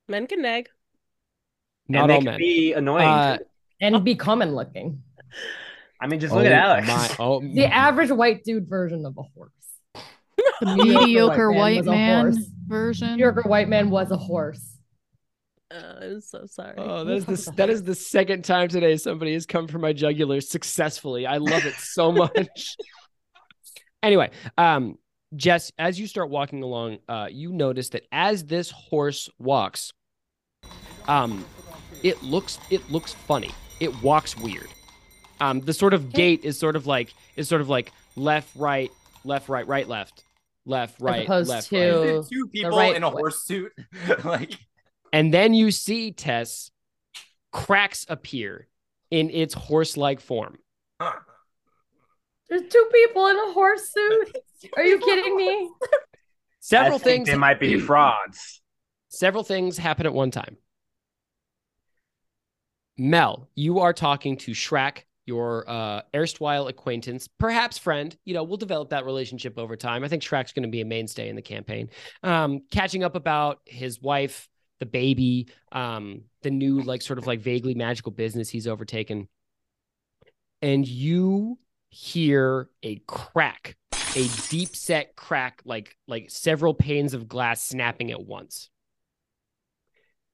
Men 0.08 0.26
can 0.26 0.42
nag. 0.42 0.68
not 1.88 2.02
and 2.02 2.10
they 2.10 2.14
all 2.14 2.20
can 2.20 2.24
men 2.32 2.38
be 2.38 2.72
annoying. 2.72 3.06
uh, 3.08 3.38
And 3.80 4.04
be 4.04 4.14
common 4.14 4.54
looking. 4.54 5.02
I 6.00 6.06
mean, 6.06 6.20
just 6.20 6.34
look 6.34 6.42
oh 6.44 6.46
at 6.46 6.52
Alex. 6.52 6.86
my- 6.88 7.16
oh 7.24 7.40
The 7.40 7.66
average 7.66 8.10
white 8.10 8.44
dude 8.44 8.68
version 8.68 9.04
of 9.06 9.16
a 9.18 9.22
horse. 9.22 9.50
The 10.60 10.66
Mediocre 10.76 11.00
mediocre 11.06 11.52
white 11.52 11.58
white 11.76 11.84
man 11.84 11.94
man, 11.94 12.26
was 12.26 12.36
a 12.36 12.40
horse. 12.40 12.50
version. 12.66 13.10
Mediocre 13.12 13.42
white 13.42 13.68
man 13.68 13.90
was 13.90 14.10
a 14.10 14.16
horse. 14.16 14.78
Uh, 15.70 15.82
I'm 16.00 16.20
so 16.20 16.46
sorry. 16.46 16.74
Oh, 16.78 17.04
that 17.04 17.12
is 17.12 17.24
the 17.24 17.30
with 17.32 17.44
that 17.56 17.66
the 17.66 17.72
is 17.72 17.82
the 17.82 17.94
second 17.94 18.44
time 18.44 18.68
today 18.68 18.96
somebody 18.96 19.32
has 19.34 19.44
come 19.46 19.66
for 19.68 19.78
my 19.78 19.92
jugular 19.92 20.40
successfully. 20.40 21.26
I 21.26 21.38
love 21.38 21.66
it 21.66 21.74
so 21.74 22.12
much. 22.12 22.76
anyway, 24.02 24.30
um, 24.56 24.96
Jess, 25.34 25.72
as 25.78 25.98
you 25.98 26.06
start 26.06 26.30
walking 26.30 26.62
along, 26.62 26.98
uh, 27.08 27.26
you 27.30 27.52
notice 27.52 27.88
that 27.90 28.04
as 28.12 28.44
this 28.44 28.70
horse 28.70 29.28
walks, 29.38 29.92
um, 31.08 31.44
it 32.02 32.22
looks 32.22 32.58
it 32.70 32.88
looks 32.90 33.12
funny. 33.12 33.50
It 33.80 34.02
walks 34.02 34.36
weird. 34.36 34.68
Um, 35.40 35.60
the 35.60 35.72
sort 35.74 35.92
of 35.94 36.12
gate 36.12 36.44
is 36.44 36.58
sort 36.58 36.76
of 36.76 36.86
like 36.86 37.12
is 37.36 37.48
sort 37.48 37.60
of 37.60 37.68
like 37.68 37.92
left, 38.16 38.48
right, 38.56 38.90
left, 39.24 39.48
right, 39.48 39.66
right, 39.66 39.86
left, 39.86 40.24
left, 40.64 41.00
right, 41.00 41.24
opposed 41.24 41.48
left, 41.50 41.68
to- 41.68 41.76
right. 41.76 42.22
To 42.24 42.28
two 42.30 42.46
people 42.48 42.70
right 42.76 42.96
in 42.96 43.02
a 43.02 43.08
way. 43.10 43.20
horse 43.20 43.42
suit 43.42 43.72
like 44.24 44.58
And 45.12 45.32
then 45.34 45.52
you 45.54 45.70
see 45.70 46.12
Tess 46.12 46.70
cracks 47.52 48.06
appear 48.08 48.66
in 49.10 49.30
its 49.30 49.54
horse-like 49.54 50.20
form. 50.20 50.58
There's 52.48 52.62
two 52.70 52.88
people 52.92 53.26
in 53.28 53.36
a 53.36 53.52
horse 53.52 53.90
suit. 53.92 54.36
Are 54.76 54.82
you 54.84 54.98
kidding 54.98 55.36
me? 55.36 55.70
Several 56.60 56.94
I 56.96 56.98
think 56.98 57.26
things 57.26 57.28
they 57.28 57.36
might 57.36 57.60
be 57.60 57.78
frauds. 57.86 58.60
several 59.08 59.44
things 59.44 59.76
happen 59.78 60.06
at 60.06 60.12
one 60.14 60.30
time. 60.30 60.56
Mel, 62.98 63.48
you 63.54 63.80
are 63.80 63.92
talking 63.92 64.36
to 64.38 64.52
Shrek, 64.52 65.02
your 65.26 65.68
uh, 65.68 66.02
erstwhile 66.14 66.68
acquaintance, 66.68 67.28
perhaps 67.38 67.78
friend. 67.78 68.16
You 68.24 68.34
know, 68.34 68.44
we'll 68.44 68.56
develop 68.56 68.90
that 68.90 69.04
relationship 69.04 69.58
over 69.58 69.76
time. 69.76 70.04
I 70.04 70.08
think 70.08 70.22
Shrek's 70.22 70.52
going 70.52 70.62
to 70.62 70.68
be 70.68 70.80
a 70.80 70.84
mainstay 70.84 71.28
in 71.28 71.36
the 71.36 71.42
campaign. 71.42 71.90
Um, 72.22 72.62
catching 72.70 73.04
up 73.04 73.16
about 73.16 73.60
his 73.66 74.00
wife, 74.00 74.48
the 74.80 74.86
baby, 74.86 75.48
um, 75.72 76.22
the 76.42 76.50
new, 76.50 76.80
like, 76.80 77.02
sort 77.02 77.18
of 77.18 77.26
like 77.26 77.40
vaguely 77.40 77.74
magical 77.74 78.12
business 78.12 78.48
he's 78.48 78.66
overtaken. 78.66 79.28
And 80.62 80.86
you 80.86 81.58
hear 81.88 82.68
a 82.82 82.96
crack, 83.06 83.76
a 84.14 84.28
deep 84.48 84.74
set 84.74 85.16
crack, 85.16 85.62
like 85.64 85.96
like 86.06 86.30
several 86.30 86.74
panes 86.74 87.14
of 87.14 87.28
glass 87.28 87.62
snapping 87.62 88.10
at 88.10 88.22
once. 88.22 88.70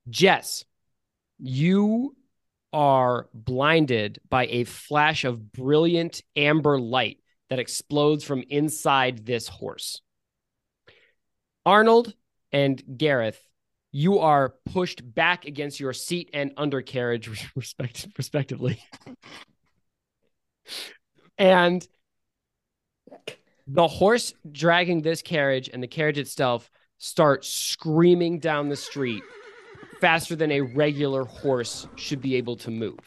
Jess, 0.09 0.65
you 1.39 2.17
are 2.73 3.29
blinded 3.35 4.21
by 4.29 4.47
a 4.47 4.65
flash 4.65 5.25
of 5.25 5.53
brilliant 5.53 6.23
amber 6.37 6.79
light 6.81 7.19
that 7.51 7.59
explodes 7.59 8.25
from 8.25 8.43
inside 8.49 9.27
this 9.27 9.49
horse. 9.49 10.01
Arnold 11.67 12.15
and 12.51 12.83
Gareth, 12.97 13.41
you 13.93 14.21
are 14.21 14.55
pushed 14.73 15.03
back 15.15 15.45
against 15.45 15.79
your 15.79 15.93
seat 15.93 16.31
and 16.33 16.53
undercarriage, 16.57 17.51
respect- 17.57 18.09
respectively. 18.17 18.83
and 21.37 21.87
the 23.67 23.87
horse 23.87 24.35
dragging 24.51 25.03
this 25.03 25.23
carriage 25.23 25.71
and 25.73 25.83
the 25.83 25.87
carriage 25.87 26.19
itself 26.19 26.71
start 26.99 27.45
screaming 27.45 28.39
down 28.39 28.69
the 28.69 28.77
street 28.77 29.23
faster 30.03 30.35
than 30.35 30.51
a 30.51 30.61
regular 30.61 31.25
horse 31.25 31.87
should 31.95 32.21
be 32.21 32.35
able 32.35 32.57
to 32.57 32.73
move. 32.73 32.99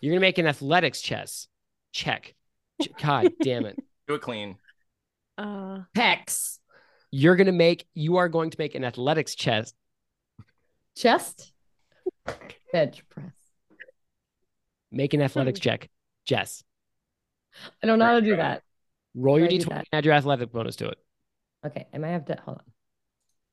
You're 0.00 0.12
going 0.12 0.20
to 0.20 0.26
make 0.26 0.38
an 0.38 0.46
athletics 0.46 1.00
chess 1.00 1.48
check. 1.92 2.36
God 3.02 3.32
damn 3.42 3.66
it. 3.66 3.76
Do 4.06 4.14
it 4.14 4.22
clean. 4.22 4.56
Uh, 5.36 5.80
Pecs. 5.94 6.58
You're 7.10 7.34
gonna 7.34 7.50
make 7.50 7.86
you 7.92 8.18
are 8.18 8.28
going 8.28 8.50
to 8.50 8.56
make 8.60 8.76
an 8.76 8.84
athletics 8.84 9.34
chest. 9.34 9.74
Chest. 10.96 11.52
Bench 12.72 13.02
press. 13.08 13.32
Make 14.92 15.12
an 15.12 15.20
athletics 15.20 15.58
check. 15.58 15.90
Jess. 16.24 16.62
I 17.82 17.88
don't 17.88 17.98
know 17.98 18.04
how 18.04 18.14
to 18.14 18.20
do 18.20 18.36
that. 18.36 18.62
Roll 19.16 19.40
your 19.40 19.46
How 19.46 19.50
do 19.50 19.56
I 19.56 19.58
do 19.58 19.64
d20 19.66 19.76
and 19.78 19.86
add 19.92 20.04
your 20.04 20.14
athletic 20.14 20.52
bonus 20.52 20.76
to 20.76 20.88
it. 20.90 20.98
Okay, 21.66 21.88
I 21.92 21.98
might 21.98 22.10
have 22.10 22.26
to 22.26 22.38
hold 22.44 22.58
on. 22.58 22.64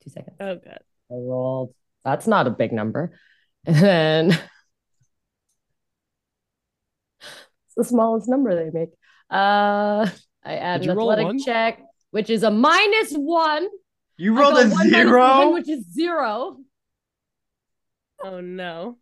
Two 0.04 0.12
seconds. 0.12 0.38
oh, 0.40 0.56
god. 0.56 0.80
I 1.10 1.16
rolled. 1.16 1.74
That's 2.04 2.28
not 2.28 2.48
a 2.48 2.52
big 2.52 2.72
number. 2.72 3.20
And 3.66 3.76
then 3.76 4.30
it's 7.22 7.76
the 7.76 7.84
smallest 7.84 8.30
number 8.30 8.56
they 8.56 8.70
make. 8.78 8.90
Uh, 9.30 10.08
I 10.44 10.56
add 10.56 10.82
Did 10.82 10.92
an 10.92 10.98
a 10.98 11.02
athletic 11.02 11.46
check, 11.46 11.82
which 12.12 12.30
is 12.30 12.44
a 12.44 12.52
minus 12.52 13.14
one. 13.14 13.68
You 14.18 14.38
rolled 14.38 14.58
a 14.58 14.70
one 14.70 14.90
minus 14.92 14.92
zero. 14.94 15.38
one, 15.40 15.54
which 15.54 15.70
is 15.70 15.86
zero. 15.94 16.58
Oh 18.24 18.40
no. 18.40 18.98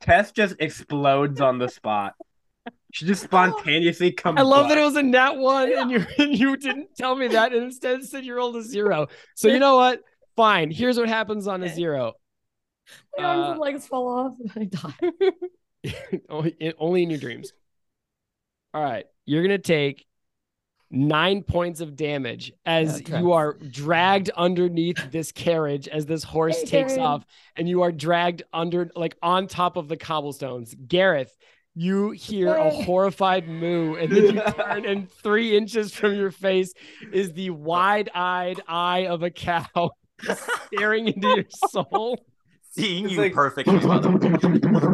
Tess 0.00 0.32
just 0.32 0.56
explodes 0.60 1.40
on 1.40 1.58
the 1.58 1.68
spot. 1.68 2.14
She 2.92 3.06
just 3.06 3.22
spontaneously 3.22 4.12
comes. 4.16 4.38
I 4.38 4.42
love 4.42 4.68
that 4.68 4.78
it 4.78 4.82
was 4.82 4.96
a 4.96 5.02
nat 5.02 5.36
one 5.36 5.72
and 5.72 5.90
you 5.90 6.06
and 6.18 6.38
you 6.38 6.56
didn't 6.56 6.94
tell 6.96 7.14
me 7.14 7.28
that 7.28 7.52
and 7.52 7.64
instead 7.64 8.02
said 8.04 8.24
you 8.24 8.34
rolled 8.34 8.56
a 8.56 8.62
zero. 8.62 9.08
So 9.34 9.48
you 9.48 9.58
know 9.58 9.76
what? 9.76 10.00
Fine. 10.36 10.70
Here's 10.70 10.98
what 10.98 11.08
happens 11.08 11.46
on 11.46 11.62
a 11.62 11.68
zero. 11.68 12.14
My 13.16 13.24
arms 13.24 13.40
Uh, 13.46 13.50
and 13.52 13.60
legs 13.60 13.86
fall 13.86 14.08
off 14.08 14.34
and 14.40 14.52
I 14.56 14.64
die. 14.64 16.14
only, 16.28 16.50
in, 16.60 16.72
only 16.78 17.02
in 17.02 17.10
your 17.10 17.18
dreams. 17.18 17.52
All 18.74 18.82
right. 18.82 19.06
You're 19.26 19.42
going 19.42 19.50
to 19.50 19.58
take 19.58 20.06
nine 20.90 21.42
points 21.42 21.80
of 21.80 21.94
damage 21.94 22.52
as 22.66 23.00
Yeah, 23.08 23.20
you 23.20 23.32
are 23.32 23.54
dragged 23.54 24.30
underneath 24.30 25.10
this 25.12 25.30
carriage 25.30 25.86
as 25.88 26.04
this 26.06 26.24
horse 26.24 26.60
Hey, 26.60 26.66
takes 26.66 26.98
off 26.98 27.24
and 27.56 27.68
you 27.68 27.82
are 27.82 27.92
dragged 27.92 28.42
under, 28.52 28.90
like 28.96 29.16
on 29.22 29.46
top 29.46 29.76
of 29.76 29.88
the 29.88 29.96
cobblestones. 29.96 30.74
Gareth, 30.88 31.36
you 31.76 32.10
hear 32.10 32.54
a 32.54 32.70
horrified 32.70 33.48
moo 33.48 33.94
and 33.94 34.10
then 34.10 34.34
you 34.34 34.42
turn 34.56 34.84
and 34.84 35.08
three 35.10 35.56
inches 35.56 35.94
from 35.94 36.14
your 36.16 36.32
face 36.32 36.72
is 37.12 37.32
the 37.32 37.50
wide-eyed 37.50 38.60
eye 38.66 39.06
of 39.06 39.22
a 39.22 39.30
cow 39.30 39.90
staring 40.66 41.08
into 41.08 41.28
your 41.28 41.44
soul. 41.68 42.24
Seeing 42.72 43.04
It's 43.06 43.14
you 43.14 43.20
like- 43.20 43.34
perfectly. 43.34 43.78
by 43.78 43.98
the 43.98 44.10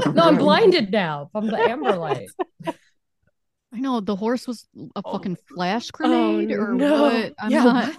way. 0.06 0.12
No, 0.14 0.22
I'm 0.22 0.36
blinded 0.38 0.90
now 0.90 1.28
from 1.32 1.46
the 1.48 1.56
amber 1.58 1.94
light. 1.96 2.28
I 2.66 3.80
know 3.80 4.00
the 4.00 4.16
horse 4.16 4.46
was 4.46 4.66
a 4.96 5.02
Oh 5.04 5.12
fucking 5.12 5.36
flash 5.54 5.90
grenade 5.90 6.50
or 6.52 6.72
no. 6.72 7.02
what? 7.02 7.34
I'm 7.38 7.50
Yeah, 7.50 7.64
not. 7.64 7.88
what? 7.88 7.96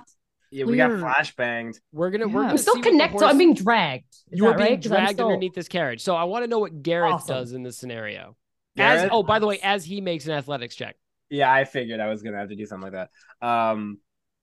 Yeah, 0.49 0.63
we 0.65 0.77
got 0.77 0.89
Weird. 0.89 1.01
flashbanged. 1.01 1.75
We're 1.91 2.09
gonna 2.09 2.27
we're 2.27 2.41
gonna 2.41 2.51
I'm 2.53 2.57
still 2.57 2.73
see 2.75 2.79
what 2.79 2.87
connected. 2.89 3.19
So 3.19 3.25
horse- 3.25 3.33
I'm 3.33 3.37
being 3.37 3.53
dragged. 3.53 4.05
Is 4.31 4.39
you 4.39 4.45
are 4.47 4.51
that 4.51 4.57
being 4.57 4.69
right? 4.71 4.81
'Cause 4.81 4.89
dragged 4.89 5.11
still- 5.11 5.27
underneath 5.27 5.53
this 5.53 5.67
carriage. 5.67 6.01
So 6.01 6.15
I 6.15 6.23
want 6.23 6.43
to 6.45 6.47
know 6.49 6.59
what 6.59 6.81
Gareth 6.81 7.13
Awesome. 7.15 7.35
does 7.35 7.51
in 7.51 7.63
this 7.63 7.77
scenario. 7.77 8.35
Gareth? 8.77 9.03
As 9.03 9.09
oh, 9.11 9.23
by 9.23 9.39
the 9.39 9.45
way, 9.45 9.59
as 9.61 9.83
he 9.83 9.99
makes 10.01 10.25
an 10.25 10.31
athletics 10.33 10.75
check. 10.75 10.95
Yeah, 11.29 11.51
I 11.51 11.65
figured 11.65 11.99
I 11.99 12.07
was 12.07 12.23
gonna 12.23 12.37
have 12.37 12.49
to 12.49 12.55
do 12.55 12.65
something 12.65 12.91
like 12.93 13.09
that. 13.41 13.45
Um, 13.47 13.99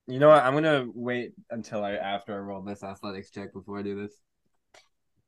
you 0.07 0.19
know 0.19 0.29
what? 0.29 0.43
I'm 0.43 0.55
gonna 0.55 0.87
wait 0.95 1.33
until 1.51 1.85
I 1.85 1.93
after 1.93 2.35
I 2.35 2.39
roll 2.39 2.63
this 2.63 2.83
athletics 2.83 3.31
check 3.31 3.53
before 3.53 3.79
I 3.79 3.83
do 3.83 4.01
this. 4.01 4.13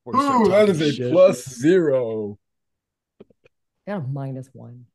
We're 0.05 0.13
gonna 0.13 0.45
start 0.47 0.69
talking 0.69 0.93
shit. 0.93 1.37
zero. 1.37 2.39
Yeah, 3.87 3.99
got 3.99 4.11
minus 4.11 4.49
one. 4.53 4.87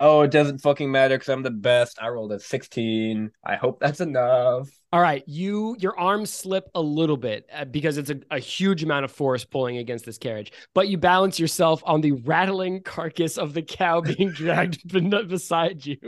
Oh, 0.00 0.22
it 0.22 0.30
doesn't 0.30 0.58
fucking 0.58 0.92
matter 0.92 1.16
because 1.16 1.28
I'm 1.28 1.42
the 1.42 1.50
best. 1.50 1.98
I 2.00 2.08
rolled 2.08 2.30
a 2.30 2.38
16. 2.38 3.32
I 3.44 3.56
hope 3.56 3.80
that's 3.80 4.00
enough. 4.00 4.68
All 4.92 5.00
right, 5.00 5.24
you 5.26 5.76
your 5.80 5.98
arms 5.98 6.30
slip 6.32 6.70
a 6.74 6.80
little 6.80 7.16
bit 7.16 7.48
uh, 7.52 7.64
because 7.64 7.98
it's 7.98 8.10
a, 8.10 8.20
a 8.30 8.38
huge 8.38 8.84
amount 8.84 9.04
of 9.04 9.10
force 9.10 9.44
pulling 9.44 9.78
against 9.78 10.04
this 10.04 10.16
carriage, 10.16 10.52
but 10.72 10.88
you 10.88 10.98
balance 10.98 11.40
yourself 11.40 11.82
on 11.84 12.00
the 12.00 12.12
rattling 12.12 12.82
carcass 12.82 13.36
of 13.38 13.54
the 13.54 13.62
cow 13.62 14.00
being 14.18 14.30
dragged 14.30 14.88
beside 15.28 15.84
you. 15.84 15.98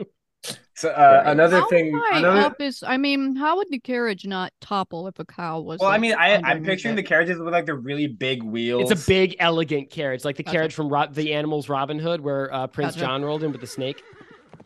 So 0.81 0.89
uh, 0.89 1.25
another 1.27 1.61
How 1.61 1.69
thing, 1.69 1.93
high 1.95 2.21
another. 2.21 2.41
up 2.41 2.59
is? 2.59 2.83
I 2.83 2.97
mean, 2.97 3.37
how 3.37 3.59
would 3.59 3.69
the 3.69 3.79
carriage 3.79 4.25
not 4.25 4.51
topple 4.63 5.09
if 5.09 5.19
a 5.19 5.27
cow 5.27 5.61
was? 5.61 5.79
Well, 5.79 5.91
I 5.91 5.99
mean, 5.99 6.15
I 6.15 6.37
I'm 6.37 6.45
underneath 6.45 6.67
picturing 6.69 6.97
the 6.97 7.03
carriages 7.03 7.39
with 7.39 7.53
like 7.53 7.67
the 7.67 7.75
really 7.75 8.07
big 8.07 8.43
wheels. 8.43 8.91
It's 8.91 9.05
a 9.05 9.07
big, 9.07 9.37
elegant 9.41 9.91
carriage, 9.91 10.25
like 10.25 10.39
the 10.39 10.43
Gotcha. 10.43 10.57
carriage 10.57 10.75
from 10.75 10.89
Ro- 10.89 11.09
the 11.13 11.35
Animals 11.35 11.69
Robin 11.69 11.99
Hood, 11.99 12.23
where 12.23 12.51
uh, 12.55 12.67
Prince 12.67 12.95
Gotcha. 12.95 13.05
John 13.05 13.23
rolled 13.23 13.43
in 13.43 13.53
with 13.53 13.61
the 13.61 13.67
snake. 13.67 14.03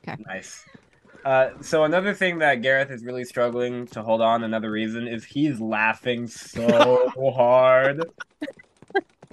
Okay. 0.06 0.22
Nice. 0.24 0.64
Uh, 1.24 1.50
so 1.60 1.82
another 1.82 2.14
thing 2.14 2.38
that 2.38 2.62
Gareth 2.62 2.92
is 2.92 3.02
really 3.02 3.24
struggling 3.24 3.88
to 3.88 4.00
hold 4.04 4.20
on, 4.20 4.44
another 4.44 4.70
reason 4.70 5.08
is 5.08 5.24
he's 5.24 5.58
laughing 5.58 6.28
so 6.28 7.10
hard. 7.34 8.04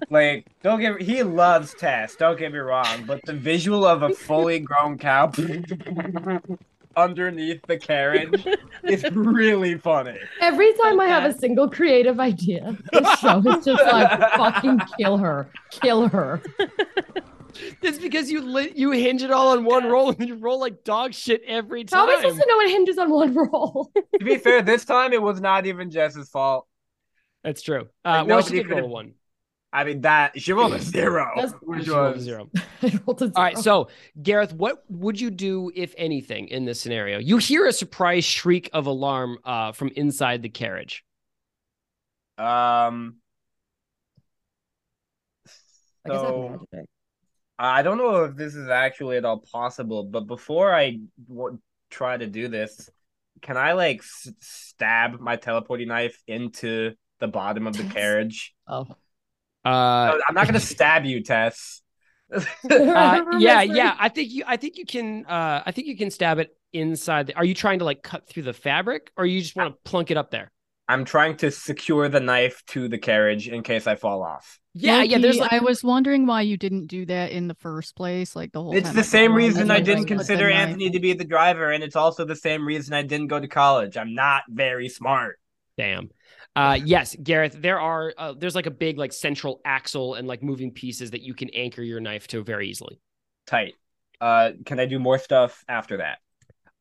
Like, 0.09 0.47
don't 0.63 0.79
get 0.79 0.99
he 0.99 1.21
loves 1.21 1.75
Tess, 1.75 2.15
don't 2.15 2.39
get 2.39 2.51
me 2.51 2.57
wrong, 2.57 3.03
but 3.05 3.21
the 3.23 3.33
visual 3.33 3.85
of 3.85 4.01
a 4.01 4.09
fully 4.15 4.57
grown 4.59 4.97
cow 4.97 5.31
underneath 6.95 7.61
the 7.67 7.77
carriage 7.77 8.45
is 8.83 9.03
really 9.11 9.77
funny. 9.77 10.17
Every 10.41 10.73
time 10.73 10.99
I 10.99 11.07
have 11.07 11.23
a 11.29 11.37
single 11.37 11.69
creative 11.69 12.19
idea, 12.19 12.77
this 12.91 13.19
show 13.19 13.39
is 13.39 13.65
just 13.65 13.83
like 13.83 14.19
fucking 14.33 14.81
kill 14.97 15.17
her, 15.17 15.49
kill 15.71 16.07
her. 16.09 16.41
It's 17.81 17.99
because 17.99 18.31
you 18.31 18.41
li- 18.41 18.71
you 18.75 18.91
hinge 18.91 19.23
it 19.23 19.29
all 19.29 19.49
on 19.49 19.65
one 19.65 19.85
roll 19.85 20.09
and 20.11 20.25
you 20.27 20.35
roll 20.35 20.59
like 20.59 20.85
dog 20.85 21.13
shit 21.13 21.41
every 21.45 21.81
How 21.91 22.05
time. 22.05 22.09
am 22.09 22.17
I 22.17 22.21
supposed 22.21 22.39
to 22.41 22.47
know 22.47 22.59
it 22.61 22.69
hinges 22.69 22.97
on 22.97 23.09
one 23.11 23.35
roll? 23.35 23.91
To 24.19 24.25
be 24.25 24.37
fair, 24.37 24.61
this 24.61 24.85
time 24.85 25.11
it 25.11 25.21
was 25.21 25.41
not 25.41 25.65
even 25.65 25.91
Jess's 25.91 26.29
fault. 26.29 26.65
That's 27.43 27.61
true. 27.61 27.89
Like, 28.05 28.21
Uh, 28.21 28.25
well, 28.25 28.41
she 28.41 28.53
nobody 28.55 28.57
did 28.57 28.67
roll 28.69 28.75
could've- 28.79 28.89
one. 28.91 29.13
I 29.73 29.83
mean 29.85 30.01
that 30.01 30.39
she 30.41 30.51
rolled 30.53 30.73
a 30.73 30.81
zero, 30.81 31.31
That's- 31.35 31.53
which 31.61 31.85
She 31.85 31.91
rolled 31.91 32.11
a 32.11 32.15
was 32.15 32.23
zero. 32.23 32.49
Rolled 33.05 33.21
a 33.21 33.25
All 33.35 33.43
right, 33.43 33.57
so 33.57 33.87
Gareth, 34.21 34.53
what 34.53 34.83
would 34.89 35.19
you 35.21 35.29
do 35.31 35.71
if 35.75 35.93
anything 35.97 36.47
in 36.49 36.65
this 36.65 36.81
scenario? 36.81 37.19
You 37.19 37.37
hear 37.37 37.65
a 37.67 37.71
surprise 37.73 38.25
shriek 38.25 38.69
of 38.73 38.85
alarm 38.87 39.37
uh, 39.45 39.71
from 39.71 39.89
inside 39.95 40.41
the 40.41 40.49
carriage. 40.49 41.05
um. 42.37 43.15
I 46.03 46.09
guess 46.09 46.19
I 46.21 46.25
have 46.25 46.59
So. 46.73 46.85
I 47.59 47.83
don't 47.83 47.99
know 47.99 48.23
if 48.25 48.35
this 48.35 48.55
is 48.55 48.67
actually 48.69 49.17
at 49.17 49.25
all 49.25 49.43
possible, 49.51 50.03
but 50.03 50.21
before 50.21 50.73
I 50.73 50.97
w- 51.29 51.59
try 51.91 52.17
to 52.17 52.25
do 52.25 52.47
this, 52.47 52.89
can 53.43 53.55
I 53.55 53.73
like 53.73 53.99
s- 53.99 54.31
stab 54.39 55.19
my 55.19 55.35
teleporting 55.35 55.89
knife 55.89 56.19
into 56.25 56.93
the 57.19 57.27
bottom 57.27 57.67
of 57.67 57.77
the 57.77 57.83
carriage? 57.83 58.55
Oh. 58.67 58.87
Uh, 59.65 60.17
I'm 60.27 60.33
not 60.33 60.47
gonna 60.47 60.59
stab 60.59 61.05
you, 61.05 61.21
Tess. 61.21 61.81
uh, 62.33 62.43
yeah, 63.39 63.61
yeah. 63.61 63.95
I 63.99 64.09
think 64.09 64.31
you. 64.31 64.43
I 64.47 64.57
think 64.57 64.77
you 64.77 64.85
can. 64.85 65.25
Uh, 65.25 65.63
I 65.65 65.71
think 65.71 65.87
you 65.87 65.97
can 65.97 66.11
stab 66.11 66.39
it 66.39 66.55
inside. 66.73 67.27
The, 67.27 67.35
are 67.35 67.45
you 67.45 67.53
trying 67.53 67.79
to 67.79 67.85
like 67.85 68.03
cut 68.03 68.27
through 68.27 68.43
the 68.43 68.53
fabric, 68.53 69.11
or 69.17 69.25
you 69.25 69.41
just 69.41 69.55
want 69.55 69.73
to 69.73 69.89
plunk 69.89 70.11
it 70.11 70.17
up 70.17 70.31
there? 70.31 70.51
I'm 70.87 71.05
trying 71.05 71.37
to 71.37 71.51
secure 71.51 72.09
the 72.09 72.19
knife 72.19 72.63
to 72.67 72.89
the 72.89 72.97
carriage 72.97 73.47
in 73.47 73.63
case 73.63 73.87
I 73.87 73.95
fall 73.95 74.23
off. 74.23 74.59
Yeah, 74.73 75.03
yeah. 75.03 75.19
There's 75.19 75.37
like 75.37 75.53
I 75.53 75.59
was 75.59 75.83
wondering 75.83 76.25
why 76.25 76.41
you 76.41 76.57
didn't 76.57 76.87
do 76.87 77.05
that 77.05 77.31
in 77.31 77.47
the 77.47 77.55
first 77.55 77.95
place, 77.95 78.35
like 78.35 78.51
the 78.51 78.61
whole. 78.61 78.75
It's 78.75 78.87
time 78.87 78.95
the 78.95 79.03
same 79.03 79.33
reason 79.33 79.69
"Oh, 79.69 79.73
I 79.73 79.81
didn't 79.81 80.03
put 80.03 80.09
the 80.09 80.15
consider 80.15 80.49
knife." 80.49 80.69
Anthony 80.69 80.89
to 80.91 80.99
be 80.99 81.13
the 81.13 81.25
driver, 81.25 81.71
and 81.71 81.83
it's 81.83 81.95
also 81.95 82.25
the 82.25 82.35
same 82.35 82.65
reason 82.65 82.93
I 82.93 83.03
didn't 83.03 83.27
go 83.27 83.39
to 83.39 83.47
college. 83.47 83.97
I'm 83.97 84.15
not 84.15 84.43
very 84.49 84.89
smart. 84.89 85.39
Damn. 85.77 86.09
Uh, 86.55 86.77
yes, 86.83 87.15
Gareth. 87.15 87.55
There 87.59 87.79
are. 87.79 88.13
Uh, 88.17 88.33
there's 88.37 88.55
like 88.55 88.65
a 88.65 88.71
big 88.71 88.97
like 88.97 89.13
central 89.13 89.61
axle 89.63 90.15
and 90.15 90.27
like 90.27 90.43
moving 90.43 90.71
pieces 90.71 91.11
that 91.11 91.21
you 91.21 91.33
can 91.33 91.49
anchor 91.51 91.81
your 91.81 91.99
knife 91.99 92.27
to 92.27 92.43
very 92.43 92.69
easily. 92.69 92.99
Tight. 93.47 93.75
Uh, 94.19 94.51
can 94.65 94.79
I 94.79 94.85
do 94.85 94.99
more 94.99 95.17
stuff 95.17 95.63
after 95.67 95.97
that? 95.97 96.19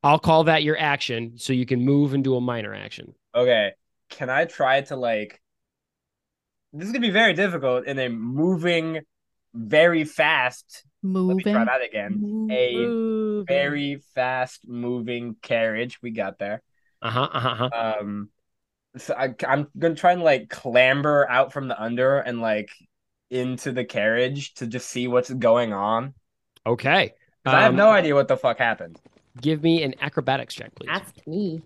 I'll 0.02 0.18
call 0.18 0.44
that 0.44 0.62
your 0.62 0.78
action, 0.78 1.34
so 1.36 1.52
you 1.52 1.66
can 1.66 1.84
move 1.84 2.14
and 2.14 2.24
do 2.24 2.34
a 2.36 2.40
minor 2.40 2.74
action. 2.74 3.14
Okay. 3.34 3.72
Can 4.08 4.28
I 4.28 4.44
try 4.44 4.80
to 4.82 4.96
like? 4.96 5.40
This 6.72 6.86
is 6.86 6.92
gonna 6.92 7.06
be 7.06 7.10
very 7.10 7.34
difficult 7.34 7.86
in 7.86 7.98
a 7.98 8.08
moving, 8.08 9.00
very 9.54 10.04
fast. 10.04 10.84
Moving. 11.02 11.28
Let 11.28 11.36
me 11.36 11.52
try 11.52 11.64
that 11.64 11.82
again. 11.82 12.48
A 12.50 13.44
very 13.46 14.02
fast 14.14 14.66
moving 14.66 15.36
carriage. 15.40 16.02
We 16.02 16.10
got 16.10 16.38
there. 16.38 16.62
Uh 17.00 17.10
huh. 17.10 17.28
Uh 17.32 17.54
huh. 17.54 17.70
Um, 17.72 18.28
so 18.96 19.14
I, 19.14 19.34
I'm 19.46 19.68
gonna 19.78 19.94
try 19.94 20.12
and 20.12 20.22
like 20.22 20.48
clamber 20.50 21.28
out 21.28 21.52
from 21.52 21.68
the 21.68 21.80
under 21.80 22.18
and 22.18 22.40
like 22.40 22.70
into 23.30 23.72
the 23.72 23.84
carriage 23.84 24.54
to 24.54 24.66
just 24.66 24.88
see 24.90 25.06
what's 25.08 25.30
going 25.30 25.72
on. 25.72 26.14
Okay. 26.66 27.14
'Cause 27.44 27.54
I 27.54 27.60
have 27.62 27.70
Um, 27.70 27.76
no 27.76 27.90
idea 27.90 28.14
what 28.14 28.28
the 28.28 28.36
fuck 28.36 28.58
happened. 28.58 29.00
Give 29.40 29.62
me 29.62 29.82
an 29.82 29.94
acrobatics 30.00 30.54
check, 30.54 30.74
please. 30.74 30.88
Ask 30.90 31.14
me. 31.26 31.62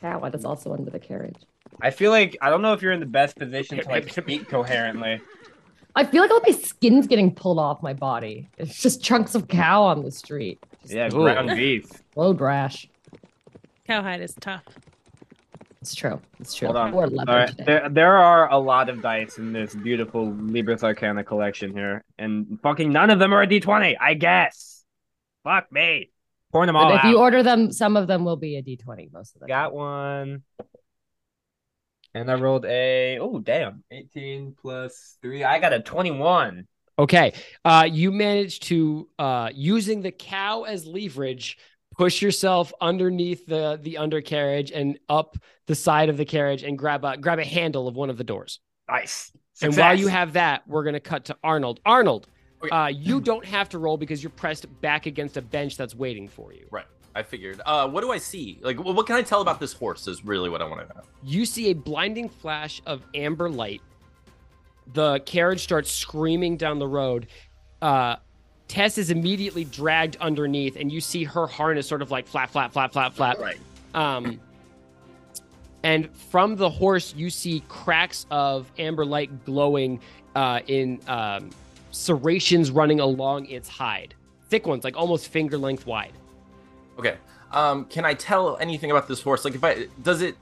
Cow 0.00 0.22
is 0.24 0.44
also 0.44 0.72
under 0.72 0.90
the 0.90 0.98
carriage. 1.00 1.36
I 1.82 1.90
feel 1.90 2.10
like 2.10 2.36
I 2.40 2.48
don't 2.50 2.62
know 2.62 2.72
if 2.72 2.80
you're 2.82 2.92
in 2.92 3.00
the 3.00 3.06
best 3.06 3.36
position 3.36 3.78
to 3.78 3.88
like 3.88 4.10
speak 4.12 4.48
coherently. 4.48 5.20
I 5.96 6.04
feel 6.04 6.22
like 6.22 6.30
all 6.30 6.40
my 6.46 6.52
skin's 6.54 7.06
getting 7.08 7.34
pulled 7.34 7.58
off 7.58 7.82
my 7.82 7.92
body. 7.92 8.48
It's 8.58 8.80
just 8.80 9.02
chunks 9.02 9.34
of 9.34 9.48
cow 9.48 9.82
on 9.82 10.04
the 10.04 10.10
street. 10.12 10.60
Yeah, 10.84 11.06
Ooh. 11.08 11.24
ground 11.24 11.50
beef. 11.56 11.90
Road 12.16 12.40
rash. 12.40 12.88
Cowhide 13.86 14.20
is 14.20 14.34
tough. 14.40 14.62
It's 15.82 15.94
true. 15.94 16.20
It's 16.38 16.54
true. 16.54 16.66
Hold 16.66 16.76
on. 16.76 16.94
All 16.94 17.24
right, 17.26 17.48
today. 17.48 17.64
there 17.64 17.88
there 17.88 18.16
are 18.18 18.50
a 18.50 18.58
lot 18.58 18.90
of 18.90 19.00
dice 19.00 19.38
in 19.38 19.52
this 19.52 19.74
beautiful 19.74 20.26
Libris 20.26 20.82
Arcana 20.82 21.24
collection 21.24 21.72
here, 21.72 22.04
and 22.18 22.58
fucking 22.62 22.92
none 22.92 23.08
of 23.08 23.18
them 23.18 23.32
are 23.32 23.42
a 23.42 23.46
D20. 23.46 23.96
I 23.98 24.14
guess. 24.14 24.84
Fuck 25.42 25.72
me. 25.72 26.10
Pouring 26.52 26.66
them 26.66 26.76
all 26.76 26.90
But 26.90 26.96
if 26.96 27.04
out. 27.04 27.10
you 27.10 27.18
order 27.18 27.42
them, 27.42 27.72
some 27.72 27.96
of 27.96 28.08
them 28.08 28.24
will 28.24 28.36
be 28.36 28.56
a 28.56 28.62
D20 28.62 29.10
most 29.12 29.36
of 29.36 29.40
them. 29.40 29.48
Got 29.48 29.72
one. 29.72 30.42
And 32.12 32.30
I 32.30 32.34
rolled 32.34 32.66
a 32.66 33.18
oh 33.18 33.38
damn, 33.38 33.84
18 33.90 34.56
plus 34.60 35.16
three. 35.22 35.44
I 35.44 35.60
got 35.60 35.72
a 35.72 35.80
21. 35.80 36.66
Okay. 36.98 37.32
Uh, 37.64 37.88
you 37.90 38.12
managed 38.12 38.64
to 38.64 39.08
uh, 39.18 39.48
using 39.54 40.02
the 40.02 40.10
cow 40.10 40.64
as 40.64 40.84
leverage, 40.84 41.56
push 42.00 42.22
yourself 42.22 42.72
underneath 42.80 43.44
the 43.44 43.78
the 43.82 43.98
undercarriage 43.98 44.70
and 44.72 44.98
up 45.10 45.36
the 45.66 45.74
side 45.74 46.08
of 46.08 46.16
the 46.16 46.24
carriage 46.24 46.62
and 46.62 46.78
grab 46.78 47.04
a 47.04 47.14
grab 47.18 47.38
a 47.38 47.44
handle 47.44 47.86
of 47.86 47.94
one 47.94 48.08
of 48.08 48.16
the 48.16 48.24
doors. 48.24 48.58
Nice. 48.88 49.30
And 49.60 49.76
while 49.76 49.94
you 49.98 50.08
have 50.08 50.32
that, 50.32 50.66
we're 50.66 50.82
gonna 50.82 50.98
cut 50.98 51.26
to 51.26 51.36
Arnold. 51.44 51.80
Arnold, 51.84 52.26
Okay. 52.62 52.74
uh, 52.74 52.86
you 52.86 53.20
don't 53.20 53.44
have 53.44 53.68
to 53.70 53.78
roll 53.78 53.98
because 53.98 54.22
you're 54.22 54.30
pressed 54.30 54.64
back 54.80 55.04
against 55.04 55.36
a 55.36 55.42
bench 55.42 55.76
that's 55.76 55.94
waiting 55.94 56.26
for 56.26 56.54
you. 56.54 56.66
Right. 56.70 56.86
I 57.14 57.22
figured. 57.22 57.60
Uh, 57.66 57.86
what 57.88 58.00
do 58.00 58.10
I 58.12 58.18
see? 58.18 58.58
Like, 58.62 58.78
what 58.82 59.06
can 59.06 59.16
I 59.16 59.22
tell 59.22 59.42
about 59.42 59.60
this 59.60 59.74
horse? 59.74 60.06
Is 60.08 60.24
really 60.24 60.48
what 60.48 60.62
I 60.62 60.64
want 60.64 60.88
to 60.88 60.94
know. 60.94 61.02
You 61.22 61.44
see 61.44 61.70
a 61.70 61.74
blinding 61.74 62.28
flash 62.30 62.80
of 62.86 63.02
amber 63.14 63.50
light. 63.50 63.82
The 64.94 65.20
carriage 65.20 65.62
starts 65.62 65.90
screaming 65.92 66.56
down 66.56 66.78
the 66.78 66.88
road. 66.88 67.26
Uh, 67.82 68.16
Tess 68.70 68.98
is 68.98 69.10
immediately 69.10 69.64
dragged 69.64 70.16
underneath, 70.20 70.76
and 70.76 70.92
you 70.92 71.00
see 71.00 71.24
her 71.24 71.48
harness 71.48 71.88
sort 71.88 72.02
of 72.02 72.12
like 72.12 72.28
flap, 72.28 72.50
flap, 72.50 72.72
flap, 72.72 72.92
flap, 72.92 73.14
flap. 73.14 73.40
Right. 73.40 73.58
Um, 73.94 74.38
and 75.82 76.08
from 76.14 76.54
the 76.54 76.70
horse, 76.70 77.12
you 77.16 77.30
see 77.30 77.64
cracks 77.66 78.26
of 78.30 78.70
amber 78.78 79.04
light 79.04 79.44
glowing 79.44 79.98
uh, 80.36 80.60
in 80.68 81.00
um, 81.08 81.50
serrations 81.90 82.70
running 82.70 83.00
along 83.00 83.46
its 83.46 83.68
hide. 83.68 84.14
Thick 84.50 84.68
ones, 84.68 84.84
like 84.84 84.96
almost 84.96 85.26
finger 85.26 85.58
length 85.58 85.84
wide. 85.84 86.12
Okay. 86.96 87.16
Um, 87.50 87.86
can 87.86 88.04
I 88.04 88.14
tell 88.14 88.56
anything 88.58 88.92
about 88.92 89.08
this 89.08 89.20
horse? 89.20 89.44
Like, 89.44 89.56
if 89.56 89.64
I 89.64 89.88
does 90.04 90.22
it? 90.22 90.36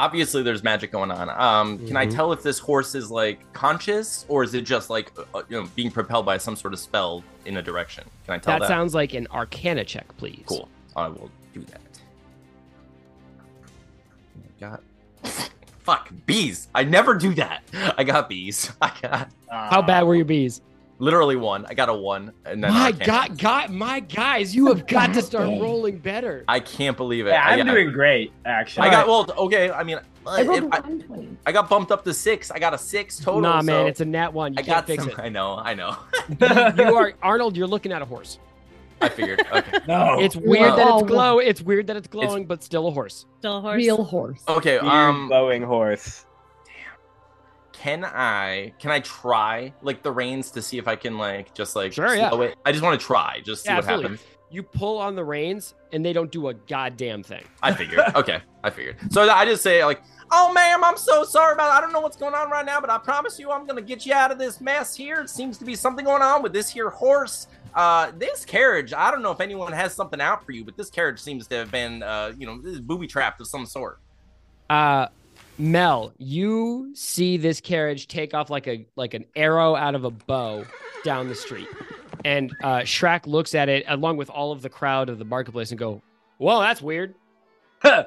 Obviously, 0.00 0.42
there's 0.42 0.64
magic 0.64 0.90
going 0.90 1.10
on. 1.12 1.30
Um, 1.30 1.78
can 1.86 1.96
I 1.96 2.04
Mhm. 2.06 2.14
tell 2.14 2.32
if 2.32 2.42
this 2.42 2.58
horse 2.58 2.94
is 2.96 3.10
like 3.12 3.40
conscious, 3.52 4.24
or 4.28 4.42
is 4.42 4.52
it 4.54 4.62
just 4.62 4.90
like 4.90 5.12
uh, 5.34 5.42
you 5.48 5.60
know 5.62 5.68
being 5.76 5.90
propelled 5.90 6.26
by 6.26 6.36
some 6.36 6.56
sort 6.56 6.72
of 6.72 6.80
spell 6.80 7.22
in 7.44 7.56
a 7.58 7.62
direction? 7.62 8.02
Can 8.26 8.34
I 8.34 8.38
tell 8.38 8.54
That, 8.54 8.62
that? 8.62 8.68
sounds 8.68 8.92
like 8.94 9.14
an 9.14 9.28
arcana 9.32 9.84
check, 9.84 10.06
please. 10.16 10.42
cool. 10.46 10.68
I 10.96 11.06
will 11.08 11.30
do 11.52 11.60
that. 11.60 11.80
Got. 14.60 14.82
Fuck 15.84 16.10
bees! 16.26 16.68
I 16.74 16.82
never 16.84 17.14
do 17.14 17.34
that. 17.34 17.62
I 17.98 18.04
got 18.04 18.28
bees. 18.28 18.72
I 18.82 18.90
got 19.02 19.28
How 19.50 19.82
bad 19.82 20.02
were 20.04 20.16
your 20.16 20.24
bees? 20.24 20.60
Literally 21.04 21.36
one. 21.36 21.66
I 21.66 21.74
got 21.74 21.88
a 21.88 21.94
one, 21.94 22.32
and 22.44 22.62
then 22.64 22.72
My 22.72 22.86
I 22.86 22.92
can't- 22.92 23.04
God, 23.06 23.38
God, 23.38 23.70
my 23.70 24.00
guys, 24.00 24.54
you 24.56 24.66
have 24.68 24.86
got 24.86 25.12
to 25.14 25.22
start 25.22 25.44
rolling 25.60 25.98
better. 25.98 26.44
I 26.48 26.60
can't 26.60 26.96
believe 26.96 27.26
it. 27.26 27.30
Yeah, 27.30 27.44
I, 27.46 27.52
I'm 27.54 27.68
I- 27.68 27.72
doing 27.72 27.92
great 27.92 28.32
actually. 28.44 28.88
I 28.88 28.90
got 28.90 29.06
well. 29.06 29.26
Okay, 29.46 29.70
I 29.70 29.82
mean, 29.84 29.98
I 30.26 30.42
rolled 30.42 30.56
if 30.58 30.64
a 30.64 30.66
I, 30.76 30.80
120. 30.80 31.36
I 31.46 31.52
got 31.52 31.68
bumped 31.68 31.92
up 31.92 32.02
to 32.04 32.14
six. 32.14 32.50
I 32.50 32.58
got 32.58 32.72
a 32.74 32.78
six 32.78 33.18
total. 33.18 33.42
nah, 33.42 33.62
man, 33.62 33.84
so 33.84 33.86
it's 33.86 34.00
a 34.00 34.04
nat 34.06 34.32
one. 34.32 34.54
You 34.54 34.58
I 34.60 34.62
can't 34.62 34.76
got 34.78 34.86
fix 34.86 35.02
some. 35.04 35.12
it. 35.12 35.18
I 35.18 35.28
know. 35.28 35.56
I 35.56 35.74
know. 35.74 35.96
you 36.82 36.96
are 36.96 37.12
Arnold. 37.22 37.56
You're 37.56 37.66
looking 37.66 37.92
at 37.92 38.00
a 38.02 38.06
horse. 38.06 38.38
I 39.00 39.08
figured. 39.10 39.44
Okay. 39.52 39.78
no. 39.88 40.18
It's 40.20 40.34
weird 40.36 40.72
that 40.78 40.86
Oh. 40.88 41.00
it's 41.00 41.08
glow. 41.08 41.38
It's 41.38 41.60
weird 41.60 41.88
that 41.88 41.96
it's 41.96 42.08
glowing, 42.08 42.46
but 42.46 42.62
still 42.62 42.88
a 42.88 42.90
horse. 42.90 43.26
Still 43.40 43.58
a 43.58 43.60
horse. 43.60 43.76
Real 43.76 44.02
horse. 44.02 44.42
Okay. 44.48 44.74
Weird 44.80 44.84
Um. 44.84 45.26
glowing 45.28 45.62
horse. 45.62 46.24
Can 47.84 48.02
I? 48.02 48.72
Can 48.78 48.90
I 48.90 49.00
try 49.00 49.70
like 49.82 50.02
the 50.02 50.10
reins 50.10 50.50
to 50.52 50.62
see 50.62 50.78
if 50.78 50.88
I 50.88 50.96
can 50.96 51.18
like 51.18 51.52
just 51.52 51.76
like 51.76 51.92
Sure, 51.92 52.16
yeah. 52.16 52.34
it? 52.40 52.56
I 52.64 52.72
just 52.72 52.82
want 52.82 52.98
to 52.98 53.06
try, 53.06 53.42
just 53.44 53.62
see 53.62 53.68
what 53.68 53.80
absolutely. 53.80 54.04
happens. 54.04 54.22
You 54.48 54.62
pull 54.62 54.96
on 54.96 55.14
the 55.14 55.22
reins, 55.22 55.74
and 55.92 56.02
they 56.02 56.14
don't 56.14 56.32
do 56.32 56.48
a 56.48 56.54
goddamn 56.54 57.22
thing. 57.22 57.44
I 57.62 57.74
figured. 57.74 58.00
okay, 58.14 58.40
I 58.62 58.70
figured. 58.70 58.96
So 59.12 59.28
I 59.28 59.44
just 59.44 59.62
say 59.62 59.84
like, 59.84 60.00
"Oh, 60.30 60.50
ma'am, 60.54 60.82
I'm 60.82 60.96
so 60.96 61.24
sorry 61.24 61.52
about. 61.52 61.74
It. 61.74 61.76
I 61.76 61.80
don't 61.82 61.92
know 61.92 62.00
what's 62.00 62.16
going 62.16 62.32
on 62.32 62.48
right 62.48 62.64
now, 62.64 62.80
but 62.80 62.88
I 62.88 62.96
promise 62.96 63.38
you, 63.38 63.50
I'm 63.50 63.66
gonna 63.66 63.82
get 63.82 64.06
you 64.06 64.14
out 64.14 64.32
of 64.32 64.38
this 64.38 64.62
mess 64.62 64.96
here. 64.96 65.20
It 65.20 65.28
seems 65.28 65.58
to 65.58 65.66
be 65.66 65.74
something 65.74 66.06
going 66.06 66.22
on 66.22 66.42
with 66.42 66.54
this 66.54 66.70
here 66.70 66.88
horse. 66.88 67.48
Uh, 67.74 68.12
this 68.16 68.46
carriage. 68.46 68.94
I 68.94 69.10
don't 69.10 69.20
know 69.20 69.32
if 69.32 69.42
anyone 69.42 69.74
has 69.74 69.92
something 69.92 70.22
out 70.22 70.42
for 70.46 70.52
you, 70.52 70.64
but 70.64 70.78
this 70.78 70.88
carriage 70.88 71.20
seems 71.20 71.46
to 71.48 71.56
have 71.56 71.70
been, 71.70 72.02
uh, 72.02 72.32
you 72.38 72.46
know, 72.46 72.62
booby 72.80 73.06
trapped 73.06 73.42
of 73.42 73.46
some 73.46 73.66
sort. 73.66 73.98
Uh, 74.70 75.08
Mel, 75.58 76.12
you 76.18 76.90
see 76.94 77.36
this 77.36 77.60
carriage 77.60 78.08
take 78.08 78.34
off 78.34 78.50
like 78.50 78.66
a 78.66 78.84
like 78.96 79.14
an 79.14 79.24
arrow 79.36 79.76
out 79.76 79.94
of 79.94 80.04
a 80.04 80.10
bow 80.10 80.64
down 81.04 81.28
the 81.28 81.34
street, 81.34 81.68
and 82.24 82.52
uh, 82.62 82.80
Shrek 82.80 83.26
looks 83.26 83.54
at 83.54 83.68
it 83.68 83.84
along 83.86 84.16
with 84.16 84.30
all 84.30 84.50
of 84.50 84.62
the 84.62 84.68
crowd 84.68 85.08
of 85.08 85.18
the 85.18 85.24
marketplace 85.24 85.70
and 85.70 85.78
go, 85.78 86.02
"Well, 86.38 86.60
that's 86.60 86.82
weird." 86.82 87.14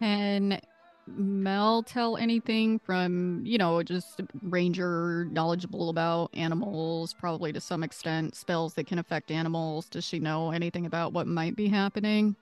Can 0.00 0.60
Mel 1.06 1.82
tell 1.82 2.16
anything 2.16 2.78
from, 2.78 3.42
you 3.44 3.58
know, 3.58 3.82
just 3.82 4.20
ranger 4.42 5.26
knowledgeable 5.30 5.90
about 5.90 6.30
animals, 6.34 7.14
probably 7.14 7.52
to 7.52 7.60
some 7.60 7.82
extent, 7.82 8.34
spells 8.34 8.74
that 8.74 8.86
can 8.86 8.98
affect 8.98 9.30
animals? 9.30 9.88
Does 9.88 10.04
she 10.04 10.18
know 10.18 10.50
anything 10.50 10.86
about 10.86 11.12
what 11.12 11.26
might 11.26 11.56
be 11.56 11.68
happening? 11.68 12.36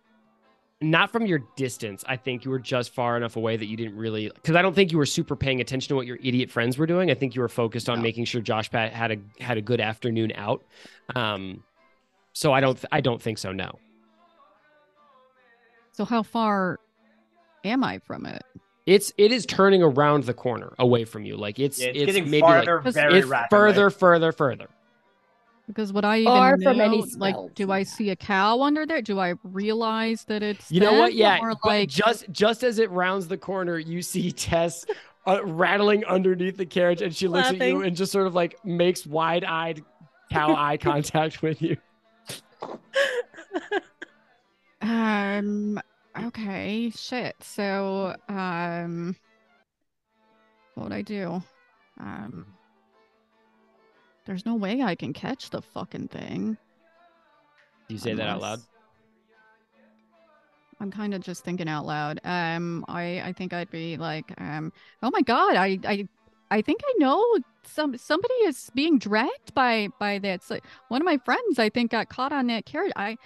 Not 0.80 1.10
from 1.10 1.26
your 1.26 1.40
distance. 1.56 2.04
I 2.06 2.16
think 2.16 2.44
you 2.44 2.52
were 2.52 2.60
just 2.60 2.94
far 2.94 3.16
enough 3.16 3.34
away 3.34 3.56
that 3.56 3.66
you 3.66 3.76
didn't 3.76 3.96
really 3.96 4.30
because 4.32 4.54
I 4.54 4.62
don't 4.62 4.74
think 4.74 4.92
you 4.92 4.98
were 4.98 5.06
super 5.06 5.34
paying 5.34 5.60
attention 5.60 5.88
to 5.88 5.96
what 5.96 6.06
your 6.06 6.18
idiot 6.22 6.50
friends 6.52 6.78
were 6.78 6.86
doing. 6.86 7.10
I 7.10 7.14
think 7.14 7.34
you 7.34 7.40
were 7.42 7.48
focused 7.48 7.88
on 7.88 7.98
No. 7.98 8.02
making 8.02 8.26
sure 8.26 8.40
Josh 8.40 8.70
Pat 8.70 8.92
had 8.92 9.10
a 9.10 9.16
had 9.42 9.58
a 9.58 9.60
good 9.60 9.80
afternoon 9.80 10.32
out. 10.36 10.64
Um, 11.16 11.64
so 12.32 12.52
I 12.52 12.60
don't 12.60 12.78
I 12.92 13.00
don't 13.00 13.20
think 13.20 13.38
so. 13.38 13.50
No. 13.50 13.72
So 15.92 16.04
how 16.04 16.22
far 16.22 16.78
am 17.64 17.82
I 17.82 17.98
from 17.98 18.24
it? 18.26 18.42
It's 18.86 19.12
it 19.18 19.32
is 19.32 19.46
turning 19.46 19.82
around 19.82 20.24
the 20.24 20.34
corner 20.34 20.74
away 20.78 21.04
from 21.04 21.24
you. 21.24 21.36
Like 21.36 21.58
it's 21.58 21.80
Yeah, 21.80 21.88
it's, 21.88 21.98
it's, 21.98 22.06
getting 22.06 22.30
maybe 22.30 22.40
farther 22.42 22.82
like- 22.84 22.94
very 22.94 23.12
like 23.14 23.18
it's 23.22 23.28
rapidly. 23.28 23.58
further, 23.58 23.90
further, 23.90 24.32
further. 24.32 24.68
Because 25.68 25.92
what 25.92 26.04
I 26.04 26.20
even 26.20 26.32
Far 26.32 26.56
know, 26.56 26.70
from 26.70 26.80
any 26.80 27.02
like, 27.16 27.34
smells. 27.34 27.50
do 27.54 27.70
I 27.70 27.82
see 27.82 28.08
a 28.08 28.16
cow 28.16 28.62
under 28.62 28.86
there? 28.86 29.02
Do 29.02 29.20
I 29.20 29.34
realize 29.44 30.24
that 30.24 30.42
it's 30.42 30.72
You 30.72 30.80
know 30.80 30.94
what? 30.94 31.12
Yeah, 31.12 31.38
Or 31.42 31.50
but 31.50 31.66
like, 31.66 31.88
just 31.90 32.24
just 32.32 32.64
as 32.64 32.78
it 32.78 32.90
rounds 32.90 33.28
the 33.28 33.36
corner, 33.36 33.78
you 33.78 34.00
see 34.00 34.32
Tess 34.32 34.86
uh, 35.26 35.44
rattling 35.44 36.06
underneath 36.06 36.56
the 36.56 36.64
carriage, 36.64 37.02
and 37.02 37.14
she 37.14 37.28
looks 37.28 37.48
at 37.48 37.58
you 37.58 37.82
and 37.82 37.94
just 37.94 38.10
sort 38.10 38.26
of 38.26 38.34
like 38.34 38.64
makes 38.64 39.06
wide-eyed 39.06 39.84
cow 40.32 40.54
eye 40.56 40.76
contact 40.80 41.42
with 41.42 41.60
you. 41.60 41.76
Um. 44.80 45.78
Okay. 46.18 46.90
Shit. 46.96 47.36
So, 47.42 48.16
um, 48.28 49.14
what 50.74 50.84
would 50.84 50.92
I 50.92 51.02
do? 51.02 51.42
Um, 52.00 52.46
there's 54.28 54.44
no 54.44 54.54
way 54.56 54.82
I 54.82 54.94
can 54.94 55.14
catch 55.14 55.48
the 55.48 55.62
fucking 55.62 56.08
thing. 56.08 56.58
Do 57.88 57.94
you 57.94 57.98
say 57.98 58.12
that 58.12 58.28
out 58.28 58.42
loud? 58.42 58.60
I'm 60.80 60.90
kind 60.90 61.14
of 61.14 61.22
just 61.22 61.42
thinking 61.42 61.66
out 61.66 61.86
loud. 61.86 62.20
Um, 62.24 62.84
I 62.88 63.22
I 63.24 63.32
think 63.32 63.54
I'd 63.54 63.70
be 63.70 63.96
like, 63.96 64.30
um, 64.38 64.70
oh 65.02 65.10
my 65.10 65.22
god, 65.22 65.56
I 65.56 65.78
I 65.86 66.06
I 66.50 66.60
think 66.60 66.82
I 66.84 66.94
know 66.98 67.38
some 67.64 67.96
somebody 67.96 68.34
is 68.44 68.70
being 68.74 68.98
dragged 68.98 69.54
by 69.54 69.88
by 69.98 70.18
that. 70.18 70.44
So 70.44 70.60
one 70.88 71.00
of 71.00 71.06
my 71.06 71.16
friends, 71.24 71.58
I 71.58 71.70
think, 71.70 71.90
got 71.92 72.10
caught 72.10 72.32
on 72.32 72.48
that 72.48 72.66
carriage. 72.66 72.92
I 72.96 73.16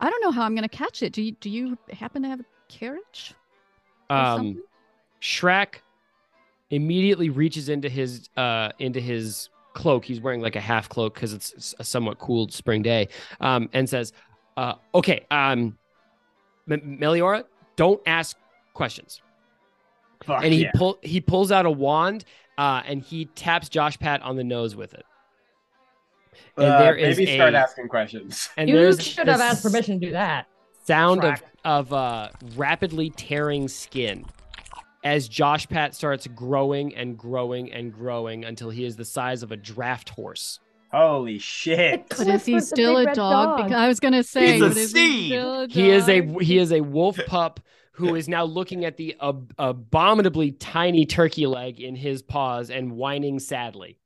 I 0.00 0.10
don't 0.10 0.22
know 0.22 0.32
how 0.32 0.42
I'm 0.42 0.56
gonna 0.56 0.68
catch 0.68 1.04
it. 1.04 1.12
Do 1.12 1.22
you 1.22 1.32
do 1.40 1.48
you 1.48 1.78
happen 1.92 2.22
to 2.22 2.28
have 2.28 2.40
a 2.40 2.44
carriage? 2.68 3.32
Um, 4.10 4.36
something? 4.36 4.62
Shrek 5.22 5.76
immediately 6.70 7.30
reaches 7.30 7.68
into 7.68 7.88
his 7.88 8.28
uh 8.36 8.70
into 8.80 8.98
his 9.00 9.50
cloak. 9.76 10.04
He's 10.04 10.20
wearing 10.20 10.40
like 10.40 10.56
a 10.56 10.60
half 10.60 10.88
cloak 10.88 11.14
because 11.14 11.32
it's 11.32 11.74
a 11.78 11.84
somewhat 11.84 12.18
cool 12.18 12.48
spring 12.48 12.82
day. 12.82 13.08
Um, 13.40 13.68
and 13.72 13.88
says, 13.88 14.12
uh, 14.56 14.74
"Okay, 14.94 15.24
um, 15.30 15.78
M- 16.68 16.98
Meliora, 17.00 17.44
don't 17.76 18.00
ask 18.06 18.36
questions." 18.74 19.22
Fuck 20.24 20.42
and 20.42 20.52
he 20.52 20.62
yeah. 20.62 20.70
pull 20.74 20.98
he 21.02 21.20
pulls 21.20 21.52
out 21.52 21.66
a 21.66 21.70
wand 21.70 22.24
uh, 22.58 22.82
and 22.86 23.02
he 23.02 23.26
taps 23.26 23.68
Josh 23.68 23.98
Pat 23.98 24.22
on 24.22 24.34
the 24.36 24.44
nose 24.44 24.74
with 24.74 24.94
it. 24.94 25.04
And 26.56 26.66
Uh, 26.66 26.78
there 26.78 26.96
is 26.96 27.18
maybe 27.18 27.34
start 27.34 27.54
a- 27.54 27.58
asking 27.58 27.88
questions. 27.88 28.48
And 28.56 28.68
you 28.68 28.96
should 28.98 29.28
have 29.28 29.40
asked 29.40 29.62
permission 29.62 30.00
to 30.00 30.06
do 30.06 30.12
that. 30.12 30.46
Sound 30.84 31.24
of 31.24 31.42
of 31.64 31.92
uh, 31.92 32.30
rapidly 32.56 33.10
tearing 33.10 33.68
skin 33.68 34.24
as 35.06 35.28
Josh 35.28 35.68
Pat 35.68 35.94
starts 35.94 36.26
growing 36.26 36.94
and 36.96 37.16
growing 37.16 37.72
and 37.72 37.92
growing 37.92 38.44
until 38.44 38.70
he 38.70 38.84
is 38.84 38.96
the 38.96 39.04
size 39.04 39.44
of 39.44 39.52
a 39.52 39.56
draft 39.56 40.08
horse. 40.08 40.58
Holy 40.92 41.38
shit. 41.38 42.08
But 42.08 42.26
is 42.26 42.44
he 42.44 42.58
still 42.60 42.96
a 42.98 43.14
dog? 43.14 43.58
Because 43.58 43.72
I 43.72 43.86
was 43.88 44.00
gonna 44.00 44.22
say, 44.24 44.52
He's 44.54 44.62
a 44.62 44.68
but 44.68 44.76
is 44.76 44.92
he 44.92 45.28
seed. 45.28 45.32
a 45.38 45.66
He 45.70 45.90
is 45.90 46.08
a 46.08 46.22
he 46.42 46.58
is 46.58 46.72
a 46.72 46.80
wolf 46.80 47.18
pup 47.26 47.60
who 47.92 48.14
is 48.14 48.28
now 48.28 48.44
looking 48.44 48.84
at 48.84 48.96
the 48.96 49.16
ab- 49.22 49.54
abominably 49.58 50.52
tiny 50.52 51.06
turkey 51.06 51.46
leg 51.46 51.80
in 51.80 51.94
his 51.96 52.20
paws 52.22 52.68
and 52.70 52.92
whining 52.92 53.38
sadly. 53.38 53.98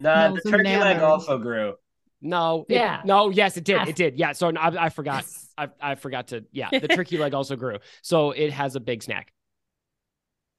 Nah, 0.00 0.28
Smells 0.30 0.40
the 0.44 0.50
turkey 0.50 0.76
leg 0.76 0.98
also 0.98 1.38
grew. 1.38 1.74
No, 2.20 2.66
it- 2.68 2.74
Yeah. 2.74 3.00
no, 3.04 3.30
yes, 3.30 3.56
it 3.56 3.64
did. 3.64 3.76
Ah. 3.78 3.84
It 3.86 3.96
did. 3.96 4.18
Yeah. 4.18 4.32
So 4.32 4.50
I, 4.56 4.86
I 4.86 4.88
forgot. 4.88 5.24
I, 5.58 5.68
I 5.80 5.94
forgot 5.94 6.28
to. 6.28 6.44
Yeah, 6.50 6.68
the 6.70 6.88
turkey 6.98 7.18
leg 7.18 7.34
also 7.34 7.56
grew, 7.56 7.78
so 8.02 8.30
it 8.32 8.52
has 8.52 8.74
a 8.74 8.80
big 8.80 9.02
snack. 9.02 9.32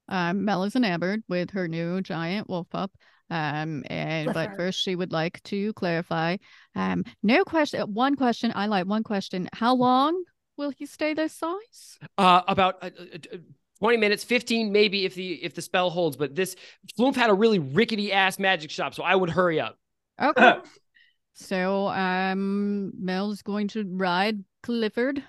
Um, 0.10 0.46
Mel 0.46 0.64
is 0.64 0.76
enamored 0.76 1.24
with 1.28 1.52
her 1.52 1.68
new 1.68 2.02
giant 2.02 2.50
wolf 2.50 2.70
pup. 2.70 2.92
Um, 3.30 3.84
and 3.88 4.34
but 4.34 4.56
first 4.56 4.80
she 4.80 4.96
would 4.96 5.12
like 5.12 5.42
to 5.44 5.74
clarify. 5.74 6.38
Um, 6.76 7.04
no 7.24 7.44
question. 7.44 7.82
One 7.94 8.16
question. 8.16 8.52
I 8.54 8.68
like 8.68 8.86
one 8.86 9.04
question. 9.04 9.50
How 9.54 9.74
long 9.76 10.24
will 10.58 10.70
he 10.70 10.86
stay 10.86 11.14
this 11.14 11.34
size? 11.34 11.98
Uh, 12.18 12.42
about 12.48 12.76
uh, 12.84 12.90
uh, 12.98 13.18
uh, 13.34 13.38
twenty 13.80 13.98
minutes, 13.98 14.24
fifteen 14.24 14.72
maybe 14.72 15.06
if 15.06 15.16
the 15.16 15.44
if 15.44 15.56
the 15.56 15.62
spell 15.62 15.90
holds. 15.90 16.16
But 16.16 16.36
this 16.36 16.56
Flumph 17.00 17.16
had 17.16 17.30
a 17.30 17.34
really 17.34 17.60
rickety 17.60 18.12
ass 18.12 18.38
magic 18.38 18.70
shop, 18.72 18.94
so 18.94 19.04
I 19.04 19.16
would 19.16 19.30
hurry 19.30 19.60
up. 19.60 19.78
Okay. 20.22 20.58
so 21.34 21.88
um, 21.88 22.92
Mel's 23.00 23.42
going 23.42 23.70
to 23.70 23.84
ride 23.88 24.44
Clifford. 24.62 25.24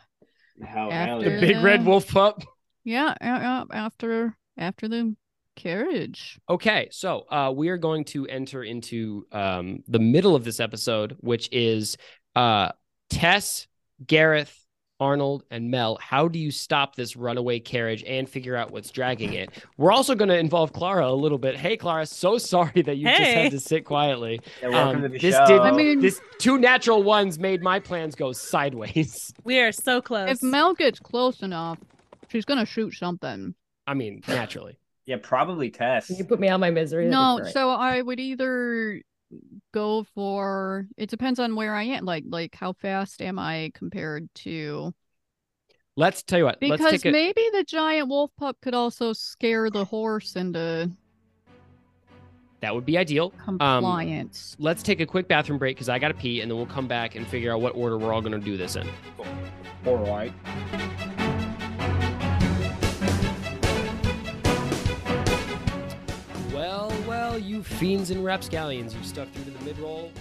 Hell, 0.63 0.93
After 0.93 1.31
The 1.31 1.41
big 1.41 1.65
red 1.65 1.85
wolf 1.85 2.07
pup. 2.09 2.45
Yeah, 2.85 3.15
yeah, 3.21 3.41
yeah, 3.41 3.65
after 3.73 4.37
after 4.57 4.89
the 4.89 5.15
carriage. 5.57 6.39
Okay, 6.49 6.89
so 6.91 7.27
uh, 7.31 7.53
we 7.55 7.69
are 7.69 7.77
going 7.77 8.05
to 8.07 8.27
enter 8.27 8.63
into 8.65 9.27
um, 9.33 9.83
the 9.89 9.99
middle 10.01 10.35
of 10.35 10.45
this 10.45 10.61
episode, 10.61 11.17
which 11.21 11.49
is 11.53 11.97
uh, 12.35 12.71
Tess, 13.11 13.67
Gareth, 14.05 14.59
Arnold, 15.01 15.45
and 15.51 15.71
Mel. 15.71 15.99
How 16.01 16.29
do 16.29 16.39
you 16.39 16.51
stop 16.51 16.97
this 16.97 17.17
runaway 17.17 17.59
carriage 17.61 18.03
and 18.05 18.29
figure 18.29 18.57
out 18.57 18.71
what's 18.73 18.91
dragging 18.91 19.35
it? 19.35 19.51
We're 19.77 19.93
also 19.93 20.15
going 20.15 20.29
to 20.29 20.39
involve 20.39 20.73
Clara 20.73 21.09
a 21.09 21.15
little 21.15 21.39
bit. 21.39 21.57
Hey, 21.57 21.77
Clara, 21.77 22.07
so 22.07 22.39
sorry 22.55 22.83
that 22.83 22.97
you 22.97 23.07
just 23.09 23.21
had 23.21 23.51
to 23.53 23.61
sit 23.61 23.85
quietly. 23.85 24.41
Yeah, 24.63 24.69
welcome 24.69 24.97
Um, 24.97 25.03
to 25.03 25.09
the 25.09 25.19
this 25.19 25.35
show. 25.35 25.47
did- 25.47 25.61
I 25.61 25.71
mean, 25.73 26.01
This 26.01 26.21
two 26.39 26.59
natural 26.59 27.03
ones 27.03 27.39
made 27.39 27.63
my 27.63 27.79
plans 27.81 28.15
go 28.15 28.33
sideways. 28.33 29.33
We 29.45 29.61
are 29.61 29.73
so 29.73 30.01
close. 30.01 30.31
if 30.31 30.43
Mel 30.43 30.75
gets 30.75 30.99
close 31.01 31.43
enough, 31.43 31.79
she's 32.29 32.45
gonna 32.45 32.65
shoot 32.67 32.95
something. 32.95 33.55
I 33.87 33.95
mean, 33.95 34.23
naturally. 34.29 34.79
yeah, 35.07 35.17
probably 35.23 35.71
Tess. 35.71 36.11
You 36.11 36.25
put 36.25 36.41
me 36.41 36.49
on 36.49 36.61
my 36.61 36.71
misery. 36.71 37.07
No, 37.07 37.39
great. 37.41 37.53
so 37.53 37.71
I 37.71 38.01
would 38.03 38.21
either 38.21 39.01
go 39.73 40.05
for 40.15 40.87
it 40.97 41.11
depends 41.11 41.41
on 41.41 41.57
where 41.57 41.75
I 41.75 41.85
am. 41.85 42.05
Like 42.05 42.25
like 42.27 42.55
how 42.55 42.73
fast 42.73 43.21
am 43.23 43.39
I 43.39 43.71
compared 43.75 44.29
to 44.37 44.95
Let's 45.97 46.25
tell 46.25 46.41
you 46.41 46.45
what. 46.47 46.59
let's 46.61 46.83
because 46.83 47.03
take 47.03 47.11
a, 47.11 47.13
maybe 47.13 47.43
the 47.53 47.65
giant 47.65 48.09
wolf 48.09 48.31
pup 48.37 48.57
could 48.61 48.75
also 48.75 49.13
scare 49.13 49.71
the 49.71 49.85
horse 49.85 50.35
into 50.35 50.91
that 52.65 52.75
would 52.75 52.87
be 52.87 52.97
ideal. 52.97 53.31
Um, 53.47 53.59
compliance. 53.59 54.57
Let's 54.59 54.83
take 54.83 54.99
a 55.01 55.05
quick 55.05 55.29
bathroom 55.29 55.59
break 55.59 55.77
because 55.77 55.91
I 55.91 55.99
got 55.99 56.09
to 56.09 56.15
pee, 56.15 56.41
and 56.41 56.51
then 56.51 56.57
we'll 56.57 56.65
come 56.65 56.89
back 56.89 57.15
and 57.15 57.27
figure 57.27 57.53
out 57.53 57.61
what 57.61 57.77
order 57.77 57.99
we're 57.99 58.11
all 58.11 58.23
going 58.23 58.33
to 58.33 58.39
do 58.39 58.57
this 58.57 58.77
in. 58.77 58.89
All 59.85 59.99
right. 59.99 60.33
You 67.39 67.65
fiends 67.65 68.11
and 68.11 68.25
rapscallions, 68.25 68.95
you 68.95 69.03
stuck 69.03 69.29
through 69.33 69.45
to 69.45 69.51
the 69.51 69.65
mid-roll. 69.65 70.13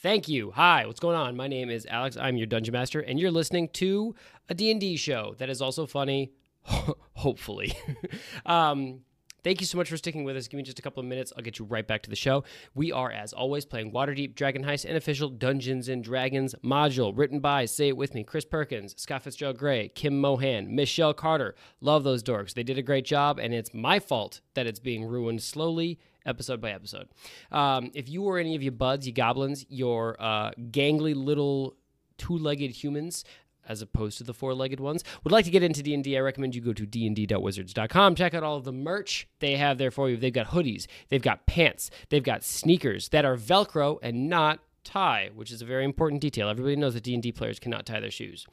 Thank 0.00 0.26
you. 0.26 0.50
Hi, 0.50 0.84
what's 0.86 0.98
going 0.98 1.16
on? 1.16 1.36
My 1.36 1.46
name 1.46 1.70
is 1.70 1.86
Alex. 1.86 2.16
I'm 2.16 2.36
your 2.36 2.48
dungeon 2.48 2.72
master, 2.72 2.98
and 2.98 3.20
you're 3.20 3.30
listening 3.30 3.68
to 3.74 4.16
a 4.48 4.54
D&D 4.54 4.96
show 4.96 5.36
that 5.38 5.48
is 5.48 5.62
also 5.62 5.86
funny, 5.86 6.32
hopefully. 7.14 7.72
um, 8.46 9.02
thank 9.44 9.60
you 9.60 9.66
so 9.66 9.78
much 9.78 9.88
for 9.88 9.96
sticking 9.96 10.24
with 10.24 10.36
us. 10.36 10.48
Give 10.48 10.58
me 10.58 10.64
just 10.64 10.80
a 10.80 10.82
couple 10.82 11.00
of 11.00 11.06
minutes. 11.06 11.32
I'll 11.36 11.44
get 11.44 11.60
you 11.60 11.64
right 11.64 11.86
back 11.86 12.02
to 12.02 12.10
the 12.10 12.16
show. 12.16 12.42
We 12.74 12.90
are, 12.90 13.12
as 13.12 13.32
always, 13.32 13.64
playing 13.64 13.92
Waterdeep 13.92 14.34
Dragon 14.34 14.64
Heist, 14.64 14.84
an 14.84 14.96
official 14.96 15.28
Dungeons 15.28 15.88
and 15.88 16.02
Dragons 16.02 16.56
module 16.64 17.16
written 17.16 17.38
by, 17.38 17.66
say 17.66 17.86
it 17.86 17.96
with 17.96 18.14
me, 18.14 18.24
Chris 18.24 18.44
Perkins, 18.44 19.00
Scott 19.00 19.22
Fitzgerald 19.22 19.58
Gray, 19.58 19.90
Kim 19.94 20.20
Mohan, 20.20 20.74
Michele 20.74 21.14
Carter. 21.14 21.54
Love 21.80 22.02
those 22.02 22.24
dorks. 22.24 22.54
They 22.54 22.64
did 22.64 22.78
a 22.78 22.82
great 22.82 23.04
job, 23.04 23.38
and 23.38 23.54
it's 23.54 23.72
my 23.72 24.00
fault 24.00 24.40
that 24.54 24.66
it's 24.66 24.80
being 24.80 25.04
ruined 25.04 25.42
slowly 25.42 26.00
episode 26.26 26.60
by 26.60 26.70
episode. 26.70 27.08
Um, 27.50 27.90
if 27.94 28.08
you 28.08 28.22
or 28.24 28.38
any 28.38 28.54
of 28.54 28.62
your 28.62 28.72
buds, 28.72 29.06
your 29.06 29.14
goblins, 29.14 29.64
your 29.68 30.16
uh, 30.20 30.52
gangly 30.70 31.14
little 31.14 31.76
two-legged 32.18 32.70
humans, 32.70 33.24
as 33.68 33.80
opposed 33.80 34.18
to 34.18 34.24
the 34.24 34.34
four-legged 34.34 34.80
ones, 34.80 35.04
would 35.22 35.32
like 35.32 35.44
to 35.44 35.50
get 35.50 35.62
into 35.62 35.82
D&D, 35.82 36.16
I 36.16 36.20
recommend 36.20 36.54
you 36.54 36.60
go 36.60 36.72
to 36.72 36.86
dnd.wizards.com. 36.86 38.14
Check 38.14 38.34
out 38.34 38.42
all 38.42 38.56
of 38.56 38.64
the 38.64 38.72
merch 38.72 39.28
they 39.38 39.56
have 39.56 39.78
there 39.78 39.90
for 39.90 40.10
you. 40.10 40.16
They've 40.16 40.32
got 40.32 40.48
hoodies, 40.48 40.86
they've 41.08 41.22
got 41.22 41.46
pants, 41.46 41.90
they've 42.08 42.22
got 42.22 42.44
sneakers 42.44 43.08
that 43.10 43.24
are 43.24 43.36
Velcro 43.36 43.98
and 44.02 44.28
not 44.28 44.60
tie, 44.84 45.30
which 45.34 45.52
is 45.52 45.62
a 45.62 45.64
very 45.64 45.84
important 45.84 46.20
detail. 46.20 46.48
Everybody 46.48 46.76
knows 46.76 46.94
that 46.94 47.04
D&D 47.04 47.32
players 47.32 47.58
cannot 47.58 47.86
tie 47.86 48.00
their 48.00 48.10
shoes. 48.10 48.46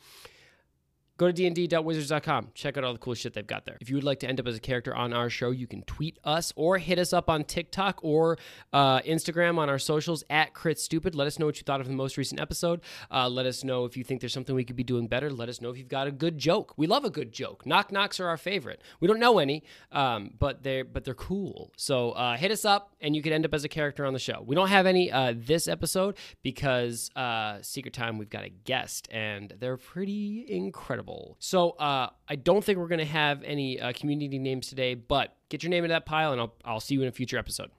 Go 1.20 1.30
to 1.30 1.34
dnd.wizards.com. 1.34 2.52
Check 2.54 2.78
out 2.78 2.86
all 2.86 2.94
the 2.94 3.00
cool 3.00 3.14
shit 3.14 3.34
they've 3.34 3.46
got 3.46 3.66
there. 3.66 3.78
If 3.82 3.90
you 3.90 3.98
would 3.98 4.06
like 4.06 4.22
to 4.22 4.28
end 4.28 4.40
up 4.40 4.48
as 4.48 4.56
a 4.56 4.60
character 4.62 4.96
on 4.96 5.12
our 5.12 5.30
show, 5.30 5.52
you 5.52 5.68
can 5.68 5.82
tweet 5.82 6.18
us 6.24 6.54
or 6.56 6.78
hit 6.78 6.98
us 6.98 7.12
up 7.12 7.30
on 7.30 7.44
TikTok 7.44 8.00
or 8.04 8.38
uh, 8.72 9.02
Instagram 9.02 9.58
on 9.58 9.68
our 9.68 9.80
socials 9.80 10.24
at 10.30 10.54
Crit 10.54 10.80
Stupid. 10.80 11.16
Let 11.16 11.28
us 11.28 11.38
know 11.38 11.46
what 11.46 11.58
you 11.58 11.64
thought 11.64 11.82
of 11.82 11.88
the 11.88 11.94
most 11.94 12.16
recent 12.16 12.40
episode. 12.40 12.80
Uh, 13.12 13.28
let 13.28 13.46
us 13.46 13.66
know 13.66 13.84
if 13.84 13.98
you 13.98 14.04
think 14.06 14.22
there's 14.22 14.32
something 14.32 14.56
we 14.56 14.64
could 14.64 14.78
be 14.78 14.84
doing 14.86 15.08
better. 15.08 15.30
Let 15.30 15.50
us 15.50 15.60
know 15.60 15.70
if 15.70 15.78
you've 15.78 15.90
got 15.90 16.08
a 16.08 16.12
good 16.12 16.38
joke. 16.38 16.74
We 16.78 16.88
love 16.88 17.04
a 17.04 17.10
good 17.10 17.34
joke. 17.34 17.66
Knock 17.66 17.92
knocks 17.92 18.22
are 18.22 18.30
our 18.30 18.38
favorite. 18.38 18.82
We 19.02 19.10
don't 19.10 19.20
know 19.20 19.40
any, 19.40 19.64
um, 19.92 20.32
but 20.40 20.64
they're 20.64 20.86
but 20.86 21.04
they're 21.04 21.14
cool. 21.14 21.74
So 21.76 22.12
uh, 22.12 22.38
hit 22.38 22.50
us 22.50 22.64
up, 22.64 22.96
and 23.02 23.14
you 23.14 23.22
could 23.22 23.34
end 23.34 23.44
up 23.44 23.54
as 23.54 23.66
a 23.66 23.70
character 23.70 24.06
on 24.06 24.14
the 24.14 24.20
show. 24.20 24.42
We 24.46 24.56
don't 24.56 24.70
have 24.70 24.86
any 24.86 25.12
uh, 25.12 25.34
this 25.36 25.68
episode 25.68 26.16
because 26.44 27.12
uh, 27.18 27.58
Secret 27.62 27.94
Time 27.94 28.18
we've 28.18 28.30
got 28.30 28.46
a 28.46 28.50
guest, 28.50 29.10
and 29.12 29.54
they're 29.60 29.76
pretty 29.76 30.46
incredible. 30.48 31.09
So 31.40 31.72
uh, 31.72 32.10
I 32.28 32.36
don't 32.36 32.64
think 32.64 32.78
we're 32.78 32.88
gonna 32.88 33.06
have 33.06 33.44
any 33.44 33.80
uh, 33.80 33.94
community 33.94 34.40
names 34.40 34.68
today, 34.68 34.94
but 34.94 35.36
get 35.50 35.64
your 35.64 35.70
name 35.70 35.84
in 35.84 35.90
that 35.90 36.06
pile, 36.06 36.32
and 36.32 36.42
I'll 36.42 36.54
I'll 36.64 36.80
see 36.80 36.96
you 36.96 37.02
in 37.02 37.08
a 37.08 37.12
future 37.12 37.38
episode. 37.38 37.72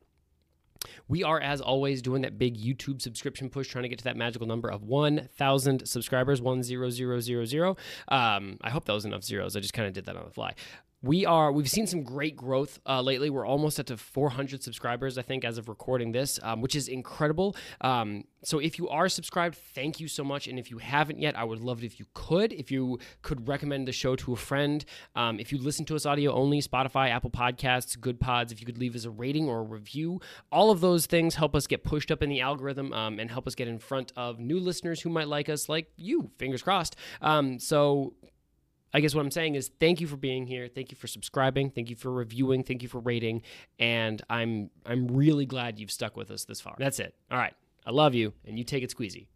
We 1.08 1.22
are, 1.24 1.38
as 1.40 1.60
always, 1.60 2.00
doing 2.00 2.22
that 2.22 2.38
big 2.38 2.56
YouTube 2.56 3.02
subscription 3.02 3.50
push, 3.50 3.68
trying 3.68 3.82
to 3.82 3.88
get 3.88 3.98
to 3.98 4.04
that 4.04 4.16
magical 4.16 4.46
number 4.46 4.70
of 4.70 4.82
1,000 4.82 5.86
subscribers, 5.86 6.40
10000. 6.40 7.76
Um, 8.08 8.58
I 8.62 8.70
hope 8.70 8.86
that 8.86 8.92
was 8.92 9.04
enough 9.04 9.24
zeros. 9.24 9.56
I 9.56 9.60
just 9.60 9.74
kind 9.74 9.86
of 9.86 9.92
did 9.92 10.06
that 10.06 10.16
on 10.16 10.24
the 10.24 10.30
fly. 10.30 10.54
We 11.02 11.24
are, 11.24 11.50
we've 11.50 11.70
seen 11.70 11.86
some 11.86 12.02
great 12.02 12.36
growth 12.36 12.78
uh, 12.86 13.00
lately. 13.00 13.30
We're 13.30 13.46
almost 13.46 13.80
up 13.80 13.86
to 13.86 13.96
400 13.96 14.62
subscribers, 14.62 15.16
I 15.16 15.22
think, 15.22 15.46
as 15.46 15.56
of 15.56 15.70
recording 15.70 16.12
this, 16.12 16.38
um, 16.42 16.60
which 16.60 16.76
is 16.76 16.88
incredible. 16.88 17.56
Um, 17.80 18.24
so 18.44 18.58
if 18.58 18.78
you 18.78 18.86
are 18.90 19.08
subscribed, 19.08 19.56
thank 19.74 19.98
you 19.98 20.08
so 20.08 20.22
much. 20.22 20.46
And 20.46 20.58
if 20.58 20.70
you 20.70 20.76
haven't 20.76 21.18
yet, 21.18 21.38
I 21.38 21.44
would 21.44 21.60
love 21.60 21.82
it 21.82 21.86
if 21.86 21.98
you 21.98 22.04
could. 22.12 22.52
If 22.52 22.70
you 22.70 22.98
could 23.22 23.48
recommend 23.48 23.88
the 23.88 23.92
show 23.92 24.14
to 24.16 24.34
a 24.34 24.36
friend. 24.36 24.84
Um, 25.16 25.40
if 25.40 25.52
you 25.52 25.58
listen 25.58 25.86
to 25.86 25.96
us 25.96 26.04
audio 26.04 26.34
only, 26.34 26.60
Spotify, 26.60 27.08
Apple 27.08 27.30
Podcasts, 27.30 27.96
Goodpods, 27.96 28.52
if 28.52 28.60
you 28.60 28.66
could 28.66 28.78
leave 28.78 28.94
us 28.94 29.06
a 29.06 29.10
rating 29.10 29.48
or 29.48 29.60
a 29.60 29.62
review, 29.62 30.20
all 30.52 30.70
of 30.70 30.82
those 30.82 31.06
things 31.06 31.34
help 31.34 31.54
us 31.54 31.66
get 31.66 31.82
pushed 31.82 32.10
up 32.10 32.22
in 32.22 32.28
the 32.28 32.42
algorithm 32.42 32.92
um, 32.92 33.18
and 33.18 33.30
help 33.30 33.46
us 33.46 33.54
get 33.54 33.68
in 33.68 33.78
front 33.78 34.12
of 34.16 34.38
new 34.38 34.60
listeners 34.60 35.00
who 35.00 35.08
might 35.08 35.28
like 35.28 35.48
us, 35.48 35.66
like 35.66 35.90
you, 35.96 36.30
fingers 36.38 36.62
crossed. 36.62 36.94
Um, 37.22 37.58
so 37.58 38.12
I 38.92 39.00
guess 39.00 39.14
what 39.14 39.22
I'm 39.22 39.30
saying 39.30 39.54
is 39.54 39.70
thank 39.78 40.00
you 40.00 40.06
for 40.06 40.16
being 40.16 40.46
here. 40.46 40.68
Thank 40.68 40.90
you 40.90 40.96
for 40.96 41.06
subscribing. 41.06 41.70
Thank 41.70 41.90
you 41.90 41.96
for 41.96 42.10
reviewing. 42.10 42.64
Thank 42.64 42.82
you 42.82 42.88
for 42.88 43.00
rating. 43.00 43.42
And 43.78 44.20
I'm 44.28 44.70
I'm 44.84 45.06
really 45.08 45.46
glad 45.46 45.78
you've 45.78 45.92
stuck 45.92 46.16
with 46.16 46.30
us 46.30 46.44
this 46.44 46.60
far. 46.60 46.74
That's 46.78 46.98
it. 46.98 47.14
All 47.30 47.38
right. 47.38 47.54
I 47.86 47.92
love 47.92 48.14
you, 48.14 48.34
and 48.46 48.58
you 48.58 48.64
take 48.64 48.82
it 48.82 48.94
squeezy. 48.94 49.26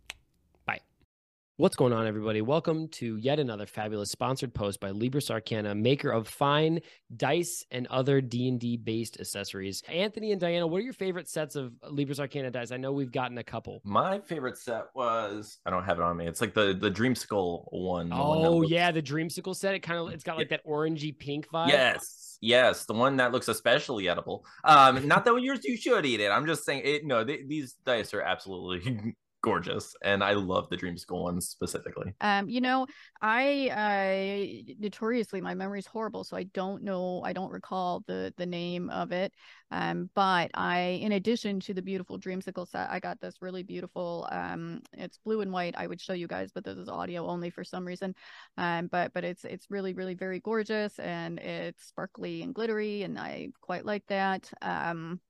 What's 1.57 1.77
going 1.77 1.93
on, 1.93 2.09
everybody? 2.09 2.43
Welcome 2.43 2.89
to 2.95 3.17
yet 3.17 3.39
another 3.39 3.65
fabulous 3.65 4.11
sponsored 4.11 4.53
post 4.53 4.81
by 4.81 4.91
Libris 4.91 5.31
Arcana, 5.31 5.73
maker 5.73 6.11
of 6.11 6.27
fine 6.27 6.81
dice 7.17 7.65
and 7.71 7.87
other 7.87 8.21
D 8.21 8.49
and 8.49 8.59
D 8.59 8.77
based 8.77 9.21
accessories. 9.21 9.81
Anthony 9.89 10.33
and 10.33 10.43
Dianna, 10.43 10.69
what 10.69 10.79
are 10.79 10.83
your 10.85 10.93
favorite 10.93 11.29
sets 11.29 11.55
of 11.55 11.73
Libris 11.85 12.19
Arcana 12.19 12.51
dice? 12.51 12.73
I 12.73 12.77
know 12.77 12.91
we've 12.91 13.13
gotten 13.13 13.39
a 13.39 13.45
couple. 13.45 13.81
My 13.85 14.19
favorite 14.19 14.59
set 14.59 14.87
was 14.97 15.61
I 15.65 15.71
don't 15.71 15.85
have 15.85 16.01
it 16.01 16.03
on 16.03 16.17
me. 16.17 16.27
It's 16.27 16.41
like 16.41 16.55
the 16.55 16.75
the 16.75 16.91
Dreamsicle 16.91 17.67
one. 17.71 18.11
one 18.11 18.19
Oh 18.21 18.57
looks- 18.59 18.73
yeah, 18.73 18.91
the 18.91 19.01
Dreamsicle 19.03 19.55
set. 19.55 19.77
It 19.77 19.81
kind 19.81 20.01
of 20.01 20.13
it's 20.13 20.25
got 20.25 20.37
like 20.37 20.49
that 20.49 20.67
orangey 20.67 21.17
pink 21.17 21.47
vibe. 21.55 21.69
Yes, 21.69 22.37
yes, 22.41 22.85
the 22.85 22.95
one 22.95 23.19
that 23.19 23.31
looks 23.31 23.47
especially 23.47 24.09
edible. 24.09 24.45
Um, 24.65 25.07
not 25.07 25.25
that 25.25 25.41
yours 25.41 25.61
you 25.63 25.77
should 25.77 26.05
eat 26.05 26.19
it. 26.19 26.31
I'm 26.33 26.47
just 26.47 26.65
saying 26.67 26.83
it. 26.85 27.07
No, 27.07 27.25
th- 27.25 27.47
these 27.47 27.77
dice 27.87 28.13
are 28.13 28.23
absolutely 28.23 29.15
gorgeous, 29.45 29.95
and 30.03 30.25
I 30.25 30.33
love 30.33 30.71
the 30.71 30.77
Dreamsicle 30.77 31.23
ones 31.23 31.49
specifically. 31.49 32.15
Um, 32.23 32.49
you 32.49 32.63
know, 32.63 32.87
I 33.21 33.69
uh 33.69 34.75
notoriously 34.81 35.43
my 35.43 35.55
memory's 35.55 35.87
horrible, 35.87 36.25
so 36.25 36.37
I 36.37 36.45
don't 36.45 36.83
know, 36.83 37.23
I 37.23 37.35
don't 37.35 37.53
recall 37.53 38.03
the 38.07 38.33
the 38.39 38.47
name 38.47 38.89
of 38.89 39.13
it. 39.13 39.33
Um, 39.71 40.09
but 40.15 40.51
I, 40.55 41.01
in 41.03 41.13
addition 41.13 41.61
to 41.61 41.75
the 41.75 41.83
beautiful 41.83 42.19
dreamsicle 42.19 42.67
set, 42.67 42.89
I 42.91 43.01
got 43.01 43.21
this 43.21 43.43
really 43.43 43.63
beautiful. 43.63 44.27
Um, 44.33 44.81
it's 44.95 45.19
blue 45.19 45.43
and 45.43 45.53
white. 45.53 45.75
I 45.77 45.87
would 45.87 46.01
show 46.01 46.13
you 46.15 46.27
guys, 46.27 46.51
but 46.55 46.65
this 46.65 46.79
is 46.79 46.89
audio 46.89 47.27
only 47.27 47.51
for 47.51 47.65
some 47.65 47.85
reason. 47.85 48.15
Um, 48.57 48.87
but 48.87 49.13
but 49.13 49.25
it's 49.25 49.45
it's 49.45 49.67
really 49.69 49.93
really 49.93 50.15
very 50.15 50.41
gorgeous 50.41 50.99
and 50.99 51.39
it's 51.39 51.85
sparkly 51.87 52.43
and 52.43 52.55
glittery, 52.55 53.03
and 53.03 53.19
I 53.19 53.49
quite 53.61 53.85
like 53.85 54.07
that. 54.07 54.51
Um, 54.63 55.21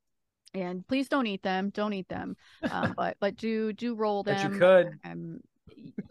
and 0.54 0.86
please 0.86 1.08
don't 1.08 1.26
eat 1.26 1.42
them. 1.42 1.70
Don't 1.70 1.92
eat 1.92 2.08
them. 2.08 2.36
Um, 2.70 2.94
but 2.96 3.16
but 3.20 3.36
do 3.36 3.72
do 3.72 3.94
roll 3.94 4.22
But 4.24 4.38
them. 4.38 4.52
you 4.54 4.58
could. 4.58 4.98
Um, 5.04 5.40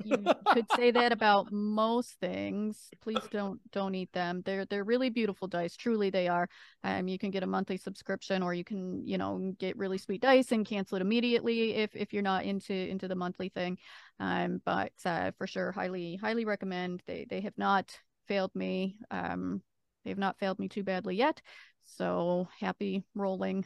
you 0.03 0.17
could 0.51 0.65
say 0.75 0.91
that 0.91 1.11
about 1.11 1.51
most 1.51 2.19
things. 2.19 2.89
Please 3.01 3.27
don't 3.31 3.59
don't 3.71 3.95
eat 3.95 4.11
them. 4.13 4.41
They're 4.45 4.65
they're 4.65 4.83
really 4.83 5.09
beautiful 5.09 5.47
dice. 5.47 5.75
Truly 5.75 6.09
they 6.09 6.27
are. 6.27 6.47
Um, 6.83 7.07
you 7.07 7.17
can 7.17 7.31
get 7.31 7.43
a 7.43 7.47
monthly 7.47 7.77
subscription, 7.77 8.43
or 8.43 8.53
you 8.53 8.63
can 8.63 9.05
you 9.07 9.17
know 9.17 9.53
get 9.59 9.77
really 9.77 9.97
sweet 9.97 10.21
dice 10.21 10.51
and 10.51 10.65
cancel 10.65 10.97
it 10.97 11.01
immediately 11.01 11.75
if 11.75 11.95
if 11.95 12.13
you're 12.13 12.21
not 12.21 12.43
into 12.45 12.73
into 12.73 13.07
the 13.07 13.15
monthly 13.15 13.49
thing. 13.49 13.77
Um, 14.19 14.61
but 14.65 14.91
uh, 15.05 15.31
for 15.37 15.47
sure, 15.47 15.71
highly 15.71 16.17
highly 16.17 16.45
recommend. 16.45 17.01
They 17.07 17.25
they 17.29 17.41
have 17.41 17.57
not 17.57 17.97
failed 18.27 18.53
me. 18.55 18.97
Um, 19.11 19.61
they 20.03 20.11
have 20.11 20.19
not 20.19 20.37
failed 20.39 20.59
me 20.59 20.67
too 20.67 20.83
badly 20.83 21.15
yet. 21.15 21.41
So 21.83 22.47
happy 22.59 23.03
rolling. 23.15 23.65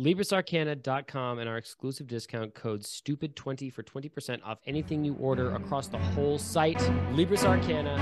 LibrisArcana.com 0.00 1.40
and 1.40 1.48
our 1.48 1.56
exclusive 1.56 2.06
discount 2.06 2.54
code 2.54 2.82
STUPID20 2.82 3.72
for 3.72 3.82
20% 3.82 4.38
off 4.44 4.58
anything 4.64 5.04
you 5.04 5.14
order 5.14 5.56
across 5.56 5.88
the 5.88 5.98
whole 5.98 6.38
site. 6.38 6.78
Libris 7.10 7.44
Arcana, 7.44 7.96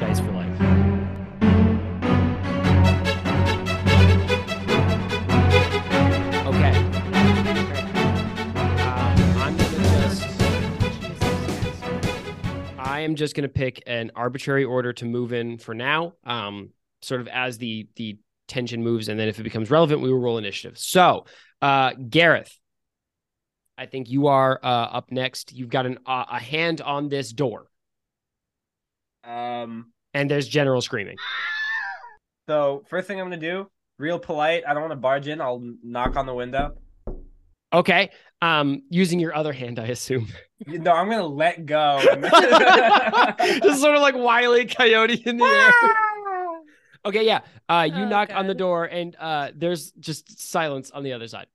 dice 0.00 0.18
for 0.18 0.32
life. 0.32 0.60
Okay. 6.44 6.76
Um. 8.82 9.58
I 12.80 13.00
am 13.02 13.14
just 13.14 13.36
gonna 13.36 13.46
pick 13.46 13.80
an 13.86 14.10
arbitrary 14.16 14.64
order 14.64 14.92
to 14.94 15.04
move 15.04 15.32
in 15.32 15.58
for 15.58 15.72
now. 15.72 16.14
Um, 16.24 16.70
sort 17.00 17.20
of 17.20 17.28
as 17.28 17.58
the 17.58 17.86
the 17.94 18.18
tension 18.48 18.82
moves, 18.82 19.08
and 19.08 19.18
then 19.20 19.28
if 19.28 19.38
it 19.38 19.44
becomes 19.44 19.70
relevant, 19.70 20.00
we 20.00 20.10
will 20.12 20.18
roll 20.18 20.38
initiative. 20.38 20.78
So, 20.78 21.26
uh, 21.62 21.92
Gareth, 22.08 22.52
I 23.76 23.86
think 23.86 24.08
you 24.10 24.26
are 24.26 24.58
uh, 24.62 24.66
up 24.66 25.12
next. 25.12 25.52
You've 25.52 25.68
got 25.70 25.86
an 25.86 25.98
uh, 26.06 26.24
a 26.32 26.38
hand 26.40 26.80
on 26.80 27.08
this 27.08 27.32
door, 27.32 27.70
Um. 29.24 29.92
and 30.14 30.30
there's 30.30 30.48
general 30.48 30.80
screaming. 30.80 31.16
So 32.48 32.82
first 32.88 33.06
thing 33.06 33.20
I'm 33.20 33.26
gonna 33.26 33.36
do, 33.36 33.70
real 33.98 34.18
polite. 34.18 34.64
I 34.66 34.72
don't 34.72 34.82
want 34.82 34.92
to 34.92 34.96
barge 34.96 35.28
in. 35.28 35.40
I'll 35.40 35.62
knock 35.84 36.16
on 36.16 36.26
the 36.26 36.34
window. 36.34 36.76
Okay. 37.72 38.10
Um, 38.40 38.82
using 38.88 39.20
your 39.20 39.34
other 39.34 39.52
hand, 39.52 39.78
I 39.78 39.86
assume. 39.88 40.28
No, 40.66 40.92
I'm 40.92 41.10
gonna 41.10 41.26
let 41.26 41.66
go. 41.66 42.00
Just 43.62 43.80
sort 43.82 43.94
of 43.96 44.00
like 44.00 44.14
Wiley 44.16 44.64
Coyote 44.64 45.22
in 45.26 45.36
the 45.36 45.44
air. 45.44 45.72
Okay, 47.08 47.24
yeah. 47.24 47.40
Uh, 47.68 47.88
you 47.90 48.04
Oh, 48.04 48.08
knock 48.10 48.30
on 48.34 48.46
the 48.46 48.54
door, 48.54 48.84
and 48.84 49.16
uh, 49.18 49.50
there's 49.54 49.92
just 49.92 50.38
silence 50.40 50.90
on 50.90 51.02
the 51.02 51.14
other 51.14 51.26
side. 51.26 51.46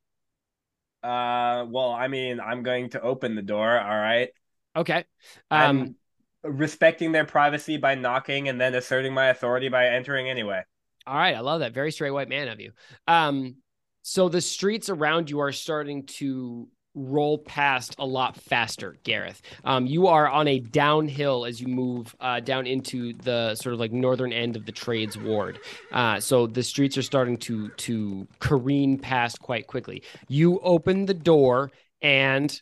uh, 1.03 1.65
well, 1.67 1.91
I 1.91 2.07
mean, 2.07 2.39
I'm 2.39 2.63
going 2.63 2.89
to 2.91 3.01
open 3.01 3.35
the 3.35 3.41
door. 3.41 3.77
All 3.79 3.89
right. 3.97 4.29
Okay. 4.75 5.05
Um, 5.51 5.91
I'm 5.91 5.95
respecting 6.43 7.11
their 7.11 7.25
privacy 7.25 7.77
by 7.77 7.95
knocking 7.95 8.49
and 8.49 8.59
then 8.59 8.75
asserting 8.75 9.13
my 9.13 9.27
authority 9.27 9.69
by 9.69 9.87
entering 9.87 10.29
anyway. 10.29 10.63
All 11.05 11.15
right, 11.15 11.35
I 11.35 11.41
love 11.41 11.59
that. 11.59 11.73
Very 11.73 11.91
straight 11.91 12.11
white 12.11 12.29
man 12.29 12.47
of 12.47 12.59
you. 12.59 12.71
Um, 13.07 13.57
so 14.03 14.29
the 14.29 14.41
streets 14.41 14.89
around 14.89 15.29
you 15.29 15.39
are 15.41 15.51
starting 15.51 16.05
to 16.05 16.67
roll 16.95 17.37
past 17.39 17.95
a 17.99 18.05
lot 18.05 18.35
faster, 18.37 18.97
Gareth. 19.03 19.41
Um, 19.63 19.85
you 19.87 20.07
are 20.07 20.27
on 20.27 20.47
a 20.47 20.59
downhill 20.59 21.45
as 21.45 21.59
you 21.59 21.67
move 21.67 22.15
uh, 22.19 22.39
down 22.39 22.67
into 22.67 23.13
the 23.13 23.55
sort 23.55 23.73
of 23.73 23.79
like 23.79 23.91
northern 23.91 24.31
end 24.31 24.55
of 24.55 24.65
the 24.65 24.71
trades 24.71 25.17
ward. 25.17 25.59
Uh, 25.91 26.19
so 26.19 26.47
the 26.47 26.63
streets 26.63 26.97
are 26.97 27.01
starting 27.01 27.37
to 27.37 27.69
to 27.69 28.27
careen 28.39 28.97
past 28.99 29.39
quite 29.39 29.67
quickly. 29.67 30.03
You 30.27 30.59
open 30.59 31.05
the 31.05 31.13
door 31.13 31.71
and. 32.01 32.59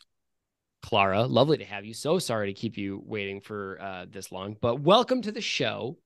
Clara, 0.84 1.26
lovely 1.26 1.58
to 1.58 1.64
have 1.64 1.84
you. 1.84 1.94
So 1.94 2.18
sorry 2.18 2.52
to 2.52 2.60
keep 2.60 2.76
you 2.76 3.00
waiting 3.06 3.40
for 3.40 3.78
uh, 3.80 4.06
this 4.10 4.32
long, 4.32 4.56
but 4.60 4.80
welcome 4.80 5.22
to 5.22 5.30
the 5.30 5.40
show. 5.40 5.96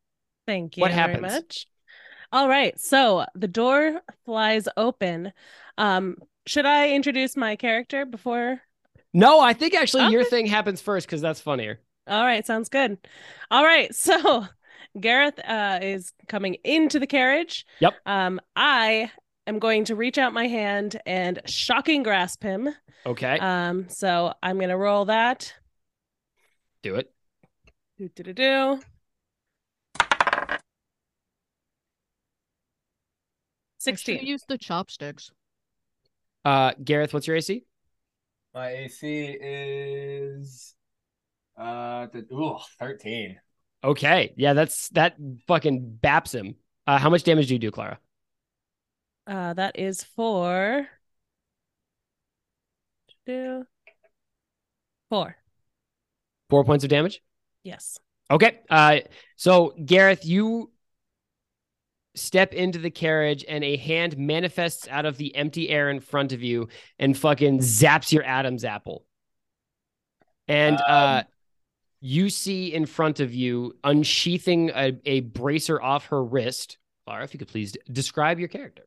Thank 0.47 0.77
you 0.77 0.83
What 0.83 0.91
very 0.93 1.15
happens? 1.15 1.33
much. 1.33 1.67
All 2.31 2.47
right. 2.47 2.79
So 2.79 3.25
the 3.35 3.49
door 3.49 4.03
flies 4.27 4.69
open. 4.77 5.33
Um, 5.79 6.17
should 6.47 6.67
I 6.67 6.91
introduce 6.91 7.37
my 7.37 7.57
character 7.57 8.05
before? 8.07 8.61
No, 9.13 9.41
I 9.41 9.53
think 9.53 9.75
actually 9.75 10.09
your 10.09 10.25
thing 10.25 10.47
happens 10.47 10.81
first 10.81 11.07
because 11.07 11.21
that's 11.21 11.41
funnier. 11.41 11.81
All 12.07 12.25
right, 12.25 12.45
sounds 12.47 12.69
good. 12.69 12.99
All 13.51 13.65
right, 13.65 13.95
so 13.95 14.47
Gareth 14.99 15.39
uh, 15.45 15.79
is 15.83 16.13
coming 16.29 16.57
into 16.65 16.99
the 16.99 17.07
carriage. 17.07 17.65
Yep. 17.81 17.95
Um, 18.07 18.41
I 18.55 19.11
am 19.47 19.59
going 19.59 19.85
to 19.87 19.97
reach 19.97 20.19
out 20.19 20.33
my 20.33 20.47
hand 20.47 21.01
and 21.07 21.41
shocking 21.47 22.03
grasp 22.03 22.43
him. 22.43 22.69
Okay, 23.07 23.39
Um, 23.39 23.89
so 23.89 24.35
I'm 24.43 24.59
gonna 24.59 24.77
roll 24.77 25.05
that. 25.07 25.55
do 26.83 26.97
it. 26.97 27.13
Do 27.99 28.09
do 28.15 28.23
do 28.25 28.33
do. 28.33 28.81
Make 33.87 33.99
sure 33.99 34.15
you 34.15 34.19
Sixteen. 34.19 34.27
Use 34.27 34.45
the 34.49 34.59
chopsticks. 34.59 35.31
Uh, 36.47 36.71
Gareth, 36.85 37.13
what's 37.13 37.27
your 37.27 37.37
AC? 37.37 37.65
My 38.55 38.69
AC 38.69 39.37
is 39.41 40.75
uh 41.59 42.07
the, 42.13 42.25
ooh, 42.33 42.59
13. 42.79 43.37
Okay, 43.83 44.33
yeah, 44.37 44.53
that's 44.53 44.89
that 44.91 45.17
fucking 45.49 45.99
baps 46.01 46.33
him. 46.33 46.55
Uh, 46.87 46.99
how 46.99 47.11
much 47.11 47.25
damage 47.25 47.49
do 47.49 47.55
you 47.55 47.59
do, 47.59 47.73
Clara? 47.73 47.99
Uh, 49.27 49.55
that 49.55 49.77
is 49.77 50.05
for 50.05 50.87
do 53.27 53.67
four. 55.11 55.37
Four 56.49 56.65
points 56.65 56.85
of 56.85 56.91
damage. 56.91 57.23
Yes. 57.65 57.99
Okay. 58.31 58.61
Uh, 58.71 58.99
so 59.35 59.75
Gareth, 59.85 60.25
you 60.25 60.71
step 62.17 62.53
into 62.53 62.79
the 62.79 62.91
carriage, 62.91 63.45
and 63.47 63.63
a 63.63 63.77
hand 63.77 64.19
manifests 64.19 64.89
out 64.89 65.07
of 65.07 65.17
the 65.17 65.35
empty 65.37 65.69
air 65.69 65.91
in 65.91 66.01
front 66.01 66.33
of 66.33 66.43
you 66.43 66.69
and 66.99 67.17
fucking 67.17 67.61
zaps 67.61 68.11
your 68.13 68.25
Adam's 68.25 68.65
apple. 68.65 69.05
And 70.49 70.81
uh, 70.81 71.25
you 72.01 72.31
see 72.31 72.73
in 72.73 72.87
front 72.87 73.21
of 73.21 73.35
you, 73.35 73.75
unsheathing 73.85 74.71
a, 74.71 74.99
a 75.05 75.21
bracer 75.21 75.81
off 75.81 76.07
her 76.07 76.23
wrist. 76.25 76.79
Clara, 77.05 77.25
if 77.25 77.35
you 77.35 77.39
could 77.39 77.49
please 77.49 77.77
describe 77.91 78.39
your 78.39 78.49
character. 78.49 78.85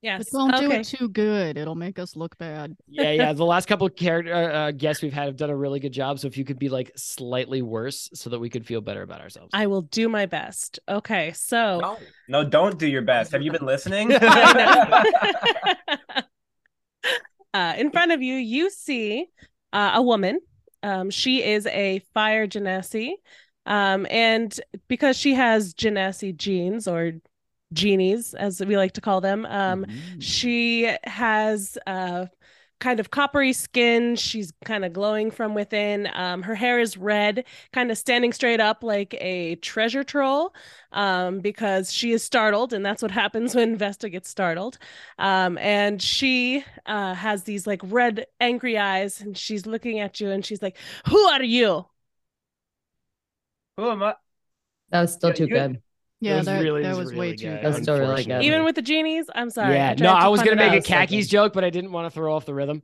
Yes. 0.00 0.28
But 0.30 0.38
don't 0.38 0.56
do 0.60 0.70
it 0.70 0.84
too 0.84 1.08
good. 1.08 1.56
It'll 1.56 1.74
make 1.74 1.98
us 1.98 2.14
look 2.14 2.38
bad. 2.38 2.76
Yeah, 2.86 3.10
yeah. 3.10 3.32
The 3.32 3.44
last 3.44 3.66
couple 3.66 3.86
of 3.88 3.96
character 3.96 4.32
uh, 4.32 4.48
uh, 4.48 4.70
guests 4.70 5.02
we've 5.02 5.12
had 5.12 5.26
have 5.26 5.36
done 5.36 5.50
a 5.50 5.56
really 5.56 5.80
good 5.80 5.92
job. 5.92 6.20
So 6.20 6.28
if 6.28 6.38
you 6.38 6.44
could 6.44 6.58
be 6.58 6.68
like 6.68 6.92
slightly 6.96 7.62
worse, 7.62 8.08
so 8.14 8.30
that 8.30 8.38
we 8.38 8.48
could 8.48 8.64
feel 8.64 8.80
better 8.80 9.02
about 9.02 9.20
ourselves. 9.20 9.50
I 9.52 9.66
will 9.66 9.82
do 9.82 10.08
my 10.08 10.26
best. 10.26 10.78
Okay, 10.88 11.32
so 11.32 11.80
No. 11.80 11.98
No, 12.28 12.48
don't 12.48 12.78
do 12.78 12.86
your 12.86 13.02
best. 13.02 13.32
Have 13.32 13.42
you 13.42 13.50
been 13.50 13.66
listening? 13.66 14.12
Uh, 17.54 17.74
in 17.78 17.90
front 17.90 18.12
of 18.12 18.22
you, 18.22 18.34
you 18.34 18.70
see 18.70 19.26
uh, 19.72 19.92
a 19.94 20.02
woman. 20.02 20.38
Um, 20.82 21.10
she 21.10 21.42
is 21.42 21.66
a 21.66 22.00
fire 22.14 22.46
genasi. 22.46 23.12
Um, 23.66 24.06
and 24.10 24.58
because 24.86 25.16
she 25.16 25.34
has 25.34 25.74
genasi 25.74 26.36
genes 26.36 26.86
or 26.86 27.12
genies, 27.72 28.34
as 28.34 28.60
we 28.64 28.76
like 28.76 28.92
to 28.92 29.00
call 29.00 29.20
them, 29.20 29.46
um, 29.46 29.86
she 30.18 30.90
has 31.04 31.76
uh, 31.86 32.26
kind 32.80 33.00
of 33.00 33.10
coppery 33.10 33.52
skin. 33.52 34.16
She's 34.16 34.52
kind 34.64 34.84
of 34.84 34.92
glowing 34.92 35.30
from 35.30 35.54
within. 35.54 36.08
Um, 36.14 36.42
her 36.42 36.54
hair 36.54 36.80
is 36.80 36.96
red, 36.96 37.44
kind 37.72 37.90
of 37.90 37.98
standing 37.98 38.32
straight 38.32 38.60
up 38.60 38.82
like 38.82 39.14
a 39.20 39.56
treasure 39.56 40.04
troll 40.04 40.54
um, 40.92 41.40
because 41.40 41.92
she 41.92 42.12
is 42.12 42.22
startled, 42.24 42.72
and 42.72 42.84
that's 42.84 43.02
what 43.02 43.10
happens 43.22 43.54
when 43.54 43.76
Vesta 43.76 44.08
gets 44.08 44.28
startled. 44.28 44.78
Um, 45.18 45.58
and 45.58 46.00
she 46.00 46.64
uh, 46.86 47.14
has 47.14 47.44
these 47.44 47.66
like 47.66 47.80
red, 47.84 48.26
angry 48.40 48.78
eyes, 48.78 49.20
and 49.20 49.36
she's 49.36 49.66
looking 49.66 50.00
at 50.00 50.20
you, 50.20 50.30
and 50.30 50.44
she's 50.44 50.62
like, 50.62 50.76
"Who 51.06 51.18
are 51.18 51.42
you?" 51.42 51.86
Who 53.76 53.90
am 53.90 54.02
I? 54.02 54.16
That 54.90 55.02
was 55.02 55.14
still 55.14 55.30
Yeah, 55.30 55.34
too 55.34 55.46
you- 55.46 55.54
good. 55.54 55.82
Yeah, 56.20 56.36
was 56.38 56.46
that, 56.46 56.60
really- 56.62 56.82
that 56.82 56.90
was 56.90 56.98
was 56.98 57.12
really 57.12 57.18
way 57.30 57.36
too 57.36 57.46
good. 57.48 57.62
good. 57.62 57.72
That's 57.74 57.82
still 57.82 57.98
really 57.98 58.24
good. 58.24 58.42
Even 58.42 58.64
with 58.64 58.74
the 58.74 58.82
genies, 58.82 59.26
I'm 59.34 59.50
sorry. 59.50 59.74
yeah, 59.74 59.94
tried 59.94 60.00
no, 60.04 60.12
I 60.12 60.28
was 60.28 60.42
gonna 60.42 60.56
make 60.56 60.72
a 60.72 60.82
khakis 60.82 61.26
good. 61.26 61.30
joke, 61.30 61.52
but 61.52 61.64
I 61.64 61.70
didn't 61.70 61.92
want 61.92 62.06
to 62.06 62.10
throw 62.10 62.34
off 62.34 62.44
the 62.44 62.54
rhythm. 62.54 62.82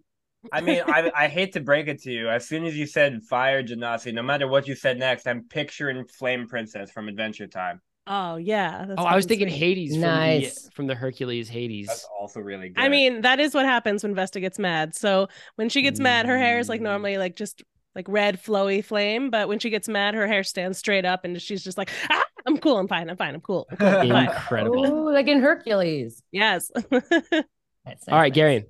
I 0.53 0.61
mean, 0.61 0.83
I 0.87 1.11
I 1.17 1.29
hate 1.29 1.55
to 1.55 1.61
break 1.61 1.89
it 1.89 2.03
to 2.03 2.13
you. 2.13 2.29
As 2.29 2.47
soon 2.47 2.65
as 2.65 2.77
you 2.77 2.87
said 2.87 3.23
fire 3.25 3.63
Genasi, 3.63 4.13
no 4.13 4.23
matter 4.23 4.47
what 4.47 4.69
you 4.69 4.75
said 4.75 4.99
next, 4.99 5.27
I'm 5.27 5.45
picturing 5.49 6.05
Flame 6.07 6.47
Princess 6.49 6.91
from 6.91 7.09
Adventure 7.09 7.47
Time. 7.47 7.81
Oh 8.07 8.37
yeah. 8.37 8.85
that's 8.87 9.01
Oh, 9.01 9.05
I 9.05 9.17
was 9.17 9.25
thinking 9.25 9.49
sweet. 9.49 9.57
Hades 9.59 9.93
from 9.95 10.03
Nice. 10.03 10.65
the 10.65 10.71
from 10.73 10.87
the 10.87 10.95
Hercules 10.95 11.49
Hades. 11.49 11.87
That's 11.87 12.07
also 12.21 12.41
really 12.41 12.69
good. 12.69 12.79
I 12.85 12.91
mean, 12.91 13.23
that 13.23 13.41
is 13.41 13.55
what 13.55 13.65
happens 13.65 14.03
when 14.03 14.15
Vesta 14.15 14.39
gets 14.41 14.59
mad. 14.59 14.95
So 14.95 15.29
when 15.57 15.71
she 15.71 15.81
gets 15.81 15.99
mad, 15.99 16.27
her 16.27 16.37
hair 16.37 16.59
is 16.59 16.69
like 16.69 16.81
Mm. 16.83 16.85
normally 16.85 17.17
like 17.17 17.35
just 17.37 17.63
like 17.95 18.07
red 18.09 18.43
flowy 18.43 18.85
flame, 18.85 19.31
but 19.31 19.49
when 19.49 19.59
she 19.59 19.71
gets 19.71 19.89
mad, 19.89 20.15
her 20.15 20.27
hair 20.27 20.45
stands 20.45 20.79
straight 20.79 21.05
up 21.05 21.25
and 21.25 21.41
she's 21.41 21.63
just 21.65 21.79
like, 21.79 21.91
ah, 22.11 22.25
I'm 22.47 22.59
cool, 22.59 22.79
I'm 22.79 22.89
fine, 22.89 23.09
I'm 23.11 23.17
fine, 23.17 23.35
I'm 23.35 23.41
cool. 23.41 23.67
I'm 23.71 23.77
cool, 23.79 23.99
I'm 24.01 24.11
fine. 24.11 24.31
Incredible. 24.31 24.87
Ooh, 24.87 25.13
like 25.13 25.29
in 25.29 25.41
Hercules. 25.41 26.23
Yes. 26.33 26.71
That's 26.91 28.09
All 28.11 28.19
right, 28.19 28.33
Garion. 28.35 28.67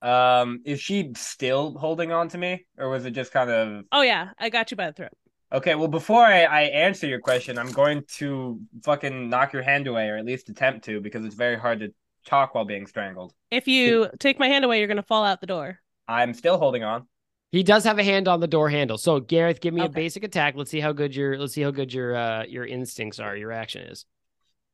um, 0.00 0.62
is 0.64 0.80
she 0.80 1.12
still 1.16 1.76
holding 1.78 2.10
on 2.12 2.28
to 2.28 2.38
me, 2.38 2.66
or 2.76 2.88
was 2.90 3.04
it 3.06 3.12
just 3.12 3.32
kind 3.32 3.50
of 3.50 3.84
oh 3.92 4.02
yeah, 4.02 4.30
I 4.38 4.48
got 4.48 4.70
you 4.70 4.76
by 4.76 4.86
the 4.86 4.92
throat. 4.94 5.12
okay? 5.52 5.74
Well, 5.74 5.88
before 5.88 6.24
I, 6.24 6.42
I 6.42 6.62
answer 6.62 7.06
your 7.06 7.20
question, 7.20 7.58
I'm 7.58 7.70
going 7.72 8.04
to 8.18 8.60
fucking 8.84 9.28
knock 9.30 9.52
your 9.52 9.62
hand 9.62 9.86
away, 9.86 10.08
or 10.08 10.16
at 10.16 10.24
least 10.24 10.48
attempt 10.48 10.84
to, 10.86 11.00
because 11.00 11.24
it's 11.24 11.34
very 11.34 11.58
hard 11.58 11.80
to 11.80 11.92
talk 12.26 12.54
while 12.54 12.64
being 12.64 12.86
strangled. 12.86 13.32
If 13.50 13.68
you 13.68 14.08
take 14.18 14.38
my 14.38 14.48
hand 14.48 14.64
away, 14.64 14.78
you're 14.78 14.88
gonna 14.88 15.02
fall 15.02 15.24
out 15.24 15.40
the 15.40 15.46
door. 15.46 15.78
I'm 16.08 16.34
still 16.34 16.58
holding 16.58 16.82
on. 16.82 17.06
He 17.52 17.62
does 17.62 17.84
have 17.84 17.98
a 17.98 18.02
hand 18.04 18.28
on 18.28 18.40
the 18.40 18.46
door 18.48 18.68
handle. 18.70 18.96
So 18.98 19.20
Gareth, 19.20 19.60
give 19.60 19.74
me 19.74 19.82
a 19.82 19.88
basic 19.88 20.24
attack. 20.24 20.54
Let's 20.56 20.70
see 20.70 20.80
how 20.80 20.92
good 20.92 21.14
your 21.14 21.38
let's 21.38 21.52
see 21.52 21.60
how 21.62 21.70
good 21.70 21.92
your 21.92 22.16
uh 22.16 22.44
your 22.44 22.64
instincts 22.66 23.20
are, 23.20 23.36
your 23.36 23.52
action 23.52 23.82
is. 23.88 24.06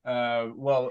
Uh, 0.05 0.47
well, 0.57 0.91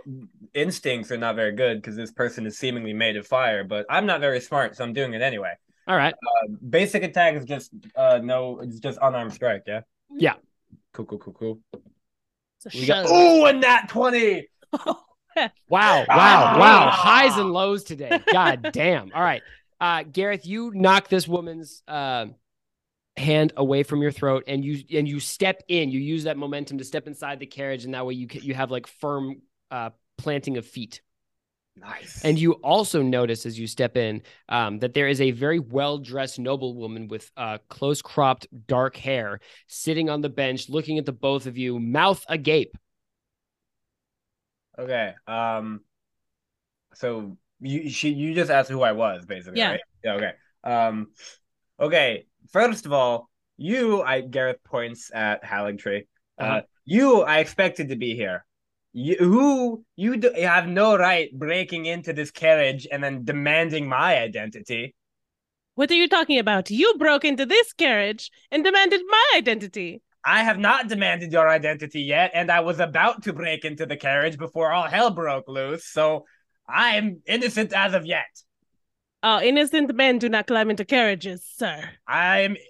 instincts 0.53 1.11
are 1.11 1.17
not 1.17 1.35
very 1.35 1.53
good 1.53 1.81
because 1.81 1.95
this 1.95 2.11
person 2.11 2.45
is 2.45 2.55
seemingly 2.57 2.93
made 2.93 3.15
of 3.17 3.25
fire, 3.25 3.63
but 3.63 3.85
I'm 3.89 4.05
not 4.05 4.19
very 4.19 4.39
smart, 4.39 4.75
so 4.75 4.83
I'm 4.83 4.93
doing 4.93 5.13
it 5.13 5.21
anyway. 5.23 5.53
All 5.88 5.95
right. 5.95 6.13
Uh, 6.13 6.53
basic 6.69 7.01
attack 7.03 7.35
is 7.35 7.45
just 7.45 7.71
uh 7.95 8.19
no, 8.21 8.59
it's 8.59 8.79
just 8.79 8.99
unarmed 9.01 9.33
strike. 9.33 9.63
Yeah. 9.65 9.81
Yeah. 10.11 10.33
Cool, 10.93 11.05
cool, 11.05 11.19
cool, 11.19 11.33
cool. 11.33 11.59
It's 12.65 12.75
We 12.75 12.85
got- 12.85 13.07
show. 13.07 13.13
Oh, 13.15 13.45
and 13.45 13.63
that 13.63 13.88
twenty. 13.88 14.49
Wow, 14.73 14.97
wow, 15.69 16.05
Ah! 16.09 16.57
wow. 16.59 16.89
Highs 16.89 17.38
and 17.38 17.51
lows 17.53 17.83
today. 17.85 18.19
God 18.33 18.71
damn. 18.73 19.11
All 19.15 19.23
right. 19.23 19.41
Uh 19.80 20.03
Gareth, 20.03 20.45
you 20.45 20.71
knock 20.73 21.07
this 21.07 21.28
woman's 21.28 21.84
uh, 21.88 22.28
hand 23.15 23.53
away 23.57 23.84
from 23.84 24.01
your 24.01 24.11
throat 24.11 24.43
and 24.47 24.63
you 24.63 24.84
and 24.97 25.07
you 25.07 25.19
step 25.19 25.63
in. 25.67 25.89
You 25.89 25.99
use 25.99 26.23
that 26.23 26.38
momentum 26.38 26.78
to 26.80 26.84
step 26.84 27.07
inside 27.07 27.39
the 27.39 27.45
carriage 27.45 27.86
and 27.86 27.93
that 27.93 28.05
way 28.05 28.13
you 28.15 28.28
you 28.32 28.53
have 28.53 28.71
like 28.71 28.88
firm 28.88 29.41
uh 29.71 29.91
planting 30.17 30.57
of 30.57 30.65
feet. 30.65 31.01
Nice. 31.75 32.25
And 32.25 32.39
you 32.39 32.53
also 32.53 33.03
notice 33.03 33.45
as 33.45 33.59
you 33.59 33.67
step 33.67 33.97
in 33.97 34.23
um, 34.49 34.80
that 34.80 34.95
there 34.95 35.07
is 35.07 35.21
a 35.21 35.32
very 35.32 35.59
well 35.59 35.99
dressed 35.99 36.39
noblewoman 36.39 37.07
with 37.07 37.30
uh, 37.38 37.59
close 37.69 38.01
cropped 38.01 38.47
dark 38.67 38.95
hair 38.97 39.39
sitting 39.67 40.09
on 40.09 40.21
the 40.21 40.30
bench, 40.30 40.69
looking 40.69 40.97
at 40.97 41.05
the 41.05 41.11
both 41.11 41.45
of 41.45 41.57
you, 41.57 41.80
mouth 41.80 42.25
agape. 42.30 42.75
okay. 44.78 45.13
Um. 45.28 45.82
So 46.93 47.38
you 47.60 47.89
she 47.89 48.10
you 48.10 48.34
just 48.34 48.51
asked 48.51 48.70
who 48.70 48.82
I 48.82 48.91
was, 48.93 49.26
basically. 49.26 49.60
Yeah. 49.60 49.72
Right? 49.72 49.82
Yeah. 50.03 50.14
Okay. 50.14 50.32
Um. 50.64 51.08
Okay. 51.80 52.26
First 52.51 52.86
of 52.86 52.93
all, 52.93 53.30
you 53.58 54.01
I 54.01 54.22
Gareth 54.22 54.64
points 54.64 55.12
at 55.14 55.43
Haventree. 55.43 56.08
Uh, 56.39 56.43
Uh-huh. 56.43 56.62
you 56.86 57.22
I 57.24 57.39
expected 57.39 57.89
to 57.89 57.95
be 57.95 58.16
here. 58.16 58.45
You 58.93 59.16
who 59.18 59.86
you 59.95 60.18
do, 60.18 60.32
you 60.36 60.47
have 60.47 60.68
no 60.68 60.97
right 60.97 61.30
breaking 61.34 61.86
into 61.86 62.14
this 62.14 62.32
carriage 62.32 62.88
and 62.91 63.03
then 63.03 63.26
demanding 63.26 63.88
my 63.89 64.18
identity. 64.20 64.95
What 65.76 65.91
are 65.91 65.95
you 65.95 66.08
talking 66.10 66.39
about? 66.39 66.72
You 66.72 66.95
broke 66.97 67.24
into 67.24 67.45
this 67.45 67.72
carriage 67.74 68.32
and 68.51 68.64
demanded 68.64 69.01
my 69.08 69.26
identity. 69.36 70.01
I 70.26 70.43
have 70.43 70.58
not 70.60 70.89
demanded 70.89 71.32
your 71.32 71.47
identity 71.47 72.01
yet, 72.01 72.32
and 72.34 72.51
I 72.51 72.60
was 72.62 72.80
about 72.80 73.24
to 73.24 73.34
break 73.34 73.64
into 73.64 73.86
the 73.86 73.95
carriage 73.95 74.38
before 74.38 74.72
all 74.72 74.88
hell 74.88 75.12
broke 75.12 75.47
loose. 75.47 75.86
So 75.86 76.26
I'm 76.70 77.22
innocent 77.28 77.74
as 77.74 77.93
of 77.93 78.05
yet. 78.05 78.26
Oh, 79.24 79.41
innocent 79.41 79.93
men 79.95 80.20
do 80.20 80.30
not 80.30 80.47
climb 80.47 80.70
into 80.70 80.86
carriages, 80.86 81.43
sir. 81.43 81.89
I'm. 82.07 82.57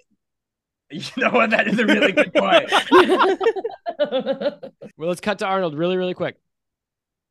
You 0.90 1.02
know 1.18 1.28
what? 1.30 1.50
That 1.50 1.68
is 1.68 1.78
a 1.78 1.84
really 1.84 2.12
good 2.12 2.32
point. 2.32 2.72
Well, 4.96 5.08
let's 5.08 5.20
cut 5.20 5.38
to 5.40 5.46
Arnold 5.46 5.74
really, 5.76 5.96
really 5.98 6.14
quick. 6.14 6.36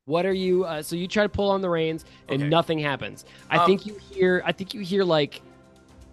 What 0.05 0.25
are 0.27 0.33
you? 0.33 0.63
Uh, 0.63 0.81
so 0.83 0.95
you 0.95 1.07
try 1.07 1.23
to 1.23 1.29
pull 1.29 1.49
on 1.49 1.61
the 1.61 1.69
reins 1.69 2.05
and 2.29 2.41
Okay. 2.43 2.49
nothing 2.49 2.77
happens. 2.79 3.25
I 3.49 3.57
Um, 3.57 3.65
think 3.65 3.85
you 3.87 3.97
hear. 4.11 4.43
I 4.45 4.51
think 4.51 4.73
you 4.75 4.81
hear 4.81 5.03
like 5.03 5.41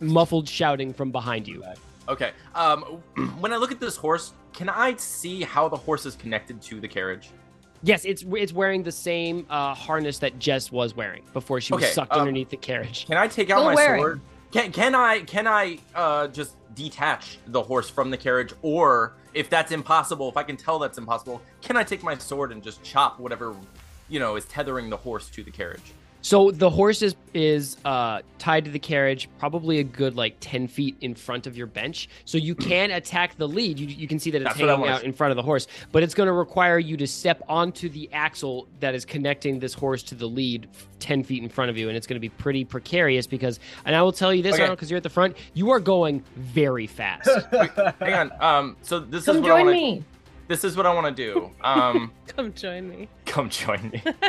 muffled 0.01 0.49
shouting 0.49 0.95
from 0.95 1.13
behind 1.13 1.47
you. 1.47 1.63
Okay. 2.09 2.33
Um, 2.55 2.83
when 3.41 3.53
I 3.53 3.57
look 3.57 3.71
at 3.73 3.79
this 3.79 3.97
horse, 3.97 4.33
can 4.55 4.69
I 4.71 4.97
see 4.97 5.43
how 5.43 5.69
the 5.69 5.77
horse 5.77 6.07
is 6.07 6.17
connected 6.17 6.63
to 6.63 6.81
the 6.81 6.89
carriage? 6.89 7.29
Yes, 7.85 8.05
it's 8.07 8.25
it's 8.35 8.53
wearing 8.53 8.83
the 8.83 8.93
same 8.93 9.47
uh, 9.51 9.75
harness 9.75 10.19
that 10.21 10.39
Jess 10.39 10.73
was 10.73 10.97
wearing 10.97 11.23
before 11.35 11.61
she 11.61 11.75
was 11.75 11.85
Okay, 11.85 11.93
sucked 11.93 12.13
um, 12.13 12.21
underneath 12.21 12.49
the 12.49 12.57
carriage. 12.57 13.07
Can 13.07 13.19
I 13.19 13.29
take 13.29 13.51
out 13.51 13.59
Still 13.59 13.65
my 13.67 13.75
wearing. 13.75 14.01
sword? 14.01 14.21
Can 14.53 14.73
can 14.73 14.95
I 14.95 15.21
can 15.21 15.47
I 15.47 15.79
uh 15.95 16.29
just 16.29 16.57
detach 16.75 17.39
the 17.47 17.63
horse 17.63 17.91
from 17.91 18.11
the 18.11 18.17
carriage, 18.17 18.53
or 18.63 19.15
if 19.35 19.51
that's 19.51 19.71
impossible, 19.71 20.29
if 20.31 20.37
I 20.37 20.43
can 20.45 20.57
tell 20.57 20.79
that's 20.79 20.97
impossible, 20.97 21.43
can 21.61 21.77
I 21.77 21.85
take 21.85 22.03
my 22.03 22.17
sword 22.17 22.53
and 22.53 22.63
just 22.63 22.83
chop 22.83 23.21
whatever 23.21 23.55
you 24.09 24.19
know 24.19 24.37
is 24.37 24.45
tethering 24.47 24.89
the 24.89 24.97
horse 24.97 25.29
to 25.31 25.43
the 25.45 25.51
carriage? 25.51 25.93
So 26.25 26.51
the 26.51 26.71
horse 26.71 27.03
is 27.03 27.15
is 27.35 27.77
uh, 27.85 28.23
tied 28.39 28.65
to 28.65 28.71
the 28.71 28.79
carriage, 28.79 29.29
probably 29.39 29.79
a 29.81 29.85
good 29.85 30.17
like 30.17 30.37
ten 30.41 30.67
feet 30.69 30.97
in 31.03 31.15
front 31.15 31.47
of 31.47 31.55
your 31.55 31.67
bench. 31.67 32.09
So 32.25 32.39
you 32.39 32.55
can 32.55 32.93
attack 32.93 33.37
the 33.37 33.47
lead. 33.47 33.79
You, 33.79 33.87
you 33.87 34.09
can 34.09 34.19
see 34.19 34.31
that 34.31 34.41
it's 34.41 34.57
That's 34.57 34.59
hanging 34.59 34.89
out 34.89 35.05
in 35.05 35.13
front 35.13 35.33
of 35.33 35.37
the 35.37 35.43
horse, 35.43 35.67
but 35.93 36.03
it's 36.03 36.15
going 36.15 36.29
to 36.29 36.33
require 36.33 36.79
you 36.79 36.97
to 36.97 37.07
step 37.07 37.43
onto 37.47 37.91
the 37.91 38.09
axle 38.11 38.67
that 38.81 38.95
is 38.95 39.05
connecting 39.05 39.59
this 39.59 39.75
horse 39.75 40.03
to 40.05 40.15
the 40.15 40.27
lead, 40.27 40.67
ten 40.99 41.23
feet 41.23 41.43
in 41.43 41.51
front 41.51 41.69
of 41.71 41.77
you, 41.77 41.89
and 41.89 41.97
it's 41.97 42.07
going 42.07 42.17
to 42.17 42.21
be 42.21 42.31
pretty 42.31 42.65
precarious 42.65 43.27
because. 43.27 43.61
And 43.85 43.95
I 43.95 44.01
will 44.01 44.13
tell 44.13 44.33
you 44.33 44.43
this, 44.43 44.55
Okay. 44.55 44.71
Because 44.71 44.91
you're 44.91 44.97
at 44.97 45.03
the 45.03 45.11
front, 45.11 45.37
you 45.53 45.73
are 45.73 45.81
going 45.81 46.25
very 46.37 46.87
fast. 46.87 47.29
Hang 48.01 48.15
on. 48.15 48.33
Um. 48.41 48.77
So 48.81 48.99
this 48.99 49.27
Come 49.27 49.37
is 49.37 49.43
what 49.43 49.51
I 49.51 49.59
join 49.59 49.67
want. 49.67 49.77
me. 49.77 50.05
This 50.49 50.63
is 50.65 50.77
what 50.77 50.85
I 50.87 50.93
want 50.95 51.15
to 51.17 51.25
do. 51.33 51.51
Um. 51.63 52.13
Come 52.27 52.53
join 52.53 52.89
me. 52.91 53.09
come 53.27 53.49
join 53.49 53.91
me. 53.91 54.03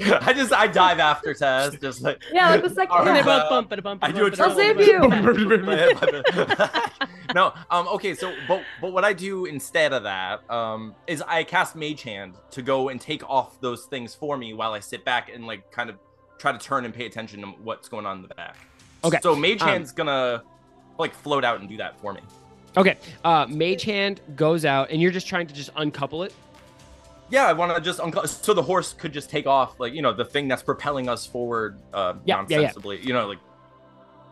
I 0.00 0.32
just 0.32 0.52
I 0.52 0.66
dive 0.68 0.98
after 1.00 1.34
Tess, 1.34 1.76
just 1.80 2.02
like 2.02 2.20
Yeah, 2.32 2.50
like 2.50 2.62
the 2.62 2.70
second 2.70 2.90
All 2.92 2.98
And 2.98 3.08
they 3.08 3.12
right, 3.22 3.26
one. 3.26 3.38
both 3.40 3.48
bump 3.48 3.72
it, 3.72 3.82
bump 3.82 4.02
it, 4.04 4.06
I 4.06 4.12
do 4.12 4.26
a 4.26 4.30
bump 4.30 4.34
it, 4.34 4.40
I'll 4.40 4.54
save 4.56 4.80
you. 4.80 5.00
no, 7.34 7.52
um, 7.70 7.88
okay, 7.88 8.14
so 8.14 8.32
but 8.46 8.62
but 8.80 8.92
what 8.92 9.04
I 9.04 9.12
do 9.12 9.44
instead 9.46 9.92
of 9.92 10.02
that, 10.04 10.48
um, 10.50 10.94
is 11.06 11.22
I 11.22 11.44
cast 11.44 11.74
Mage 11.76 12.02
Hand 12.02 12.34
to 12.52 12.62
go 12.62 12.88
and 12.90 13.00
take 13.00 13.28
off 13.28 13.60
those 13.60 13.84
things 13.86 14.14
for 14.14 14.36
me 14.36 14.54
while 14.54 14.72
I 14.72 14.80
sit 14.80 15.04
back 15.04 15.30
and 15.32 15.46
like 15.46 15.70
kind 15.72 15.90
of 15.90 15.96
try 16.38 16.52
to 16.52 16.58
turn 16.58 16.84
and 16.84 16.94
pay 16.94 17.06
attention 17.06 17.40
to 17.42 17.46
what's 17.48 17.88
going 17.88 18.06
on 18.06 18.16
in 18.18 18.22
the 18.22 18.34
back. 18.34 18.56
Okay, 19.04 19.18
So 19.22 19.34
Mage 19.36 19.62
um, 19.62 19.68
Hand's 19.68 19.92
gonna 19.92 20.42
like 20.98 21.14
float 21.14 21.44
out 21.44 21.60
and 21.60 21.68
do 21.68 21.76
that 21.78 22.00
for 22.00 22.12
me. 22.12 22.20
Okay, 22.78 22.96
uh, 23.24 23.46
Mage 23.48 23.82
Hand 23.84 24.20
goes 24.36 24.64
out, 24.64 24.90
and 24.90 25.00
you're 25.02 25.10
just 25.10 25.26
trying 25.26 25.46
to 25.46 25.54
just 25.54 25.70
uncouple 25.76 26.22
it. 26.22 26.32
Yeah, 27.30 27.44
I 27.46 27.52
want 27.52 27.74
to 27.76 27.82
just 27.82 28.00
unco- 28.00 28.24
so 28.24 28.54
the 28.54 28.62
horse 28.62 28.94
could 28.94 29.12
just 29.12 29.28
take 29.28 29.46
off, 29.46 29.78
like 29.78 29.92
you 29.92 30.00
know, 30.00 30.12
the 30.14 30.24
thing 30.24 30.48
that's 30.48 30.62
propelling 30.62 31.08
us 31.10 31.26
forward, 31.26 31.78
uh, 31.92 32.14
Yeah, 32.24 32.36
yeah, 32.36 32.44
yeah. 32.48 32.56
nonsensibly. 32.58 33.00
You 33.02 33.12
know, 33.12 33.26
like 33.28 33.38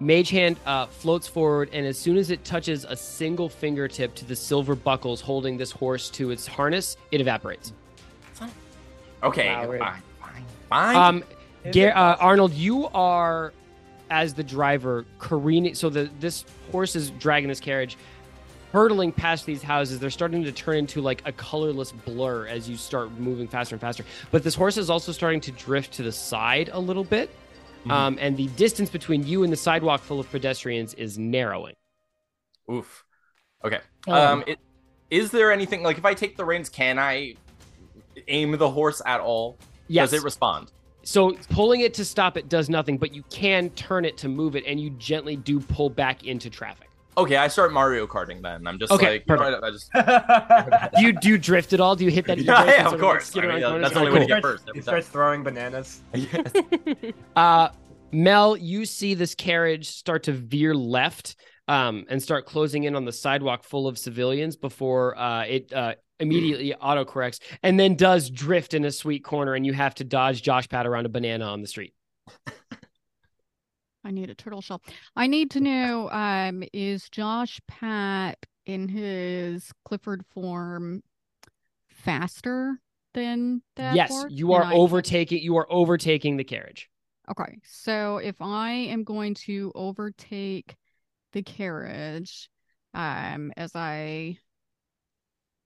Mage 0.00 0.30
Hand 0.30 0.56
uh, 0.64 0.86
floats 0.86 1.26
forward, 1.28 1.68
and 1.74 1.84
as 1.86 1.98
soon 1.98 2.16
as 2.16 2.30
it 2.30 2.42
touches 2.44 2.84
a 2.84 2.96
single 2.96 3.48
fingertip 3.50 4.14
to 4.14 4.24
the 4.24 4.36
silver 4.36 4.74
buckles 4.74 5.20
holding 5.20 5.56
this 5.58 5.70
horse 5.70 6.08
to 6.10 6.30
its 6.30 6.46
harness, 6.46 6.96
it 7.10 7.20
evaporates. 7.20 7.72
okay, 9.22 9.48
Wow, 9.48 9.68
we're- 9.68 9.78
fine, 9.78 10.02
fine, 10.20 10.44
fine. 10.68 10.96
Um, 10.96 11.24
Is 11.64 11.74
Gar- 11.74 11.96
uh, 11.96 12.16
Arnold, 12.20 12.52
you 12.54 12.86
are 12.88 13.52
as 14.10 14.34
the 14.34 14.42
driver 14.44 15.04
careening. 15.18 15.74
So 15.74 15.88
the 15.90 16.08
this 16.20 16.44
horse 16.70 16.94
is 16.94 17.10
dragging 17.10 17.48
this 17.48 17.58
carriage, 17.60 17.96
hurtling 18.72 19.12
past 19.12 19.46
these 19.46 19.62
houses. 19.62 19.98
They're 19.98 20.10
starting 20.10 20.44
to 20.44 20.52
turn 20.52 20.76
into 20.76 21.00
like 21.00 21.22
a 21.24 21.32
colorless 21.32 21.92
blur 21.92 22.46
as 22.46 22.68
you 22.68 22.76
start 22.76 23.10
moving 23.18 23.48
faster 23.48 23.74
and 23.74 23.80
faster. 23.80 24.04
But 24.30 24.42
this 24.42 24.54
horse 24.54 24.76
is 24.76 24.90
also 24.90 25.12
starting 25.12 25.40
to 25.42 25.52
drift 25.52 25.94
to 25.94 26.02
the 26.02 26.12
side 26.12 26.70
a 26.72 26.78
little 26.78 27.04
bit. 27.04 27.30
Mhm. 27.84 27.90
Um, 27.90 28.18
and 28.20 28.36
the 28.36 28.48
distance 28.48 28.90
between 28.90 29.26
you 29.26 29.44
and 29.44 29.52
the 29.52 29.56
sidewalk 29.56 30.00
full 30.02 30.18
of 30.18 30.30
pedestrians 30.30 30.94
is 30.94 31.18
narrowing. 31.18 31.74
Oof. 32.70 33.04
Okay. 33.64 33.80
Oh. 34.08 34.12
Um, 34.12 34.44
it, 34.46 34.58
is 35.10 35.30
there 35.30 35.52
anything 35.52 35.82
like 35.82 35.98
if 35.98 36.04
I 36.04 36.14
take 36.14 36.36
the 36.36 36.44
reins, 36.44 36.68
can 36.68 36.98
I 36.98 37.36
aim 38.28 38.56
the 38.56 38.70
horse 38.70 39.00
at 39.06 39.20
all? 39.20 39.56
Yes. 39.88 40.10
Does 40.10 40.20
it 40.20 40.24
respond? 40.24 40.72
So 41.04 41.34
pulling 41.50 41.82
it 41.82 41.94
to 41.94 42.04
stop 42.04 42.36
it 42.36 42.48
does 42.48 42.68
nothing, 42.68 42.98
but 42.98 43.14
you 43.14 43.22
can 43.30 43.70
turn 43.70 44.04
it 44.04 44.16
to 44.18 44.28
move 44.28 44.56
it, 44.56 44.64
and 44.66 44.80
you 44.80 44.90
gently 44.90 45.36
do 45.36 45.60
pull 45.60 45.88
back 45.88 46.24
into 46.24 46.50
traffic. 46.50 46.85
Okay, 47.18 47.36
I 47.36 47.48
start 47.48 47.72
Mario 47.72 48.06
Karting 48.06 48.42
then. 48.42 48.66
I'm 48.66 48.78
just 48.78 48.92
Okay, 48.92 49.12
like, 49.12 49.24
you 49.28 49.36
know. 49.36 49.42
I, 49.42 49.66
I 49.66 49.70
just 49.70 49.90
Do 50.96 51.02
you 51.02 51.12
do 51.12 51.28
you 51.30 51.38
drift 51.38 51.72
at 51.72 51.80
all? 51.80 51.96
Do 51.96 52.04
you 52.04 52.10
hit 52.10 52.26
that? 52.26 52.38
Yeah, 52.46 52.62
e-brake 52.62 52.76
yeah, 52.78 52.88
of 52.88 53.00
course. 53.00 53.26
skid 53.26 53.44
I 53.44 53.54
mean, 53.54 53.62
around 53.62 53.80
that's 53.80 53.94
the 53.94 54.00
only 54.00 54.10
Alright, 54.12 54.22
way 54.22 54.26
to 54.28 54.34
get 54.34 54.42
first. 54.42 54.70
He 54.74 54.82
starts 54.82 55.08
throwing 55.08 55.42
bananas. 55.42 56.02
time. 56.12 56.26
Yes. 57.02 57.12
Uh, 57.34 57.68
Mel, 58.12 58.56
you 58.56 58.84
see 58.84 59.14
this 59.14 59.34
carriage 59.34 59.88
start 59.88 60.24
to 60.24 60.32
veer 60.32 60.74
left 60.74 61.36
um, 61.68 62.04
and 62.08 62.22
start 62.22 62.46
closing 62.46 62.84
in 62.84 62.94
on 62.94 63.04
the 63.04 63.12
sidewalk 63.12 63.64
full 63.64 63.88
of 63.88 63.98
civilians 63.98 64.54
before 64.56 65.18
uh, 65.18 65.42
it 65.44 65.72
uh, 65.72 65.94
immediately 66.20 66.74
autocorrects 66.82 67.40
and 67.62 67.80
then 67.80 67.94
does 67.96 68.30
drift 68.30 68.74
in 68.74 68.84
a 68.84 68.90
sweet 68.92 69.24
corner, 69.24 69.54
and 69.54 69.64
you 69.66 69.72
have 69.72 69.94
to 69.96 70.04
dodge 70.04 70.42
Josh 70.42 70.68
Pat 70.68 70.86
around 70.86 71.06
a 71.06 71.08
banana 71.08 71.46
on 71.46 71.62
the 71.62 71.66
street. 71.66 71.94
I 74.06 74.12
need 74.12 74.30
a 74.30 74.34
turtle 74.36 74.60
shell. 74.62 74.80
I 75.16 75.26
need 75.26 75.50
to 75.50 75.60
know 75.60 76.08
um 76.10 76.62
is 76.72 77.10
Josh 77.10 77.60
Pat 77.66 78.38
in 78.64 78.88
his 78.88 79.72
Clifford 79.84 80.24
form 80.32 81.02
faster 81.90 82.78
than 83.14 83.62
that 83.74 83.96
yes, 83.96 84.26
you 84.28 84.54
And 84.54 84.62
are 84.62 84.72
I- 84.72 84.76
overtaking. 84.76 85.42
You 85.42 85.56
are 85.56 85.66
overtaking 85.70 86.36
the 86.36 86.44
carriage. 86.44 86.88
Okay. 87.28 87.58
So 87.64 88.18
if 88.18 88.36
I 88.40 88.70
am 88.70 89.02
going 89.02 89.34
to 89.46 89.72
overtake 89.74 90.76
the 91.32 91.42
carriage 91.42 92.48
um 92.94 93.52
as 93.56 93.74
I 93.74 94.38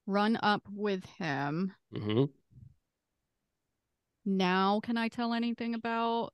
run 0.07 0.39
up 0.43 0.63
with 0.73 1.05
him, 1.19 1.75
hmm 1.95 2.25
now 4.25 4.81
can 4.83 4.97
I 4.97 5.09
tell 5.09 5.33
anything 5.35 5.75
about 5.75 6.33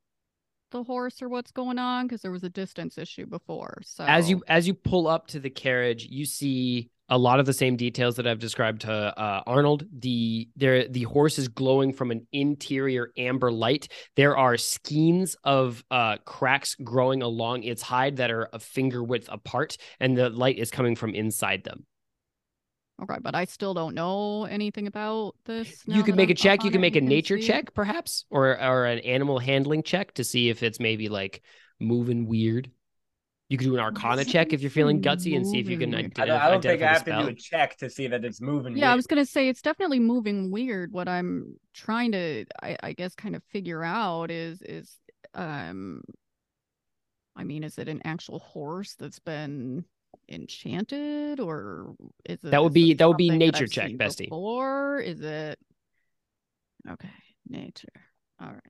the 0.70 0.82
horse 0.82 1.22
or 1.22 1.28
what's 1.28 1.52
going 1.52 1.78
on 1.78 2.06
because 2.06 2.22
there 2.22 2.30
was 2.30 2.44
a 2.44 2.50
distance 2.50 2.98
issue 2.98 3.26
before. 3.26 3.78
So 3.84 4.04
As 4.04 4.28
you 4.28 4.42
as 4.48 4.66
you 4.66 4.74
pull 4.74 5.06
up 5.06 5.28
to 5.28 5.40
the 5.40 5.50
carriage, 5.50 6.06
you 6.10 6.24
see 6.24 6.90
a 7.08 7.16
lot 7.16 7.38
of 7.38 7.46
the 7.46 7.52
same 7.52 7.76
details 7.76 8.16
that 8.16 8.26
I've 8.26 8.38
described 8.38 8.82
to 8.82 8.92
uh, 8.92 9.42
Arnold. 9.46 9.84
The 9.96 10.48
there 10.56 10.88
the 10.88 11.04
horse 11.04 11.38
is 11.38 11.48
glowing 11.48 11.92
from 11.92 12.10
an 12.10 12.26
interior 12.32 13.12
amber 13.16 13.52
light. 13.52 13.88
There 14.16 14.36
are 14.36 14.56
skeins 14.56 15.36
of 15.44 15.84
uh, 15.90 16.16
cracks 16.24 16.74
growing 16.74 17.22
along 17.22 17.62
its 17.62 17.82
hide 17.82 18.16
that 18.16 18.30
are 18.30 18.48
a 18.52 18.58
finger 18.58 19.04
width 19.04 19.28
apart, 19.30 19.76
and 20.00 20.16
the 20.16 20.30
light 20.30 20.58
is 20.58 20.70
coming 20.70 20.96
from 20.96 21.14
inside 21.14 21.64
them. 21.64 21.86
Okay, 23.02 23.16
but 23.20 23.34
I 23.34 23.44
still 23.44 23.74
don't 23.74 23.94
know 23.94 24.44
anything 24.44 24.86
about 24.86 25.34
this. 25.44 25.82
you 25.86 25.96
now 25.96 26.02
could 26.02 26.16
make 26.16 26.28
I'm 26.28 26.30
a 26.30 26.34
check. 26.34 26.64
You 26.64 26.68
on 26.68 26.72
can 26.72 26.80
make 26.80 26.96
a 26.96 26.98
and 26.98 27.08
nature 27.08 27.36
see 27.36 27.46
check, 27.46 27.74
perhaps, 27.74 28.24
or 28.30 28.60
or 28.60 28.86
an 28.86 29.00
animal 29.00 29.38
handling 29.38 29.82
check 29.82 30.14
to 30.14 30.24
see 30.24 30.48
if 30.48 30.62
it's 30.62 30.80
maybe 30.80 31.08
like 31.08 31.42
moving 31.78 32.26
weird. 32.26 32.70
You 33.48 33.58
could 33.58 33.64
do 33.64 33.74
an 33.74 33.80
Arcana 33.80 34.24
check 34.24 34.52
if 34.52 34.60
you're 34.60 34.70
feeling 34.70 35.00
gutsy 35.00 35.36
and 35.36 35.46
see 35.46 35.60
if 35.60 35.68
you 35.68 35.78
can 35.78 35.90
Moving 35.90 36.10
ident- 36.10 36.20
I 36.20 36.26
don't, 36.26 36.40
I 36.40 36.50
don't 36.50 36.62
think 36.62 36.82
I 36.82 36.92
have 36.94 37.04
the 37.04 37.12
to 37.12 37.22
do 37.22 37.28
a 37.28 37.34
check 37.34 37.76
to 37.76 37.88
see 37.90 38.08
that 38.08 38.24
it's 38.24 38.40
moving. 38.40 38.76
Yeah, 38.76 38.92
I 38.92 38.96
was 38.96 39.06
gonna 39.06 39.26
say 39.26 39.48
it's 39.48 39.62
definitely 39.62 40.00
moving 40.00 40.50
weird. 40.50 40.92
What 40.92 41.06
I'm 41.06 41.56
trying 41.74 42.12
to, 42.12 42.44
I, 42.62 42.76
I 42.82 42.92
guess, 42.94 43.14
kind 43.14 43.36
of 43.36 43.44
figure 43.44 43.84
out 43.84 44.30
is 44.32 44.62
is, 44.62 44.96
um, 45.34 46.02
I 47.36 47.44
mean, 47.44 47.62
is 47.62 47.78
it 47.78 47.88
an 47.88 48.00
actual 48.04 48.40
horse 48.40 48.94
that's 48.94 49.20
been 49.20 49.84
enchanted, 50.28 51.40
or 51.40 51.94
is 52.24 52.38
it? 52.42 52.50
That 52.50 52.62
would 52.62 52.72
be- 52.72 52.94
that 52.94 53.08
would 53.08 53.16
be 53.16 53.30
nature 53.30 53.66
check, 53.66 53.92
bestie. 53.92 54.28
or 54.30 55.00
is 55.00 55.20
it? 55.20 55.58
Okay, 56.88 57.10
nature. 57.48 57.88
All 58.40 58.48
right. 58.48 58.60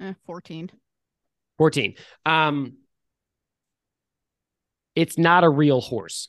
Eh, 0.00 0.14
14. 0.26 0.70
14. 1.58 1.94
Um 2.26 2.78
it's 4.94 5.18
not 5.18 5.42
a 5.42 5.48
real 5.48 5.80
horse. 5.80 6.28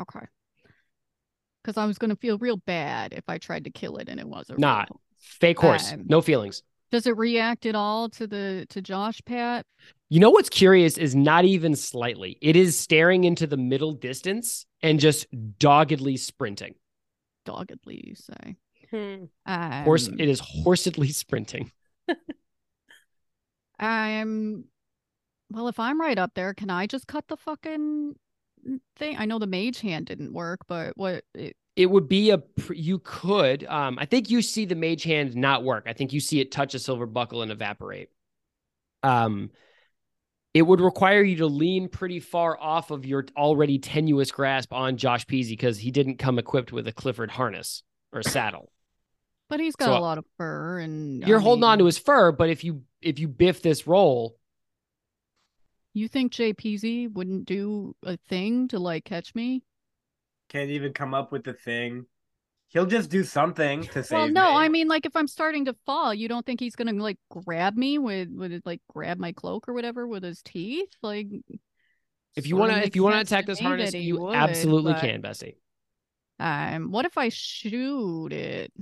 Okay. 0.00 0.26
Because 1.62 1.76
I 1.76 1.86
was 1.86 1.98
going 1.98 2.10
to 2.10 2.16
feel 2.16 2.38
real 2.38 2.56
bad 2.56 3.12
if 3.12 3.24
I 3.28 3.38
tried 3.38 3.64
to 3.64 3.70
kill 3.70 3.96
it 3.98 4.08
and 4.08 4.18
it 4.18 4.28
was 4.28 4.48
a 4.50 4.58
Not. 4.58 4.88
horse. 4.88 5.00
Fake 5.18 5.58
horse. 5.58 5.92
Um, 5.92 6.04
no 6.06 6.20
feelings. 6.20 6.62
Does 6.90 7.06
it 7.06 7.16
react 7.16 7.66
at 7.66 7.74
all 7.74 8.08
to 8.10 8.26
the 8.26 8.64
to 8.70 8.80
Josh 8.80 9.20
Pat? 9.26 9.66
You 10.08 10.20
know 10.20 10.30
what's 10.30 10.48
curious 10.48 10.96
is 10.96 11.14
not 11.14 11.44
even 11.44 11.76
slightly. 11.76 12.38
It 12.40 12.56
is 12.56 12.78
staring 12.78 13.24
into 13.24 13.46
the 13.46 13.58
middle 13.58 13.92
distance 13.92 14.64
and 14.82 14.98
just 14.98 15.26
doggedly 15.58 16.16
sprinting. 16.16 16.76
Doggedly, 17.44 18.00
you 18.06 18.14
say. 18.14 18.56
Hmm. 18.90 19.24
Um, 19.44 19.84
Horse 19.84 20.08
it 20.08 20.28
is 20.28 20.40
horsedly 20.40 21.08
sprinting. 21.08 21.72
I'm 23.78 24.64
well, 25.50 25.68
if 25.68 25.78
I'm 25.78 26.00
right 26.00 26.18
up 26.18 26.32
there, 26.34 26.54
can 26.54 26.70
I 26.70 26.86
just 26.86 27.06
cut 27.06 27.26
the 27.28 27.36
fucking 27.36 28.14
thing? 28.96 29.16
I 29.18 29.24
know 29.26 29.38
the 29.38 29.46
mage 29.46 29.80
hand 29.80 30.06
didn't 30.06 30.32
work, 30.32 30.60
but 30.68 30.96
what 30.96 31.24
it, 31.34 31.56
It 31.76 31.86
would 31.86 32.08
be 32.08 32.30
a 32.30 32.42
you 32.70 32.98
could 32.98 33.64
um 33.64 33.98
I 33.98 34.04
think 34.04 34.30
you 34.30 34.42
see 34.42 34.64
the 34.64 34.74
mage 34.74 35.04
hand 35.04 35.36
not 35.36 35.62
work. 35.64 35.84
I 35.86 35.92
think 35.92 36.12
you 36.12 36.20
see 36.20 36.40
it 36.40 36.50
touch 36.50 36.74
a 36.74 36.78
silver 36.78 37.06
buckle 37.06 37.42
and 37.42 37.52
evaporate. 37.52 38.10
Um 39.02 39.50
it 40.54 40.62
would 40.62 40.80
require 40.80 41.22
you 41.22 41.36
to 41.36 41.46
lean 41.46 41.88
pretty 41.88 42.20
far 42.20 42.58
off 42.60 42.90
of 42.90 43.04
your 43.06 43.24
already 43.36 43.78
tenuous 43.78 44.30
grasp 44.30 44.72
on 44.72 44.96
Josh 44.96 45.26
Peasy 45.26 45.50
because 45.50 45.78
he 45.78 45.90
didn't 45.90 46.16
come 46.16 46.38
equipped 46.38 46.72
with 46.72 46.88
a 46.88 46.92
Clifford 46.92 47.30
harness 47.30 47.82
or 48.12 48.22
saddle. 48.22 48.72
but 49.48 49.60
he's 49.60 49.76
got 49.76 49.86
So, 49.86 49.92
a 49.92 49.96
lot 49.96 50.18
of 50.18 50.24
fur 50.36 50.78
and 50.78 51.24
You're 51.24 51.40
I 51.40 51.40
holding 51.40 51.64
on 51.64 51.78
to 51.78 51.84
his 51.86 51.98
fur, 51.98 52.32
but 52.32 52.50
if 52.50 52.64
you 52.64 52.82
if 53.02 53.18
you 53.18 53.28
biff 53.28 53.62
this 53.62 53.86
roll, 53.86 54.37
You 55.94 56.08
think 56.08 56.32
JPZ 56.32 57.12
wouldn't 57.12 57.46
do 57.46 57.94
a 58.04 58.16
thing 58.28 58.68
to 58.68 58.78
like 58.78 59.04
catch 59.04 59.34
me? 59.34 59.62
Can't 60.48 60.70
even 60.70 60.92
come 60.92 61.14
up 61.14 61.32
with 61.32 61.44
the 61.44 61.52
thing. 61.52 62.06
He'll 62.68 62.86
just 62.86 63.08
do 63.08 63.24
something 63.24 63.82
to 63.84 64.04
save 64.04 64.16
Well, 64.16 64.28
no, 64.28 64.50
me. 64.50 64.56
I 64.56 64.68
mean 64.68 64.88
like 64.88 65.06
if 65.06 65.16
I'm 65.16 65.26
starting 65.26 65.64
to 65.66 65.74
fall, 65.86 66.12
you 66.12 66.28
don't 66.28 66.44
think 66.44 66.60
he's 66.60 66.76
gonna 66.76 66.92
like 66.92 67.18
grab 67.30 67.76
me 67.76 67.98
with 67.98 68.28
with 68.30 68.62
like 68.64 68.80
grab 68.88 69.18
my 69.18 69.32
cloak 69.32 69.68
or 69.68 69.74
whatever 69.74 70.06
with 70.06 70.22
his 70.22 70.42
teeth? 70.42 70.90
Like 71.02 71.28
if 72.36 72.46
you 72.46 72.56
want 72.56 72.72
to 72.72 72.86
if 72.86 72.94
you 72.94 73.02
want 73.02 73.14
to 73.14 73.20
attack 73.20 73.46
this 73.46 73.58
harness, 73.58 73.94
you 73.94 74.20
would, 74.20 74.34
absolutely 74.34 74.92
but, 74.92 75.00
can, 75.00 75.20
Bessie. 75.20 75.56
Um, 76.38 76.92
what 76.92 77.04
if 77.04 77.18
I 77.18 77.30
shoot 77.30 78.32
it? 78.32 78.72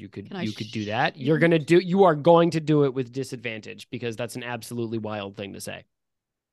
You 0.00 0.08
could 0.08 0.28
Can 0.28 0.38
I 0.38 0.42
you 0.42 0.52
could 0.52 0.70
do 0.70 0.86
that. 0.86 1.16
You're 1.16 1.38
gonna 1.38 1.58
do 1.58 1.78
you 1.78 2.04
are 2.04 2.14
going 2.14 2.50
to 2.52 2.60
do 2.60 2.84
it 2.84 2.94
with 2.94 3.12
disadvantage 3.12 3.88
because 3.90 4.16
that's 4.16 4.36
an 4.36 4.42
absolutely 4.42 4.98
wild 4.98 5.36
thing 5.36 5.52
to 5.52 5.60
say. 5.60 5.84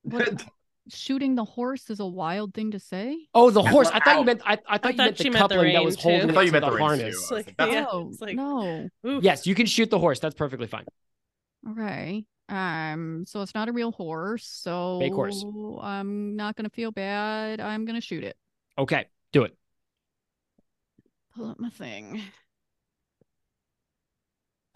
What, 0.02 0.44
shooting 0.88 1.34
the 1.34 1.44
horse 1.44 1.90
is 1.90 2.00
a 2.00 2.06
wild 2.06 2.54
thing 2.54 2.70
to 2.72 2.78
say. 2.78 3.26
Oh, 3.34 3.50
the 3.50 3.62
horse! 3.62 3.88
I 3.92 4.00
thought 4.00 4.18
you 4.18 4.24
meant 4.24 4.42
I, 4.44 4.58
I 4.66 4.78
thought 4.78 4.86
I 4.86 4.90
you 4.90 4.96
meant 4.96 5.16
the 5.16 5.22
she 5.22 5.30
meant 5.30 5.48
the 5.48 5.54
coupling 5.54 5.72
that 5.74 5.84
was 5.84 5.96
rein, 5.96 6.02
too. 6.02 6.08
holding 6.08 6.30
I 6.30 6.34
thought 6.34 6.46
you 6.46 6.52
meant 6.52 6.64
the 6.64 6.70
the 6.70 6.78
harness. 6.78 7.28
too. 7.28 7.34
Like, 7.34 7.54
like, 7.58 7.72
yeah, 7.72 7.86
oh 7.90 8.08
it's 8.10 8.20
like, 8.20 8.36
no. 8.36 8.88
oof. 9.06 9.22
Yes, 9.22 9.46
you 9.46 9.54
can 9.54 9.66
shoot 9.66 9.90
the 9.90 9.98
horse. 9.98 10.20
That's 10.20 10.34
perfectly 10.34 10.66
fine. 10.66 10.84
Okay. 11.70 12.24
Um, 12.48 13.24
so 13.26 13.42
it's 13.42 13.54
not 13.54 13.68
a 13.68 13.72
real 13.72 13.92
horse, 13.92 14.46
so 14.46 14.98
Fake 15.00 15.12
horse. 15.12 15.44
I'm 15.82 16.34
not 16.36 16.56
gonna 16.56 16.70
feel 16.70 16.90
bad. 16.90 17.60
I'm 17.60 17.84
gonna 17.84 18.00
shoot 18.00 18.24
it. 18.24 18.36
Okay, 18.78 19.06
do 19.32 19.44
it. 19.44 19.54
Pull 21.36 21.50
up 21.50 21.60
my 21.60 21.68
thing. 21.68 22.22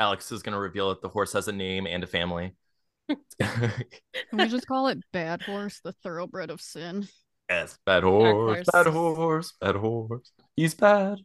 Alex 0.03 0.33
is 0.33 0.43
going 0.43 0.53
to 0.55 0.59
reveal 0.59 0.89
that 0.89 1.01
the 1.01 1.09
horse 1.09 1.33
has 1.33 1.47
a 1.47 1.53
name 1.53 1.87
and 1.87 2.03
a 2.03 2.09
family. 2.09 2.57
Can 3.09 3.71
we 4.33 4.49
just 4.49 4.67
call 4.73 4.89
it 4.89 4.99
Bad 5.13 5.43
Horse, 5.43 5.81
the 5.85 5.93
thoroughbred 5.93 6.51
of 6.51 6.61
sin? 6.61 7.07
yes, 7.49 7.79
bad 7.87 8.03
horse, 8.03 8.57
horse. 8.57 8.69
bad 8.73 8.87
horse, 8.89 9.53
bad 9.61 9.77
horse. 9.77 10.33
He's 10.57 10.75
bad. 10.75 11.19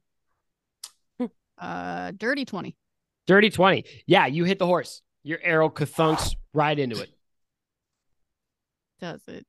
Uh, 1.59 2.11
dirty 2.15 2.45
twenty. 2.45 2.75
Dirty 3.25 3.49
twenty. 3.49 3.83
Yeah, 4.05 4.27
you 4.27 4.43
hit 4.43 4.59
the 4.59 4.67
horse. 4.67 5.01
Your 5.23 5.39
arrow 5.41 5.69
kathunks 5.71 6.35
right 6.53 6.77
into 6.77 7.01
it. 7.01 7.09
Does 8.99 9.21
it 9.27 9.43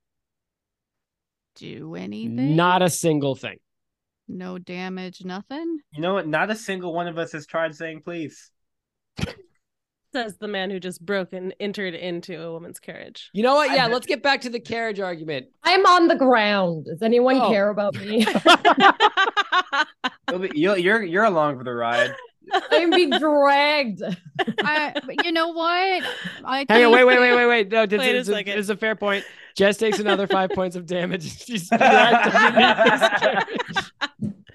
do 1.56 1.94
anything? 1.96 2.56
Not 2.56 2.80
a 2.80 2.88
single 2.88 3.34
thing. 3.34 3.58
no 4.26 4.56
damage, 4.58 5.22
nothing. 5.22 5.80
You 5.92 6.00
know 6.00 6.14
what? 6.14 6.26
Not 6.26 6.50
a 6.50 6.56
single 6.56 6.94
one 6.94 7.08
of 7.08 7.18
us 7.18 7.32
has 7.32 7.46
tried 7.46 7.74
saying 7.74 8.00
please. 8.06 8.50
Says 10.14 10.38
the 10.38 10.48
man 10.48 10.70
who 10.70 10.80
just 10.80 11.04
broke 11.04 11.34
and 11.34 11.54
entered 11.60 11.94
into 11.94 12.42
a 12.42 12.50
woman's 12.50 12.80
carriage. 12.80 13.28
You 13.34 13.42
know 13.42 13.54
what? 13.56 13.70
Yeah, 13.72 13.88
let's 13.88 14.06
get 14.06 14.22
back 14.22 14.40
to 14.42 14.48
the 14.50 14.58
carriage 14.58 15.00
argument. 15.00 15.48
I'm 15.64 15.84
on 15.84 16.08
the 16.08 16.16
ground. 16.16 16.86
Does 16.86 17.02
anyone 17.02 17.36
Oh. 17.36 17.50
care 17.50 17.68
about 17.68 17.94
me? 17.94 18.26
You'll 20.30 20.38
be, 20.40 20.50
you'll, 20.54 20.76
you're 20.78 21.02
you're 21.02 21.24
along 21.24 21.58
for 21.58 21.64
the 21.64 21.72
ride. 21.74 22.14
I'm 22.70 22.88
being 22.90 23.10
dragged. 23.10 24.02
I, 24.62 24.94
you 25.24 25.32
know 25.32 25.48
what? 25.48 26.02
I 26.44 26.64
Hang 26.68 26.86
on, 26.86 26.92
wait, 26.92 27.04
wait, 27.04 27.18
wait, 27.20 27.34
wait, 27.34 27.46
wait. 27.46 27.68
No, 27.70 27.84
this 27.84 27.98
Wait 27.98 28.14
a 28.14 28.18
is, 28.18 28.28
a, 28.30 28.42
this 28.42 28.56
is 28.56 28.70
a 28.70 28.76
fair 28.76 28.94
point. 28.96 29.24
Jess 29.56 29.76
takes 29.76 29.98
another 29.98 30.26
five 30.26 30.50
points 30.50 30.74
of 30.76 30.86
damage. 30.86 31.44
She's 31.44 31.68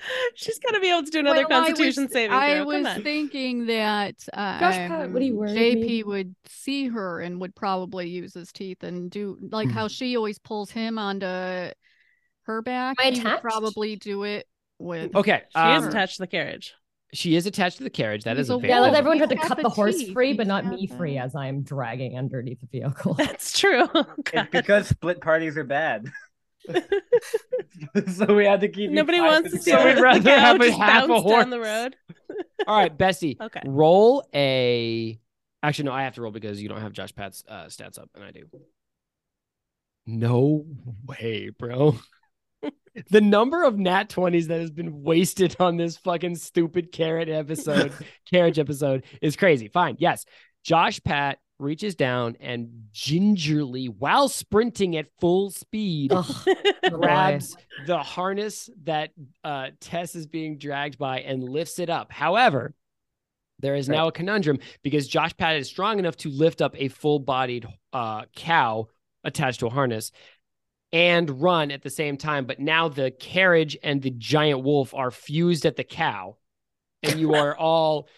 dragged 0.05 0.35
underneath 0.35 0.35
this 0.35 0.35
carriage. 0.35 0.35
She's 0.35 0.59
got 0.59 0.71
to 0.73 0.79
be 0.79 0.89
able 0.89 1.03
to 1.03 1.11
do 1.11 1.19
another 1.19 1.45
Well, 1.49 1.61
I 1.61 1.65
Constitution 1.67 2.03
was, 2.03 2.11
saving 2.13 2.29
throw. 2.31 2.39
I 2.39 2.61
was 2.61 3.03
thinking 3.03 3.65
that 3.67 4.15
uh, 4.33 4.59
Josh 4.59 4.75
Pat, 4.75 5.11
what 5.11 5.21
are 5.21 5.25
you 5.25 5.33
um, 5.33 5.37
worried, 5.39 5.55
JP 5.57 5.79
maybe? 5.81 6.03
would 6.03 6.35
see 6.47 6.87
her 6.87 7.19
and 7.21 7.39
would 7.41 7.55
probably 7.55 8.09
use 8.09 8.33
his 8.33 8.51
teeth 8.51 8.83
and 8.83 9.09
do 9.11 9.37
like 9.51 9.69
how 9.69 9.87
she 9.87 10.15
always 10.17 10.39
pulls 10.39 10.71
him 10.71 10.97
onto 10.97 11.25
her 11.25 12.61
back. 12.61 12.97
Am 12.99 13.07
I 13.07 13.11
he 13.11 13.19
would 13.19 13.27
attached? 13.27 13.41
probably 13.41 13.95
do 13.95 14.23
it 14.23 14.45
with. 14.79 15.15
Okay. 15.15 15.41
She 15.49 15.59
is 15.59 15.83
um, 15.83 15.89
attached 15.89 16.17
to 16.17 16.23
the 16.23 16.27
carriage. 16.27 16.73
She 17.13 17.35
is 17.35 17.45
attached 17.45 17.77
to 17.77 17.83
the 17.83 17.91
carriage. 17.91 18.23
That 18.23 18.37
He's 18.37 18.47
is 18.47 18.49
a 18.49 18.55
a 18.55 18.59
very 18.59 18.73
Yeah, 18.73 18.79
let 18.79 18.95
everyone 18.95 19.19
try 19.19 19.27
to 19.27 19.35
cut 19.35 19.57
the 19.57 19.63
the 19.63 19.69
horse 19.69 19.97
teeth. 19.97 20.13
free, 20.13 20.33
but 20.33 20.47
not 20.47 20.65
me 20.65 20.87
the- 20.87 20.95
free 20.97 21.17
as 21.19 21.35
I'm 21.35 21.61
dragging 21.61 22.17
underneath 22.17 22.59
the 22.59 22.67
vehicle. 22.67 23.13
That's 23.13 23.57
true. 23.57 23.87
Oh, 23.93 24.05
It's 24.33 24.49
because 24.51 24.87
split 24.87 25.21
parties 25.21 25.55
are 25.57 25.63
bad. 25.63 26.07
so 28.13 28.33
we 28.33 28.45
had 28.45 28.61
to 28.61 28.67
keep. 28.67 28.91
Nobody 28.91 29.19
wants 29.19 29.51
to 29.51 29.61
see 29.61 29.71
So 29.71 29.85
we'd 29.85 29.99
rather 30.01 30.37
have 30.37 30.59
just 30.59 30.77
half 30.77 31.05
a 31.05 31.07
bounce 31.07 31.25
down 31.25 31.49
the 31.49 31.59
road. 31.59 31.95
All 32.67 32.77
right, 32.77 32.95
Bessie. 32.95 33.37
Okay. 33.39 33.61
Roll 33.65 34.27
a. 34.33 35.19
Actually, 35.61 35.85
no, 35.85 35.91
I 35.93 36.03
have 36.03 36.15
to 36.15 36.21
roll 36.21 36.31
because 36.31 36.61
you 36.61 36.69
don't 36.69 36.81
have 36.81 36.93
Josh 36.93 37.15
Pat's 37.15 37.43
uh, 37.47 37.65
stats 37.65 37.97
up, 37.99 38.09
and 38.15 38.23
I 38.23 38.31
do. 38.31 38.43
No 40.05 40.65
way, 41.05 41.49
bro. 41.57 41.97
the 43.09 43.21
number 43.21 43.63
of 43.63 43.77
nat 43.77 44.09
20s 44.09 44.47
that 44.47 44.59
has 44.59 44.71
been 44.71 45.03
wasted 45.03 45.55
on 45.59 45.77
this 45.77 45.95
fucking 45.97 46.35
stupid 46.35 46.91
carrot 46.91 47.29
episode, 47.29 47.93
carriage 48.29 48.59
episode 48.59 49.03
is 49.21 49.37
crazy. 49.37 49.69
Fine. 49.69 49.95
Yes. 49.99 50.25
Josh 50.63 51.01
Pat 51.03 51.39
reaches 51.59 51.95
down 51.95 52.35
and 52.39 52.87
gingerly, 52.91 53.87
while 53.87 54.27
sprinting 54.27 54.95
at 54.97 55.07
full 55.19 55.49
speed, 55.51 56.11
Ugh, 56.13 56.25
oh 56.47 56.89
grabs 56.89 57.55
the 57.85 57.99
harness 57.99 58.69
that 58.83 59.11
uh, 59.43 59.69
Tess 59.79 60.15
is 60.15 60.27
being 60.27 60.57
dragged 60.57 60.97
by 60.97 61.21
and 61.21 61.43
lifts 61.43 61.79
it 61.79 61.89
up. 61.89 62.11
However, 62.11 62.73
there 63.59 63.75
is 63.75 63.87
now 63.87 64.07
a 64.07 64.11
conundrum 64.11 64.59
because 64.81 65.07
Josh 65.07 65.35
Pat 65.37 65.55
is 65.55 65.67
strong 65.67 65.99
enough 65.99 66.17
to 66.17 66.29
lift 66.29 66.61
up 66.61 66.75
a 66.77 66.89
full 66.89 67.19
bodied 67.19 67.65
uh, 67.93 68.25
cow 68.35 68.87
attached 69.23 69.61
to 69.61 69.67
a 69.67 69.69
harness 69.69 70.11
and 70.91 71.41
run 71.41 71.71
at 71.71 71.81
the 71.81 71.89
same 71.89 72.17
time. 72.17 72.45
But 72.45 72.59
now 72.59 72.89
the 72.89 73.11
carriage 73.11 73.77
and 73.81 74.01
the 74.01 74.11
giant 74.11 74.63
wolf 74.63 74.93
are 74.93 75.11
fused 75.11 75.65
at 75.65 75.75
the 75.75 75.83
cow, 75.83 76.37
and 77.01 77.19
you 77.19 77.35
are 77.35 77.55
all 77.57 78.09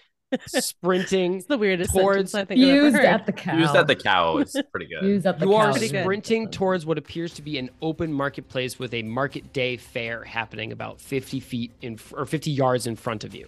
sprinting. 0.47 1.35
It's 1.35 1.45
the 1.45 1.57
weirdest 1.57 1.93
Towards- 1.93 2.31
sentence 2.31 2.35
I 2.35 2.45
think 2.45 2.61
I've 2.61 2.67
ever 2.69 2.83
Used 2.85 2.95
heard. 2.97 3.05
at 3.05 3.25
the 3.25 3.31
cow. 3.33 3.57
Used 3.57 3.75
at 3.75 3.87
the 3.87 3.95
cow 3.95 4.37
is 4.37 4.55
pretty 4.71 4.87
good. 4.87 5.03
Used 5.07 5.25
at 5.25 5.39
the 5.39 5.45
You 5.45 5.51
cow. 5.51 5.57
are 5.57 5.71
Pretty 5.71 5.89
good. 5.89 6.03
sprinting 6.03 6.49
towards 6.49 6.85
what 6.85 6.97
appears 6.97 7.33
to 7.35 7.41
be 7.41 7.57
an 7.57 7.69
open 7.81 8.11
marketplace 8.13 8.77
with 8.79 8.93
a 8.93 9.03
market 9.03 9.53
day 9.53 9.77
fair 9.77 10.23
happening 10.23 10.71
about 10.71 10.99
50 11.01 11.39
feet 11.39 11.71
in 11.81 11.99
or 12.13 12.25
50 12.25 12.51
yards 12.51 12.87
in 12.87 12.95
front 12.95 13.23
of 13.23 13.33
you. 13.35 13.47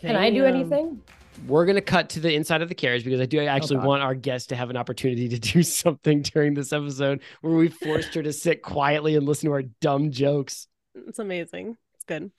Can 0.00 0.16
I 0.16 0.30
do 0.30 0.44
anything? 0.44 1.02
We're 1.46 1.66
going 1.66 1.76
to 1.76 1.80
cut 1.80 2.08
to 2.10 2.20
the 2.20 2.34
inside 2.34 2.62
of 2.62 2.68
the 2.68 2.74
carriage 2.74 3.04
because 3.04 3.20
I 3.20 3.26
do 3.26 3.38
actually 3.40 3.76
God. 3.76 3.86
want 3.86 4.02
our 4.02 4.14
guest 4.14 4.48
to 4.48 4.56
have 4.56 4.70
an 4.70 4.76
opportunity 4.76 5.28
to 5.28 5.38
do 5.38 5.62
something 5.82 6.22
during 6.22 6.54
this 6.54 6.72
episode 6.72 7.20
where 7.42 7.54
we 7.54 7.68
forced 7.68 8.12
her 8.14 8.22
to 8.24 8.32
sit 8.32 8.60
quietly 8.62 9.14
and 9.14 9.24
listen 9.24 9.48
to 9.48 9.52
our 9.52 9.62
dumb 9.80 10.10
jokes. 10.10 10.66
It's 10.96 11.20
amazing. 11.20 11.76
It's 11.94 12.04
good. 12.04 12.32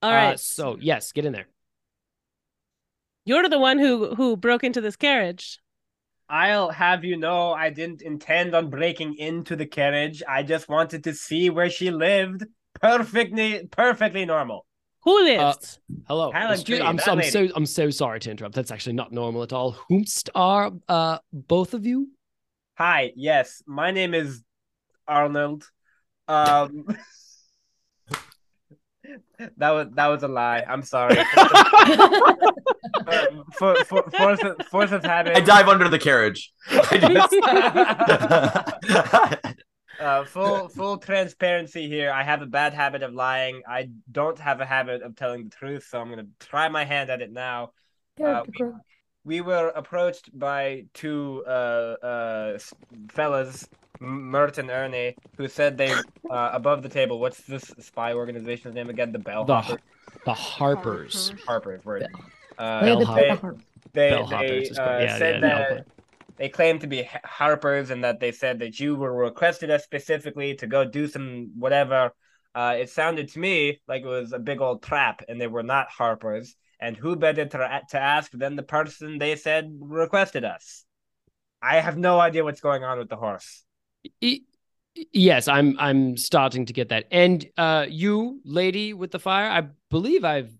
All 0.00 0.10
Uh, 0.10 0.14
right. 0.14 0.38
so, 0.40 0.76
yes, 0.80 1.10
get 1.10 1.24
in 1.24 1.32
there. 1.32 1.46
You're 3.26 3.48
the 3.50 3.58
one 3.58 3.78
who 3.78 4.14
who 4.14 4.36
broke 4.38 4.64
into 4.64 4.80
this 4.80 4.96
carriage. 4.96 5.58
I'll 6.28 6.70
have 6.70 7.04
you 7.04 7.16
know, 7.16 7.52
I 7.52 7.70
didn't 7.70 8.02
intend 8.02 8.54
on 8.54 8.70
breaking 8.70 9.16
into 9.16 9.54
the 9.54 9.66
carriage. 9.66 10.22
I 10.26 10.42
just 10.42 10.68
wanted 10.68 11.04
to 11.04 11.14
see 11.14 11.50
where 11.50 11.70
she 11.70 11.90
lived. 11.90 12.44
Perfectly, 12.80 13.68
perfectly 13.70 14.24
normal. 14.24 14.66
Who 15.04 15.22
lived? 15.22 15.78
Hello. 16.08 16.32
Excuse- 16.34 16.80
I'm, 16.80 16.98
so, 16.98 17.12
I'm 17.12 17.22
so 17.22 17.48
I'm 17.54 17.66
so 17.66 17.90
sorry 17.90 18.18
to 18.20 18.30
interrupt. 18.30 18.54
That's 18.54 18.70
actually 18.72 18.94
not 18.94 19.12
normal 19.12 19.42
at 19.42 19.52
all. 19.52 19.76
Whomst 19.90 20.30
are 20.34 20.72
uh 20.88 21.18
both 21.32 21.74
of 21.74 21.86
you? 21.86 22.08
Hi, 22.78 23.12
yes, 23.14 23.62
my 23.66 23.90
name 23.90 24.14
is 24.14 24.42
Arnold. 25.06 25.64
Um, 26.28 26.86
that 29.58 29.70
was 29.70 29.88
that 29.94 30.06
was 30.06 30.22
a 30.22 30.28
lie. 30.28 30.64
I'm 30.68 30.82
sorry. 30.82 31.18
Uh, 31.18 32.46
for, 33.58 33.74
for, 33.84 34.02
force, 34.10 34.40
of, 34.42 34.56
force 34.70 34.92
of 34.92 35.04
habit. 35.04 35.36
I 35.36 35.40
dive 35.40 35.68
under 35.68 35.88
the 35.88 35.98
carriage. 35.98 36.52
I 36.70 36.98
just- 39.38 39.56
Uh, 39.98 40.26
full 40.26 40.68
full 40.68 40.98
transparency 40.98 41.88
here. 41.88 42.10
I 42.10 42.22
have 42.22 42.42
a 42.42 42.46
bad 42.46 42.74
habit 42.74 43.02
of 43.02 43.14
lying. 43.14 43.62
I 43.66 43.88
don't 44.12 44.38
have 44.38 44.60
a 44.60 44.66
habit 44.66 45.00
of 45.00 45.16
telling 45.16 45.44
the 45.44 45.50
truth, 45.56 45.86
so 45.88 45.98
I'm 45.98 46.10
gonna 46.10 46.26
try 46.38 46.68
my 46.68 46.84
hand 46.84 47.08
at 47.08 47.22
it 47.22 47.32
now. 47.32 47.72
Uh, 48.22 48.42
we, 48.58 48.66
we 49.24 49.40
were 49.40 49.68
approached 49.68 50.38
by 50.38 50.84
two 50.92 51.42
uh, 51.46 51.50
uh, 52.02 52.58
fellas, 53.10 53.66
M- 53.72 53.85
Mirt 54.00 54.58
and 54.58 54.70
Ernie, 54.70 55.16
who 55.36 55.48
said 55.48 55.76
they 55.78 55.92
uh, 56.30 56.50
above 56.52 56.82
the 56.82 56.88
table. 56.88 57.18
What's 57.18 57.42
this 57.42 57.72
spy 57.80 58.12
organization's 58.14 58.74
name 58.74 58.90
again? 58.90 59.12
The 59.12 59.18
The, 59.18 59.78
the 60.24 60.34
Harpers. 60.34 61.32
Harper's 61.46 61.84
word. 61.84 62.06
Uh, 62.58 62.82
yeah, 62.84 62.94
the 62.94 63.04
Bellhopper. 63.04 63.40
Bellhopper. 63.40 63.60
they 63.92 64.10
Bellhoppers 64.10 64.74
they 64.74 64.82
uh, 64.82 64.98
Yeah, 65.02 65.18
said 65.18 65.34
yeah, 65.34 65.48
no, 65.48 65.48
that 65.48 65.86
they 66.38 66.48
claimed 66.48 66.82
to 66.82 66.86
be 66.86 67.08
Harpers 67.24 67.90
and 67.90 68.04
that 68.04 68.20
they 68.20 68.32
said 68.32 68.58
that 68.60 68.78
you 68.78 68.94
were 68.96 69.14
requested 69.14 69.70
us 69.70 69.84
specifically 69.84 70.54
to 70.56 70.66
go 70.66 70.84
do 70.84 71.06
some 71.06 71.52
whatever. 71.58 72.12
Uh, 72.54 72.76
it 72.78 72.88
sounded 72.88 73.28
to 73.28 73.38
me 73.38 73.80
like 73.86 74.02
it 74.02 74.06
was 74.06 74.32
a 74.32 74.38
big 74.38 74.60
old 74.62 74.82
trap, 74.82 75.22
and 75.28 75.40
they 75.40 75.46
were 75.46 75.62
not 75.62 75.88
Harpers. 75.90 76.56
And 76.80 76.96
who 76.96 77.16
better 77.16 77.44
to, 77.44 77.80
to 77.90 77.98
ask 77.98 78.30
than 78.32 78.56
the 78.56 78.62
person 78.62 79.18
they 79.18 79.36
said 79.36 79.70
requested 79.80 80.44
us? 80.44 80.84
I 81.62 81.80
have 81.80 81.96
no 81.96 82.18
idea 82.20 82.44
what's 82.44 82.60
going 82.60 82.84
on 82.84 82.98
with 82.98 83.08
the 83.08 83.16
horse. 83.16 83.65
Yes, 85.12 85.46
I'm 85.48 85.76
I'm 85.78 86.16
starting 86.16 86.66
to 86.66 86.72
get 86.72 86.88
that. 86.88 87.06
And 87.10 87.46
uh 87.56 87.86
you, 87.88 88.40
lady 88.44 88.94
with 88.94 89.10
the 89.10 89.18
fire, 89.18 89.50
I 89.50 89.68
believe 89.90 90.24
I've 90.24 90.52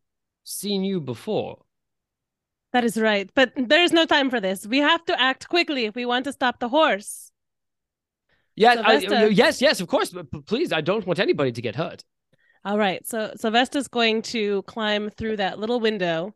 seen 0.45 0.85
you 0.85 1.01
before. 1.01 1.63
That 2.73 2.85
is 2.85 2.99
right. 2.99 3.31
But 3.35 3.53
there's 3.57 3.93
no 3.93 4.05
time 4.05 4.29
for 4.29 4.41
this. 4.41 4.67
We 4.67 4.79
have 4.79 5.05
to 5.07 5.19
act 5.21 5.49
quickly 5.49 5.87
if 5.87 5.95
we 5.95 6.05
want 6.05 6.25
to 6.25 6.33
stop 6.33 6.61
the 6.61 6.69
horse. 6.69 7.33
Yeah, 8.55 8.83
I, 8.85 8.99
yes, 8.99 9.61
yes, 9.61 9.81
of 9.81 9.89
course. 9.89 10.11
But 10.11 10.31
please, 10.47 10.73
I 10.73 10.81
don't 10.81 11.07
want 11.07 11.19
anybody 11.19 11.53
to 11.53 11.63
get 11.63 11.77
hurt. 11.77 12.05
All 12.65 12.79
right. 12.79 13.07
So 13.07 13.33
Sylvester's 13.37 13.89
going 13.89 14.23
to 14.23 14.63
climb 14.63 15.11
through 15.11 15.37
that 15.37 15.59
little 15.59 15.79
window 15.81 16.35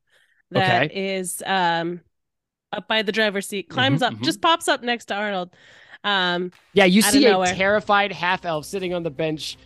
that 0.53 0.95
is 0.95 1.43
um 1.47 2.01
up 2.73 2.87
by 2.87 3.03
the 3.03 3.13
driver's 3.13 3.49
seat, 3.49 3.69
climbs 3.69 4.01
Mhm, 4.01 4.07
up, 4.07 4.15
mhm. 4.15 4.25
just 4.25 4.41
pops 4.41 4.69
up 4.69 4.83
next 4.83 5.07
to 5.07 5.15
Arnold. 5.15 5.51
Um, 6.05 6.53
Yeah, 6.73 6.85
you 6.85 7.03
see 7.03 7.27
a 7.27 7.33
nowhere. 7.33 7.55
terrified 7.55 8.13
half 8.13 8.45
elf 8.45 8.65
sitting 8.65 8.95
on 8.95 9.03
the 9.03 9.11
bench 9.11 9.59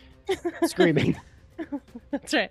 screaming. 0.65 1.17
that's 2.11 2.33
right. 2.33 2.49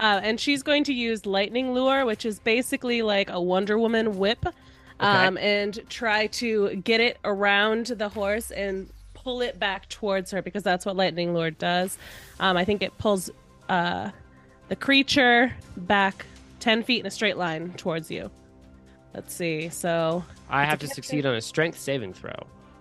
Uh, 0.00 0.20
and 0.22 0.40
she's 0.40 0.62
going 0.62 0.84
to 0.84 0.92
use 0.92 1.26
lightning 1.26 1.72
lure, 1.72 2.04
which 2.04 2.24
is 2.24 2.38
basically 2.38 3.02
like 3.02 3.30
a 3.30 3.40
Wonder 3.40 3.78
Woman 3.78 4.18
whip, 4.18 4.44
um, 5.00 5.36
and 5.38 5.80
try 5.88 6.26
to 6.28 6.76
get 6.76 7.00
it 7.00 7.18
around 7.24 7.86
the 7.86 8.08
horse 8.08 8.50
and 8.50 8.88
pull 9.14 9.40
it 9.40 9.58
back 9.58 9.88
towards 9.88 10.30
her 10.30 10.42
because 10.42 10.62
that's 10.62 10.84
what 10.86 10.96
lightning 10.96 11.34
lure 11.34 11.50
does. 11.50 11.98
Um, 12.40 12.56
I 12.56 12.64
think 12.64 12.82
it 12.82 12.96
pulls 12.98 13.30
uh, 13.68 14.10
the 14.68 14.76
creature 14.76 15.52
back 15.76 16.26
ten 16.60 16.82
feet 16.82 17.00
in 17.00 17.06
a 17.06 17.10
straight 17.10 17.36
line 17.36 17.72
towards 17.74 18.10
you. 18.10 18.30
Let's 19.14 19.34
see. 19.34 19.68
So 19.68 20.24
I 20.48 20.64
have 20.64 20.78
to 20.80 20.88
succeed 20.88 21.24
on 21.26 21.34
a 21.34 21.40
strength 21.40 21.78
saving 21.78 22.14
throw. 22.14 22.34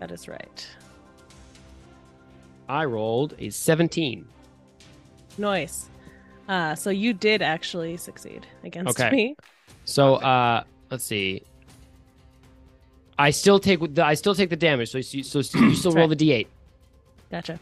That 0.03 0.11
is 0.11 0.27
right. 0.27 0.67
I 2.67 2.83
rolled 2.83 3.35
a 3.39 3.49
17. 3.49 4.27
Nice. 5.37 5.89
Uh, 6.49 6.75
so 6.75 6.89
you 6.89 7.13
did 7.13 7.41
actually 7.41 7.95
succeed 7.95 8.45
against 8.65 8.99
Okay. 8.99 9.09
me. 9.15 9.35
So 9.85 10.15
uh 10.15 10.63
let's 10.91 11.05
see. 11.05 11.43
I 13.17 13.29
still 13.29 13.59
take 13.59 13.79
the 13.95 14.03
I 14.03 14.15
still 14.15 14.35
take 14.35 14.49
the 14.49 14.57
damage, 14.57 14.89
so 14.91 14.97
you, 14.97 15.23
so 15.23 15.39
you 15.39 15.43
still 15.43 15.63
That's 15.71 15.85
roll 15.95 16.09
right. 16.09 16.17
the 16.17 16.29
d8. 16.29 16.47
Gotcha. 17.31 17.59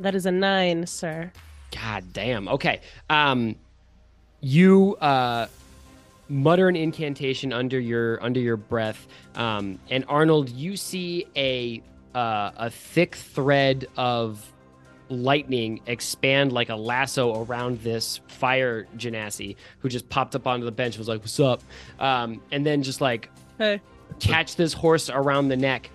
That 0.00 0.16
is 0.16 0.26
a 0.26 0.32
nine, 0.32 0.88
sir. 0.88 1.30
God 1.70 2.12
damn. 2.12 2.48
Okay. 2.48 2.80
Um 3.08 3.54
you 4.40 4.96
uh 4.96 5.46
mutter 6.30 6.68
an 6.68 6.76
incantation 6.76 7.52
under 7.52 7.78
your 7.78 8.22
under 8.22 8.40
your 8.40 8.56
breath. 8.56 9.06
Um 9.34 9.78
and 9.90 10.04
Arnold, 10.08 10.48
you 10.48 10.76
see 10.76 11.26
a 11.36 11.82
uh 12.14 12.52
a 12.56 12.70
thick 12.70 13.16
thread 13.16 13.86
of 13.96 14.50
lightning 15.08 15.80
expand 15.86 16.52
like 16.52 16.68
a 16.68 16.76
lasso 16.76 17.42
around 17.42 17.80
this 17.80 18.20
fire 18.28 18.86
genasi 18.96 19.56
who 19.80 19.88
just 19.88 20.08
popped 20.08 20.36
up 20.36 20.46
onto 20.46 20.64
the 20.64 20.72
bench 20.72 20.94
and 20.94 21.00
was 21.00 21.08
like, 21.08 21.20
What's 21.20 21.38
up? 21.40 21.62
Um 21.98 22.40
and 22.52 22.64
then 22.64 22.82
just 22.82 23.00
like 23.00 23.28
Hey. 23.58 23.80
catch 24.20 24.56
this 24.56 24.72
horse 24.72 25.10
around 25.10 25.48
the 25.48 25.56
neck 25.56 25.90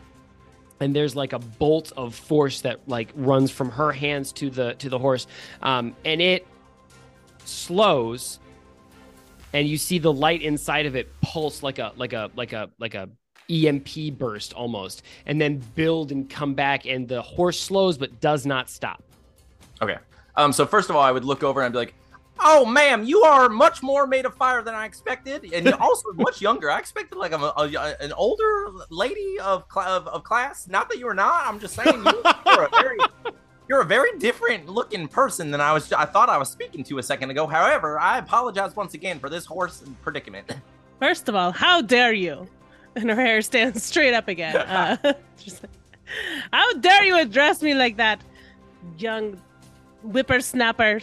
and 0.81 0.93
there's 0.95 1.15
like 1.15 1.31
a 1.31 1.39
bolt 1.39 1.93
of 1.95 2.13
force 2.13 2.61
that 2.61 2.79
like 2.87 3.11
runs 3.15 3.49
from 3.49 3.69
her 3.69 3.91
hands 3.93 4.33
to 4.33 4.49
the 4.49 4.73
to 4.75 4.89
the 4.89 4.99
horse 4.99 5.25
um, 5.61 5.95
and 6.03 6.21
it 6.21 6.45
slows 7.45 8.39
and 9.55 9.67
you 9.69 9.77
see 9.77 9.97
the 9.99 10.11
light 10.11 10.41
inside 10.41 10.85
of 10.85 10.95
it 10.95 11.07
pulse 11.21 11.63
like 11.63 11.79
a 11.79 11.93
like 11.95 12.13
a 12.13 12.29
like 12.35 12.51
a 12.53 12.69
like 12.77 12.93
a 12.93 13.09
emp 13.49 13.87
burst 14.17 14.53
almost 14.53 15.03
and 15.27 15.39
then 15.39 15.57
build 15.75 16.11
and 16.11 16.29
come 16.29 16.53
back 16.53 16.85
and 16.85 17.07
the 17.07 17.21
horse 17.21 17.59
slows 17.59 17.97
but 17.97 18.19
does 18.19 18.45
not 18.45 18.69
stop 18.69 19.01
Okay. 19.81 19.97
Um. 20.37 20.53
So 20.53 20.65
first 20.65 20.89
of 20.89 20.95
all, 20.95 21.01
I 21.01 21.11
would 21.11 21.25
look 21.25 21.43
over 21.43 21.59
and 21.61 21.65
I'd 21.65 21.71
be 21.73 21.77
like, 21.79 21.93
"Oh, 22.39 22.65
ma'am, 22.65 23.03
you 23.03 23.23
are 23.23 23.49
much 23.49 23.83
more 23.83 24.07
made 24.07 24.25
of 24.25 24.33
fire 24.35 24.61
than 24.63 24.73
I 24.73 24.85
expected, 24.85 25.51
and 25.53 25.73
also 25.73 26.11
much 26.13 26.41
younger. 26.41 26.71
I 26.71 26.79
expected 26.79 27.17
like 27.17 27.33
a, 27.33 27.37
a- 27.37 27.95
an 28.01 28.13
older 28.13 28.67
lady 28.89 29.37
of, 29.41 29.65
cl- 29.73 29.85
of 29.87 30.07
of 30.07 30.23
class. 30.23 30.67
Not 30.69 30.87
that 30.89 30.97
you 30.97 31.07
are 31.09 31.13
not. 31.13 31.45
I'm 31.45 31.59
just 31.59 31.75
saying 31.75 31.93
you, 32.05 32.23
you're 32.45 32.63
a 32.63 32.69
very 32.81 32.97
you're 33.67 33.81
a 33.81 33.85
very 33.85 34.17
different 34.19 34.69
looking 34.69 35.07
person 35.07 35.51
than 35.51 35.61
I 35.61 35.73
was. 35.73 35.91
I 35.91 36.05
thought 36.05 36.29
I 36.29 36.37
was 36.37 36.49
speaking 36.49 36.83
to 36.85 36.97
a 36.99 37.03
second 37.03 37.31
ago. 37.31 37.47
However, 37.47 37.99
I 37.99 38.19
apologize 38.19 38.75
once 38.75 38.93
again 38.93 39.19
for 39.19 39.29
this 39.29 39.45
horse 39.45 39.83
predicament. 40.01 40.51
First 40.99 41.29
of 41.29 41.35
all, 41.35 41.51
how 41.51 41.81
dare 41.81 42.13
you? 42.13 42.47
And 42.95 43.09
her 43.09 43.15
hair 43.15 43.41
stands 43.41 43.83
straight 43.83 44.13
up 44.13 44.27
again. 44.27 44.55
Uh, 44.65 44.97
like, 45.03 45.71
how 46.53 46.73
dare 46.73 47.03
you 47.03 47.17
address 47.17 47.61
me 47.61 47.73
like 47.73 47.97
that, 47.97 48.21
young 48.97 49.41
whippersnapper? 50.03 51.01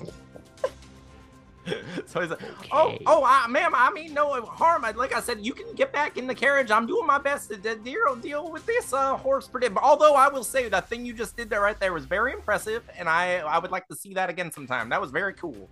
so 2.07 2.21
he's 2.21 2.31
like, 2.31 2.41
"Oh, 2.73 2.97
oh, 3.07 3.25
I, 3.25 3.47
ma'am, 3.47 3.73
I 3.75 3.91
mean 3.93 4.13
no 4.13 4.41
harm. 4.47 4.85
I, 4.85 4.91
like 4.91 5.15
I 5.15 5.21
said, 5.21 5.45
you 5.47 5.53
can 5.55 5.73
get 5.75 5.93
back 5.93 6.17
in 6.17 6.27
the 6.27 6.35
carriage. 6.35 6.71
I'm 6.71 6.87
doing 6.87 7.07
my 7.07 7.19
best 7.19 7.51
to 7.51 7.57
de- 7.57 7.77
deal 7.77 8.17
deal 8.17 8.51
with 8.51 8.67
this 8.67 8.93
uh, 8.93 9.17
horse 9.17 9.47
predicament. 9.47 9.85
Although 9.85 10.15
I 10.15 10.29
will 10.29 10.45
say 10.45 10.69
that 10.69 10.89
thing 10.89 11.07
you 11.07 11.13
just 11.13 11.37
did 11.37 11.49
there 11.51 11.61
right 11.61 11.79
there 11.79 11.93
was 11.93 12.05
very 12.05 12.33
impressive, 12.33 12.83
and 12.99 13.09
I 13.09 13.39
I 13.39 13.59
would 13.59 13.71
like 13.71 13.87
to 13.89 13.95
see 13.95 14.13
that 14.15 14.29
again 14.29 14.51
sometime. 14.51 14.89
That 14.89 15.01
was 15.01 15.11
very 15.13 15.35
cool. 15.35 15.69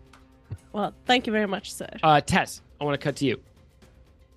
Well, 0.73 0.95
thank 1.07 1.27
you 1.27 1.33
very 1.33 1.47
much, 1.47 1.73
sir. 1.75 1.89
uh 2.03 2.21
tess 2.21 2.62
i 2.81 2.85
want 2.85 2.99
to 2.99 3.05
cut 3.05 3.17
to 3.17 3.25
you 3.27 3.41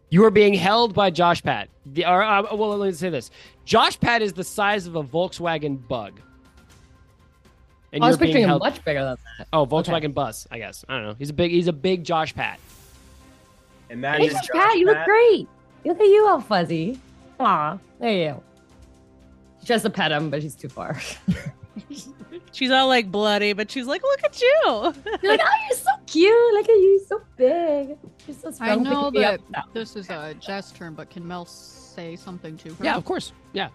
you 0.10 0.24
are 0.26 0.32
being 0.32 0.54
held 0.54 0.94
by 0.94 1.10
josh 1.10 1.42
pat 1.44 1.70
the, 1.86 2.06
or, 2.06 2.24
uh, 2.24 2.44
well 2.56 2.76
let 2.78 2.88
me 2.88 2.92
say 2.94 3.10
this 3.10 3.30
josh 3.66 4.00
pat 4.00 4.22
is 4.22 4.34
the 4.34 4.44
size 4.44 4.88
of 4.88 4.96
a 4.96 5.04
volkswagen 5.04 5.88
bug 5.88 6.20
and 7.94 8.04
oh, 8.04 8.08
I 8.08 8.10
was 8.10 8.18
you're 8.18 8.26
picturing 8.26 8.44
him 8.44 8.50
held 8.50 8.62
much 8.62 8.84
bigger 8.84 9.04
than 9.04 9.18
that. 9.38 9.48
oh 9.54 9.66
volkswagen 9.66 10.14
bus 10.14 10.48
i 10.52 10.58
guess 10.58 10.84
i 10.90 10.96
don't 10.96 11.04
know 11.06 11.16
he's 11.18 11.30
a 11.30 11.34
big 11.34 11.52
he's 11.52 11.68
a 11.68 11.74
big 11.74 12.04
josh 12.04 12.36
pat 12.36 12.60
Imagine 13.90 14.22
Hey, 14.28 14.30
Josh 14.34 14.48
Josh 14.48 14.50
Pat, 14.54 14.78
you 14.80 14.86
look 14.88 15.06
great. 15.06 15.48
Look 15.86 16.00
at 16.00 16.08
you 16.08 16.26
all 16.28 16.42
fuzzy. 16.42 17.00
Aw, 17.40 17.78
there 18.00 18.12
you 18.12 18.26
go. 18.30 18.44
She 19.60 19.68
tries 19.68 19.84
to 19.84 19.90
pet 19.92 20.12
him, 20.12 20.30
but 20.32 20.42
she's 20.42 20.56
too 20.56 20.70
far. 20.70 21.00
She's 22.52 22.70
all 22.70 22.88
like 22.88 23.12
bloody, 23.12 23.54
but 23.54 23.72
she's 23.72 23.88
like, 23.88 24.04
look 24.04 24.24
at 24.24 24.40
you. 24.40 24.62
You're 25.24 25.32
like, 25.32 25.42
oh, 25.44 25.68
you're 25.70 25.78
so 25.78 25.90
cute. 26.06 26.54
Look 26.54 26.70
at 26.70 26.76
you, 26.76 27.00
you're 27.00 27.06
so 27.08 27.22
big. 27.36 27.98
You're 28.28 28.38
so 28.38 28.52
strong. 28.52 28.70
I 28.70 28.76
know 28.76 29.10
that 29.12 29.34
up 29.36 29.50
now. 29.50 29.64
this 29.74 29.96
is 29.96 30.08
a 30.10 30.36
Jess 30.40 30.72
turn, 30.72 30.94
but 30.94 31.10
can 31.10 31.28
Mel 31.28 31.46
say 31.46 32.16
something 32.16 32.56
to 32.58 32.70
her? 32.76 32.84
yeah 32.86 32.96
of 32.96 33.06
course 33.06 33.34
yeah 33.54 33.70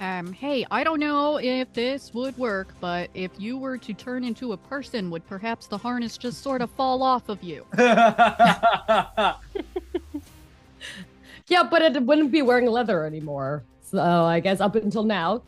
Um, 0.00 0.32
hey, 0.32 0.64
I 0.70 0.84
don't 0.84 1.00
know 1.00 1.38
if 1.38 1.72
this 1.72 2.14
would 2.14 2.36
work, 2.38 2.68
but 2.80 3.10
if 3.14 3.32
you 3.38 3.58
were 3.58 3.76
to 3.78 3.92
turn 3.92 4.22
into 4.22 4.52
a 4.52 4.56
person, 4.56 5.10
would 5.10 5.26
perhaps 5.26 5.66
the 5.66 5.76
harness 5.76 6.16
just 6.16 6.42
sort 6.42 6.62
of 6.62 6.70
fall 6.70 7.02
off 7.02 7.28
of 7.28 7.42
you? 7.42 7.66
Yeah, 11.48 11.62
but 11.62 11.82
it 11.82 12.02
wouldn't 12.02 12.30
be 12.30 12.42
wearing 12.42 12.66
leather 12.66 13.04
anymore. 13.04 13.64
So 13.82 13.98
I 14.02 14.40
guess 14.40 14.60
up 14.60 14.76
until 14.76 15.02
now, 15.02 15.42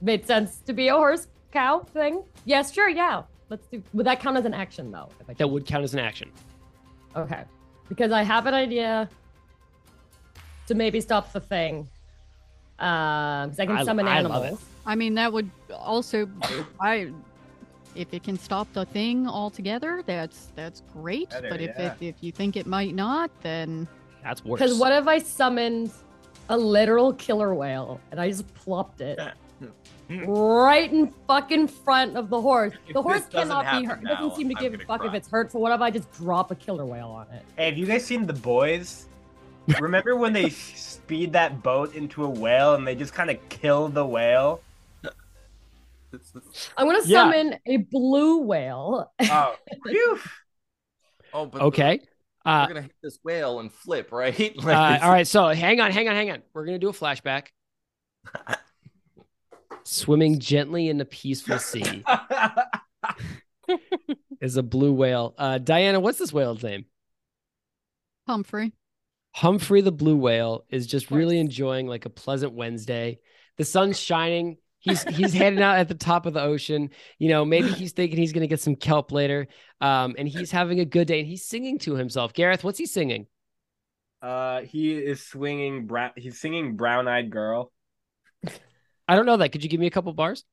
made 0.00 0.26
sense 0.26 0.58
to 0.66 0.72
be 0.72 0.88
a 0.88 0.94
horse 0.94 1.28
cow 1.52 1.80
thing. 1.80 2.24
Yes, 2.44 2.72
sure, 2.72 2.88
yeah. 2.88 3.22
Let's 3.48 3.66
do. 3.68 3.82
Would 3.94 4.06
that 4.06 4.20
count 4.20 4.36
as 4.36 4.44
an 4.44 4.52
action 4.52 4.90
though? 4.90 5.08
If 5.20 5.30
I 5.30 5.34
that 5.34 5.48
would 5.48 5.64
count 5.64 5.84
as 5.84 5.94
an 5.94 6.00
action 6.00 6.30
Okay. 7.16 7.44
Because 7.88 8.12
I 8.12 8.22
have 8.22 8.46
an 8.46 8.54
idea 8.54 9.08
to 10.66 10.74
maybe 10.74 11.00
stop 11.00 11.32
the 11.32 11.40
thing. 11.40 11.88
Um, 12.78 13.50
because 13.50 13.60
I 13.60 13.66
can 13.66 13.76
I- 13.76 13.84
summon 13.84 14.06
I 14.06 14.20
love 14.20 14.32
animals. 14.44 14.64
I 14.86 14.94
mean, 14.94 15.14
that 15.16 15.30
would 15.32 15.50
also, 15.70 16.26
I, 16.80 17.12
if 17.94 18.14
it 18.14 18.22
can 18.22 18.38
stop 18.38 18.72
the 18.72 18.86
thing 18.86 19.28
altogether, 19.28 20.02
that's 20.06 20.48
that's 20.54 20.82
great. 20.94 21.28
Better, 21.28 21.50
but 21.50 21.60
if 21.60 21.76
yeah. 21.78 21.92
it, 21.92 21.96
if 22.00 22.14
you 22.22 22.32
think 22.32 22.56
it 22.56 22.66
might 22.66 22.94
not, 22.94 23.30
then 23.42 23.86
that's 24.22 24.44
worse 24.44 24.60
Because 24.60 24.78
what 24.78 24.92
if 24.92 25.06
I 25.06 25.18
summoned 25.18 25.90
a 26.48 26.56
literal 26.56 27.12
killer 27.12 27.54
whale 27.54 28.00
and 28.10 28.18
I 28.18 28.28
just 28.28 28.52
plopped 28.54 29.02
it 29.02 29.18
right 30.10 30.90
in 30.90 31.12
fucking 31.26 31.68
front 31.68 32.16
of 32.16 32.30
the 32.30 32.40
horse? 32.40 32.72
If 32.86 32.94
The 32.94 33.02
horse 33.02 33.26
cannot 33.26 33.64
be 33.64 33.66
happen 33.66 33.84
hurt. 33.84 33.98
It 33.98 34.04
now, 34.04 34.14
doesn't 34.14 34.36
seem 34.36 34.48
to 34.48 34.54
I'm 34.56 34.62
give 34.62 34.72
a 34.72 34.76
gonna 34.78 34.86
fuck 34.86 35.04
if 35.06 35.12
it's 35.12 35.28
hurt. 35.28 35.52
So 35.52 35.58
what 35.58 35.72
if 35.72 35.82
I 35.82 35.90
just 35.90 36.10
drop 36.12 36.50
a 36.50 36.54
killer 36.54 36.86
whale 36.86 37.08
on 37.08 37.26
it? 37.34 37.42
Hey, 37.56 37.66
have 37.66 37.76
you 37.76 37.84
guys 37.84 38.06
seen 38.06 38.26
The 38.26 38.32
Boys? 38.32 39.06
Remember 39.80 40.16
when 40.16 40.32
they 40.32 40.48
speed 41.08 41.32
that 41.32 41.62
boat 41.62 41.94
into 41.94 42.22
a 42.22 42.28
whale 42.28 42.74
and 42.74 42.86
they 42.86 42.94
just 42.94 43.14
kind 43.14 43.30
of 43.30 43.38
kill 43.48 43.88
the 43.88 44.04
whale? 44.04 44.60
I 46.76 46.84
want 46.84 46.98
gonna 46.98 47.08
Yeah. 47.08 47.22
summon 47.22 47.56
a 47.64 47.78
blue 47.78 48.42
whale. 48.42 49.10
Oh, 49.22 49.56
phew. 49.86 50.18
Oh, 51.32 51.46
but 51.46 51.62
okay 51.62 52.00
uh, 52.44 52.64
we're 52.66 52.74
gonna 52.74 52.82
hit 52.82 52.94
this 53.02 53.18
whale 53.22 53.60
and 53.60 53.72
flip, 53.72 54.12
right? 54.12 54.54
uh, 54.66 54.98
all 55.02 55.10
right 55.10 55.26
so 55.26 55.48
hang 55.48 55.80
on 55.80 55.92
hang 55.92 56.08
on 56.08 56.14
hang 56.14 56.30
on 56.30 56.42
we're 56.54 56.64
gonna 56.64 56.78
do 56.78 56.88
a 56.88 56.92
flashback 56.92 57.48
swimming 59.84 60.38
gently 60.38 60.88
in 60.88 60.96
the 60.96 61.04
peaceful 61.04 61.58
sea 61.58 62.02
is 64.40 64.56
a 64.56 64.62
blue 64.62 64.92
whale 64.92 65.34
uh 65.36 65.58
Dianna 65.58 66.00
what's 66.00 66.18
this 66.18 66.32
whale's 66.32 66.62
name 66.62 66.86
Humphrey. 68.26 68.72
Humphrey 69.34 69.80
the 69.80 69.92
blue 69.92 70.16
whale 70.16 70.64
is 70.68 70.86
just 70.86 71.10
really 71.10 71.38
enjoying 71.38 71.86
like 71.86 72.06
a 72.06 72.10
pleasant 72.10 72.52
Wednesday. 72.52 73.20
The 73.56 73.64
sun's 73.64 73.98
shining. 73.98 74.56
He's 74.80 75.02
he's 75.02 75.32
heading 75.32 75.60
out 75.60 75.78
at 75.78 75.88
the 75.88 75.94
top 75.94 76.26
of 76.26 76.34
the 76.34 76.42
ocean. 76.42 76.90
You 77.18 77.28
know, 77.28 77.44
maybe 77.44 77.68
he's 77.68 77.92
thinking 77.92 78.18
he's 78.18 78.32
gonna 78.32 78.46
get 78.46 78.60
some 78.60 78.76
kelp 78.76 79.12
later. 79.12 79.48
Um, 79.80 80.14
and 80.18 80.28
he's 80.28 80.50
having 80.50 80.80
a 80.80 80.84
good 80.84 81.06
day 81.06 81.20
and 81.20 81.28
he's 81.28 81.44
singing 81.44 81.78
to 81.80 81.94
himself. 81.94 82.32
Gareth, 82.32 82.64
what's 82.64 82.78
he 82.78 82.86
singing? 82.86 83.26
Uh, 84.20 84.62
he 84.62 84.96
is 84.96 85.24
swinging. 85.24 85.86
Brown. 85.86 86.10
He's 86.16 86.40
singing 86.40 86.76
"Brown 86.76 87.06
Eyed 87.06 87.30
Girl." 87.30 87.72
I 89.08 89.16
don't 89.16 89.26
know 89.26 89.36
that. 89.36 89.52
Could 89.52 89.62
you 89.62 89.70
give 89.70 89.80
me 89.80 89.86
a 89.86 89.90
couple 89.90 90.12
bars? 90.12 90.44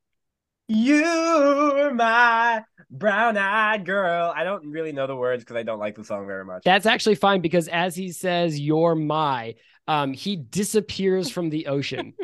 You're 0.68 1.94
my 1.94 2.64
brown-eyed 2.90 3.84
girl. 3.84 4.32
I 4.34 4.42
don't 4.44 4.70
really 4.70 4.92
know 4.92 5.06
the 5.06 5.14
words 5.14 5.44
because 5.44 5.56
I 5.56 5.62
don't 5.62 5.78
like 5.78 5.94
the 5.94 6.04
song 6.04 6.26
very 6.26 6.44
much. 6.44 6.64
That's 6.64 6.86
actually 6.86 7.14
fine 7.14 7.40
because 7.40 7.68
as 7.68 7.94
he 7.94 8.10
says, 8.10 8.58
"You're 8.58 8.94
my," 8.94 9.54
um, 9.86 10.12
he 10.12 10.36
disappears 10.36 11.30
from 11.30 11.50
the 11.50 11.68
ocean 11.68 12.14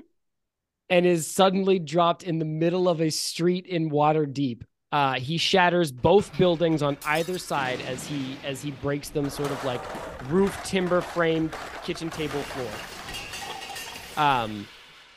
and 0.90 1.06
is 1.06 1.26
suddenly 1.26 1.78
dropped 1.78 2.24
in 2.24 2.38
the 2.38 2.44
middle 2.44 2.88
of 2.88 3.00
a 3.00 3.10
street 3.10 3.66
in 3.66 3.90
Waterdeep. 3.90 4.62
Uh, 4.90 5.14
he 5.14 5.38
shatters 5.38 5.90
both 5.90 6.36
buildings 6.36 6.82
on 6.82 6.98
either 7.06 7.38
side 7.38 7.80
as 7.82 8.06
he 8.06 8.36
as 8.44 8.60
he 8.60 8.72
breaks 8.72 9.08
them, 9.08 9.30
sort 9.30 9.50
of 9.50 9.64
like 9.64 9.80
roof 10.28 10.60
timber 10.64 11.00
frame 11.00 11.50
kitchen 11.84 12.10
table 12.10 12.42
floor. 12.42 14.24
Um, 14.24 14.66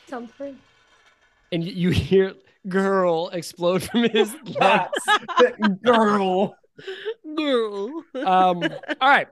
Humphrey. 0.09 0.55
And 1.55 1.63
you, 1.63 1.71
you 1.71 1.89
hear 1.91 2.33
"girl" 2.67 3.29
explode 3.29 3.81
from 3.83 4.03
his 4.09 4.35
lungs. 4.59 4.89
girl. 5.81 6.53
Girl. 7.37 8.03
um, 8.15 8.61
all 8.99 9.09
right. 9.09 9.27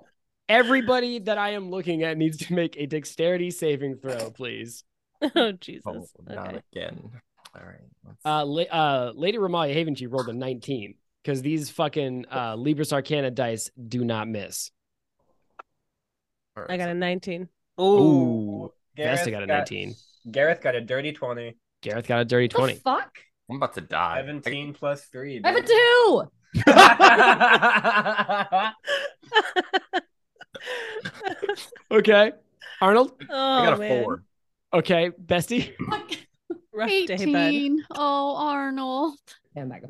Everybody 0.47 1.19
that 1.19 1.37
I 1.37 1.49
am 1.49 1.69
looking 1.69 2.03
at 2.03 2.17
needs 2.17 2.37
to 2.37 2.53
make 2.53 2.77
a 2.77 2.85
dexterity 2.85 3.51
saving 3.51 3.97
throw, 3.97 4.31
please. 4.31 4.85
oh 5.35 5.51
Jesus. 5.51 5.83
oh, 5.85 6.05
not 6.25 6.47
Okay. 6.47 6.61
again. 6.73 7.11
All 7.53 7.61
right. 7.65 7.81
let's- 8.05 8.19
Uh, 8.23 8.45
la- 8.45 8.63
uh, 8.63 9.11
Lady 9.15 9.37
Remallia 9.37 9.75
Haventree 9.75 10.09
rolled 10.09 10.29
a 10.29 10.33
19 10.33 10.95
because 11.21 11.41
these 11.41 11.69
fucking 11.71 12.25
uh, 12.31 12.55
Libris 12.55 12.93
Arcana 12.93 13.31
dice 13.31 13.69
do 13.89 14.05
not 14.05 14.29
miss. 14.29 14.71
I 16.69 16.77
got 16.77 16.87
a 16.87 16.93
19. 16.93 17.49
Ooh, 17.81 18.71
Gareth 18.95 19.17
Vesta 19.19 19.31
got 19.31 19.43
a 19.43 19.47
19. 19.47 19.93
Gareth 20.31 20.61
got 20.61 20.75
a 20.75 20.79
dirty 20.81 21.11
twenty. 21.11 21.57
Gareth 21.83 22.07
got 22.07 22.21
a 22.21 22.25
dirty 22.25 22.47
The 22.47 22.55
20. 22.55 22.73
fuck? 22.75 23.17
I'm 23.49 23.57
about 23.57 23.73
to 23.75 23.81
die. 23.81 24.17
Seventeen 24.17 24.73
plus 24.73 25.03
three. 25.05 25.39
I 25.43 25.51
have 25.51 25.57
a 25.57 25.61
two. 25.61 26.23
Okay. 31.91 32.31
Arnold? 32.81 33.11
Oh, 33.29 33.35
I 33.35 33.65
got 33.65 33.73
a 33.73 33.77
man. 33.77 34.03
four. 34.03 34.23
Okay. 34.73 35.11
Bestie? 35.23 35.73
Rough 36.73 36.89
day, 36.89 37.05
18. 37.09 37.83
Oh, 37.91 38.35
Arnold. 38.37 39.15
Yeah, 39.55 39.61
I'm 39.63 39.69
back, 39.69 39.83
I'm 39.83 39.89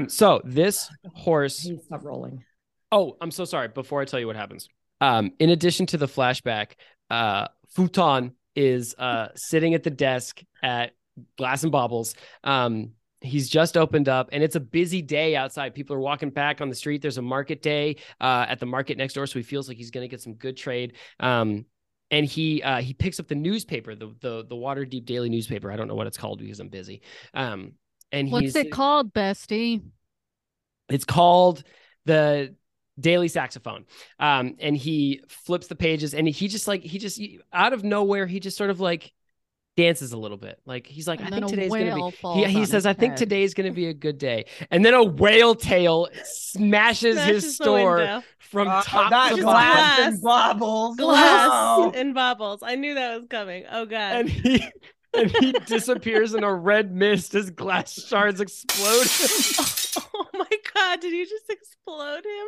back. 0.00 0.10
so 0.10 0.42
this 0.44 0.90
horse 1.14 1.64
Please 1.64 1.82
stop 1.86 2.04
rolling. 2.04 2.44
Oh, 2.90 3.16
I'm 3.20 3.30
so 3.30 3.44
sorry. 3.46 3.68
Before 3.68 4.02
I 4.02 4.04
tell 4.04 4.20
you 4.20 4.26
what 4.26 4.36
happens, 4.36 4.68
um, 5.00 5.32
in 5.38 5.48
addition 5.50 5.86
to 5.86 5.96
the 5.96 6.06
flashback, 6.06 6.72
uh, 7.10 7.48
Futon 7.74 8.32
is 8.54 8.94
uh 8.98 9.28
sitting 9.34 9.72
at 9.72 9.82
the 9.82 9.88
desk 9.90 10.42
at 10.62 10.92
glass 11.36 11.62
and 11.62 11.72
baubles. 11.72 12.14
Um, 12.44 12.92
he's 13.20 13.48
just 13.48 13.76
opened 13.76 14.08
up 14.08 14.30
and 14.32 14.42
it's 14.42 14.56
a 14.56 14.60
busy 14.60 15.02
day 15.02 15.36
outside. 15.36 15.74
People 15.74 15.96
are 15.96 16.00
walking 16.00 16.30
back 16.30 16.60
on 16.60 16.68
the 16.68 16.74
street. 16.74 17.02
There's 17.02 17.18
a 17.18 17.22
market 17.22 17.62
day 17.62 17.96
uh, 18.20 18.46
at 18.48 18.58
the 18.58 18.66
market 18.66 18.98
next 18.98 19.14
door. 19.14 19.26
So 19.26 19.38
he 19.38 19.42
feels 19.42 19.68
like 19.68 19.76
he's 19.76 19.90
going 19.90 20.04
to 20.04 20.08
get 20.08 20.20
some 20.20 20.34
good 20.34 20.56
trade. 20.56 20.94
Um, 21.20 21.66
and 22.10 22.26
he 22.26 22.62
uh, 22.62 22.82
he 22.82 22.92
picks 22.92 23.18
up 23.20 23.28
the 23.28 23.34
newspaper, 23.34 23.94
the 23.94 24.14
the 24.20 24.44
the 24.46 24.54
Waterdeep 24.54 25.06
Daily 25.06 25.30
newspaper. 25.30 25.72
I 25.72 25.76
don't 25.76 25.88
know 25.88 25.94
what 25.94 26.06
it's 26.06 26.18
called 26.18 26.40
because 26.40 26.60
I'm 26.60 26.68
busy. 26.68 27.00
Um, 27.32 27.72
and 28.10 28.30
What's 28.30 28.54
it 28.54 28.70
called, 28.70 29.14
Bestie? 29.14 29.82
it's 30.90 31.06
called 31.06 31.64
the 32.04 32.54
Daily 33.00 33.28
Saxophone. 33.28 33.86
Um, 34.18 34.56
and 34.58 34.76
he 34.76 35.22
flips 35.28 35.66
the 35.66 35.74
pages 35.74 36.12
and 36.14 36.28
he 36.28 36.48
just 36.48 36.68
like 36.68 36.82
he 36.82 36.98
just 36.98 37.20
out 37.52 37.72
of 37.72 37.82
nowhere 37.84 38.26
he 38.26 38.40
just 38.40 38.56
sort 38.56 38.70
of 38.70 38.80
like 38.80 39.12
dances 39.76 40.12
a 40.12 40.16
little 40.18 40.36
bit. 40.36 40.60
Like 40.66 40.86
he's 40.86 41.08
like, 41.08 41.20
And 41.20 41.34
I 41.34 41.38
think 41.38 41.48
today's 41.50 41.70
gonna 41.70 41.94
be. 41.94 42.10
falls 42.16 42.36
He, 42.38 42.44
he 42.52 42.64
says, 42.66 42.72
his 42.84 42.86
I 42.86 42.92
think 42.92 43.16
today's 43.16 43.54
gonna 43.54 43.72
be 43.72 43.86
a 43.86 43.94
good 43.94 44.18
day. 44.18 44.46
And 44.70 44.84
then 44.84 44.94
a 44.94 45.02
whale 45.02 45.54
tail 45.54 46.08
smashes, 46.24 47.16
Smashes 47.16 47.24
his 47.24 47.54
store 47.56 48.22
from 48.38 48.68
Uh, 48.68 48.82
top 48.82 49.04
to 49.06 49.10
bottom. 49.10 49.40
glass 49.40 49.98
glass. 49.98 49.98
and 50.12 50.22
baubles. 50.22 50.96
Glass 50.96 51.48
No. 51.78 51.92
and 51.94 52.14
baubles. 52.14 52.60
I 52.62 52.74
knew 52.76 52.94
that 52.94 53.18
was 53.20 53.28
coming. 53.28 53.64
Oh 53.70 53.86
god. 53.86 54.16
And 54.16 54.28
he 54.28 54.62
and 55.14 55.30
he 55.30 55.52
disappears 55.66 56.34
in 56.34 56.44
a 56.44 56.54
red 56.54 56.92
mist 56.92 57.34
as 57.34 57.50
glass 57.50 57.92
shards 57.94 58.40
explode. 58.40 60.02
oh 60.14 60.26
my 60.34 60.56
god, 60.74 61.00
did 61.00 61.12
you 61.12 61.24
just 61.26 61.48
explode 61.50 62.24
him? 62.24 62.46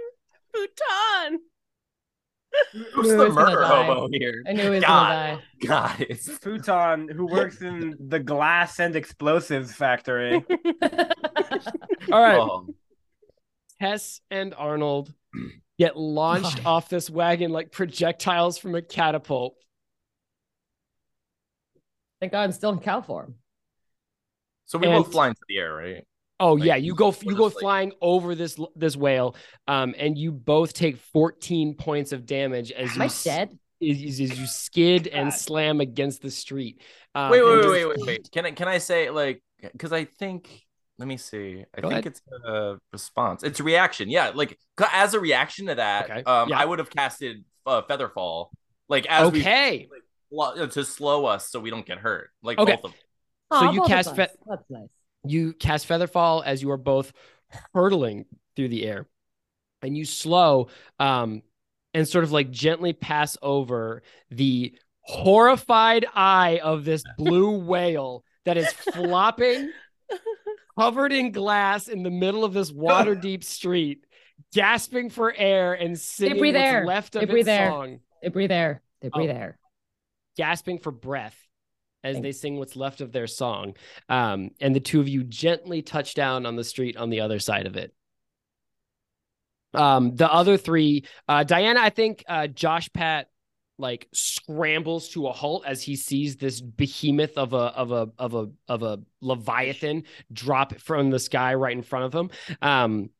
Futon. 0.55 1.41
Who's 2.73 3.09
the 3.09 3.13
he 3.13 3.19
was 3.19 3.35
gonna 3.35 3.51
murder 3.51 3.65
hobo 3.65 4.09
here? 4.13 4.43
I 4.47 4.53
knew 4.53 4.63
he 4.65 4.71
was 4.71 4.85
God. 4.85 5.41
gonna 5.61 5.97
Guys. 5.99 6.31
Futon, 6.43 7.09
who 7.09 7.27
works 7.27 7.61
in 7.63 7.97
the 8.09 8.19
glass 8.21 8.79
and 8.81 8.95
explosives 8.97 9.73
factory. 9.75 10.35
All 12.13 12.21
right. 12.21 12.39
Oh, 12.39 12.67
Tess 13.81 14.21
and 14.31 14.55
Arnold 14.55 15.13
get 15.79 15.97
launched 15.97 16.59
God. 16.59 16.67
off 16.67 16.89
this 16.89 17.11
wagon 17.11 17.51
like 17.51 17.73
projectiles 17.73 18.59
from 18.59 18.75
a 18.75 18.83
catapult. 18.83 19.57
Thank 22.21 22.33
God 22.33 22.43
I'm 22.43 22.53
still 22.53 22.71
in 22.71 22.79
cow 22.79 23.01
form. 23.03 23.35
so 24.67 24.79
we 24.79 24.87
And- 24.87 25.03
both 25.05 25.13
fly 25.13 25.29
into 25.29 25.41
the 25.49 25.59
air, 25.59 25.75
right? 25.75 26.07
Oh 26.41 26.55
Like, 26.55 26.65
yeah, 26.67 26.77
you 26.77 26.95
go 26.95 27.15
you 27.23 27.35
go 27.37 27.47
just, 27.47 27.57
like- 27.57 27.63
flying 27.63 27.93
over 28.01 28.35
this 28.35 28.59
this 28.75 28.97
whale, 28.97 29.37
um, 29.69 29.95
and 29.97 30.19
you 30.19 30.33
both 30.33 30.73
take 30.73 30.97
14 30.97 31.75
points 31.75 32.13
of 32.13 32.27
damage 32.27 32.73
as 32.73 32.91
Am 32.91 32.97
you 32.97 33.03
I 33.03 33.07
s- 33.07 33.25
dead? 33.25 33.59
As, 33.83 33.97
as 33.99 34.21
you 34.41 34.47
skid 34.47 35.07
and 35.09 35.33
slam 35.33 35.81
against 35.81 36.23
the 36.23 36.31
street. 36.31 36.81
Um, 37.15 37.31
wait, 37.31 37.41
and 37.41 37.49
wait, 37.49 37.57
just- 37.63 37.69
wait, 37.71 37.85
wait, 37.87 37.97
wait, 37.99 38.07
wait. 38.07 38.31
Can 38.33 38.47
I 38.47 38.51
can 38.51 38.69
I 38.69 38.79
say 38.79 39.11
like 39.11 39.43
because 39.61 39.93
I 39.93 40.05
think 40.07 40.63
let 40.99 41.07
me 41.09 41.17
see. 41.17 41.65
I 41.77 41.81
Go 41.81 41.89
think 41.89 41.93
ahead. 41.93 42.07
it's 42.07 42.23
a 42.47 42.79
response. 42.93 43.43
It's 43.43 43.61
a 43.61 43.65
reaction. 43.65 44.09
Yeah, 44.09 44.31
like 44.35 44.59
as 44.93 45.15
a 45.15 45.21
reaction 45.21 45.67
to 45.67 45.75
that, 45.77 46.11
Okay, 46.11 46.23
um, 46.25 46.49
yeah. 46.49 46.59
I 46.59 46.65
would 46.65 46.79
have 46.79 46.91
casted 46.91 47.45
uh, 47.67 47.83
Featherfall, 47.83 48.49
like 48.89 49.07
as 49.07 49.31
we 49.33 49.41
Okay, 49.41 49.89
to 50.33 50.85
slow 50.85 51.27
us 51.27 51.49
so 51.49 51.61
we 51.61 51.71
don't 51.71 51.87
get 51.87 51.99
hurt. 51.99 52.31
Like 52.43 52.59
Okay. 52.59 52.73
both 52.77 52.85
of 52.85 52.91
them. 52.93 53.01
So 53.53 53.59
Aw, 53.69 53.73
you 53.73 53.83
cast 53.83 54.09
us. 54.11 54.17
fe- 54.17 54.29
That's 54.47 54.65
nice. 54.71 54.89
You 55.27 55.53
cast 55.55 55.89
Featherfall 55.89 56.43
as 56.45 56.63
you 56.63 56.71
are 56.71 56.77
both 56.77 57.13
hurtling 57.73 58.27
through 58.57 58.69
the 58.69 58.85
air, 58.87 59.07
and 59.83 59.97
you 59.97 60.05
slow, 60.05 60.69
um, 60.99 61.43
and 61.93 62.07
sort 62.09 62.25
of 62.25 62.33
like 62.33 62.51
gently 62.51 62.93
pass 62.93 63.37
over 63.43 64.03
the 64.31 64.75
horrified 65.01 66.07
eye 66.15 66.61
of 66.63 66.85
this 66.85 67.03
blue 67.17 67.59
whale 67.65 68.25
that 68.45 68.57
is 68.57 68.71
flopping, 68.73 69.71
covered 70.79 71.13
in 71.13 71.33
glass 71.33 71.89
in 71.89 72.03
the 72.03 72.11
middle 72.11 72.45
of 72.45 72.53
this 72.53 72.71
Waterdeep 72.73 73.45
street, 73.45 74.05
gasping 74.53 75.11
for 75.11 75.33
air 75.35 75.75
and 75.75 75.99
singing 75.99 76.39
what's 76.39 76.57
air. 76.57 76.85
left 76.87 77.13
They 77.15 77.21
of 77.23 77.29
breathe 77.29 77.49
its 77.49 77.59
air. 77.59 77.71
song, 77.71 78.01
They 78.23 78.29
breathe 78.29 78.53
air. 78.53 78.83
They 79.01 79.09
breathe 79.09 79.31
Oh. 79.31 79.35
air. 79.35 79.59
gasping 80.37 80.79
for 80.79 80.91
breath. 80.91 81.39
As 82.05 82.21
they 82.21 82.33
sing 82.33 82.59
what's 82.59 82.77
left 82.77 83.01
of 83.01 83.13
their 83.13 83.27
song. 83.27 83.75
Um, 84.09 84.51
and 84.61 84.77
the 84.77 84.81
two 84.81 85.01
of 85.01 85.09
you 85.09 85.25
gently 85.25 85.83
touch 85.83 86.15
down 86.15 86.47
on 86.47 86.55
the 86.55 86.65
street 86.65 86.97
on 86.97 87.11
the 87.11 87.21
other 87.21 87.39
side 87.39 87.67
of 87.67 87.77
it. 87.77 87.95
Um, 89.73 90.15
the 90.15 90.33
other 90.33 90.57
three, 90.57 91.05
uh, 91.27 91.45
Dianna, 91.45 91.79
I 91.79 91.91
think 91.91 92.23
uh, 92.29 92.47
Josh 92.47 92.93
Pat 92.93 93.29
like 93.77 94.07
scrambles 94.13 95.09
to 95.11 95.27
a 95.27 95.33
halt 95.33 95.65
as 95.67 95.83
he 95.83 95.97
sees 95.97 96.37
this 96.37 96.61
behemoth 96.61 97.37
of 97.37 97.53
a 97.55 97.57
of 97.57 97.91
a 97.91 98.09
of 98.19 98.35
a 98.35 98.51
of 98.69 98.83
a 98.85 99.01
leviathan 99.21 100.05
drop 100.33 100.79
from 100.79 101.11
the 101.11 101.19
sky 101.19 101.55
right 101.55 101.77
in 101.77 101.83
front 101.83 102.05
of 102.05 102.15
him. 102.15 102.31
Um, 102.63 103.11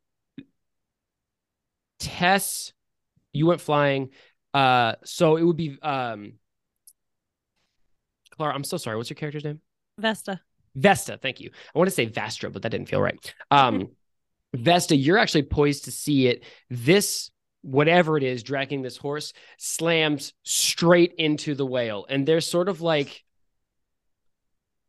Tess, 1.99 2.73
you 3.33 3.47
went 3.47 3.61
flying. 3.61 4.11
Uh, 4.53 4.95
so 5.05 5.37
it 5.37 5.43
would 5.43 5.57
be 5.57 5.77
um, 5.83 6.35
Clara. 8.37 8.55
I'm 8.55 8.65
so 8.65 8.77
sorry. 8.77 8.97
What's 8.97 9.11
your 9.11 9.17
character's 9.17 9.45
name? 9.45 9.61
Vesta. 9.99 10.41
Vesta, 10.75 11.19
thank 11.19 11.41
you. 11.41 11.51
I 11.75 11.79
want 11.79 11.89
to 11.89 11.95
say 11.95 12.07
Vastra, 12.07 12.53
but 12.53 12.63
that 12.63 12.71
didn't 12.71 12.89
feel 12.89 13.01
right. 13.01 13.35
Um, 13.51 13.91
Vesta, 14.55 14.95
you're 14.97 15.19
actually 15.19 15.43
poised 15.43 15.85
to 15.85 15.91
see 15.91 16.29
it. 16.29 16.45
This, 16.71 17.31
whatever 17.63 18.17
it 18.17 18.23
is, 18.23 18.43
dragging 18.43 18.83
this 18.83 18.97
horse, 18.97 19.33
slams 19.59 20.33
straight 20.45 21.15
into 21.19 21.55
the 21.55 21.67
whale, 21.67 22.07
and 22.09 22.27
there's 22.27 22.47
sort 22.47 22.69
of 22.69 22.81
like, 22.81 23.25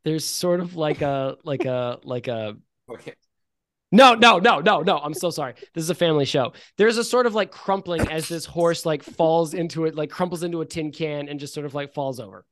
there's 0.04 0.24
sort 0.24 0.60
of 0.60 0.76
like 0.76 1.02
a 1.02 1.38
like 1.44 1.66
a 1.66 2.00
like 2.04 2.28
a 2.28 2.58
Okay. 2.92 3.14
no, 3.92 4.14
no, 4.14 4.38
no, 4.38 4.60
no, 4.60 4.82
no. 4.82 5.00
I'm 5.00 5.16
so 5.16 5.32
sorry. 5.32 5.56
This 5.74 5.84
is 5.84 5.90
a 5.90 5.96
family 5.96 6.26
show. 6.26 6.54
There's 6.78 6.98
a 6.98 7.04
sort 7.04 7.26
of 7.26 7.34
like 7.34 7.52
crumpling 7.52 8.08
as 8.10 8.28
this 8.28 8.46
horse 8.46 8.86
like 8.86 9.02
falls 9.02 9.56
into 9.56 9.86
it, 9.86 9.96
like 9.96 10.12
crumples 10.12 10.44
into 10.44 10.62
a 10.62 10.66
tin 10.66 10.92
can 10.92 11.28
and 11.28 11.40
just 11.40 11.56
sort 11.56 11.66
of 11.66 11.74
like 11.74 11.94
falls 11.94 12.20
over. 12.20 12.46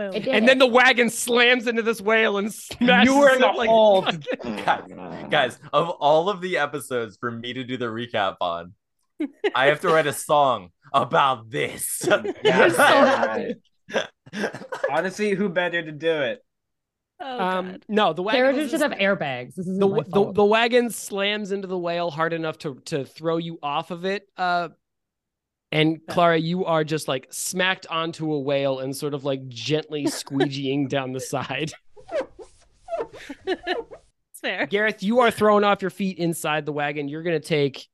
Boom. 0.00 0.22
And 0.30 0.48
then 0.48 0.58
the 0.58 0.66
wagon 0.66 1.10
slams 1.10 1.66
into 1.66 1.82
this 1.82 2.00
whale 2.00 2.38
and 2.38 2.52
smashes 2.52 3.10
You 3.12 3.18
were 3.18 3.28
in 3.28 3.36
it 3.36 3.40
the 3.40 3.46
like 3.48 3.68
hole. 3.68 4.02
guys, 4.42 4.82
guys, 5.30 5.58
of 5.72 5.90
all 5.90 6.30
of 6.30 6.40
the 6.40 6.56
episodes 6.56 7.16
for 7.18 7.30
me 7.30 7.52
to 7.52 7.64
do 7.64 7.76
the 7.76 7.86
recap 7.86 8.36
on, 8.40 8.72
I 9.54 9.66
have 9.66 9.80
to 9.80 9.88
write 9.88 10.06
a 10.06 10.12
song 10.14 10.70
about 10.94 11.50
this. 11.50 12.02
Yeah, 12.42 12.68
so 12.70 12.82
happy. 12.82 13.54
Honestly, 14.90 15.30
who 15.34 15.48
better 15.48 15.82
to 15.82 15.92
do 15.92 16.10
it? 16.22 16.44
Oh 17.22 17.38
Um, 17.40 17.66
god. 17.72 17.84
no, 17.88 18.12
the 18.14 18.22
wagon 18.22 18.40
Characters 18.40 18.70
should 18.70 18.80
just- 18.80 18.90
have 18.90 18.98
airbags. 18.98 19.54
This 19.54 19.66
is 19.66 19.78
the, 19.78 19.88
the 20.08 20.32
the 20.32 20.44
wagon 20.44 20.88
slams 20.90 21.52
into 21.52 21.68
the 21.68 21.76
whale 21.78 22.10
hard 22.10 22.32
enough 22.32 22.56
to 22.58 22.76
to 22.86 23.04
throw 23.04 23.36
you 23.36 23.58
off 23.62 23.90
of 23.90 24.06
it. 24.06 24.26
Uh, 24.38 24.70
and 25.72 26.00
Clara, 26.08 26.38
you 26.38 26.64
are 26.64 26.82
just 26.82 27.06
like 27.06 27.28
smacked 27.30 27.86
onto 27.86 28.32
a 28.32 28.40
whale 28.40 28.80
and 28.80 28.96
sort 28.96 29.14
of 29.14 29.24
like 29.24 29.48
gently 29.48 30.04
squeegeeing 30.06 30.88
down 30.88 31.12
the 31.12 31.20
side. 31.20 31.72
It's 33.46 34.40
fair. 34.40 34.66
Gareth, 34.66 35.02
you 35.02 35.20
are 35.20 35.30
thrown 35.30 35.64
off 35.64 35.82
your 35.82 35.90
feet 35.90 36.18
inside 36.18 36.66
the 36.66 36.72
wagon. 36.72 37.08
You're 37.08 37.22
gonna 37.22 37.40
take 37.40 37.86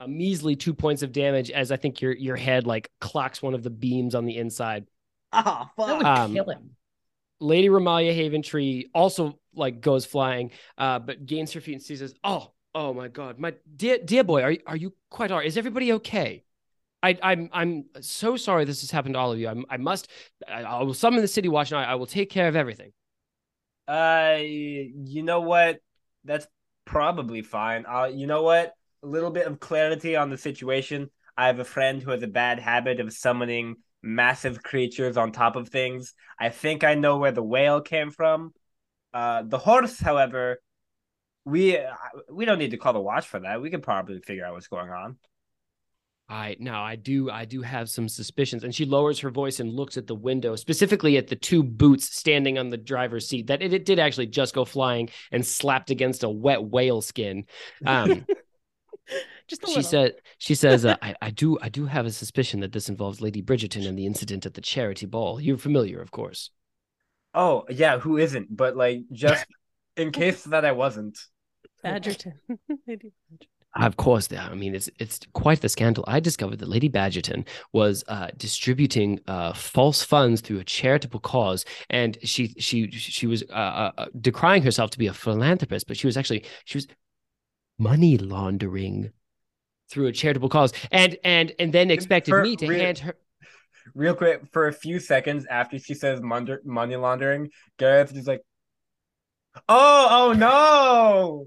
a 0.00 0.08
measly 0.08 0.56
two 0.56 0.74
points 0.74 1.02
of 1.02 1.12
damage 1.12 1.50
as 1.50 1.72
I 1.72 1.76
think 1.76 2.00
your 2.00 2.12
your 2.12 2.36
head 2.36 2.66
like 2.66 2.90
clocks 3.00 3.40
one 3.42 3.54
of 3.54 3.62
the 3.62 3.70
beams 3.70 4.14
on 4.14 4.24
the 4.24 4.36
inside. 4.36 4.86
Oh, 5.32 5.68
that 5.78 5.96
would 5.96 6.06
um, 6.06 6.34
kill 6.34 6.50
him. 6.50 6.70
Lady 7.40 7.68
Remallia 7.68 8.16
Haventree 8.16 8.90
also 8.94 9.38
like 9.54 9.80
goes 9.80 10.04
flying, 10.04 10.50
uh, 10.76 10.98
but 10.98 11.24
gains 11.24 11.52
her 11.52 11.60
feet 11.60 11.74
and 11.74 11.82
sees 11.82 12.02
us. 12.02 12.12
Oh, 12.22 12.52
oh 12.74 12.92
my 12.92 13.08
God, 13.08 13.38
my 13.38 13.54
dear 13.76 13.98
dear 13.98 14.24
boy, 14.24 14.42
are 14.42 14.56
are 14.66 14.76
you 14.76 14.92
quite 15.08 15.30
all 15.30 15.38
right? 15.38 15.46
Is 15.46 15.56
everybody 15.56 15.92
okay? 15.94 16.44
I, 17.02 17.18
I'm 17.22 17.48
I'm 17.52 17.84
so 18.00 18.36
sorry 18.36 18.64
this 18.64 18.82
has 18.82 18.90
happened 18.90 19.14
to 19.14 19.18
all 19.18 19.32
of 19.32 19.38
you. 19.38 19.48
I'm, 19.48 19.64
I 19.70 19.76
must. 19.78 20.08
I, 20.46 20.62
I 20.62 20.82
will 20.82 20.94
summon 20.94 21.22
the 21.22 21.28
city 21.28 21.48
watch 21.48 21.72
and 21.72 21.80
I, 21.80 21.84
I 21.84 21.94
will 21.94 22.06
take 22.06 22.30
care 22.30 22.48
of 22.48 22.56
everything. 22.56 22.92
Uh, 23.88 24.38
you 24.40 25.22
know 25.22 25.40
what? 25.40 25.80
That's 26.24 26.46
probably 26.84 27.42
fine. 27.42 27.86
Uh, 27.88 28.10
you 28.12 28.26
know 28.26 28.42
what? 28.42 28.72
A 29.02 29.06
little 29.06 29.30
bit 29.30 29.46
of 29.46 29.60
clarity 29.60 30.16
on 30.16 30.30
the 30.30 30.36
situation. 30.36 31.10
I 31.36 31.46
have 31.46 31.58
a 31.58 31.64
friend 31.64 32.02
who 32.02 32.10
has 32.10 32.22
a 32.22 32.28
bad 32.28 32.58
habit 32.58 33.00
of 33.00 33.12
summoning 33.12 33.76
massive 34.02 34.62
creatures 34.62 35.16
on 35.16 35.32
top 35.32 35.56
of 35.56 35.68
things. 35.68 36.14
I 36.38 36.50
think 36.50 36.84
I 36.84 36.94
know 36.94 37.18
where 37.18 37.32
the 37.32 37.42
whale 37.42 37.80
came 37.80 38.10
from. 38.10 38.52
Uh, 39.12 39.42
the 39.42 39.58
horse, 39.58 39.98
however, 39.98 40.60
we 41.44 41.78
uh, 41.78 41.94
we 42.30 42.44
don't 42.44 42.58
need 42.58 42.72
to 42.72 42.76
call 42.76 42.92
the 42.92 43.00
watch 43.00 43.26
for 43.26 43.40
that. 43.40 43.62
We 43.62 43.70
could 43.70 43.82
probably 43.82 44.20
figure 44.20 44.44
out 44.44 44.52
what's 44.52 44.68
going 44.68 44.90
on. 44.90 45.16
I 46.30 46.56
now 46.60 46.84
I 46.84 46.94
do 46.94 47.28
I 47.28 47.44
do 47.44 47.60
have 47.62 47.90
some 47.90 48.08
suspicions, 48.08 48.62
and 48.62 48.72
she 48.74 48.84
lowers 48.84 49.18
her 49.20 49.30
voice 49.30 49.58
and 49.58 49.72
looks 49.74 49.96
at 49.96 50.06
the 50.06 50.14
window, 50.14 50.54
specifically 50.56 51.16
at 51.16 51.26
the 51.26 51.36
two 51.36 51.62
boots 51.64 52.16
standing 52.16 52.56
on 52.56 52.70
the 52.70 52.76
driver's 52.76 53.26
seat. 53.26 53.48
That 53.48 53.62
it, 53.62 53.74
it 53.74 53.84
did 53.84 53.98
actually 53.98 54.28
just 54.28 54.54
go 54.54 54.64
flying 54.64 55.10
and 55.32 55.44
slapped 55.44 55.90
against 55.90 56.22
a 56.22 56.28
wet 56.30 56.62
whale 56.62 57.00
skin. 57.00 57.46
Um, 57.84 58.24
Just 59.48 59.64
a 59.64 59.66
she 59.66 59.82
little. 59.82 59.90
said 59.90 60.12
she 60.38 60.54
says 60.54 60.84
uh, 60.84 60.96
I, 61.02 61.16
I 61.20 61.30
do 61.30 61.58
I 61.60 61.68
do 61.68 61.86
have 61.86 62.06
a 62.06 62.12
suspicion 62.12 62.60
that 62.60 62.70
this 62.72 62.88
involves 62.88 63.20
Lady 63.20 63.42
Bridgerton 63.42 63.86
and 63.86 63.98
the 63.98 64.06
incident 64.06 64.46
at 64.46 64.54
the 64.54 64.60
charity 64.60 65.06
ball. 65.06 65.40
You're 65.40 65.58
familiar, 65.58 66.00
of 66.00 66.12
course. 66.12 66.50
Oh 67.34 67.64
yeah, 67.68 67.98
who 67.98 68.16
isn't? 68.18 68.56
But 68.56 68.76
like 68.76 69.02
just 69.12 69.46
in 69.96 70.12
case 70.12 70.44
that 70.44 70.64
I 70.64 70.72
wasn't. 70.72 71.18
Badgerton. 71.82 72.34
Lady 72.86 73.12
Badgerton. 73.28 73.59
Of 73.76 73.96
course, 73.96 74.28
I 74.32 74.52
mean 74.54 74.74
it's 74.74 74.90
it's 74.98 75.20
quite 75.32 75.60
the 75.60 75.68
scandal. 75.68 76.04
I 76.08 76.18
discovered 76.18 76.58
that 76.58 76.68
Lady 76.68 76.88
Badgerton 76.88 77.44
was 77.72 78.02
uh, 78.08 78.28
distributing 78.36 79.20
uh, 79.28 79.52
false 79.52 80.02
funds 80.02 80.40
through 80.40 80.58
a 80.58 80.64
charitable 80.64 81.20
cause, 81.20 81.64
and 81.88 82.18
she 82.24 82.48
she 82.58 82.90
she 82.90 83.28
was 83.28 83.44
uh, 83.50 83.92
uh, 83.96 84.06
decrying 84.20 84.62
herself 84.62 84.90
to 84.90 84.98
be 84.98 85.06
a 85.06 85.14
philanthropist, 85.14 85.86
but 85.86 85.96
she 85.96 86.08
was 86.08 86.16
actually 86.16 86.44
she 86.64 86.78
was 86.78 86.88
money 87.78 88.18
laundering 88.18 89.12
through 89.88 90.08
a 90.08 90.12
charitable 90.12 90.48
cause, 90.48 90.72
and 90.90 91.16
and 91.22 91.52
and 91.60 91.72
then 91.72 91.92
expected 91.92 92.32
For 92.32 92.42
me 92.42 92.56
to 92.56 92.66
real- 92.66 92.80
hand 92.80 92.98
her. 92.98 93.14
Real 93.94 94.14
quick, 94.14 94.42
for 94.52 94.68
a 94.68 94.72
few 94.72 94.98
seconds 95.00 95.46
after 95.46 95.78
she 95.78 95.94
says 95.94 96.20
money 96.20 96.96
laundering, 96.96 97.50
Gareth 97.78 98.14
is 98.16 98.26
like, 98.26 98.42
"Oh, 99.68 100.08
oh 100.10 100.32
no! 100.32 101.46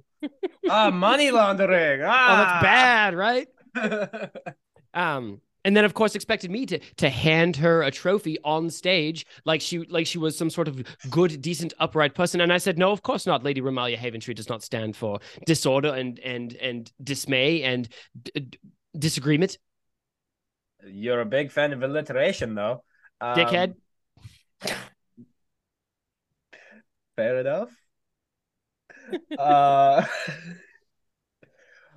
Ah, 0.70 0.90
money 0.92 1.32
laundering! 1.32 2.02
Oh, 2.04 2.08
Ah, 2.08 2.36
that's 2.46 2.64
bad, 2.64 3.16
right? 3.16 3.48
um 4.94 5.42
and 5.66 5.76
then 5.76 5.86
of 5.86 5.94
course 5.94 6.14
expected 6.16 6.52
me 6.52 6.66
to 6.66 6.78
to 6.98 7.10
hand 7.10 7.56
her 7.56 7.82
a 7.82 7.90
trophy 7.90 8.38
on 8.44 8.70
stage 8.70 9.26
like 9.46 9.62
she 9.62 9.80
like 9.86 10.06
she 10.06 10.18
was 10.20 10.38
some 10.38 10.50
sort 10.50 10.68
of 10.68 10.84
good 11.10 11.42
decent 11.42 11.74
upright 11.80 12.14
person 12.14 12.42
and 12.42 12.54
i 12.54 12.58
said 12.58 12.78
no 12.78 12.92
of 12.92 13.02
course 13.02 13.26
not 13.26 13.44
lady 13.44 13.62
Remallia 13.62 13.98
haventree 13.98 14.36
does 14.36 14.50
not 14.50 14.62
stand 14.62 14.96
for 14.96 15.20
disorder 15.46 15.90
and 15.90 16.20
and 16.20 16.54
and 16.56 16.92
dismay 17.04 17.64
and 17.64 17.90
d- 18.22 18.52
disagreement 18.98 19.58
You're 20.86 21.22
a 21.22 21.26
big 21.26 21.50
fan 21.52 21.72
of 21.72 21.82
alliteration, 21.82 22.56
though. 22.56 22.84
Um, 23.22 23.36
dickhead 23.38 23.74
Fair 27.16 27.40
enough. 27.40 27.70
Uh 29.38 30.06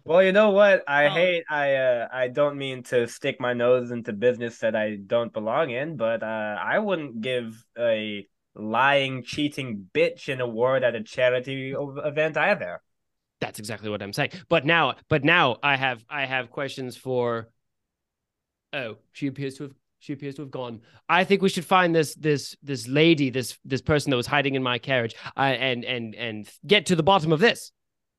Well, 0.04 0.22
you 0.22 0.30
know 0.32 0.50
what? 0.50 0.84
I 0.88 1.08
Oh. 1.08 1.10
hate 1.10 1.44
I 1.50 1.74
uh 1.74 2.08
I 2.12 2.28
don't 2.28 2.56
mean 2.58 2.82
to 2.84 3.08
stick 3.08 3.40
my 3.40 3.52
nose 3.54 3.90
into 3.90 4.12
business 4.12 4.58
that 4.58 4.76
I 4.76 4.96
don't 4.96 5.32
belong 5.32 5.70
in, 5.70 5.96
but 5.96 6.22
uh 6.22 6.56
I 6.62 6.78
wouldn't 6.78 7.20
give 7.20 7.64
a 7.78 8.26
lying, 8.54 9.22
cheating 9.24 9.90
bitch 9.92 10.32
an 10.32 10.40
award 10.40 10.84
at 10.84 10.94
a 10.94 11.02
charity 11.02 11.74
event 11.76 12.36
either. 12.36 12.80
that's 13.40 13.58
exactly 13.58 13.90
what 13.90 14.02
i'm 14.02 14.12
saying 14.12 14.30
but 14.48 14.64
now 14.64 14.94
but 15.08 15.24
now 15.24 15.56
i 15.62 15.76
have 15.76 16.04
i 16.08 16.24
have 16.24 16.50
questions 16.50 16.96
for 16.96 17.48
oh 18.72 18.96
she 19.12 19.26
appears 19.26 19.54
to 19.56 19.64
have 19.64 19.74
she 19.98 20.12
appears 20.12 20.34
to 20.34 20.42
have 20.42 20.50
gone 20.50 20.80
i 21.08 21.24
think 21.24 21.42
we 21.42 21.48
should 21.48 21.64
find 21.64 21.94
this 21.94 22.14
this 22.14 22.56
this 22.62 22.86
lady 22.86 23.30
this 23.30 23.58
this 23.64 23.82
person 23.82 24.10
that 24.10 24.16
was 24.16 24.26
hiding 24.26 24.54
in 24.54 24.62
my 24.62 24.78
carriage 24.78 25.14
uh, 25.36 25.40
and 25.40 25.84
and 25.84 26.14
and 26.14 26.48
get 26.66 26.86
to 26.86 26.96
the 26.96 27.02
bottom 27.02 27.32
of 27.32 27.40
this 27.40 27.72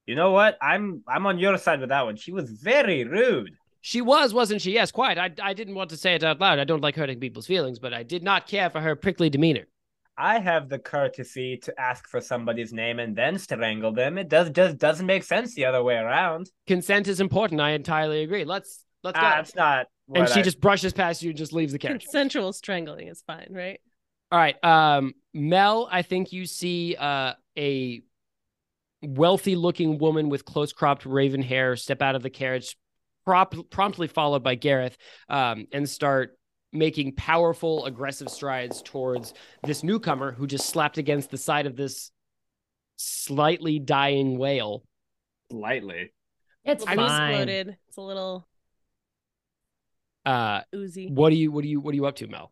You 0.08 0.16
know 0.16 0.32
what? 0.32 0.58
I'm 0.62 1.04
I'm 1.06 1.26
on 1.28 1.38
your 1.38 1.58
side 1.58 1.82
with 1.82 1.90
that 1.90 2.06
one. 2.06 2.16
She 2.16 2.32
was 2.32 2.49
very 2.49 3.04
rude. 3.04 3.52
She 3.82 3.99
was, 4.02 4.34
wasn't 4.34 4.62
she? 4.62 4.72
Yes, 4.72 4.90
quite. 4.91 5.18
I, 5.18 5.30
I 5.49 5.54
didn't 5.54 5.76
want 5.76 5.90
to 5.91 5.98
say 5.98 6.16
it 6.16 6.24
out 6.24 6.40
loud. 6.40 6.60
I 6.60 6.64
don't 6.64 6.82
like 6.82 6.95
hurting 6.95 7.20
people's 7.20 7.45
feelings, 7.45 7.78
but 7.78 7.94
I 7.94 8.04
did 8.04 8.24
not 8.24 8.48
care 8.48 8.70
for 8.70 8.80
her 8.80 8.95
prickly 8.95 9.30
demeanor. 9.30 9.66
I 10.18 10.40
have 10.40 10.70
the 10.70 10.80
courtesy 10.80 11.58
to 11.58 11.72
ask 11.78 12.08
for 12.08 12.22
somebody's 12.22 12.72
name 12.72 12.99
and 12.99 13.16
then 13.16 13.38
strangle 13.38 13.91
them. 13.91 14.18
It 14.18 14.30
does 14.30 14.49
just 14.49 14.78
doesn't 14.78 15.06
make 15.06 15.24
sense 15.24 15.54
the 15.56 15.66
other 15.66 15.84
way 15.84 15.95
around. 15.95 16.49
Consent 16.68 17.08
is 17.08 17.20
important. 17.20 17.60
I 17.60 17.72
entirely 17.72 18.24
agree. 18.24 18.45
Let's 18.45 18.86
let's 19.04 19.20
go. 19.20 19.26
Ah, 19.26 19.36
That's 19.36 19.56
not. 19.56 19.88
And 20.14 20.24
what 20.24 20.30
she 20.32 20.40
I- 20.40 20.44
just 20.44 20.60
brushes 20.62 20.94
past 20.94 21.22
you 21.22 21.30
and 21.30 21.38
just 21.38 21.54
leaves 21.54 21.72
the 21.74 21.80
carriage. 21.80 22.04
Consensual 22.04 22.54
strangling 22.54 23.08
is 23.08 23.22
fine, 23.28 23.48
right? 23.52 23.80
All 24.32 24.40
right. 24.40 24.62
Um, 24.64 25.14
Mel, 25.34 25.88
I 25.92 26.02
think 26.02 26.34
you 26.34 26.46
see 26.46 26.96
uh, 26.98 27.34
a 27.58 28.02
wealthy 29.02 29.56
looking 29.56 29.98
woman 30.00 30.30
with 30.30 30.44
close 30.46 30.74
cropped 30.74 31.06
raven 31.06 31.42
hair 31.42 31.76
step 31.76 32.02
out 32.02 32.16
of 32.16 32.24
the 32.24 32.30
carriage, 32.30 32.76
prop- 33.26 33.70
promptly 33.70 34.08
followed 34.08 34.44
by 34.44 34.56
Gareth, 34.56 34.98
um, 35.30 35.68
and 35.72 35.88
start 35.90 36.38
making 36.74 37.16
powerful, 37.16 37.86
aggressive 37.86 38.30
strides 38.30 38.82
towards 38.82 39.34
this 39.64 39.84
newcomer 39.84 40.32
who 40.34 40.46
just 40.48 40.68
slapped 40.68 40.98
against 40.98 41.30
the 41.30 41.38
side 41.38 41.66
of 41.66 41.76
this 41.76 42.12
slightly 42.98 43.80
dying 43.80 44.38
whale. 44.38 44.84
slightly. 45.52 46.12
It's 46.66 46.84
A 46.84 46.88
fine. 46.88 47.00
exploded. 47.32 47.78
It's 47.88 47.98
a 47.98 48.02
little 48.02 48.47
Uh, 50.28 50.62
oozy. 50.76 51.08
what 51.08 51.30
do 51.30 51.38
you 51.38 51.49
what 51.54 51.62
do 51.62 51.70
you 51.70 51.80
what 51.80 51.94
are 51.94 51.95
you 51.95 52.06
up 52.06 52.18
to, 52.18 52.28
Mel? 52.28 52.52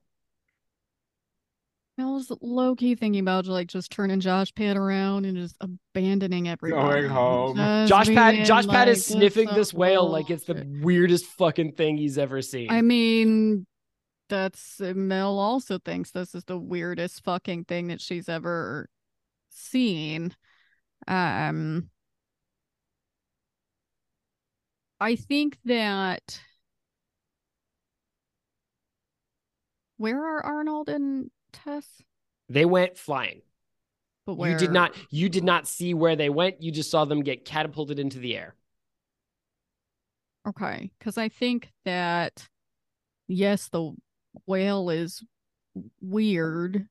I 1.97 2.05
was 2.05 2.31
low 2.41 2.73
key 2.73 2.95
thinking 2.95 3.19
about 3.19 3.47
like 3.47 3.67
just 3.67 3.91
turning 3.91 4.21
Josh 4.21 4.53
Pat 4.55 4.77
around 4.77 5.25
and 5.25 5.35
just 5.35 5.57
abandoning 5.59 6.47
everyone. 6.47 7.05
home. 7.05 7.57
Just 7.57 7.89
Josh 7.89 8.07
Pat 8.07 8.33
being 8.35 8.45
Josh 8.45 8.65
Pat 8.65 8.87
is 8.87 9.05
sniffing 9.05 9.49
this 9.53 9.73
a 9.73 9.75
whale 9.75 10.09
like 10.09 10.29
it's 10.29 10.45
the 10.45 10.65
weirdest 10.81 11.25
fucking 11.25 11.73
thing 11.73 11.97
he's 11.97 12.17
ever 12.17 12.41
seen. 12.41 12.71
I 12.71 12.81
mean, 12.81 13.65
that's 14.29 14.79
Mel 14.79 15.37
also 15.37 15.77
thinks 15.77 16.11
this 16.11 16.33
is 16.33 16.45
the 16.45 16.57
weirdest 16.57 17.25
fucking 17.25 17.65
thing 17.65 17.87
that 17.87 17.99
she's 17.99 18.29
ever 18.29 18.87
seen. 19.49 20.33
Um, 21.09 21.89
I 25.01 25.17
think 25.17 25.57
that 25.65 26.39
where 29.97 30.23
are 30.23 30.45
Arnold 30.45 30.89
and 30.89 31.29
Tess? 31.53 31.85
they 32.49 32.65
went 32.65 32.97
flying. 32.97 33.41
But 34.25 34.35
where 34.35 34.51
You 34.51 34.57
did 34.57 34.71
not 34.71 34.95
you 35.09 35.29
did 35.29 35.43
not 35.43 35.67
see 35.67 35.93
where 35.93 36.15
they 36.15 36.29
went. 36.29 36.61
You 36.61 36.71
just 36.71 36.91
saw 36.91 37.05
them 37.05 37.21
get 37.23 37.45
catapulted 37.45 37.99
into 37.99 38.19
the 38.19 38.35
air. 38.37 38.55
Okay, 40.47 40.91
because 40.99 41.17
I 41.17 41.29
think 41.29 41.71
that 41.85 42.47
yes, 43.27 43.69
the 43.69 43.93
whale 44.45 44.89
is 44.89 45.23
weird. 46.01 46.87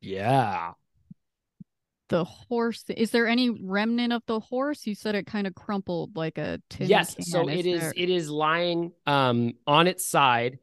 Yeah. 0.00 0.72
The 2.10 2.24
horse 2.24 2.84
is 2.88 3.10
there 3.10 3.26
any 3.26 3.50
remnant 3.50 4.12
of 4.12 4.22
the 4.26 4.40
horse? 4.40 4.86
You 4.86 4.94
said 4.94 5.14
it 5.14 5.26
kind 5.26 5.46
of 5.46 5.54
crumpled 5.54 6.16
like 6.16 6.38
a 6.38 6.60
tin 6.70 6.88
yes. 6.88 7.14
can. 7.14 7.24
So 7.24 7.48
it 7.48 7.66
is 7.66 7.80
there- 7.80 7.94
it 7.96 8.10
is 8.10 8.30
lying 8.30 8.92
um 9.06 9.54
on 9.66 9.86
its 9.86 10.06
side, 10.06 10.58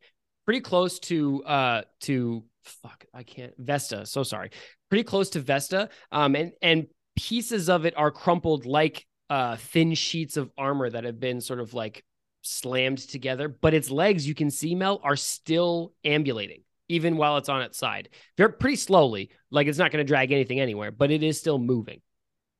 pretty 0.45 0.61
close 0.61 0.99
to 0.99 1.43
uh 1.43 1.81
to 2.01 2.43
fuck, 2.63 3.05
I 3.13 3.23
can't 3.23 3.53
Vesta. 3.57 4.05
So 4.05 4.23
sorry. 4.23 4.51
Pretty 4.89 5.03
close 5.03 5.29
to 5.31 5.39
Vesta. 5.39 5.89
Um 6.11 6.35
and 6.35 6.51
and 6.61 6.87
pieces 7.15 7.69
of 7.69 7.85
it 7.85 7.97
are 7.97 8.11
crumpled 8.11 8.65
like 8.65 9.05
uh 9.29 9.55
thin 9.57 9.93
sheets 9.93 10.37
of 10.37 10.51
armor 10.57 10.89
that 10.89 11.03
have 11.03 11.19
been 11.19 11.41
sort 11.41 11.59
of 11.59 11.73
like 11.73 12.03
slammed 12.41 12.99
together, 12.99 13.47
but 13.47 13.73
its 13.73 13.89
legs 13.89 14.27
you 14.27 14.35
can 14.35 14.51
see 14.51 14.75
Mel 14.75 15.01
are 15.03 15.15
still 15.15 15.93
ambulating 16.03 16.61
even 16.87 17.17
while 17.17 17.37
it's 17.37 17.49
on 17.49 17.61
its 17.61 17.77
side. 17.77 18.09
They're 18.37 18.49
pretty 18.49 18.75
slowly, 18.75 19.31
like 19.49 19.67
it's 19.67 19.77
not 19.77 19.91
going 19.91 20.05
to 20.05 20.07
drag 20.07 20.31
anything 20.31 20.59
anywhere, 20.59 20.91
but 20.91 21.11
it 21.11 21.23
is 21.23 21.39
still 21.39 21.57
moving. 21.57 22.01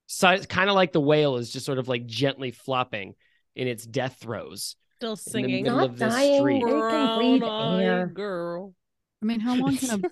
So 0.08 0.30
it's 0.30 0.46
kind 0.46 0.70
of 0.70 0.76
like 0.76 0.92
the 0.92 1.02
whale 1.02 1.38
is 1.38 1.52
just 1.52 1.66
sort 1.66 1.80
of 1.80 1.88
like 1.88 2.06
gently 2.06 2.52
flopping 2.52 3.16
in 3.56 3.68
its 3.68 3.86
death 3.86 4.18
throes. 4.20 4.76
Still 4.98 5.16
singing. 5.16 5.66
Not 5.66 5.84
of 5.92 5.98
this 6.00 6.14
dying. 6.14 6.40
street. 6.42 6.64
They 6.66 6.72
can 6.72 7.18
breathe 7.18 7.44
air. 7.44 8.08
girl. 8.08 8.74
I 9.22 9.26
mean, 9.26 9.40
how 9.40 9.56
long 9.56 9.76
can 9.78 10.04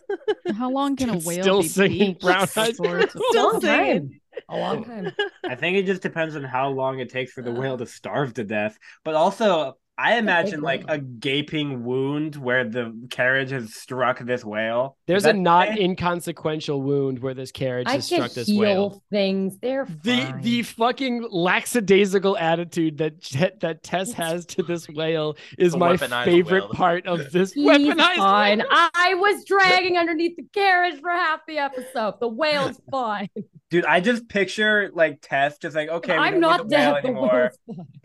a 0.48 0.54
how 0.54 0.72
long 0.72 0.96
can 0.96 1.10
a 1.10 1.18
whale 1.20 1.44
still 1.44 1.62
be 1.62 1.68
singing 1.68 2.00
beached 2.14 2.22
Brown 2.22 2.48
for 2.48 2.60
Eyed 2.62 2.76
sorts 2.76 3.16
of- 3.16 3.22
A 3.22 3.24
Still 3.30 3.62
singing. 3.62 4.20
A 4.50 4.58
long 4.58 4.84
time. 4.86 5.12
I 5.44 5.56
think 5.56 5.78
it 5.78 5.86
just 5.86 6.02
depends 6.02 6.36
on 6.36 6.44
how 6.44 6.70
long 6.70 7.00
it 7.00 7.10
takes 7.10 7.32
for 7.32 7.42
the 7.44 7.52
whale 7.52 7.78
to 7.78 7.86
starve 7.86 8.34
to 8.36 8.44
death. 8.44 8.78
But 9.06 9.14
also, 9.16 9.78
I 9.98 10.18
imagine 10.18 10.62
like 10.62 10.86
a 10.88 10.98
gaping 10.98 11.84
wound 11.84 12.36
where 12.36 12.68
the 12.68 12.92
carriage 13.12 13.52
has 13.52 13.76
struck 13.76 14.20
this 14.20 14.44
whale. 14.44 14.98
There's 15.06 15.24
Is 15.24 15.30
a 15.30 15.34
not 15.34 15.70
okay? 15.70 15.84
inconsequential 15.84 16.82
wound 16.82 17.20
where 17.20 17.36
this 17.36 17.52
carriage 17.52 17.88
I 17.88 17.94
has 17.94 18.06
struck 18.06 18.32
this 18.32 18.48
heal 18.48 18.60
whale. 18.60 19.04
things. 19.12 19.58
They're 19.62 19.86
The 20.04 20.22
fine. 20.22 20.42
the 20.42 20.64
fucking 20.64 21.28
lackadaisical 21.30 22.38
attitude 22.38 22.98
that 22.98 23.22
that 23.62 23.84
Tess 23.84 24.14
has 24.14 24.46
to 24.48 24.64
this 24.64 24.88
whale 24.90 25.38
is 25.60 25.74
The 25.74 25.78
my 25.78 25.98
favorite 25.98 26.64
whale. 26.64 26.70
part 26.74 27.06
of 27.06 27.32
this 27.32 27.54
He's 27.54 27.68
weaponized 27.68 28.16
fine. 28.16 28.60
whale. 28.60 28.68
I 28.72 29.14
was 29.16 29.46
dragging 29.46 29.98
underneath 29.98 30.36
the 30.38 30.46
carriage 30.54 31.00
for 31.02 31.12
half 31.12 31.42
the 31.48 31.60
episode. 31.60 32.16
The 32.20 32.28
whale's 32.30 32.82
fine. 32.90 33.30
Dude, 33.74 33.86
I 33.86 34.02
just 34.02 34.30
picture 34.30 34.92
like 34.94 35.18
Tess 35.24 35.58
just 35.58 35.76
like, 35.76 35.90
okay, 35.90 36.14
we 36.14 36.20
I'm 36.20 36.34
don't 36.34 36.42
not 36.42 36.58
the 36.60 36.76
dead. 36.76 36.94
The 36.94 36.98
anymore. 37.08 37.52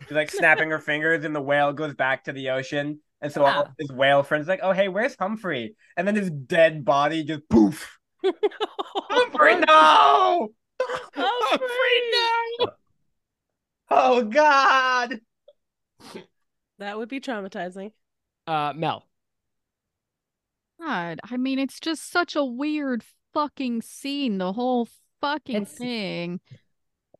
She's 0.01 0.11
like 0.11 0.31
snapping 0.31 0.71
her 0.71 0.79
fingers, 0.79 1.23
and 1.23 1.35
the 1.35 1.41
whale 1.41 1.73
goes 1.73 1.93
back 1.93 2.23
to 2.23 2.33
the 2.33 2.49
ocean. 2.49 3.01
And 3.21 3.31
so 3.31 3.45
all 3.45 3.51
Yeah. 3.51 3.63
his 3.77 3.91
whale 3.91 4.23
friends 4.23 4.47
like, 4.47 4.61
oh 4.63 4.71
hey, 4.71 4.87
where's 4.87 5.15
Humphrey? 5.19 5.75
And 5.95 6.07
then 6.07 6.15
his 6.15 6.31
dead 6.31 6.83
body 6.83 7.23
just 7.23 7.47
poof. 7.49 7.99
Humphrey, 8.25 9.57
no! 9.57 10.49
Humphrey! 11.13 11.67
no. 12.59 12.67
Oh 13.91 14.23
God! 14.23 15.19
That 16.79 16.97
would 16.97 17.09
be 17.09 17.19
traumatizing. 17.19 17.91
Uh, 18.47 18.73
Mel. 18.75 19.05
God, 20.81 21.19
I 21.29 21.37
mean, 21.37 21.59
it's 21.59 21.79
just 21.79 22.09
such 22.11 22.35
a 22.35 22.43
weird 22.43 23.03
fucking 23.35 23.83
scene, 23.83 24.39
the 24.39 24.53
whole 24.53 24.87
fucking 25.21 25.55
It's- 25.63 25.77
thing. 25.77 26.39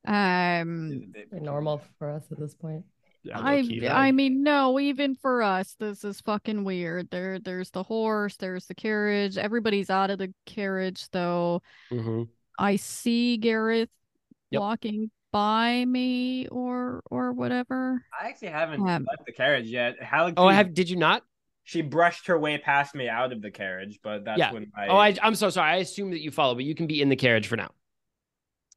Um, 0.08 1.14
Normal 1.32 1.82
for 1.98 2.10
us 2.10 2.26
at 2.32 2.40
this 2.40 2.56
point. 2.56 2.86
I 3.34 3.64
I 3.92 4.12
mean, 4.14 4.44
no, 4.44 4.80
even 4.80 5.14
for 5.16 5.44
us, 5.44 5.76
this 5.78 6.06
is 6.06 6.22
fucking 6.22 6.64
weird. 6.64 7.10
There, 7.12 7.38
there's 7.38 7.70
the 7.70 7.84
horse, 7.84 8.38
there's 8.38 8.66
the 8.66 8.74
carriage. 8.76 9.38
Everybody's 9.38 9.90
out 9.90 10.10
of 10.10 10.18
the 10.20 10.34
carriage, 10.46 11.10
though. 11.12 11.62
hmm 11.90 12.24
I 12.58 12.78
see 12.78 13.38
Gareth 13.38 13.90
Yep. 14.52 14.60
walking 14.62 15.12
by 15.32 15.86
me, 15.86 16.48
or 16.48 17.02
or 17.12 17.34
whatever. 17.34 18.04
I 18.20 18.30
actually 18.30 18.48
haven't 18.50 18.82
Um, 18.82 19.06
left 19.08 19.26
the 19.26 19.34
carriage 19.34 19.68
yet. 19.68 20.02
How? 20.02 20.32
Oh, 20.36 20.48
I 20.48 20.54
have. 20.54 20.74
Did 20.74 20.90
you 20.90 20.96
not? 20.96 21.24
She 21.66 21.82
brushed 21.84 22.28
her 22.28 22.40
way 22.40 22.58
past 22.58 22.96
me 22.96 23.08
out 23.10 23.32
of 23.32 23.42
the 23.42 23.52
carriage, 23.52 24.00
but 24.02 24.26
that's 24.26 24.40
Yeah. 24.40 24.54
when 24.54 24.72
I. 24.76 24.88
Oh, 24.88 24.98
I, 24.98 25.16
I'm 25.22 25.36
so 25.36 25.50
sorry. 25.52 25.72
I 25.72 25.76
assume 25.78 26.12
that 26.12 26.22
you 26.22 26.32
follow, 26.32 26.56
but 26.56 26.64
you 26.64 26.74
can 26.74 26.88
be 26.88 27.02
in 27.02 27.10
the 27.10 27.16
carriage 27.16 27.48
for 27.48 27.58
now. 27.58 27.70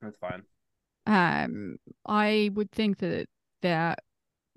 That's 0.03 0.19
fine. 0.19 0.43
Um, 1.07 1.77
I 2.07 2.51
would 2.55 2.71
think 2.71 2.99
that 2.99 3.27
that 3.63 4.01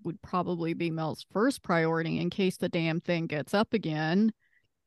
would 0.04 0.22
probably 0.22 0.74
be 0.74 0.92
Mel's 0.92 1.26
first 1.32 1.64
priority 1.64 2.20
in 2.20 2.30
case 2.30 2.58
the 2.58 2.70
damn 2.70 3.00
thing 3.00 3.28
gets 3.28 3.54
up 3.54 3.74
again, 3.74 4.32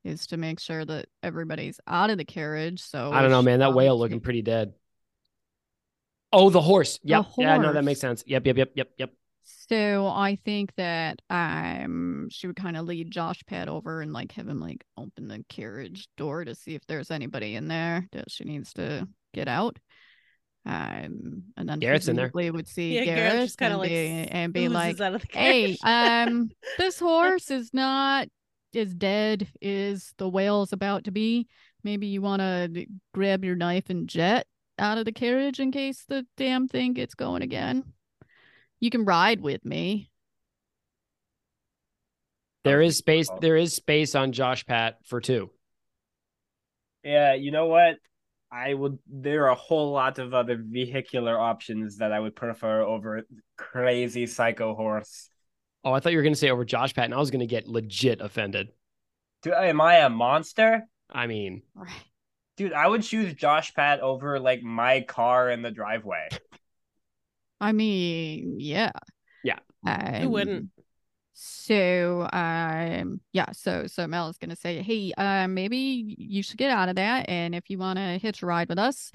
is 0.05 0.26
to 0.28 0.36
make 0.36 0.60
sure 0.60 0.85
that 0.85 1.06
everybody's 1.22 1.80
out 1.86 2.10
of 2.10 2.18
the 2.18 2.24
carriage. 2.24 2.80
So 2.80 3.10
I 3.12 3.22
don't 3.22 3.30
know, 3.30 3.43
man. 3.43 3.60
That 3.60 3.74
whale 3.74 3.98
looking 3.98 4.20
pretty 4.20 4.43
dead. 4.43 4.74
Oh, 6.32 6.51
the 6.51 6.60
horse. 6.60 6.98
The 6.98 7.09
Yep. 7.09 7.26
Yeah, 7.39 7.56
no, 7.59 7.72
that 7.72 7.85
makes 7.85 8.01
sense. 8.01 8.22
Yep, 8.26 8.47
yep, 8.47 8.56
yep, 8.56 8.70
yep, 8.74 8.89
yep. 8.98 9.10
So 9.70 10.06
I 10.06 10.39
think 10.44 10.74
that 10.76 11.20
um 11.30 12.28
she 12.30 12.47
would 12.47 12.56
kind 12.56 12.76
of 12.76 12.86
lead 12.86 13.10
Josh 13.10 13.40
Pat 13.47 13.68
over 13.68 14.02
and 14.02 14.12
like 14.12 14.32
have 14.32 14.47
him 14.47 14.60
like 14.60 14.85
open 14.97 15.28
the 15.28 15.44
carriage 15.48 16.09
door 16.16 16.44
to 16.44 16.55
see 16.55 16.74
if 16.74 16.86
there's 16.86 17.10
anybody 17.10 17.55
in 17.55 17.68
there 17.68 18.06
that 18.12 18.30
she 18.30 18.44
needs 18.44 18.72
to 18.74 19.09
get 19.32 19.48
out. 19.48 19.78
Um 20.68 21.44
and 21.56 21.68
then 21.68 21.78
Garrett's 21.78 22.08
in 22.08 22.16
there. 22.16 22.30
presumably 22.30 22.50
would 22.50 22.68
see 22.68 22.96
Yeah, 22.96 23.04
Garrett 23.04 23.32
Garrett 23.32 23.46
just 23.46 23.58
kinda, 23.58 23.72
and 23.74 23.78
like, 23.78 23.88
be, 23.88 24.28
and 24.30 24.52
be 24.52 24.66
Oozes 24.66 24.74
like, 24.74 25.00
out 25.00 25.14
of 25.14 25.22
the 25.22 25.28
"Hey, 25.32 25.76
carriage. 25.76 25.78
um, 25.82 26.50
this 26.76 26.98
horse 27.00 27.50
is 27.50 27.72
not 27.72 28.28
as 28.74 28.94
dead 28.94 29.48
as 29.62 30.12
the 30.18 30.28
whale's 30.28 30.72
about 30.72 31.04
to 31.04 31.10
be. 31.10 31.48
Maybe 31.84 32.06
you 32.08 32.20
want 32.20 32.40
to 32.42 32.86
grab 33.14 33.44
your 33.44 33.56
knife 33.56 33.88
and 33.88 34.08
jet 34.08 34.46
out 34.78 34.98
of 34.98 35.04
the 35.06 35.12
carriage 35.12 35.58
in 35.58 35.72
case 35.72 36.04
the 36.08 36.26
damn 36.36 36.68
thing 36.68 36.92
gets 36.92 37.14
going 37.14 37.42
again. 37.42 37.84
You 38.80 38.90
can 38.90 39.04
ride 39.04 39.40
with 39.40 39.64
me. 39.64 40.10
There 42.64 42.82
is 42.82 42.98
space. 42.98 43.28
There 43.40 43.56
is 43.56 43.74
space 43.74 44.14
on 44.14 44.32
Josh 44.32 44.66
Pat 44.66 44.98
for 45.06 45.20
two. 45.20 45.50
Yeah, 47.02 47.34
you 47.34 47.50
know 47.50 47.66
what? 47.66 47.96
I 48.50 48.74
would. 48.74 48.98
There 49.06 49.44
are 49.44 49.50
a 49.50 49.54
whole 49.54 49.92
lot 49.92 50.18
of 50.18 50.32
other 50.34 50.58
vehicular 50.58 51.38
options 51.38 51.98
that 51.98 52.12
I 52.12 52.20
would 52.20 52.34
prefer 52.34 52.80
over 52.82 53.22
crazy 53.56 54.26
psycho 54.26 54.74
horse. 54.74 55.28
Oh, 55.84 55.92
I 55.92 56.00
thought 56.00 56.12
you 56.12 56.18
were 56.18 56.22
going 56.22 56.34
to 56.34 56.38
say 56.38 56.50
over 56.50 56.64
Josh 56.64 56.94
Pat, 56.94 57.04
and 57.04 57.14
I 57.14 57.18
was 57.18 57.30
going 57.30 57.40
to 57.40 57.46
get 57.46 57.68
legit 57.68 58.20
offended. 58.20 58.68
Do, 59.42 59.52
am 59.52 59.80
I 59.80 59.96
a 59.96 60.10
monster? 60.10 60.82
I 61.10 61.26
mean, 61.26 61.62
Dude, 62.58 62.72
I 62.72 62.88
would 62.88 63.04
choose 63.04 63.34
Josh 63.34 63.72
Pat 63.72 64.00
over 64.00 64.40
like 64.40 64.64
my 64.64 65.02
car 65.02 65.48
in 65.48 65.62
the 65.62 65.70
driveway. 65.70 66.28
I 67.60 67.70
mean, 67.70 68.56
yeah. 68.58 68.90
Yeah. 69.44 69.58
Um, 69.86 70.30
wouldn't? 70.32 70.70
So, 71.40 72.28
um, 72.32 73.20
yeah. 73.32 73.52
So, 73.52 73.86
so 73.86 74.09
Mel 74.09 74.28
is 74.28 74.39
gonna 74.39 74.56
say, 74.56 74.82
"Hey, 74.82 75.12
uh, 75.16 75.47
maybe 75.47 76.16
you 76.19 76.43
should 76.43 76.59
get 76.59 76.73
out 76.73 76.89
of 76.89 76.97
that, 76.97 77.28
and 77.28 77.55
if 77.55 77.70
you 77.70 77.78
want 77.78 77.97
to 77.98 78.19
hitch 78.19 78.43
a 78.43 78.47
ride 78.47 78.69
with 78.69 78.78
us." 78.78 79.12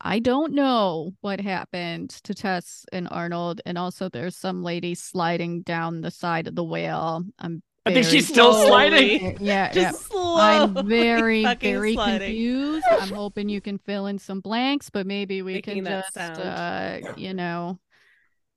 I 0.00 0.20
don't 0.20 0.54
know 0.54 1.12
what 1.20 1.40
happened 1.40 2.10
to 2.22 2.32
Tess 2.32 2.86
and 2.90 3.06
Arnold, 3.10 3.60
and 3.66 3.76
also 3.76 4.08
there's 4.08 4.36
some 4.36 4.62
lady 4.62 4.94
sliding 4.94 5.60
down 5.62 6.00
the 6.00 6.10
side 6.10 6.46
of 6.46 6.54
the 6.54 6.64
whale. 6.64 7.22
I'm. 7.38 7.62
I 7.84 7.92
think 7.92 8.06
she's 8.06 8.28
still 8.28 8.52
Slowly. 8.54 8.68
sliding. 8.68 9.36
Yeah, 9.40 9.66
yeah. 9.66 9.72
Just 9.72 10.06
slow. 10.06 10.36
I'm 10.38 10.86
very, 10.86 11.44
very 11.60 11.92
sliding. 11.92 12.28
confused. 12.28 12.86
I'm 12.90 13.08
hoping 13.10 13.50
you 13.50 13.60
can 13.60 13.76
fill 13.76 14.06
in 14.06 14.18
some 14.18 14.40
blanks, 14.40 14.88
but 14.88 15.06
maybe 15.06 15.42
we 15.42 15.54
Making 15.54 15.84
can 15.84 16.02
just, 16.14 16.16
uh, 16.16 17.00
you 17.16 17.34
know, 17.34 17.78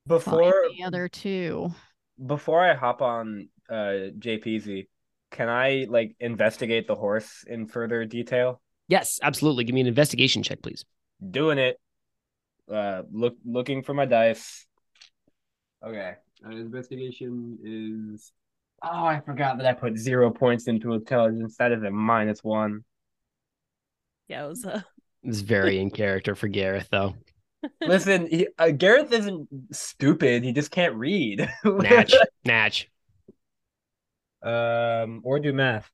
find 0.07 0.23
Before 0.23 0.53
the 0.77 0.83
other 0.85 1.09
two. 1.09 1.73
Before 2.25 2.61
I 2.61 2.73
hop 2.73 3.01
on 3.01 3.49
uh 3.69 4.11
JPZ, 4.19 4.87
can 5.31 5.49
I 5.49 5.87
like 5.89 6.15
investigate 6.19 6.87
the 6.87 6.95
horse 6.95 7.43
in 7.47 7.67
further 7.67 8.05
detail? 8.05 8.61
Yes, 8.87 9.19
absolutely. 9.23 9.63
Give 9.63 9.75
me 9.75 9.81
an 9.81 9.87
investigation 9.87 10.43
check, 10.43 10.61
please. 10.61 10.85
Doing 11.29 11.57
it. 11.57 11.79
Uh 12.71 13.03
look 13.11 13.35
looking 13.45 13.83
for 13.83 13.93
my 13.93 14.05
dice. 14.05 14.65
Okay. 15.83 16.15
Uh, 16.45 16.49
investigation 16.49 17.57
is 17.63 18.31
Oh, 18.83 19.05
I 19.05 19.19
forgot 19.19 19.57
that 19.57 19.67
I 19.67 19.73
put 19.73 19.95
zero 19.97 20.31
points 20.31 20.67
into 20.67 20.93
intelligence. 20.93 21.55
That 21.57 21.71
is 21.71 21.83
a 21.83 21.91
minus 21.91 22.43
one. 22.43 22.83
Yeah, 24.27 24.45
it 24.45 24.49
was 24.49 24.65
a. 24.65 24.85
It's 25.23 25.41
very 25.41 25.77
in 25.81 25.91
character 25.91 26.33
for 26.33 26.47
Gareth, 26.47 26.87
though. 26.89 27.15
Listen, 27.81 28.27
he, 28.27 28.47
uh, 28.57 28.71
Gareth 28.71 29.11
isn't 29.11 29.47
stupid. 29.71 30.43
He 30.43 30.51
just 30.53 30.71
can't 30.71 30.95
read. 30.95 31.49
Natch, 31.65 32.13
Natch. 32.45 32.89
um, 34.43 35.21
or 35.23 35.39
do 35.39 35.53
math. 35.53 35.89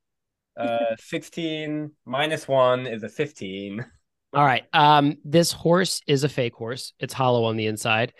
Uh, 0.55 0.95
sixteen 0.99 1.91
minus 2.05 2.47
one 2.47 2.87
is 2.87 3.03
a 3.03 3.09
fifteen. 3.09 3.85
All 4.33 4.45
right. 4.45 4.63
Um, 4.73 5.17
this 5.23 5.51
horse 5.51 6.01
is 6.07 6.23
a 6.23 6.29
fake 6.29 6.53
horse. 6.55 6.93
It's 6.99 7.13
hollow 7.13 7.45
on 7.45 7.57
the 7.57 7.67
inside. 7.67 8.13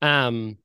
Um, 0.00 0.58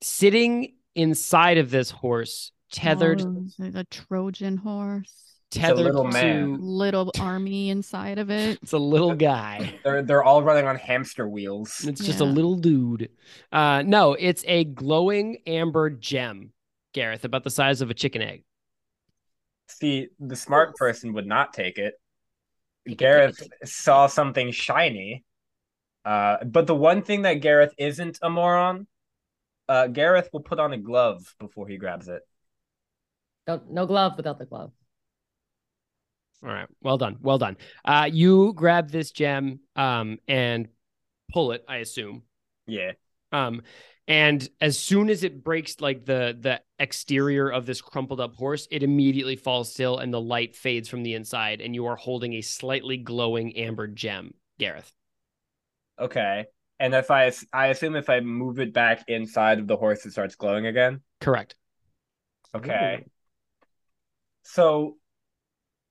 sitting 0.00 0.74
inside 0.94 1.58
of 1.58 1.70
this 1.70 1.90
horse, 1.90 2.52
tethered, 2.72 3.20
Oh, 3.22 3.44
is 3.46 3.56
it 3.58 3.74
a 3.76 3.84
Trojan 3.84 4.56
horse. 4.56 5.33
A 5.56 5.60
tethered 5.60 5.84
little 5.86 6.04
to. 6.04 6.10
man. 6.10 6.58
Little 6.60 7.10
army 7.20 7.70
inside 7.70 8.18
of 8.18 8.30
it. 8.30 8.58
It's 8.62 8.72
a 8.72 8.78
little 8.78 9.14
guy. 9.14 9.74
They're 9.84 10.02
they're 10.02 10.22
all 10.22 10.42
running 10.42 10.66
on 10.66 10.76
hamster 10.76 11.28
wheels. 11.28 11.84
It's 11.84 12.04
just 12.04 12.20
a 12.20 12.24
little 12.24 12.56
dude. 12.56 13.10
Uh, 13.52 13.82
no, 13.82 14.14
it's 14.14 14.44
a 14.46 14.64
glowing 14.64 15.38
amber 15.46 15.90
gem, 15.90 16.52
Gareth, 16.92 17.24
about 17.24 17.44
the 17.44 17.50
size 17.50 17.80
of 17.80 17.90
a 17.90 17.94
chicken 17.94 18.22
egg. 18.22 18.44
See, 19.68 20.08
the 20.20 20.36
smart 20.36 20.76
person 20.76 21.12
would 21.14 21.26
not 21.26 21.52
take 21.52 21.78
it. 21.78 21.94
Take 22.86 22.94
it, 22.94 22.98
Gareth 22.98 23.38
take 23.38 23.52
saw 23.64 24.06
something 24.06 24.50
shiny. 24.50 25.24
Uh, 26.04 26.44
but 26.44 26.66
the 26.66 26.74
one 26.74 27.02
thing 27.02 27.22
that 27.22 27.34
Gareth 27.34 27.72
isn't 27.78 28.18
a 28.20 28.28
moron, 28.28 28.86
uh, 29.68 29.86
Gareth 29.86 30.28
will 30.32 30.40
put 30.40 30.60
on 30.60 30.72
a 30.72 30.78
glove 30.78 31.34
before 31.38 31.66
he 31.66 31.78
grabs 31.78 32.08
it. 32.08 32.22
Don't 33.46 33.70
no 33.70 33.86
glove 33.86 34.14
without 34.16 34.38
the 34.38 34.46
glove. 34.46 34.72
All 36.44 36.50
right. 36.50 36.68
Well 36.82 36.98
done. 36.98 37.16
Well 37.22 37.38
done. 37.38 37.56
Uh, 37.84 38.08
you 38.12 38.52
grab 38.52 38.90
this 38.90 39.10
gem 39.10 39.60
um, 39.76 40.18
and 40.28 40.68
pull 41.32 41.52
it, 41.52 41.64
I 41.66 41.78
assume. 41.78 42.22
Yeah. 42.66 42.92
Um, 43.32 43.62
and 44.06 44.46
as 44.60 44.78
soon 44.78 45.08
as 45.08 45.24
it 45.24 45.42
breaks 45.42 45.80
like 45.80 46.04
the 46.04 46.36
the 46.38 46.60
exterior 46.78 47.50
of 47.50 47.64
this 47.64 47.80
crumpled 47.80 48.20
up 48.20 48.34
horse, 48.34 48.68
it 48.70 48.82
immediately 48.82 49.36
falls 49.36 49.72
still 49.72 49.98
and 49.98 50.12
the 50.12 50.20
light 50.20 50.54
fades 50.54 50.88
from 50.88 51.02
the 51.02 51.14
inside, 51.14 51.62
and 51.62 51.74
you 51.74 51.86
are 51.86 51.96
holding 51.96 52.34
a 52.34 52.42
slightly 52.42 52.98
glowing 52.98 53.56
amber 53.56 53.86
gem, 53.86 54.34
Gareth. 54.58 54.92
Okay. 55.98 56.44
And 56.78 56.94
if 56.94 57.10
I, 57.10 57.32
I 57.52 57.68
assume 57.68 57.96
if 57.96 58.10
I 58.10 58.20
move 58.20 58.58
it 58.58 58.74
back 58.74 59.04
inside 59.08 59.58
of 59.58 59.66
the 59.66 59.76
horse, 59.76 60.04
it 60.04 60.10
starts 60.10 60.34
glowing 60.34 60.66
again. 60.66 61.00
Correct. 61.20 61.54
Okay. 62.54 63.04
So 64.42 64.86
n- 64.86 64.94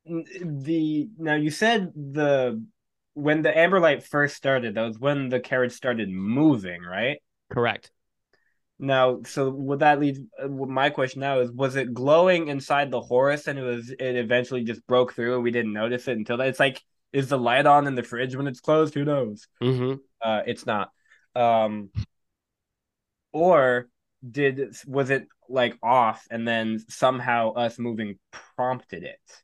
the 0.06 1.10
now 1.18 1.36
you 1.36 1.50
said 1.50 1.92
the 1.96 2.64
when 3.14 3.42
the 3.42 3.56
amber 3.58 3.80
light 3.80 4.04
first 4.04 4.36
started, 4.36 4.76
that 4.76 4.82
was 4.82 5.00
when 5.00 5.30
the 5.30 5.40
carriage 5.40 5.74
started 5.74 6.10
moving, 6.10 6.82
right? 6.82 7.18
Correct. 7.50 7.92
Now, 8.80 9.22
so 9.24 9.50
would 9.50 9.80
that 9.80 10.00
lead? 10.00 10.18
uh, 10.42 10.48
My 10.48 10.90
question 10.90 11.22
now 11.22 11.40
is: 11.40 11.52
Was 11.52 11.76
it 11.76 11.94
glowing 11.94 12.48
inside 12.48 12.92
the 12.92 13.02
horse, 13.02 13.48
and 13.48 13.58
it 13.58 13.62
was 13.62 13.92
it 13.92 14.16
eventually 14.16 14.64
just 14.64 14.86
broke 14.88 15.14
through, 15.14 15.36
and 15.36 15.44
we 15.44 15.52
didn't 15.52 15.74
notice 15.74 16.08
it 16.08 16.18
until 16.18 16.38
that? 16.38 16.48
It's 16.48 16.60
like, 16.60 16.82
is 17.12 17.30
the 17.30 17.38
light 17.38 17.66
on 17.66 17.88
in 17.88 17.96
the 17.96 18.04
fridge 18.04 18.36
when 18.36 18.48
it's 18.48 18.60
closed? 18.60 18.94
Who 18.94 19.06
knows? 19.06 19.48
Mm-hmm. 19.62 19.98
Uh, 20.22 20.42
it's 20.46 20.66
not. 20.66 20.92
Um, 21.36 21.92
or 23.32 23.88
did 24.30 24.76
was 24.88 25.12
it 25.12 25.28
like 25.48 25.78
off, 25.84 26.26
and 26.32 26.48
then 26.48 26.84
somehow 26.90 27.54
us 27.54 27.78
moving 27.78 28.18
prompted 28.56 29.04
it? 29.04 29.43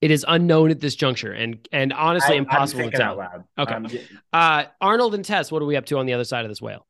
It 0.00 0.10
is 0.10 0.24
unknown 0.26 0.70
at 0.70 0.80
this 0.80 0.94
juncture, 0.94 1.32
and 1.32 1.66
and 1.72 1.92
honestly, 1.92 2.34
I- 2.34 2.38
I'm 2.38 2.44
impossible 2.44 2.78
to 2.80 2.84
thinking 2.84 3.00
out 3.02 3.08
tell. 3.08 3.16
loud. 3.18 3.44
Okay. 3.58 3.74
Um, 3.74 3.86
Uh, 4.32 4.64
Arnold 4.80 5.14
and 5.14 5.24
Tess, 5.24 5.52
what 5.52 5.60
are 5.62 5.66
we 5.66 5.76
up 5.76 5.84
to 5.86 5.98
on 5.98 6.06
the 6.06 6.14
other 6.14 6.24
side 6.24 6.44
of 6.44 6.50
this 6.50 6.60
whale? 6.62 6.86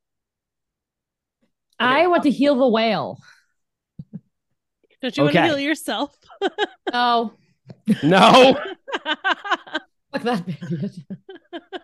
I 1.78 2.06
want 2.08 2.22
to 2.24 2.30
heal 2.30 2.54
the 2.56 2.68
whale. 2.68 3.18
don't 5.02 5.16
you 5.16 5.22
want 5.24 5.34
to 5.34 5.44
heal 5.46 5.58
yourself? 5.58 6.14
Oh, 6.92 7.32
No. 8.02 8.58
Fuck 10.12 10.22
that 10.22 10.44
idiot. 10.48 10.92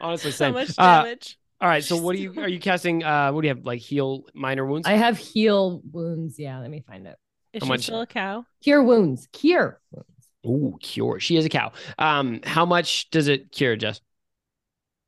Honestly, 0.00 0.30
so 0.30 0.36
same. 0.46 0.54
much 0.54 0.70
Uh, 0.78 1.02
damage. 1.02 1.38
all 1.60 1.68
right. 1.68 1.82
So 1.82 1.96
what 1.96 2.14
do 2.16 2.22
you 2.22 2.32
are 2.40 2.48
you 2.48 2.60
casting? 2.60 3.02
Uh, 3.02 3.32
what 3.32 3.40
do 3.42 3.48
you 3.48 3.54
have? 3.54 3.64
Like 3.64 3.80
heal 3.80 4.24
minor 4.34 4.64
wounds? 4.64 4.86
I 4.86 4.92
have 4.92 5.18
heal 5.18 5.82
wounds. 5.90 6.38
Yeah, 6.38 6.60
let 6.60 6.70
me 6.70 6.80
find 6.86 7.06
it. 7.06 7.16
Is 7.58 7.62
how 7.62 7.66
she 7.66 7.68
much- 7.68 7.82
still 7.82 8.00
a 8.00 8.06
cow? 8.06 8.44
Cure 8.62 8.82
wounds. 8.82 9.28
Cure 9.32 9.80
wounds. 9.90 10.06
Ooh, 10.46 10.78
cure. 10.80 11.20
She 11.20 11.36
is 11.36 11.44
a 11.44 11.48
cow. 11.48 11.72
Um, 11.98 12.40
how 12.44 12.64
much 12.64 13.10
does 13.10 13.28
it 13.28 13.52
cure, 13.52 13.76
Jess? 13.76 14.00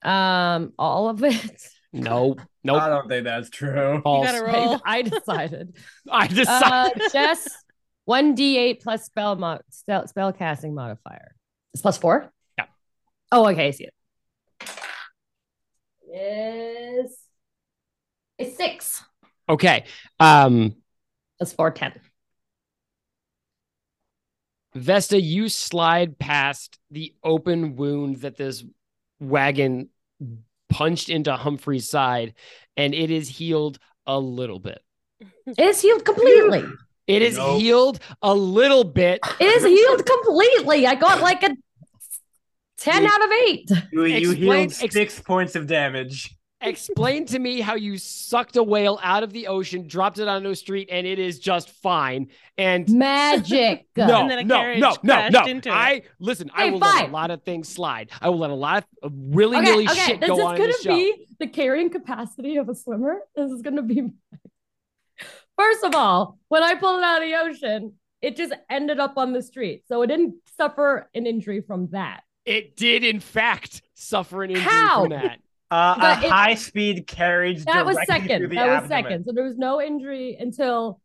Um, 0.02 0.72
all 0.78 1.08
of 1.08 1.22
it. 1.24 1.62
No, 1.92 2.36
I 2.38 2.42
nope. 2.64 2.82
I 2.82 2.88
don't 2.88 3.08
think 3.08 3.24
that's 3.24 3.50
true. 3.50 4.00
False. 4.02 4.26
gotta 4.30 4.44
roll. 4.44 4.80
I, 4.84 4.98
I 4.98 5.02
decided. 5.02 5.76
I 6.10 6.24
Uh, 6.24 6.28
decided. 6.28 7.02
Jess, 7.12 7.48
one 8.04 8.34
d 8.34 8.58
eight 8.58 8.82
plus 8.82 9.04
spell 9.04 9.36
mod 9.36 9.62
spell, 9.70 10.06
spell 10.06 10.32
casting 10.32 10.74
modifier. 10.74 11.34
It's 11.74 11.82
plus 11.82 11.98
four. 11.98 12.32
Yeah. 12.58 12.66
Oh, 13.32 13.46
okay. 13.48 13.68
I 13.68 13.70
see 13.72 13.84
it. 13.84 13.94
Yes. 16.12 17.14
it's 18.38 18.56
six. 18.56 19.04
okay. 19.48 19.84
Um, 20.18 20.74
That's 21.38 21.52
four 21.52 21.70
ten. 21.70 21.92
Vesta, 24.74 25.20
you 25.20 25.48
slide 25.48 26.18
past 26.18 26.78
the 26.90 27.14
open 27.24 27.76
wound 27.76 28.16
that 28.20 28.36
this 28.36 28.64
wagon 29.18 29.88
punched 30.68 31.08
into 31.08 31.34
Humphry's 31.34 31.88
side, 31.88 32.34
and 32.76 32.94
it 32.94 33.10
is 33.10 33.28
healed 33.28 33.78
a 34.06 34.18
little 34.18 34.60
bit. 34.60 34.80
It 35.46 35.58
is 35.58 35.82
healed 35.82 36.04
completely. 36.04 36.64
It 37.06 37.22
is 37.22 37.36
Nope. 37.36 37.60
healed 37.60 37.98
a 38.22 38.32
little 38.34 38.84
bit. 38.84 39.18
It 39.40 39.44
is 39.44 39.64
healed 39.64 40.06
completely. 40.06 40.86
I 40.86 40.94
got 40.94 41.20
like 41.20 41.42
a 41.42 41.50
ten 42.78 43.02
You- 43.02 43.08
out 43.08 43.24
of 43.24 43.30
eight. 43.48 43.70
You, 43.92 44.04
you 44.04 44.30
Explain- 44.30 44.70
healed 44.70 44.82
ex- 44.84 44.94
six 44.94 45.20
points 45.20 45.56
of 45.56 45.66
damage. 45.66 46.34
Explain 46.62 47.24
to 47.26 47.38
me 47.38 47.60
how 47.60 47.74
you 47.74 47.96
sucked 47.96 48.56
a 48.56 48.62
whale 48.62 48.98
out 49.02 49.22
of 49.22 49.32
the 49.32 49.46
ocean, 49.46 49.86
dropped 49.86 50.18
it 50.18 50.28
onto 50.28 50.50
a 50.50 50.56
street, 50.56 50.88
and 50.92 51.06
it 51.06 51.18
is 51.18 51.38
just 51.38 51.70
fine. 51.70 52.28
And 52.58 52.86
Magic. 52.92 53.86
no, 53.96 54.20
And 54.22 54.30
then 54.30 54.38
a 54.40 54.44
no, 54.44 54.56
carriage 54.58 54.80
no, 54.80 54.94
no, 55.02 55.28
no. 55.30 55.46
into 55.46 55.70
it. 55.70 55.72
I 55.72 56.02
listen. 56.18 56.50
I 56.54 56.64
Okay, 56.64 56.70
will 56.72 56.78
let 56.80 57.08
a 57.08 57.12
lot 57.12 57.30
of 57.30 57.42
things 57.44 57.68
slide. 57.68 58.10
I 58.20 58.28
will 58.28 58.38
let 58.38 58.50
a 58.50 58.54
lot 58.54 58.84
of 59.02 59.12
willy 59.14 59.56
Okay, 59.56 59.64
nilly 59.70 59.84
okay. 59.88 59.94
shit 60.06 60.20
This 60.20 60.28
go 60.28 60.38
is 60.38 60.44
on 60.44 60.56
in 60.56 60.60
gonna 60.60 60.96
be 60.98 61.26
the 61.38 61.46
carrying 61.46 61.88
capacity 61.88 62.56
of 62.58 62.68
a 62.68 62.74
swimmer. 62.74 63.20
This 63.34 63.50
is 63.50 63.62
gonna 63.62 63.82
be. 63.82 64.02
First 65.58 65.84
of 65.84 65.94
all, 65.94 66.38
when 66.48 66.62
I 66.62 66.74
pulled 66.74 66.98
it 66.98 67.04
out 67.04 67.22
of 67.22 67.28
the 67.28 67.34
ocean, 67.36 67.94
it 68.22 68.36
just 68.36 68.52
ended 68.68 68.98
up 69.00 69.16
on 69.16 69.32
the 69.32 69.42
street, 69.42 69.84
so 69.88 70.02
it 70.02 70.08
didn't 70.08 70.34
suffer 70.56 71.08
an 71.14 71.26
injury 71.26 71.62
from 71.62 71.88
that. 71.92 72.22
It 72.46 72.76
did, 72.76 73.04
in 73.04 73.20
fact, 73.20 73.82
suffer 73.94 74.42
an 74.42 74.50
injury 74.50 74.64
How? 74.64 75.02
from 75.02 75.10
that. 75.10 75.40
Uh, 75.70 75.94
But 75.98 76.22
a 76.22 76.26
it- 76.26 76.30
high 76.32 76.54
speed 76.54 77.06
carriage. 77.06 77.64
That 77.64 77.86
was 77.86 77.96
directly 77.96 78.14
second. 78.28 78.42
the 78.50 78.54
That 78.56 78.66
was 78.66 78.90
abdomen. 78.90 79.04
second. 79.04 79.24
So 79.24 79.32
there 79.32 79.44
was 79.44 79.56
no 79.56 79.80
injury 79.80 80.36
until 80.38 81.00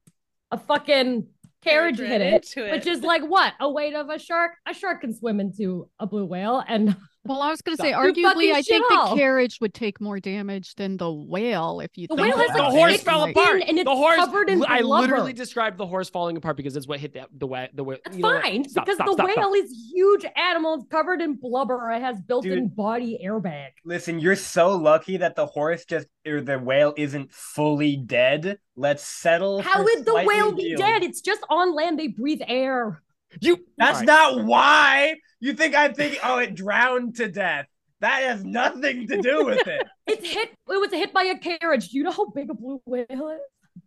a 0.52 0.58
fucking 0.58 1.28
carriage 1.64 1.98
Carriage 1.98 1.98
hit 1.98 2.22
it, 2.22 2.58
it. 2.58 2.72
which 2.72 2.88
is 2.88 3.02
like 3.02 3.24
what 3.24 3.54
a 3.60 3.70
weight 3.70 3.94
of 3.96 4.10
a 4.10 4.18
shark. 4.20 4.54
A 4.68 4.74
shark 4.74 5.02
can 5.02 5.14
swim 5.14 5.40
into 5.40 5.90
a 6.00 6.06
blue 6.08 6.26
whale, 6.26 6.64
and 6.68 6.96
Well, 7.26 7.41
I 7.41 7.49
was 7.49 7.61
going 7.61 7.76
to 7.77 7.81
say, 7.84 7.91
arguably, 7.91 8.52
I 8.52 8.61
think 8.61 8.65
shit 8.65 8.84
all. 8.91 9.10
the 9.10 9.15
carriage 9.19 9.60
would 9.60 9.73
take 9.73 9.99
more 9.99 10.19
damage 10.19 10.76
than 10.76 10.97
the 10.97 11.11
whale 11.11 11.80
if 11.80 11.89
you 11.97 12.07
The 12.07 12.15
think 12.15 12.27
whale 12.35 12.38
has, 12.38 12.56
the 12.56 12.61
like, 12.64 12.72
horse 12.72 13.02
fell 13.02 13.19
Like, 13.22 13.35
apart. 13.35 13.64
and 13.68 13.77
it's 13.80 13.84
the 13.85 13.95
horse, 13.95 14.15
covered 14.18 14.49
in 14.49 14.64
I 14.68 14.81
literally 14.81 15.34
described 15.34 15.77
the 15.77 15.88
horse 15.88 16.10
falling 16.10 16.38
apart 16.38 16.56
because 16.57 16.76
it's 16.76 16.88
what 16.88 16.99
hit 16.99 17.14
the 17.14 17.26
the 17.35 17.47
wa- 17.47 17.68
the 17.73 17.84
whale. 17.84 17.97
That's 18.06 18.18
you 18.18 18.22
fine 18.22 18.69
Stop, 18.69 18.85
because 18.85 18.97
stop, 18.97 19.07
the 19.07 19.14
stop, 19.14 19.30
stop. 19.31 19.38
whale 19.38 19.53
is 19.56 19.72
huge 19.93 20.26
animal 20.35 20.76
it's 20.76 20.85
covered 20.91 21.19
in 21.22 21.34
blubber. 21.34 21.89
It 21.91 22.02
has 22.02 22.22
built-in 22.22 22.52
Dude. 22.65 22.76
body 22.76 23.19
airbag. 23.26 23.69
Listen, 23.84 24.19
you're 24.19 24.35
so 24.35 24.76
lucky 24.76 25.18
that 25.18 25.35
the 25.35 25.47
horse 25.47 25.85
just 25.85 26.07
or 26.27 26.41
the 26.41 26.60
whale 26.60 26.93
isn't 26.95 27.31
fully 27.31 27.95
dead. 27.97 28.60
Let's 28.76 29.03
settle. 29.03 29.61
How 29.61 29.77
for 29.80 29.84
would 29.85 30.06
the 30.06 30.14
whale 30.26 30.52
be 30.52 30.64
healed. 30.64 30.77
dead? 30.80 31.02
It's 31.03 31.22
just 31.22 31.41
on 31.49 31.73
land. 31.73 31.97
They 31.97 32.07
breathe 32.10 32.41
air. 32.47 33.02
You. 33.41 33.57
That's 33.77 33.95
All 33.95 34.06
right. 34.06 34.06
not 34.38 34.45
why. 34.45 35.15
You 35.45 35.53
think 35.53 35.76
I 35.76 35.89
think? 35.89 36.17
Oh, 36.23 36.39
it 36.39 36.55
drowned 36.55 37.17
to 37.17 37.27
death. 37.27 37.67
That 37.99 38.23
has 38.23 38.43
nothing 38.43 39.07
to 39.09 39.22
do 39.22 39.45
with 39.45 39.67
it. 39.67 39.88
It's 40.07 40.27
hit. 40.27 40.49
It 40.49 40.80
was 40.80 40.91
hit 40.91 41.13
by 41.13 41.23
a 41.23 41.38
carriage. 41.38 41.89
Do 41.89 41.97
you 41.97 42.03
know 42.03 42.11
how 42.11 42.26
big 42.26 42.49
a 42.49 42.55
blue 42.55 42.81
whale 42.85 43.05
is? 43.09 43.84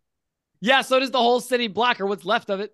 Yeah. 0.61 0.83
So 0.83 1.01
does 1.01 1.11
the 1.11 1.19
whole 1.19 1.41
city 1.41 1.67
block 1.67 2.01
or 2.01 2.07
what's 2.07 2.25
left 2.25 2.49
of 2.49 2.61
it. 2.61 2.73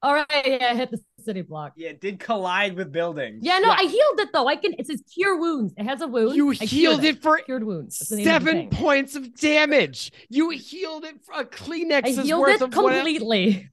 All 0.00 0.14
right, 0.14 0.26
yeah, 0.44 0.72
it 0.72 0.76
hit 0.76 0.90
the 0.92 1.00
city 1.24 1.42
block. 1.42 1.72
yeah, 1.76 1.88
it 1.88 2.00
did 2.00 2.20
collide 2.20 2.76
with 2.76 2.92
buildings. 2.92 3.40
Yeah, 3.42 3.58
no, 3.58 3.68
Yeah. 3.68 3.76
I 3.78 3.82
healed 3.82 4.20
it 4.20 4.28
though. 4.32 4.46
I 4.46 4.54
can. 4.54 4.74
It 4.78 4.86
says 4.86 5.02
cure 5.12 5.36
wounds. 5.40 5.74
It 5.76 5.82
has 5.82 6.00
a 6.00 6.06
wound. 6.06 6.36
You 6.36 6.52
I 6.52 6.64
healed 6.64 7.02
it 7.02 7.20
for 7.20 7.38
Cured 7.38 7.64
wounds. 7.64 7.98
That's 7.98 8.12
of 8.12 8.22
seven 8.22 8.70
points 8.70 9.16
of 9.16 9.34
damage. 9.34 10.12
You 10.28 10.50
healed 10.50 11.04
it 11.04 11.24
for 11.24 11.34
a 11.34 11.38
I 11.38 11.44
Kleenex's 11.44 12.24
healed 12.24 12.40
worth 12.40 12.54
it 12.54 12.62
of 12.62 12.70
completely. 12.70 13.68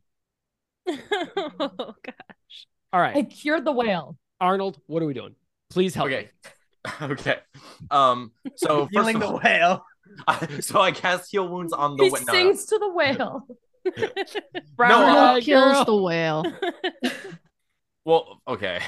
oh 0.87 1.93
god. 2.03 2.15
All 2.93 3.01
I 3.01 3.23
cured 3.23 3.65
the 3.65 3.71
whale. 3.71 4.17
Arnold, 4.41 4.79
what 4.87 5.01
are 5.03 5.05
we 5.05 5.13
doing? 5.13 5.35
Please 5.69 5.93
help. 5.95 6.07
Okay. 6.07 6.29
Okay. 7.01 7.39
Um. 7.89 8.31
So 8.57 8.81
first 8.85 8.91
Healing 8.93 9.15
of 9.15 9.21
the 9.21 9.27
all, 9.27 9.39
whale. 9.43 9.85
I, 10.27 10.59
so 10.59 10.79
I 10.79 10.91
cast 10.91 11.31
heal 11.31 11.47
wounds 11.47 11.73
on 11.73 11.97
the 11.97 12.03
He 12.03 12.09
wh- 12.11 12.13
no, 12.27 12.31
no. 12.31 12.33
sings 12.33 12.65
to 12.67 12.77
the 12.77 12.89
whale. 12.93 13.47
Brown 14.75 14.89
No, 14.91 15.17
uh, 15.17 15.41
kills 15.41 15.73
girl. 15.73 15.85
the 15.85 15.95
whale. 15.95 16.45
Well, 18.05 18.39
okay. 18.47 18.81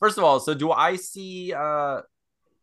First 0.00 0.16
of 0.18 0.24
all, 0.24 0.40
so 0.40 0.54
do 0.54 0.72
I 0.72 0.96
see 0.96 1.52
uh 1.52 2.00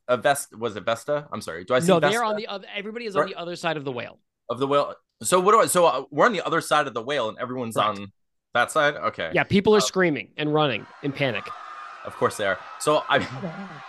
a 0.07 0.17
vest? 0.17 0.57
Was 0.57 0.75
it 0.75 0.85
Vesta? 0.85 1.27
I'm 1.31 1.41
sorry. 1.41 1.63
Do 1.63 1.75
I 1.75 1.79
see 1.79 1.87
No, 1.89 1.99
Vesta 1.99 2.11
they're 2.17 2.23
on 2.25 2.35
the 2.35 2.47
other. 2.47 2.65
Everybody 2.75 3.05
is 3.05 3.15
on 3.15 3.21
Right. 3.23 3.33
the 3.35 3.39
other 3.39 3.55
side 3.55 3.77
of 3.77 3.85
the 3.85 3.91
whale. 3.91 4.19
of 4.49 4.57
the 4.59 4.65
whale? 4.67 4.95
So 5.21 5.39
what 5.39 5.51
do 5.51 5.59
I? 5.59 5.67
So 5.67 5.85
uh, 5.85 6.03
we're 6.09 6.25
on 6.25 6.33
the 6.33 6.41
other 6.41 6.61
side 6.61 6.87
of 6.87 6.95
the 6.95 7.01
whale, 7.03 7.29
and 7.29 7.37
everyone's 7.37 7.75
Correct. 7.75 7.99
on 7.99 8.11
that 8.53 8.71
side. 8.71 8.95
Okay. 8.95 9.31
Yeah, 9.33 9.43
people 9.43 9.73
are 9.73 9.77
Uh, 9.77 9.81
screaming 9.81 10.29
and 10.37 10.53
running 10.53 10.85
in 11.03 11.11
panic. 11.11 11.47
Of 12.05 12.15
course 12.15 12.37
they 12.37 12.45
are. 12.45 12.57
So 12.79 13.03
I. 13.09 13.19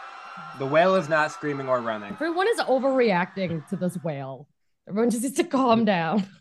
The 0.59 0.67
whale 0.67 0.95
is 0.97 1.09
not 1.09 1.31
screaming 1.33 1.69
or 1.69 1.81
running. 1.81 2.13
Everyone 2.13 2.47
is 2.49 2.59
overreacting 2.61 3.67
to 3.69 3.77
this 3.77 3.97
whale. 4.05 4.49
Everyone 4.89 5.11
just 5.11 5.23
needs 5.23 5.37
to 5.37 5.45
calm 5.45 5.85
down. 5.85 6.27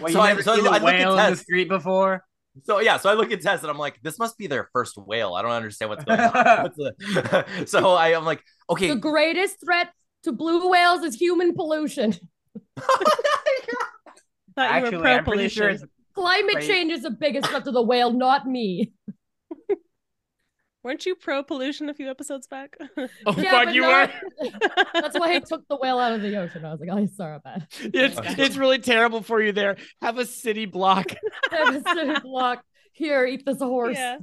Well, 0.00 0.12
So 0.12 0.18
you 0.18 0.20
I- 0.20 0.28
never 0.28 0.42
so 0.42 0.54
seen 0.56 0.64
look- 0.64 0.72
a 0.72 0.76
I 0.76 0.78
look 0.78 0.94
at 0.94 0.98
whale 0.98 1.18
in 1.18 1.30
the 1.32 1.36
street 1.36 1.68
before? 1.68 2.24
So 2.64 2.80
yeah, 2.80 2.96
so 2.96 3.08
I 3.08 3.14
look 3.14 3.30
at 3.30 3.40
Tess 3.40 3.62
and 3.62 3.70
I'm 3.70 3.78
like, 3.78 4.00
this 4.02 4.18
must 4.18 4.36
be 4.36 4.46
their 4.48 4.68
first 4.72 4.96
whale. 4.98 5.34
I 5.34 5.42
don't 5.42 5.52
understand 5.52 5.90
what's 5.90 6.04
going 6.04 6.18
on. 6.18 6.62
What's 6.64 6.76
the... 6.76 7.64
so 7.66 7.90
I, 7.92 8.16
I'm 8.16 8.24
like, 8.24 8.42
okay, 8.70 8.88
The 8.88 8.96
greatest 8.96 9.60
threat 9.64 9.90
to 10.24 10.32
blue 10.32 10.68
whales 10.68 11.02
is 11.02 11.14
human 11.14 11.54
pollution. 11.54 12.12
Thought 12.76 12.96
you 12.96 13.74
were 14.56 14.62
Actually, 14.62 15.10
I'm 15.10 15.24
pretty 15.24 15.48
sure 15.48 15.68
it's 15.68 15.84
Climate 16.18 16.54
Wait. 16.56 16.66
change 16.66 16.92
is 16.92 17.02
the 17.02 17.10
biggest 17.10 17.48
threat 17.48 17.64
to 17.64 17.70
the 17.70 17.82
whale, 17.82 18.12
not 18.12 18.46
me. 18.46 18.92
Weren't 20.84 21.04
you 21.06 21.16
pro 21.16 21.42
pollution 21.42 21.88
a 21.88 21.94
few 21.94 22.08
episodes 22.10 22.46
back? 22.46 22.76
Oh 23.26 23.34
Yeah, 23.36 23.50
God, 23.50 23.64
but 23.66 23.74
you 23.74 23.82
not- 23.82 24.10
were. 24.40 24.50
That's 24.94 25.18
why 25.18 25.34
I 25.34 25.38
took 25.40 25.66
the 25.68 25.76
whale 25.76 25.98
out 25.98 26.12
of 26.12 26.22
the 26.22 26.36
ocean. 26.36 26.64
I 26.64 26.70
was 26.72 26.80
like, 26.80 26.88
oh, 26.92 27.06
sorry 27.16 27.36
about 27.36 27.62
It's 27.80 28.18
it's 28.38 28.56
really 28.56 28.78
terrible 28.78 29.22
for 29.22 29.42
you 29.42 29.52
there. 29.52 29.76
Have 30.00 30.18
a 30.18 30.24
city 30.24 30.66
block. 30.66 31.06
that. 31.50 31.82
City 31.94 32.20
block. 32.22 32.62
Here, 32.92 33.26
eat 33.26 33.44
this 33.44 33.58
horse. 33.58 33.96
yeah. 33.96 34.18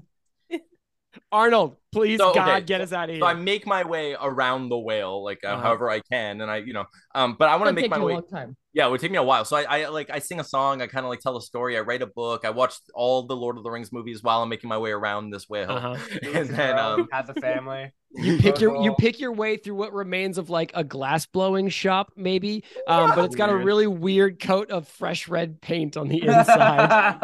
Arnold, 1.31 1.77
please 1.93 2.17
So, 2.19 2.33
God, 2.33 2.49
okay, 2.49 2.65
get 2.65 2.81
us 2.81 2.91
out 2.91 3.05
of 3.09 3.15
here. 3.15 3.21
so 3.21 3.25
I 3.27 3.33
make 3.33 3.65
my 3.65 3.83
way 3.85 4.17
around 4.19 4.67
the 4.67 4.77
whale, 4.77 5.23
like 5.23 5.39
uh, 5.45 5.47
Uh-huh. 5.49 5.61
however 5.61 5.89
I 5.89 6.01
can, 6.01 6.41
and 6.41 6.51
I, 6.51 6.57
you 6.57 6.73
know, 6.73 6.85
um, 7.13 7.35
but 7.39 7.47
I 7.47 7.55
want 7.55 7.69
to 7.69 7.73
make 7.81 7.89
my 7.89 7.95
you 7.97 8.03
a 8.03 8.05
way. 8.05 8.13
long 8.15 8.27
time. 8.27 8.57
Yeah, 8.75 8.87
it 8.87 8.91
would 8.91 8.99
take 8.99 9.09
me 9.09 9.17
a 9.17 9.23
while. 9.23 9.45
So 9.45 9.55
I, 9.55 9.63
I 9.83 9.87
like 9.87 10.09
I 10.09 10.19
sing 10.19 10.41
a 10.41 10.43
song. 10.43 10.81
I 10.81 10.87
kind 10.87 11.05
of 11.05 11.09
like 11.09 11.21
tell 11.21 11.37
a 11.37 11.41
story. 11.41 11.77
I 11.77 11.79
write 11.79 12.01
a 12.01 12.07
book. 12.07 12.43
I 12.43 12.49
watch 12.49 12.75
all 12.93 13.23
the 13.25 13.35
Lord 13.35 13.57
of 13.57 13.63
the 13.63 13.71
Rings 13.71 13.93
movies 13.93 14.21
while 14.21 14.43
I'm 14.43 14.49
making 14.49 14.67
my 14.67 14.77
way 14.77 14.91
around 14.91 15.29
this 15.29 15.47
whale. 15.47 15.71
Uh-huh. 15.71 15.95
And 16.33 16.49
then 16.49 16.77
um, 16.77 17.07
has 17.11 17.29
a 17.29 17.33
family. 17.35 17.91
You 18.17 18.37
pick 18.37 18.61
your 18.61 18.81
you 18.81 18.93
pick 18.97 19.19
your 19.19 19.33
way 19.33 19.57
through 19.57 19.75
what 19.75 19.91
remains 19.93 20.37
of 20.37 20.49
like 20.49 20.71
a 20.73 20.85
glass 20.85 21.25
blowing 21.25 21.67
shop, 21.67 22.13
maybe. 22.15 22.63
Um, 22.87 23.11
but 23.13 23.25
it's 23.25 23.35
got 23.35 23.49
a 23.49 23.57
really 23.57 23.87
weird 23.87 24.39
coat 24.39 24.71
of 24.71 24.87
fresh 24.87 25.27
red 25.27 25.59
paint 25.59 25.97
on 25.97 26.07
the 26.07 26.21
inside 26.27 27.19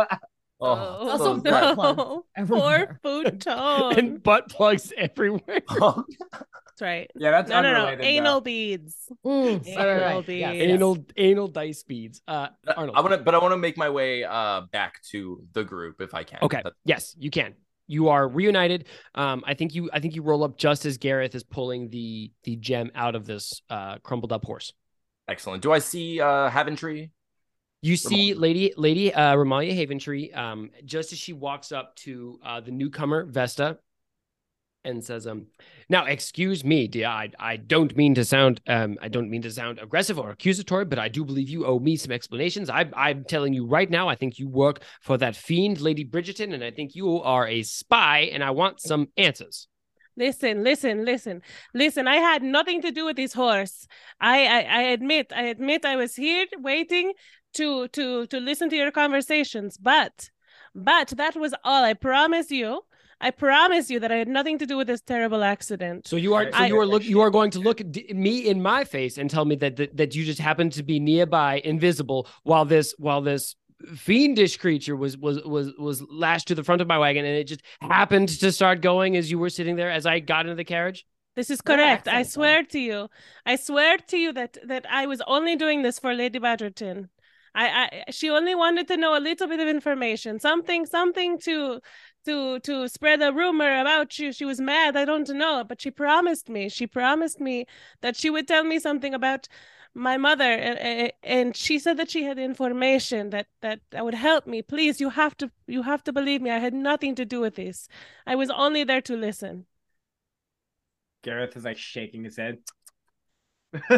oh, 0.59 1.09
Also 1.09 1.35
so 1.35 1.41
butt 1.41 1.71
bad. 1.75 1.75
plug 1.75 1.97
Poor 1.97 2.23
everywhere. 2.35 2.99
futon. 3.03 3.97
and 3.97 4.21
butt 4.23 4.49
plugs 4.49 4.91
everywhere. 4.97 5.61
That's 6.81 6.87
right. 6.87 7.11
yeah, 7.15 7.31
that's 7.31 7.49
No, 7.49 7.61
no, 7.61 7.71
no. 7.95 8.01
Anal 8.01 8.35
though. 8.35 8.41
beads. 8.41 8.95
Mm, 9.25 9.67
Anal 9.67 9.85
right, 9.85 10.25
beads. 10.25 10.39
Yes, 10.39 10.55
yes. 10.55 10.61
Anal 10.69 10.97
anal 11.17 11.47
dice 11.47 11.83
beads. 11.83 12.21
Uh, 12.27 12.47
Arnold. 12.75 12.97
I 12.97 13.01
want 13.01 13.11
to, 13.13 13.17
but 13.19 13.35
I 13.35 13.37
want 13.37 13.51
to 13.53 13.57
make 13.57 13.77
my 13.77 13.89
way 13.89 14.23
uh 14.23 14.61
back 14.71 15.01
to 15.11 15.43
the 15.53 15.63
group 15.63 16.01
if 16.01 16.13
I 16.13 16.23
can. 16.23 16.39
Okay. 16.41 16.61
That- 16.63 16.73
Yes, 16.85 17.15
you 17.19 17.29
can. 17.29 17.53
You 17.87 18.09
are 18.09 18.27
reunited. 18.27 18.87
Um, 19.15 19.43
I 19.45 19.53
think 19.53 19.75
you 19.75 19.89
I 19.93 19.99
think 19.99 20.15
you 20.15 20.21
roll 20.23 20.43
up 20.43 20.57
just 20.57 20.85
as 20.85 20.97
Gareth 20.97 21.35
is 21.35 21.43
pulling 21.43 21.89
the 21.89 22.31
the 22.43 22.55
gem 22.55 22.89
out 22.95 23.15
of 23.15 23.25
this 23.25 23.61
uh 23.69 23.97
crumpled 23.99 24.31
up 24.31 24.43
horse. 24.45 24.73
excellent. 25.27 25.61
Do 25.63 25.71
I 25.71 25.79
see 25.79 26.19
uh 26.19 26.49
Haventree? 26.49 27.11
You 27.83 27.95
see 27.97 28.33
Lady 28.35 28.73
Lady 28.77 29.11
uh, 29.13 29.35
Remallia 29.35 29.73
Haventree, 29.75 30.35
um, 30.37 30.69
just 30.85 31.13
as 31.13 31.17
she 31.19 31.33
walks 31.33 31.71
up 31.71 31.95
to 31.97 32.39
uh, 32.45 32.59
the 32.61 32.69
newcomer 32.69 33.25
Vesta, 33.25 33.79
and 34.83 35.03
says, 35.03 35.27
"Um, 35.27 35.47
now 35.89 36.05
excuse 36.05 36.63
me, 36.63 36.87
dear. 36.87 37.07
I 37.07 37.29
I 37.39 37.57
don't 37.57 37.95
mean 37.95 38.15
to 38.15 38.25
sound 38.25 38.61
um 38.67 38.97
I 39.01 39.07
don't 39.07 39.29
mean 39.29 39.41
to 39.43 39.51
sound 39.51 39.79
aggressive 39.79 40.17
or 40.19 40.29
accusatory, 40.31 40.85
but 40.85 40.99
I 40.99 41.07
do 41.07 41.23
believe 41.23 41.49
you 41.49 41.65
owe 41.65 41.79
me 41.79 41.95
some 41.95 42.11
explanations. 42.11 42.69
I 42.69 42.89
I'm 42.95 43.23
telling 43.23 43.53
you 43.53 43.65
right 43.65 43.89
now. 43.89 44.09
I 44.09 44.15
think 44.15 44.39
you 44.39 44.47
work 44.49 44.83
for 45.01 45.17
that 45.17 45.35
fiend, 45.35 45.81
Lady 45.81 46.05
Bridgerton, 46.05 46.53
and 46.53 46.63
I 46.63 46.71
think 46.71 46.95
you 46.95 47.21
are 47.21 47.47
a 47.47 47.63
spy, 47.63 48.29
and 48.33 48.43
I 48.43 48.51
want 48.51 48.81
some 48.81 49.09
answers." 49.17 49.67
Listen, 50.17 50.63
listen, 50.63 51.05
listen, 51.05 51.41
listen. 51.73 52.07
I 52.07 52.17
had 52.17 52.43
nothing 52.43 52.81
to 52.81 52.91
do 52.91 53.05
with 53.05 53.15
this 53.15 53.33
horse. 53.33 53.87
I, 54.19 54.45
I, 54.45 54.59
I 54.59 54.81
admit, 54.91 55.31
I 55.33 55.43
admit, 55.43 55.85
I 55.85 55.95
was 55.95 56.15
here 56.15 56.45
waiting 56.57 57.13
to, 57.53 57.87
to, 57.87 58.27
to 58.27 58.39
listen 58.39 58.69
to 58.69 58.75
your 58.75 58.91
conversations. 58.91 59.77
But, 59.77 60.29
but 60.75 61.07
that 61.15 61.37
was 61.37 61.55
all. 61.63 61.83
I 61.85 61.93
promise 61.93 62.51
you. 62.51 62.81
I 63.21 63.31
promise 63.31 63.89
you 63.89 63.99
that 63.99 64.11
I 64.11 64.15
had 64.15 64.27
nothing 64.27 64.57
to 64.57 64.65
do 64.65 64.75
with 64.77 64.87
this 64.87 65.01
terrible 65.01 65.43
accident. 65.43 66.07
So 66.07 66.15
you 66.15 66.33
are 66.33 66.51
so 66.51 66.57
I- 66.57 66.67
you 66.67 66.79
are 66.79 66.85
look 66.85 67.03
you 67.03 67.21
are 67.21 67.29
going 67.29 67.51
to 67.51 67.59
look 67.59 67.79
at 67.79 67.95
me 68.15 68.47
in 68.47 68.61
my 68.61 68.83
face 68.83 69.17
and 69.17 69.29
tell 69.29 69.45
me 69.45 69.55
that, 69.57 69.75
that 69.75 69.95
that 69.97 70.15
you 70.15 70.25
just 70.25 70.39
happened 70.39 70.73
to 70.73 70.83
be 70.83 70.99
nearby, 70.99 71.61
invisible, 71.63 72.27
while 72.43 72.65
this 72.65 72.95
while 72.97 73.21
this 73.21 73.55
fiendish 73.95 74.57
creature 74.57 74.95
was 74.95 75.17
was 75.17 75.41
was 75.43 75.71
was 75.77 76.01
lashed 76.09 76.47
to 76.47 76.55
the 76.55 76.63
front 76.63 76.81
of 76.81 76.87
my 76.87 76.97
wagon, 76.97 77.25
and 77.25 77.35
it 77.35 77.45
just 77.45 77.61
happened 77.81 78.29
to 78.29 78.51
start 78.51 78.81
going 78.81 79.15
as 79.15 79.29
you 79.29 79.37
were 79.39 79.49
sitting 79.49 79.75
there 79.75 79.91
as 79.91 80.05
I 80.05 80.19
got 80.19 80.45
into 80.45 80.55
the 80.55 80.63
carriage. 80.63 81.05
This 81.35 81.49
is 81.49 81.61
Your 81.65 81.77
correct. 81.77 82.07
I 82.07 82.23
swear 82.23 82.63
to 82.63 82.79
you. 82.79 83.07
I 83.45 83.55
swear 83.55 83.97
to 83.97 84.17
you 84.17 84.33
that 84.33 84.57
that 84.67 84.85
I 84.89 85.05
was 85.05 85.21
only 85.27 85.55
doing 85.55 85.81
this 85.81 85.99
for 85.99 86.13
Lady 86.13 86.39
Badgerton. 86.39 87.09
I, 87.53 87.65
I 88.07 88.11
she 88.11 88.29
only 88.29 88.55
wanted 88.55 88.87
to 88.87 88.97
know 88.97 89.17
a 89.17 89.19
little 89.19 89.47
bit 89.47 89.59
of 89.59 89.67
information, 89.67 90.39
something 90.39 90.85
something 90.85 91.37
to 91.39 91.81
to 92.25 92.59
to 92.61 92.87
spread 92.89 93.21
a 93.21 93.31
rumor 93.33 93.79
about 93.79 94.17
you. 94.19 94.31
She 94.31 94.45
was 94.45 94.59
mad. 94.61 94.95
I 94.97 95.05
don't 95.05 95.27
know, 95.29 95.63
but 95.67 95.81
she 95.81 95.91
promised 95.91 96.49
me. 96.49 96.69
She 96.69 96.87
promised 96.87 97.39
me 97.39 97.65
that 98.01 98.15
she 98.15 98.29
would 98.29 98.47
tell 98.47 98.63
me 98.63 98.79
something 98.79 99.13
about 99.13 99.47
my 99.93 100.17
mother 100.17 100.43
and, 100.45 100.79
and- 100.79 101.13
and 101.23 101.55
she 101.55 101.77
said 101.79 101.97
that 101.97 102.09
she 102.09 102.23
had 102.23 102.39
information 102.39 103.29
that 103.31 103.47
that 103.61 103.81
that 103.91 104.05
would 104.05 104.13
help 104.15 104.47
me. 104.47 104.61
Please, 104.61 105.01
you 105.01 105.09
have 105.09 105.35
to 105.37 105.51
you 105.67 105.83
have 105.83 106.03
to 106.05 106.13
believe 106.13 106.41
me. 106.41 106.49
I 106.51 106.59
had 106.59 106.73
nothing 106.73 107.15
to 107.15 107.25
do 107.25 107.39
with 107.41 107.55
this. 107.55 107.87
I 108.25 108.35
was 108.35 108.49
only 108.49 108.83
there 108.83 109.01
to 109.01 109.15
listen. 109.17 109.65
Gareth 111.23 111.55
is 111.55 111.65
like 111.65 111.77
shaking 111.77 112.23
his 112.23 112.37
head. 112.37 112.59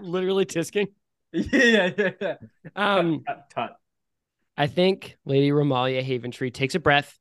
Literally 0.00 0.44
tisking. 0.46 0.88
yeah, 1.32 1.90
yeah, 1.96 2.10
yeah. 2.20 2.34
Um, 2.76 3.24
Tut, 3.26 3.50
tut. 3.54 3.76
I 4.56 4.66
think 4.66 5.16
Lady 5.24 5.50
Remallia 5.50 6.02
Haventree 6.04 6.52
takes 6.52 6.74
a 6.74 6.80
breath 6.80 7.18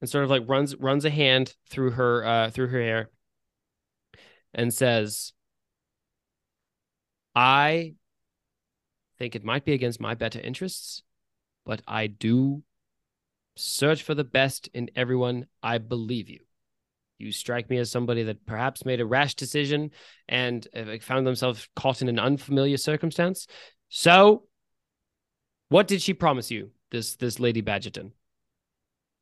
and 0.00 0.10
sort 0.10 0.24
of 0.24 0.30
like 0.30 0.42
runs 0.46 0.76
runs 0.76 1.04
a 1.04 1.10
hand 1.10 1.54
through 1.70 1.92
her 1.92 2.24
uh 2.24 2.50
through 2.50 2.68
her 2.68 2.80
hair 2.80 3.10
and 4.54 4.72
says, 4.72 5.32
I 7.34 7.94
think 9.18 9.34
it 9.34 9.44
might 9.44 9.64
be 9.64 9.72
against 9.72 10.00
my 10.00 10.14
better 10.14 10.40
interests, 10.40 11.02
but 11.64 11.82
I 11.86 12.06
do 12.06 12.62
search 13.56 14.02
for 14.02 14.14
the 14.14 14.24
best 14.24 14.68
in 14.74 14.90
everyone. 14.96 15.46
I 15.62 15.78
believe 15.78 16.28
you. 16.28 16.40
You 17.18 17.32
strike 17.32 17.70
me 17.70 17.78
as 17.78 17.90
somebody 17.90 18.24
that 18.24 18.44
perhaps 18.44 18.84
made 18.84 19.00
a 19.00 19.06
rash 19.06 19.34
decision 19.34 19.90
and 20.28 20.66
uh, 20.74 20.98
found 21.00 21.26
themselves 21.26 21.66
caught 21.74 22.02
in 22.02 22.08
an 22.08 22.18
unfamiliar 22.18 22.76
circumstance. 22.76 23.46
So, 23.88 24.44
what 25.68 25.88
did 25.88 26.00
she 26.02 26.14
promise 26.14 26.50
you, 26.50 26.70
this 26.90 27.16
this 27.16 27.38
Lady 27.40 27.60
Badgerton? 27.62 28.12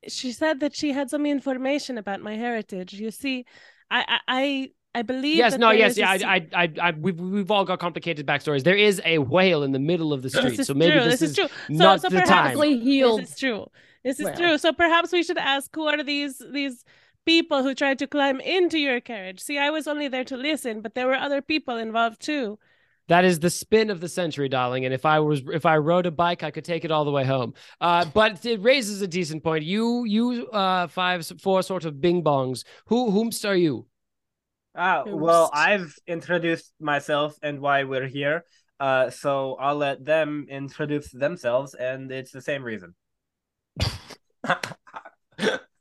she 0.06 0.32
said 0.32 0.60
that 0.60 0.74
she 0.76 0.92
had 0.92 1.08
some 1.08 1.24
information 1.26 1.96
about 1.98 2.20
my 2.20 2.36
heritage. 2.36 2.92
You 2.92 3.10
see, 3.10 3.46
I 3.90 4.04
I 4.08 4.18
I, 4.28 4.70
I 4.96 5.02
believe. 5.02 5.36
Yes, 5.36 5.52
that 5.52 5.60
no, 5.60 5.70
yes, 5.70 5.96
yeah, 5.96 6.16
se- 6.16 6.24
I, 6.24 6.34
I, 6.36 6.62
I, 6.64 6.72
I, 6.82 6.90
we've 6.92 7.18
we've 7.18 7.50
all 7.50 7.64
got 7.64 7.78
complicated 7.80 8.26
backstories. 8.26 8.64
There 8.64 8.76
is 8.76 9.00
a 9.04 9.18
whale 9.18 9.62
in 9.62 9.72
the 9.72 9.78
middle 9.78 10.12
of 10.12 10.22
the 10.22 10.30
street, 10.30 10.62
so 10.64 10.74
maybe 10.74 10.92
true. 10.92 11.04
this, 11.04 11.20
This 11.20 11.30
is 11.30 11.36
true. 11.36 11.48
Not 11.68 12.00
so 12.02 12.08
the 12.08 12.16
perhaps- 12.16 12.30
time. 12.30 12.44
Perfectly 12.44 12.78
healed. 12.78 13.20
This 13.22 13.30
is 13.32 13.38
true. 13.38 13.66
This 14.04 14.20
is 14.20 14.24
Well. 14.26 14.36
true. 14.36 14.58
So 14.58 14.72
perhaps 14.72 15.12
we 15.12 15.22
should 15.22 15.38
ask 15.38 15.74
who 15.74 15.86
are 15.86 16.02
these 16.04 16.42
these 16.52 16.84
people 17.24 17.62
who 17.62 17.74
tried 17.74 17.98
to 18.00 18.06
climb 18.06 18.38
into 18.40 18.78
your 18.78 19.00
carriage. 19.00 19.40
See, 19.40 19.56
I 19.56 19.70
was 19.70 19.88
only 19.88 20.08
there 20.08 20.24
to 20.24 20.36
listen, 20.36 20.82
but 20.82 20.94
there 20.94 21.06
were 21.06 21.14
other 21.14 21.40
people 21.40 21.78
involved 21.78 22.20
too. 22.20 22.58
That 23.08 23.24
is 23.24 23.38
the 23.38 23.50
spin 23.50 23.90
of 23.90 24.00
the 24.00 24.08
century, 24.08 24.48
darling. 24.48 24.84
And 24.84 24.94
if 24.94 25.04
I 25.04 25.20
was 25.20 25.42
if 25.52 25.66
I 25.66 25.76
rode 25.76 26.06
a 26.06 26.10
bike, 26.10 26.42
I 26.42 26.50
could 26.50 26.64
take 26.64 26.84
it 26.84 26.90
all 26.90 27.04
the 27.04 27.10
way 27.10 27.24
home. 27.24 27.54
Uh, 27.80 28.04
but 28.06 28.44
it 28.46 28.62
raises 28.62 29.02
a 29.02 29.08
decent 29.08 29.42
point. 29.42 29.64
You 29.64 30.04
you 30.04 30.48
uh 30.48 30.86
five 30.86 31.30
four 31.40 31.62
sort 31.62 31.84
of 31.84 32.00
bing 32.00 32.22
bongs. 32.22 32.64
Who 32.86 33.10
whomst 33.10 33.48
are 33.48 33.56
you? 33.56 33.86
Ah, 34.76 35.04
well, 35.06 35.50
I've 35.52 35.94
introduced 36.06 36.72
myself 36.80 37.38
and 37.42 37.60
why 37.60 37.84
we're 37.84 38.08
here. 38.08 38.44
Uh, 38.80 39.08
so 39.08 39.54
I'll 39.54 39.76
let 39.76 40.04
them 40.04 40.46
introduce 40.50 41.10
themselves, 41.12 41.74
and 41.74 42.10
it's 42.10 42.32
the 42.32 42.42
same 42.42 42.64
reason. 42.64 42.94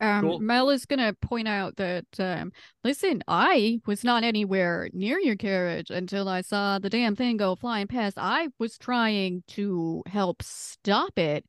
Um, 0.00 0.22
Cool. 0.22 0.38
Mel 0.40 0.70
is 0.70 0.86
gonna 0.86 1.14
point 1.14 1.48
out 1.48 1.76
that 1.76 2.04
um, 2.18 2.52
listen, 2.84 3.22
I 3.26 3.80
was 3.86 4.04
not 4.04 4.24
anywhere 4.24 4.88
near 4.92 5.18
your 5.18 5.36
carriage 5.36 5.90
until 5.90 6.28
I 6.28 6.42
saw 6.42 6.78
the 6.78 6.90
damn 6.90 7.16
thing 7.16 7.36
go 7.36 7.56
flying 7.56 7.86
past. 7.86 8.18
I 8.18 8.48
was 8.58 8.76
trying 8.78 9.42
to 9.48 10.02
help 10.06 10.42
stop 10.42 11.18
it 11.18 11.44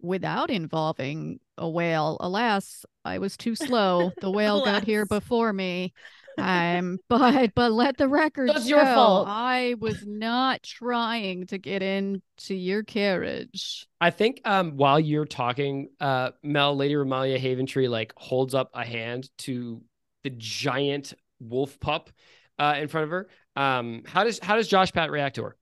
without 0.00 0.50
involving 0.50 1.38
a 1.56 1.68
whale. 1.68 2.16
Alas, 2.20 2.84
I 3.04 3.18
was 3.18 3.36
too 3.36 3.54
slow. 3.54 4.12
The 4.20 4.30
whale 4.32 4.64
got 4.64 4.84
here 4.84 5.06
before 5.06 5.52
me. 5.52 5.92
Um, 6.38 6.98
but 7.08 7.54
but 7.54 7.72
let 7.72 7.96
the 7.98 8.08
record 8.08 8.48
That's 8.48 8.64
show 8.66 8.76
your 8.76 8.84
fault. 8.86 9.28
I 9.28 9.74
was 9.78 10.04
not 10.06 10.62
trying 10.62 11.46
to 11.48 11.58
get 11.58 11.82
into 11.82 12.54
your 12.54 12.82
carriage. 12.82 13.86
I 14.00 14.10
think 14.10 14.40
um 14.44 14.76
while 14.76 14.98
you're 14.98 15.26
talking, 15.26 15.90
uh 16.00 16.30
Mel, 16.42 16.76
Lady 16.76 16.94
Remallia 16.94 17.38
Haventree 17.40 17.88
like 17.88 18.12
holds 18.16 18.54
up 18.54 18.70
a 18.74 18.84
hand 18.84 19.30
to 19.38 19.82
the 20.24 20.30
giant 20.30 21.14
wolf 21.40 21.78
pup 21.80 22.10
uh 22.58 22.74
in 22.78 22.88
front 22.88 23.04
of 23.04 23.10
her. 23.10 23.28
Um 23.56 24.02
how 24.06 24.24
does 24.24 24.38
how 24.42 24.56
does 24.56 24.68
Josh 24.68 24.92
Pat 24.92 25.10
react 25.10 25.36
to 25.36 25.44
her? 25.44 25.56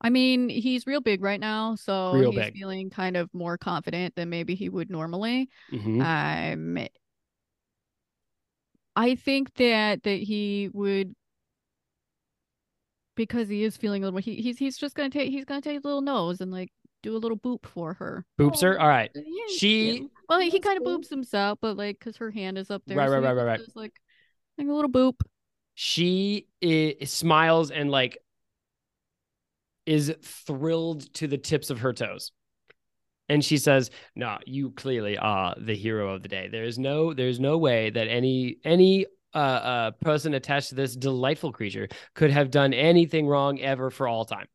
I 0.00 0.10
mean, 0.10 0.50
he's 0.50 0.86
real 0.86 1.00
big 1.00 1.22
right 1.22 1.40
now, 1.40 1.74
so 1.74 2.12
Real 2.12 2.30
he's 2.30 2.40
big. 2.40 2.54
feeling 2.54 2.90
kind 2.90 3.16
of 3.16 3.32
more 3.32 3.56
confident 3.56 4.14
than 4.14 4.28
maybe 4.28 4.54
he 4.54 4.68
would 4.68 4.90
normally. 4.90 5.48
Mhm. 5.72 6.00
Um, 6.78 6.86
I 8.96 9.14
think 9.14 9.54
that 9.54 10.02
that 10.04 10.22
he 10.22 10.70
would 10.72 11.14
because 13.16 13.48
he 13.48 13.62
is 13.64 13.76
feeling 13.76 14.02
a 14.02 14.06
little. 14.06 14.20
He, 14.20 14.36
he's 14.36 14.58
he's 14.58 14.76
just 14.78 14.94
gonna 14.94 15.10
take 15.10 15.30
he's 15.30 15.44
gonna 15.44 15.60
take 15.60 15.78
a 15.84 15.86
little 15.86 16.00
nose 16.02 16.40
and 16.40 16.50
like 16.50 16.70
do 17.02 17.16
a 17.16 17.18
little 17.18 17.36
boop 17.36 17.64
for 17.66 17.94
her. 17.94 18.24
Boops 18.38 18.62
her. 18.62 18.78
Oh, 18.78 18.82
All 18.82 18.88
right. 18.88 19.10
Yeah, 19.14 19.22
She- 19.56 19.98
yeah. 19.98 20.06
well, 20.28 20.40
he 20.40 20.58
kind 20.60 20.78
of 20.78 20.84
cool. 20.84 20.98
boops 20.98 21.08
himself, 21.10 21.58
but 21.60 21.76
like 21.76 21.98
because 21.98 22.16
her 22.16 22.30
hand 22.30 22.58
is 22.58 22.70
up 22.70 22.82
there, 22.86 22.96
Right, 22.96 23.08
so 23.08 23.12
right, 23.14 23.22
right, 23.22 23.32
right, 23.36 23.44
right. 23.60 23.60
like 23.74 23.92
like 24.58 24.68
a 24.68 24.72
little 24.72 24.90
boop. 24.90 25.20
She 25.74 26.46
i 26.64 26.96
smiles 27.04 27.70
and 27.70 27.90
like 27.90 28.18
is 29.84 30.14
thrilled 30.22 31.12
to 31.14 31.28
the 31.28 31.38
tips 31.38 31.70
of 31.70 31.80
her 31.80 31.92
toes. 31.92 32.32
And 33.28 33.44
she 33.44 33.58
says, 33.58 33.90
"No, 34.14 34.38
you 34.46 34.70
clearly 34.70 35.18
are 35.18 35.54
the 35.58 35.74
hero 35.74 36.14
of 36.14 36.22
the 36.22 36.28
day. 36.28 36.48
There's 36.50 36.78
no 36.78 37.12
there's 37.12 37.40
no 37.40 37.58
way 37.58 37.90
that 37.90 38.06
any 38.08 38.58
any 38.64 39.06
uh, 39.34 39.38
uh 39.38 39.90
person 40.00 40.34
attached 40.34 40.68
to 40.70 40.74
this 40.76 40.94
delightful 40.94 41.52
creature 41.52 41.88
could 42.14 42.30
have 42.30 42.50
done 42.50 42.72
anything 42.72 43.26
wrong 43.26 43.60
ever 43.60 43.90
for 43.90 44.06
all 44.06 44.24
time." 44.24 44.46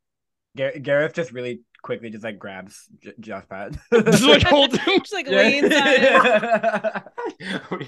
Gar- 0.57 0.79
Gareth 0.79 1.13
just 1.13 1.31
really 1.31 1.61
quickly 1.81 2.09
just 2.09 2.23
like 2.23 2.39
grabs 2.39 2.87
J- 3.01 3.13
Josh 3.19 3.43
Pat. 3.49 3.73
Just 3.91 4.23
like 4.23 4.43
hold 4.43 4.71
him. 4.77 4.99
Just 4.99 5.13
like 5.13 5.27
leans 5.27 5.65
on 5.65 5.71
it. 5.71 7.83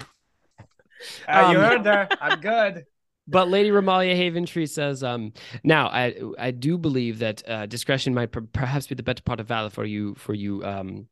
Ah, 1.28 1.50
you 1.52 1.58
Um, 1.58 1.64
heard 1.64 1.86
her. 1.86 2.08
I'm 2.20 2.40
good. 2.40 2.84
But 3.26 3.48
Lady 3.48 3.70
Remallia 3.70 4.14
Haventree 4.14 4.68
says, 4.68 5.02
um, 5.02 5.32
now 5.62 5.88
I 5.88 6.14
I 6.38 6.50
do 6.50 6.76
believe 6.76 7.20
that 7.20 7.48
uh, 7.48 7.66
discretion 7.66 8.14
might 8.14 8.32
per- 8.32 8.42
perhaps 8.42 8.86
be 8.86 8.94
the 8.94 9.02
better 9.02 9.22
part 9.22 9.40
of 9.40 9.48
valor 9.48 9.70
for 9.70 9.84
you 9.84 10.14
for 10.16 10.34
you 10.34 10.62
um, 10.64 11.08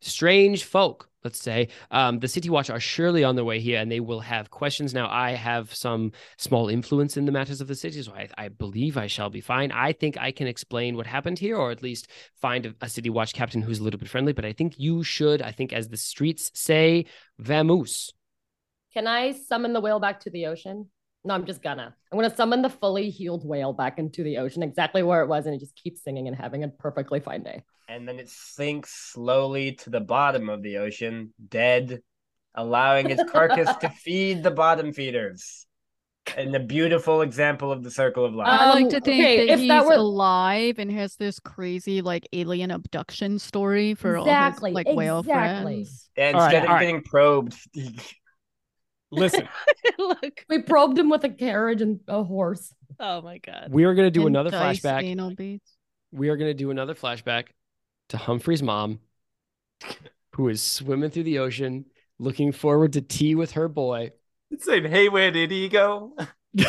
strange 0.00 0.64
folk. 0.64 1.08
Let's 1.24 1.42
say 1.42 1.68
um, 1.90 2.20
the 2.20 2.28
City 2.28 2.48
Watch 2.48 2.70
are 2.70 2.78
surely 2.78 3.24
on 3.24 3.34
their 3.34 3.44
way 3.44 3.58
here, 3.58 3.80
and 3.80 3.90
they 3.90 3.98
will 3.98 4.20
have 4.20 4.50
questions. 4.50 4.94
Now 4.94 5.08
I 5.10 5.32
have 5.32 5.74
some 5.74 6.12
small 6.36 6.68
influence 6.68 7.16
in 7.16 7.24
the 7.24 7.32
matters 7.32 7.60
of 7.60 7.66
the 7.66 7.74
city, 7.74 8.00
so 8.02 8.12
I, 8.12 8.28
I 8.38 8.48
believe 8.48 8.96
I 8.96 9.08
shall 9.08 9.28
be 9.28 9.40
fine. 9.40 9.72
I 9.72 9.92
think 9.92 10.16
I 10.16 10.30
can 10.30 10.46
explain 10.46 10.96
what 10.96 11.06
happened 11.06 11.38
here, 11.38 11.56
or 11.56 11.72
at 11.72 11.82
least 11.82 12.06
find 12.34 12.66
a, 12.66 12.74
a 12.82 12.88
City 12.88 13.10
Watch 13.10 13.34
captain 13.34 13.62
who's 13.62 13.80
a 13.80 13.82
little 13.82 13.98
bit 13.98 14.08
friendly. 14.08 14.32
But 14.32 14.44
I 14.44 14.52
think 14.52 14.78
you 14.78 15.02
should. 15.02 15.42
I 15.42 15.50
think, 15.50 15.72
as 15.72 15.88
the 15.88 15.96
streets 15.96 16.52
say, 16.54 17.06
vamoose. 17.42 18.12
Can 18.94 19.06
I 19.06 19.32
summon 19.32 19.72
the 19.72 19.80
whale 19.80 20.00
back 20.00 20.20
to 20.20 20.30
the 20.30 20.46
ocean 20.46 20.88
No, 21.28 21.34
I'm 21.34 21.44
just 21.44 21.62
gonna. 21.62 21.94
I'm 22.10 22.18
gonna 22.18 22.34
summon 22.34 22.62
the 22.62 22.70
fully 22.70 23.10
healed 23.10 23.46
whale 23.46 23.74
back 23.74 23.98
into 23.98 24.22
the 24.22 24.38
ocean, 24.38 24.62
exactly 24.62 25.02
where 25.02 25.20
it 25.22 25.28
was, 25.28 25.44
and 25.44 25.54
it 25.54 25.58
just 25.58 25.76
keeps 25.76 26.02
singing 26.02 26.26
and 26.26 26.34
having 26.34 26.64
a 26.64 26.68
perfectly 26.68 27.20
fine 27.20 27.42
day. 27.42 27.62
And 27.86 28.08
then 28.08 28.18
it 28.18 28.30
sinks 28.30 28.90
slowly 29.12 29.72
to 29.72 29.90
the 29.90 30.00
bottom 30.00 30.48
of 30.48 30.62
the 30.62 30.78
ocean, 30.78 31.34
dead, 31.50 32.00
allowing 32.54 33.10
its 33.10 33.22
carcass 33.30 33.76
to 33.76 33.88
feed 34.04 34.42
the 34.42 34.50
bottom 34.50 34.92
feeders. 34.94 35.66
And 36.36 36.54
a 36.56 36.60
beautiful 36.60 37.20
example 37.22 37.72
of 37.72 37.82
the 37.82 37.90
circle 37.90 38.24
of 38.24 38.34
life. 38.34 38.48
I 38.48 38.70
like 38.70 38.84
Um, 38.84 38.90
to 38.90 39.00
think 39.00 39.20
okay, 39.22 39.46
that 39.46 39.52
if 39.52 39.60
he's 39.60 39.68
that 39.68 39.84
were- 39.86 39.92
alive 39.94 40.78
and 40.78 40.90
has 40.92 41.16
this 41.16 41.38
crazy 41.40 42.00
like 42.00 42.26
alien 42.32 42.70
abduction 42.70 43.38
story 43.38 43.94
for 43.94 44.16
Exactly, 44.16 44.70
all 44.72 44.76
his 44.78 44.86
like 44.86 44.96
whale 44.96 45.20
exactly. 45.20 45.74
friends. 45.84 46.10
and 46.16 46.36
instead 46.36 46.54
all 46.56 46.62
of 46.64 46.68
right. 46.70 46.80
getting 46.80 47.02
probed, 47.02 47.54
Listen, 49.10 49.48
Look. 49.98 50.44
We 50.48 50.62
probed 50.62 50.98
him 50.98 51.08
with 51.08 51.24
a 51.24 51.30
carriage 51.30 51.80
and 51.82 52.00
a 52.08 52.22
horse. 52.22 52.74
Oh 53.00 53.22
my 53.22 53.38
god. 53.38 53.68
we 53.70 53.84
are 53.84 53.94
going 53.94 54.06
to 54.06 54.10
do 54.10 54.26
And 54.26 54.36
another 54.36 54.50
flashback. 54.50 55.02
Anal 55.02 55.34
beads. 55.34 55.70
We 56.12 56.28
are 56.28 56.36
going 56.36 56.50
to 56.50 56.54
do 56.54 56.70
another 56.70 56.94
flashback 56.94 57.46
to 58.10 58.16
Humphry's 58.16 58.62
mom, 58.62 59.00
who 60.34 60.48
is 60.48 60.62
swimming 60.62 61.10
through 61.10 61.24
the 61.24 61.38
ocean, 61.38 61.84
looking 62.18 62.52
forward 62.52 62.94
to 62.94 63.00
tea 63.02 63.34
with 63.34 63.52
her 63.52 63.68
boy. 63.68 64.12
It's 64.50 64.64
saying, 64.64 64.84
"Hey, 64.86 65.08
where 65.08 65.30
did 65.30 65.50
he 65.50 65.68
go?" 65.68 66.16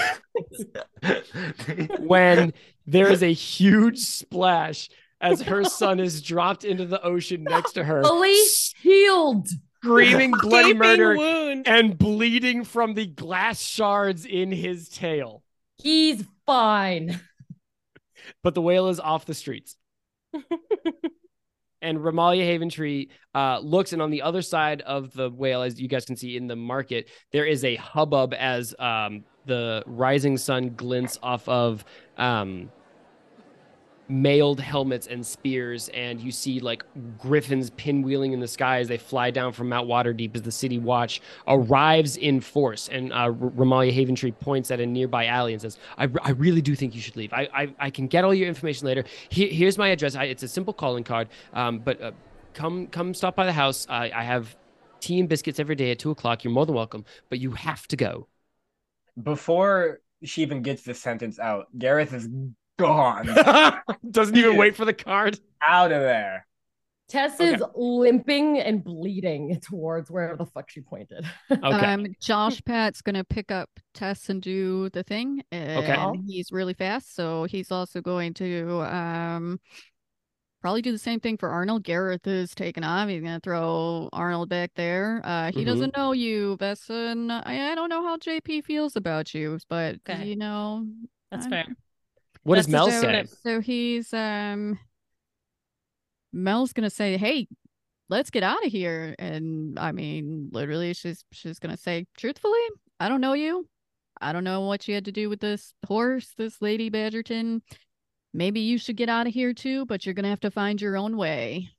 when 1.99 2.53
there 2.85 3.11
is 3.11 3.23
a 3.23 3.33
huge 3.33 3.99
splash 3.99 4.89
as 5.21 5.41
her 5.41 5.63
son 5.69 5.99
is 5.99 6.21
dropped 6.21 6.63
into 6.63 6.85
the 6.85 7.01
ocean 7.01 7.43
next 7.43 7.73
to 7.73 7.83
her, 7.83 8.03
Fully 8.03 8.35
healed. 8.81 9.47
Screaming 9.83 10.31
bloody 10.41 10.73
murder 10.73 11.15
wound. 11.17 11.67
and 11.67 11.97
bleeding 11.97 12.63
from 12.63 12.93
the 12.93 13.05
glass 13.05 13.61
shards 13.61 14.25
in 14.25 14.51
his 14.51 14.89
tail. 14.89 15.43
He's 15.77 16.23
fine. 16.45 17.19
But 18.43 18.53
the 18.53 18.61
whale 18.61 18.89
is 18.89 18.99
off 18.99 19.25
the 19.25 19.33
streets. 19.33 19.75
and 21.81 21.97
Remallia 21.97 22.45
Haventree 22.45 23.09
uh, 23.33 23.59
looks, 23.59 23.93
and 23.93 24.01
on 24.01 24.11
the 24.11 24.21
other 24.21 24.41
side 24.41 24.81
of 24.81 25.13
the 25.13 25.29
whale, 25.29 25.61
as 25.61 25.79
you 25.79 25.87
guys 25.87 26.05
can 26.05 26.15
see 26.15 26.37
in 26.37 26.47
the 26.47 26.55
market, 26.55 27.09
there 27.31 27.45
is 27.45 27.63
a 27.63 27.75
hubbub 27.77 28.33
as 28.37 28.75
um, 28.77 29.23
the 29.45 29.83
rising 29.87 30.37
sun 30.37 30.75
glints 30.75 31.17
off 31.23 31.47
of 31.49 31.83
um, 32.17 32.69
mailed 34.09 34.59
helmets 34.59 35.07
and 35.07 35.25
spears, 35.25 35.89
and 35.89 36.19
you 36.19 36.31
see 36.31 36.59
like 36.59 36.83
griffins 37.17 37.69
pinwheeling 37.71 38.33
in 38.33 38.39
the 38.39 38.47
sky 38.47 38.79
as 38.79 38.87
they 38.87 38.97
fly 38.97 39.31
down 39.31 39.53
from 39.53 39.69
Mount 39.69 39.87
Waterdeep 39.87 40.35
as 40.35 40.41
the 40.41 40.51
city 40.51 40.79
watch 40.79 41.21
arrives 41.47 42.17
in 42.17 42.41
force. 42.41 42.89
And 42.89 43.13
uh, 43.13 43.31
Remallia 43.31 43.95
Haventree 43.95 44.37
points 44.39 44.71
at 44.71 44.79
a 44.79 44.85
nearby 44.85 45.27
alley 45.27 45.53
and 45.53 45.61
says, 45.61 45.77
I, 45.97 46.09
I 46.23 46.31
really 46.31 46.61
do 46.61 46.75
think 46.75 46.95
you 46.95 47.01
should 47.01 47.15
leave. 47.15 47.31
I, 47.33 47.47
I, 47.53 47.75
I 47.79 47.89
can 47.91 48.07
get 48.07 48.25
all 48.25 48.33
your 48.33 48.47
information 48.47 48.87
later. 48.87 49.03
Here, 49.29 49.49
here's 49.49 49.77
my 49.77 49.89
address. 49.89 50.15
I, 50.15 50.25
it's 50.25 50.43
a 50.43 50.47
simple 50.47 50.73
calling 50.73 51.03
card, 51.03 51.29
um, 51.53 51.79
but 51.79 52.01
uh, 52.01 52.11
come 52.53 52.87
come 52.87 53.13
stop 53.13 53.35
by 53.35 53.45
the 53.45 53.53
house. 53.53 53.85
I, 53.89 54.11
I 54.11 54.23
have 54.23 54.55
tea 54.99 55.19
and 55.19 55.29
biscuits 55.29 55.59
every 55.59 55.75
day 55.75 55.91
at 55.91 55.99
two 55.99 56.11
o'clock. 56.11 56.43
You're 56.43 56.53
more 56.53 56.65
than 56.65 56.75
welcome, 56.75 57.05
but 57.29 57.39
you 57.39 57.51
have 57.51 57.87
to 57.89 57.95
go. 57.95 58.27
before 59.21 59.99
she 60.23 60.41
even 60.41 60.61
gets 60.61 60.83
this 60.83 61.01
sentence 61.01 61.39
out, 61.39 61.67
Gareth 61.77 62.13
is 62.13 62.27
gone 62.79 63.27
Doesn't 64.11 64.35
even 64.37 64.57
wait 64.57 64.75
for 64.75 64.85
the 64.85 64.93
card. 64.93 65.39
out 65.61 65.91
of 65.91 66.01
there. 66.01 66.45
Tess 67.09 67.35
Okay. 67.41 67.55
is 67.55 67.63
limping 67.75 68.59
and 68.59 68.83
bleeding 68.83 69.59
towards 69.61 70.11
wherever 70.11 70.35
the 70.37 70.45
fuck 70.45 70.69
she 70.69 70.81
pointed. 70.81 71.25
Okay. 71.51 71.65
Um, 71.65 72.05
Josh 72.21 72.61
Pat's 72.63 73.01
gonna 73.01 73.23
pick 73.23 73.51
up 73.51 73.69
Tess 73.95 74.29
and 74.29 74.41
do 74.41 74.89
the 74.91 75.01
thing, 75.03 75.41
and 75.51 76.23
he's 76.27 76.51
really 76.51 76.75
fast, 76.75 77.15
so 77.15 77.45
he's 77.45 77.71
also 77.71 77.99
going 78.01 78.33
to 78.35 78.81
um 78.83 79.59
probably 80.61 80.81
do 80.81 80.91
the 80.91 80.97
same 80.99 81.19
thing 81.21 81.37
for 81.37 81.49
Arnold. 81.49 81.83
Gareth 81.83 82.27
is 82.27 82.53
taken 82.53 82.83
off. 82.83 83.09
He's 83.09 83.23
gonna 83.23 83.39
throw 83.39 84.09
Arnold 84.13 84.49
back 84.49 84.71
there. 84.75 85.21
Uh, 85.23 85.51
he 85.51 85.63
Mhm. 85.63 85.65
doesn't 85.65 85.97
know 85.97 86.11
you, 86.11 86.57
Vesson. 86.59 87.31
I, 87.45 87.71
I 87.71 87.75
don't 87.75 87.89
know 87.89 88.03
how 88.03 88.17
JP 88.17 88.65
feels 88.65 88.95
about 88.95 89.33
you, 89.33 89.57
but 89.69 89.95
Okay. 90.07 90.27
you 90.27 90.35
know, 90.35 90.85
That's 91.31 91.45
I'm- 91.47 91.51
fair. 91.51 91.75
What 92.43 92.55
does 92.55 92.67
Mel 92.67 92.89
say? 92.89 93.25
So 93.43 93.61
he's 93.61 94.13
um 94.13 94.79
Mel's 96.31 96.73
gonna 96.73 96.89
say, 96.89 97.17
Hey, 97.17 97.47
let's 98.09 98.29
get 98.29 98.43
out 98.43 98.65
of 98.65 98.71
here. 98.71 99.15
And 99.19 99.77
I 99.79 99.91
mean, 99.91 100.49
literally 100.51 100.93
she's 100.93 101.23
she's 101.31 101.59
gonna 101.59 101.77
say, 101.77 102.05
Truthfully, 102.17 102.59
I 102.99 103.09
don't 103.09 103.21
know 103.21 103.33
you. 103.33 103.67
I 104.21 104.33
don't 104.33 104.43
know 104.43 104.61
what 104.61 104.87
you 104.87 104.95
had 104.95 105.05
to 105.05 105.11
do 105.11 105.29
with 105.29 105.39
this 105.39 105.73
horse, 105.87 106.33
this 106.37 106.61
lady 106.61 106.89
Badgerton. 106.89 107.61
Maybe 108.33 108.59
you 108.59 108.77
should 108.77 108.97
get 108.97 109.09
out 109.09 109.27
of 109.27 109.33
here 109.33 109.53
too, 109.53 109.85
but 109.85 110.05
you're 110.05 110.13
gonna 110.13 110.29
have 110.29 110.41
to 110.41 110.51
find 110.51 110.81
your 110.81 110.97
own 110.97 111.17
way. 111.17 111.69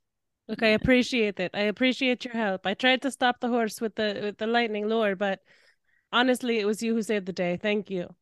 Look, 0.47 0.63
I 0.63 0.69
appreciate 0.69 1.39
it. 1.39 1.51
I 1.53 1.61
appreciate 1.61 2.25
your 2.25 2.33
help. 2.33 2.65
I 2.65 2.73
tried 2.73 3.03
to 3.03 3.11
stop 3.11 3.39
the 3.39 3.47
horse 3.47 3.79
with 3.79 3.95
the 3.95 4.19
with 4.21 4.37
the 4.37 4.47
lightning 4.47 4.87
lure, 4.87 5.15
but 5.15 5.39
honestly, 6.11 6.59
it 6.59 6.65
was 6.65 6.83
you 6.83 6.93
who 6.93 7.01
saved 7.01 7.25
the 7.25 7.33
day. 7.33 7.57
Thank 7.61 7.89
you. 7.89 8.13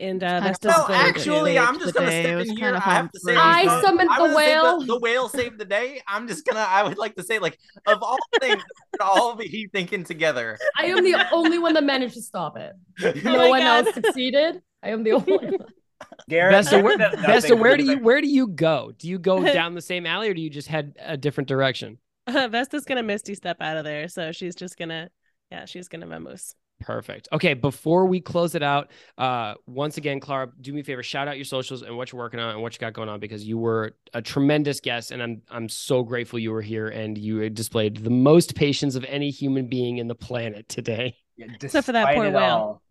And 0.00 0.24
uh, 0.24 0.40
that's 0.40 0.64
No, 0.64 0.86
the- 0.88 0.94
actually, 0.94 1.58
I'm 1.58 1.78
just 1.78 1.94
gonna 1.94 2.08
day. 2.08 2.22
step 2.22 2.46
in 2.46 2.56
here. 2.56 2.74
I 2.74 2.78
have 2.80 3.12
to 3.12 3.20
say, 3.20 3.36
I 3.36 3.64
uh, 3.64 3.82
summoned 3.82 4.08
I 4.10 4.28
the 4.28 4.34
whale. 4.34 4.80
the 4.86 4.98
whale 4.98 5.28
saved 5.28 5.58
the 5.58 5.66
day. 5.66 6.00
I'm 6.08 6.26
just 6.26 6.46
gonna. 6.46 6.60
I 6.66 6.82
would 6.82 6.96
like 6.96 7.16
to 7.16 7.22
say, 7.22 7.38
like, 7.38 7.58
of 7.86 8.02
all 8.02 8.16
things, 8.40 8.62
we're 8.98 9.06
all 9.06 9.34
be 9.36 9.68
thinking 9.72 10.04
together. 10.04 10.58
I 10.78 10.86
am 10.86 11.04
the 11.04 11.16
only 11.32 11.58
one 11.58 11.74
that 11.74 11.84
managed 11.84 12.14
to 12.14 12.22
stop 12.22 12.56
it. 12.56 12.72
No 13.24 13.36
my 13.36 13.48
one 13.50 13.60
God. 13.60 13.86
else 13.86 13.94
succeeded. 13.94 14.62
I 14.82 14.88
am 14.88 15.02
the 15.04 15.12
only 15.12 15.36
one. 15.36 15.56
Gareth, 16.30 16.52
Vesta, 16.52 16.78
where, 16.80 16.96
Gareth 16.96 17.12
does 17.16 17.24
Vesta, 17.26 17.56
where 17.56 17.76
do 17.76 17.84
you 17.84 17.98
where 17.98 18.22
do 18.22 18.26
you 18.26 18.48
go? 18.48 18.92
Do 18.96 19.06
you 19.06 19.18
go 19.18 19.42
down 19.44 19.74
the 19.74 19.82
same 19.82 20.06
alley 20.06 20.30
or 20.30 20.34
do 20.34 20.40
you 20.40 20.48
just 20.48 20.68
head 20.68 20.94
a 20.98 21.18
different 21.18 21.46
direction? 21.48 21.98
Vesta's 22.26 22.84
gonna 22.86 23.02
misty 23.02 23.34
step 23.34 23.58
out 23.60 23.76
of 23.76 23.84
there, 23.84 24.08
so 24.08 24.32
she's 24.32 24.54
just 24.54 24.78
gonna, 24.78 25.10
yeah, 25.52 25.66
she's 25.66 25.88
gonna 25.88 26.06
vamoose. 26.06 26.54
Perfect. 26.80 27.28
Okay, 27.32 27.54
before 27.54 28.06
we 28.06 28.20
close 28.20 28.54
it 28.54 28.62
out, 28.62 28.90
uh, 29.18 29.54
once 29.66 29.98
again, 29.98 30.18
Clara, 30.18 30.50
do 30.60 30.72
me 30.72 30.80
a 30.80 30.84
favor, 30.84 31.02
shout 31.02 31.28
out 31.28 31.36
your 31.36 31.44
socials 31.44 31.82
and 31.82 31.96
what 31.96 32.10
you're 32.10 32.18
working 32.18 32.40
on 32.40 32.50
and 32.54 32.62
what 32.62 32.72
you 32.74 32.78
got 32.80 32.94
going 32.94 33.08
on 33.08 33.20
because 33.20 33.44
you 33.44 33.58
were 33.58 33.94
a 34.14 34.22
tremendous 34.22 34.80
guest, 34.80 35.10
and 35.10 35.22
I'm 35.22 35.42
I'm 35.50 35.68
so 35.68 36.02
grateful 36.02 36.38
you 36.38 36.52
were 36.52 36.62
here 36.62 36.88
and 36.88 37.16
you 37.18 37.48
displayed 37.50 37.98
the 37.98 38.10
most 38.10 38.54
patience 38.54 38.94
of 38.94 39.04
any 39.04 39.30
human 39.30 39.66
being 39.68 39.98
in 39.98 40.08
the 40.08 40.14
planet 40.14 40.68
today. 40.68 41.16
Yeah, 41.36 41.46
Except 41.62 41.86
for 41.86 41.92
that 41.92 42.14
poor 42.14 42.26
it 42.26 42.32
whale. 42.32 42.44
all. 42.44 42.82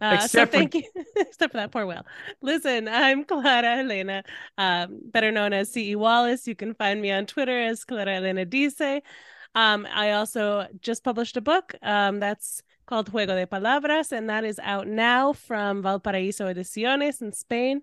Uh, 0.00 0.12
Except 0.14 0.30
so 0.32 0.46
for- 0.46 0.52
thank 0.52 0.74
you, 0.74 0.82
except 1.16 1.52
for 1.52 1.58
that 1.58 1.70
poor 1.70 1.86
whale. 1.86 2.04
Listen, 2.42 2.88
I'm 2.88 3.24
Clara 3.24 3.78
Elena, 3.78 4.24
um, 4.58 4.98
better 5.04 5.30
known 5.30 5.52
as 5.52 5.72
CE 5.72 5.94
Wallace. 5.94 6.46
You 6.48 6.54
can 6.56 6.74
find 6.74 7.00
me 7.00 7.10
on 7.12 7.26
Twitter 7.26 7.56
as 7.58 7.84
Clara 7.84 8.16
Elena 8.16 8.44
Dice. 8.44 9.02
Um, 9.54 9.86
I 9.90 10.12
also 10.12 10.66
just 10.80 11.02
published 11.04 11.36
a 11.38 11.40
book 11.40 11.74
um, 11.82 12.20
that's 12.20 12.62
called 12.86 13.10
Juego 13.12 13.34
de 13.34 13.46
Palabras, 13.46 14.12
and 14.12 14.28
that 14.30 14.44
is 14.44 14.58
out 14.62 14.86
now 14.86 15.32
from 15.32 15.82
Valparaíso 15.82 16.46
Ediciones 16.54 17.20
in 17.20 17.32
Spain. 17.32 17.82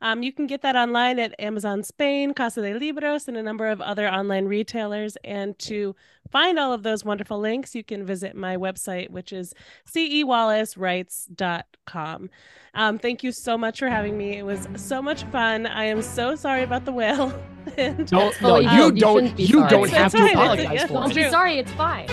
Um, 0.00 0.22
you 0.22 0.32
can 0.32 0.46
get 0.46 0.60
that 0.62 0.76
online 0.76 1.18
at 1.18 1.34
Amazon 1.38 1.82
Spain, 1.82 2.34
Casa 2.34 2.60
de 2.60 2.74
Libros, 2.74 3.26
and 3.26 3.36
a 3.38 3.42
number 3.42 3.68
of 3.68 3.80
other 3.80 4.06
online 4.08 4.44
retailers. 4.46 5.16
And 5.24 5.58
to 5.60 5.96
find 6.30 6.58
all 6.58 6.72
of 6.74 6.82
those 6.82 7.04
wonderful 7.04 7.38
links, 7.38 7.74
you 7.74 7.82
can 7.82 8.04
visit 8.04 8.36
my 8.36 8.56
website, 8.56 9.08
which 9.10 9.32
is 9.32 9.54
cewallacewrites.com. 9.90 12.28
Um, 12.74 12.98
thank 12.98 13.22
you 13.22 13.32
so 13.32 13.56
much 13.56 13.78
for 13.78 13.88
having 13.88 14.18
me. 14.18 14.36
It 14.36 14.44
was 14.44 14.68
so 14.76 15.00
much 15.00 15.22
fun. 15.24 15.66
I 15.66 15.84
am 15.84 16.02
so 16.02 16.34
sorry 16.34 16.64
about 16.64 16.84
the 16.84 16.92
whale. 16.92 17.32
and 17.78 18.06
Don't, 18.06 18.38
no, 18.42 18.60
fully 18.60 18.64
you. 18.66 18.70
You 18.86 18.92
don't 18.92 19.22
shouldn't 19.28 19.38
you 19.40 19.46
sorry. 19.46 19.70
don't 19.70 19.88
have 19.90 20.12
to 20.12 20.18
fine. 20.18 20.26
It's- 20.26 20.42
apologize 20.44 20.72
yeah, 20.74 20.86
for 20.86 20.92
Don't 20.94 21.10
it. 21.12 21.14
be 21.14 21.30
sorry. 21.30 21.56
It's 21.58 21.72
fine. 21.72 22.08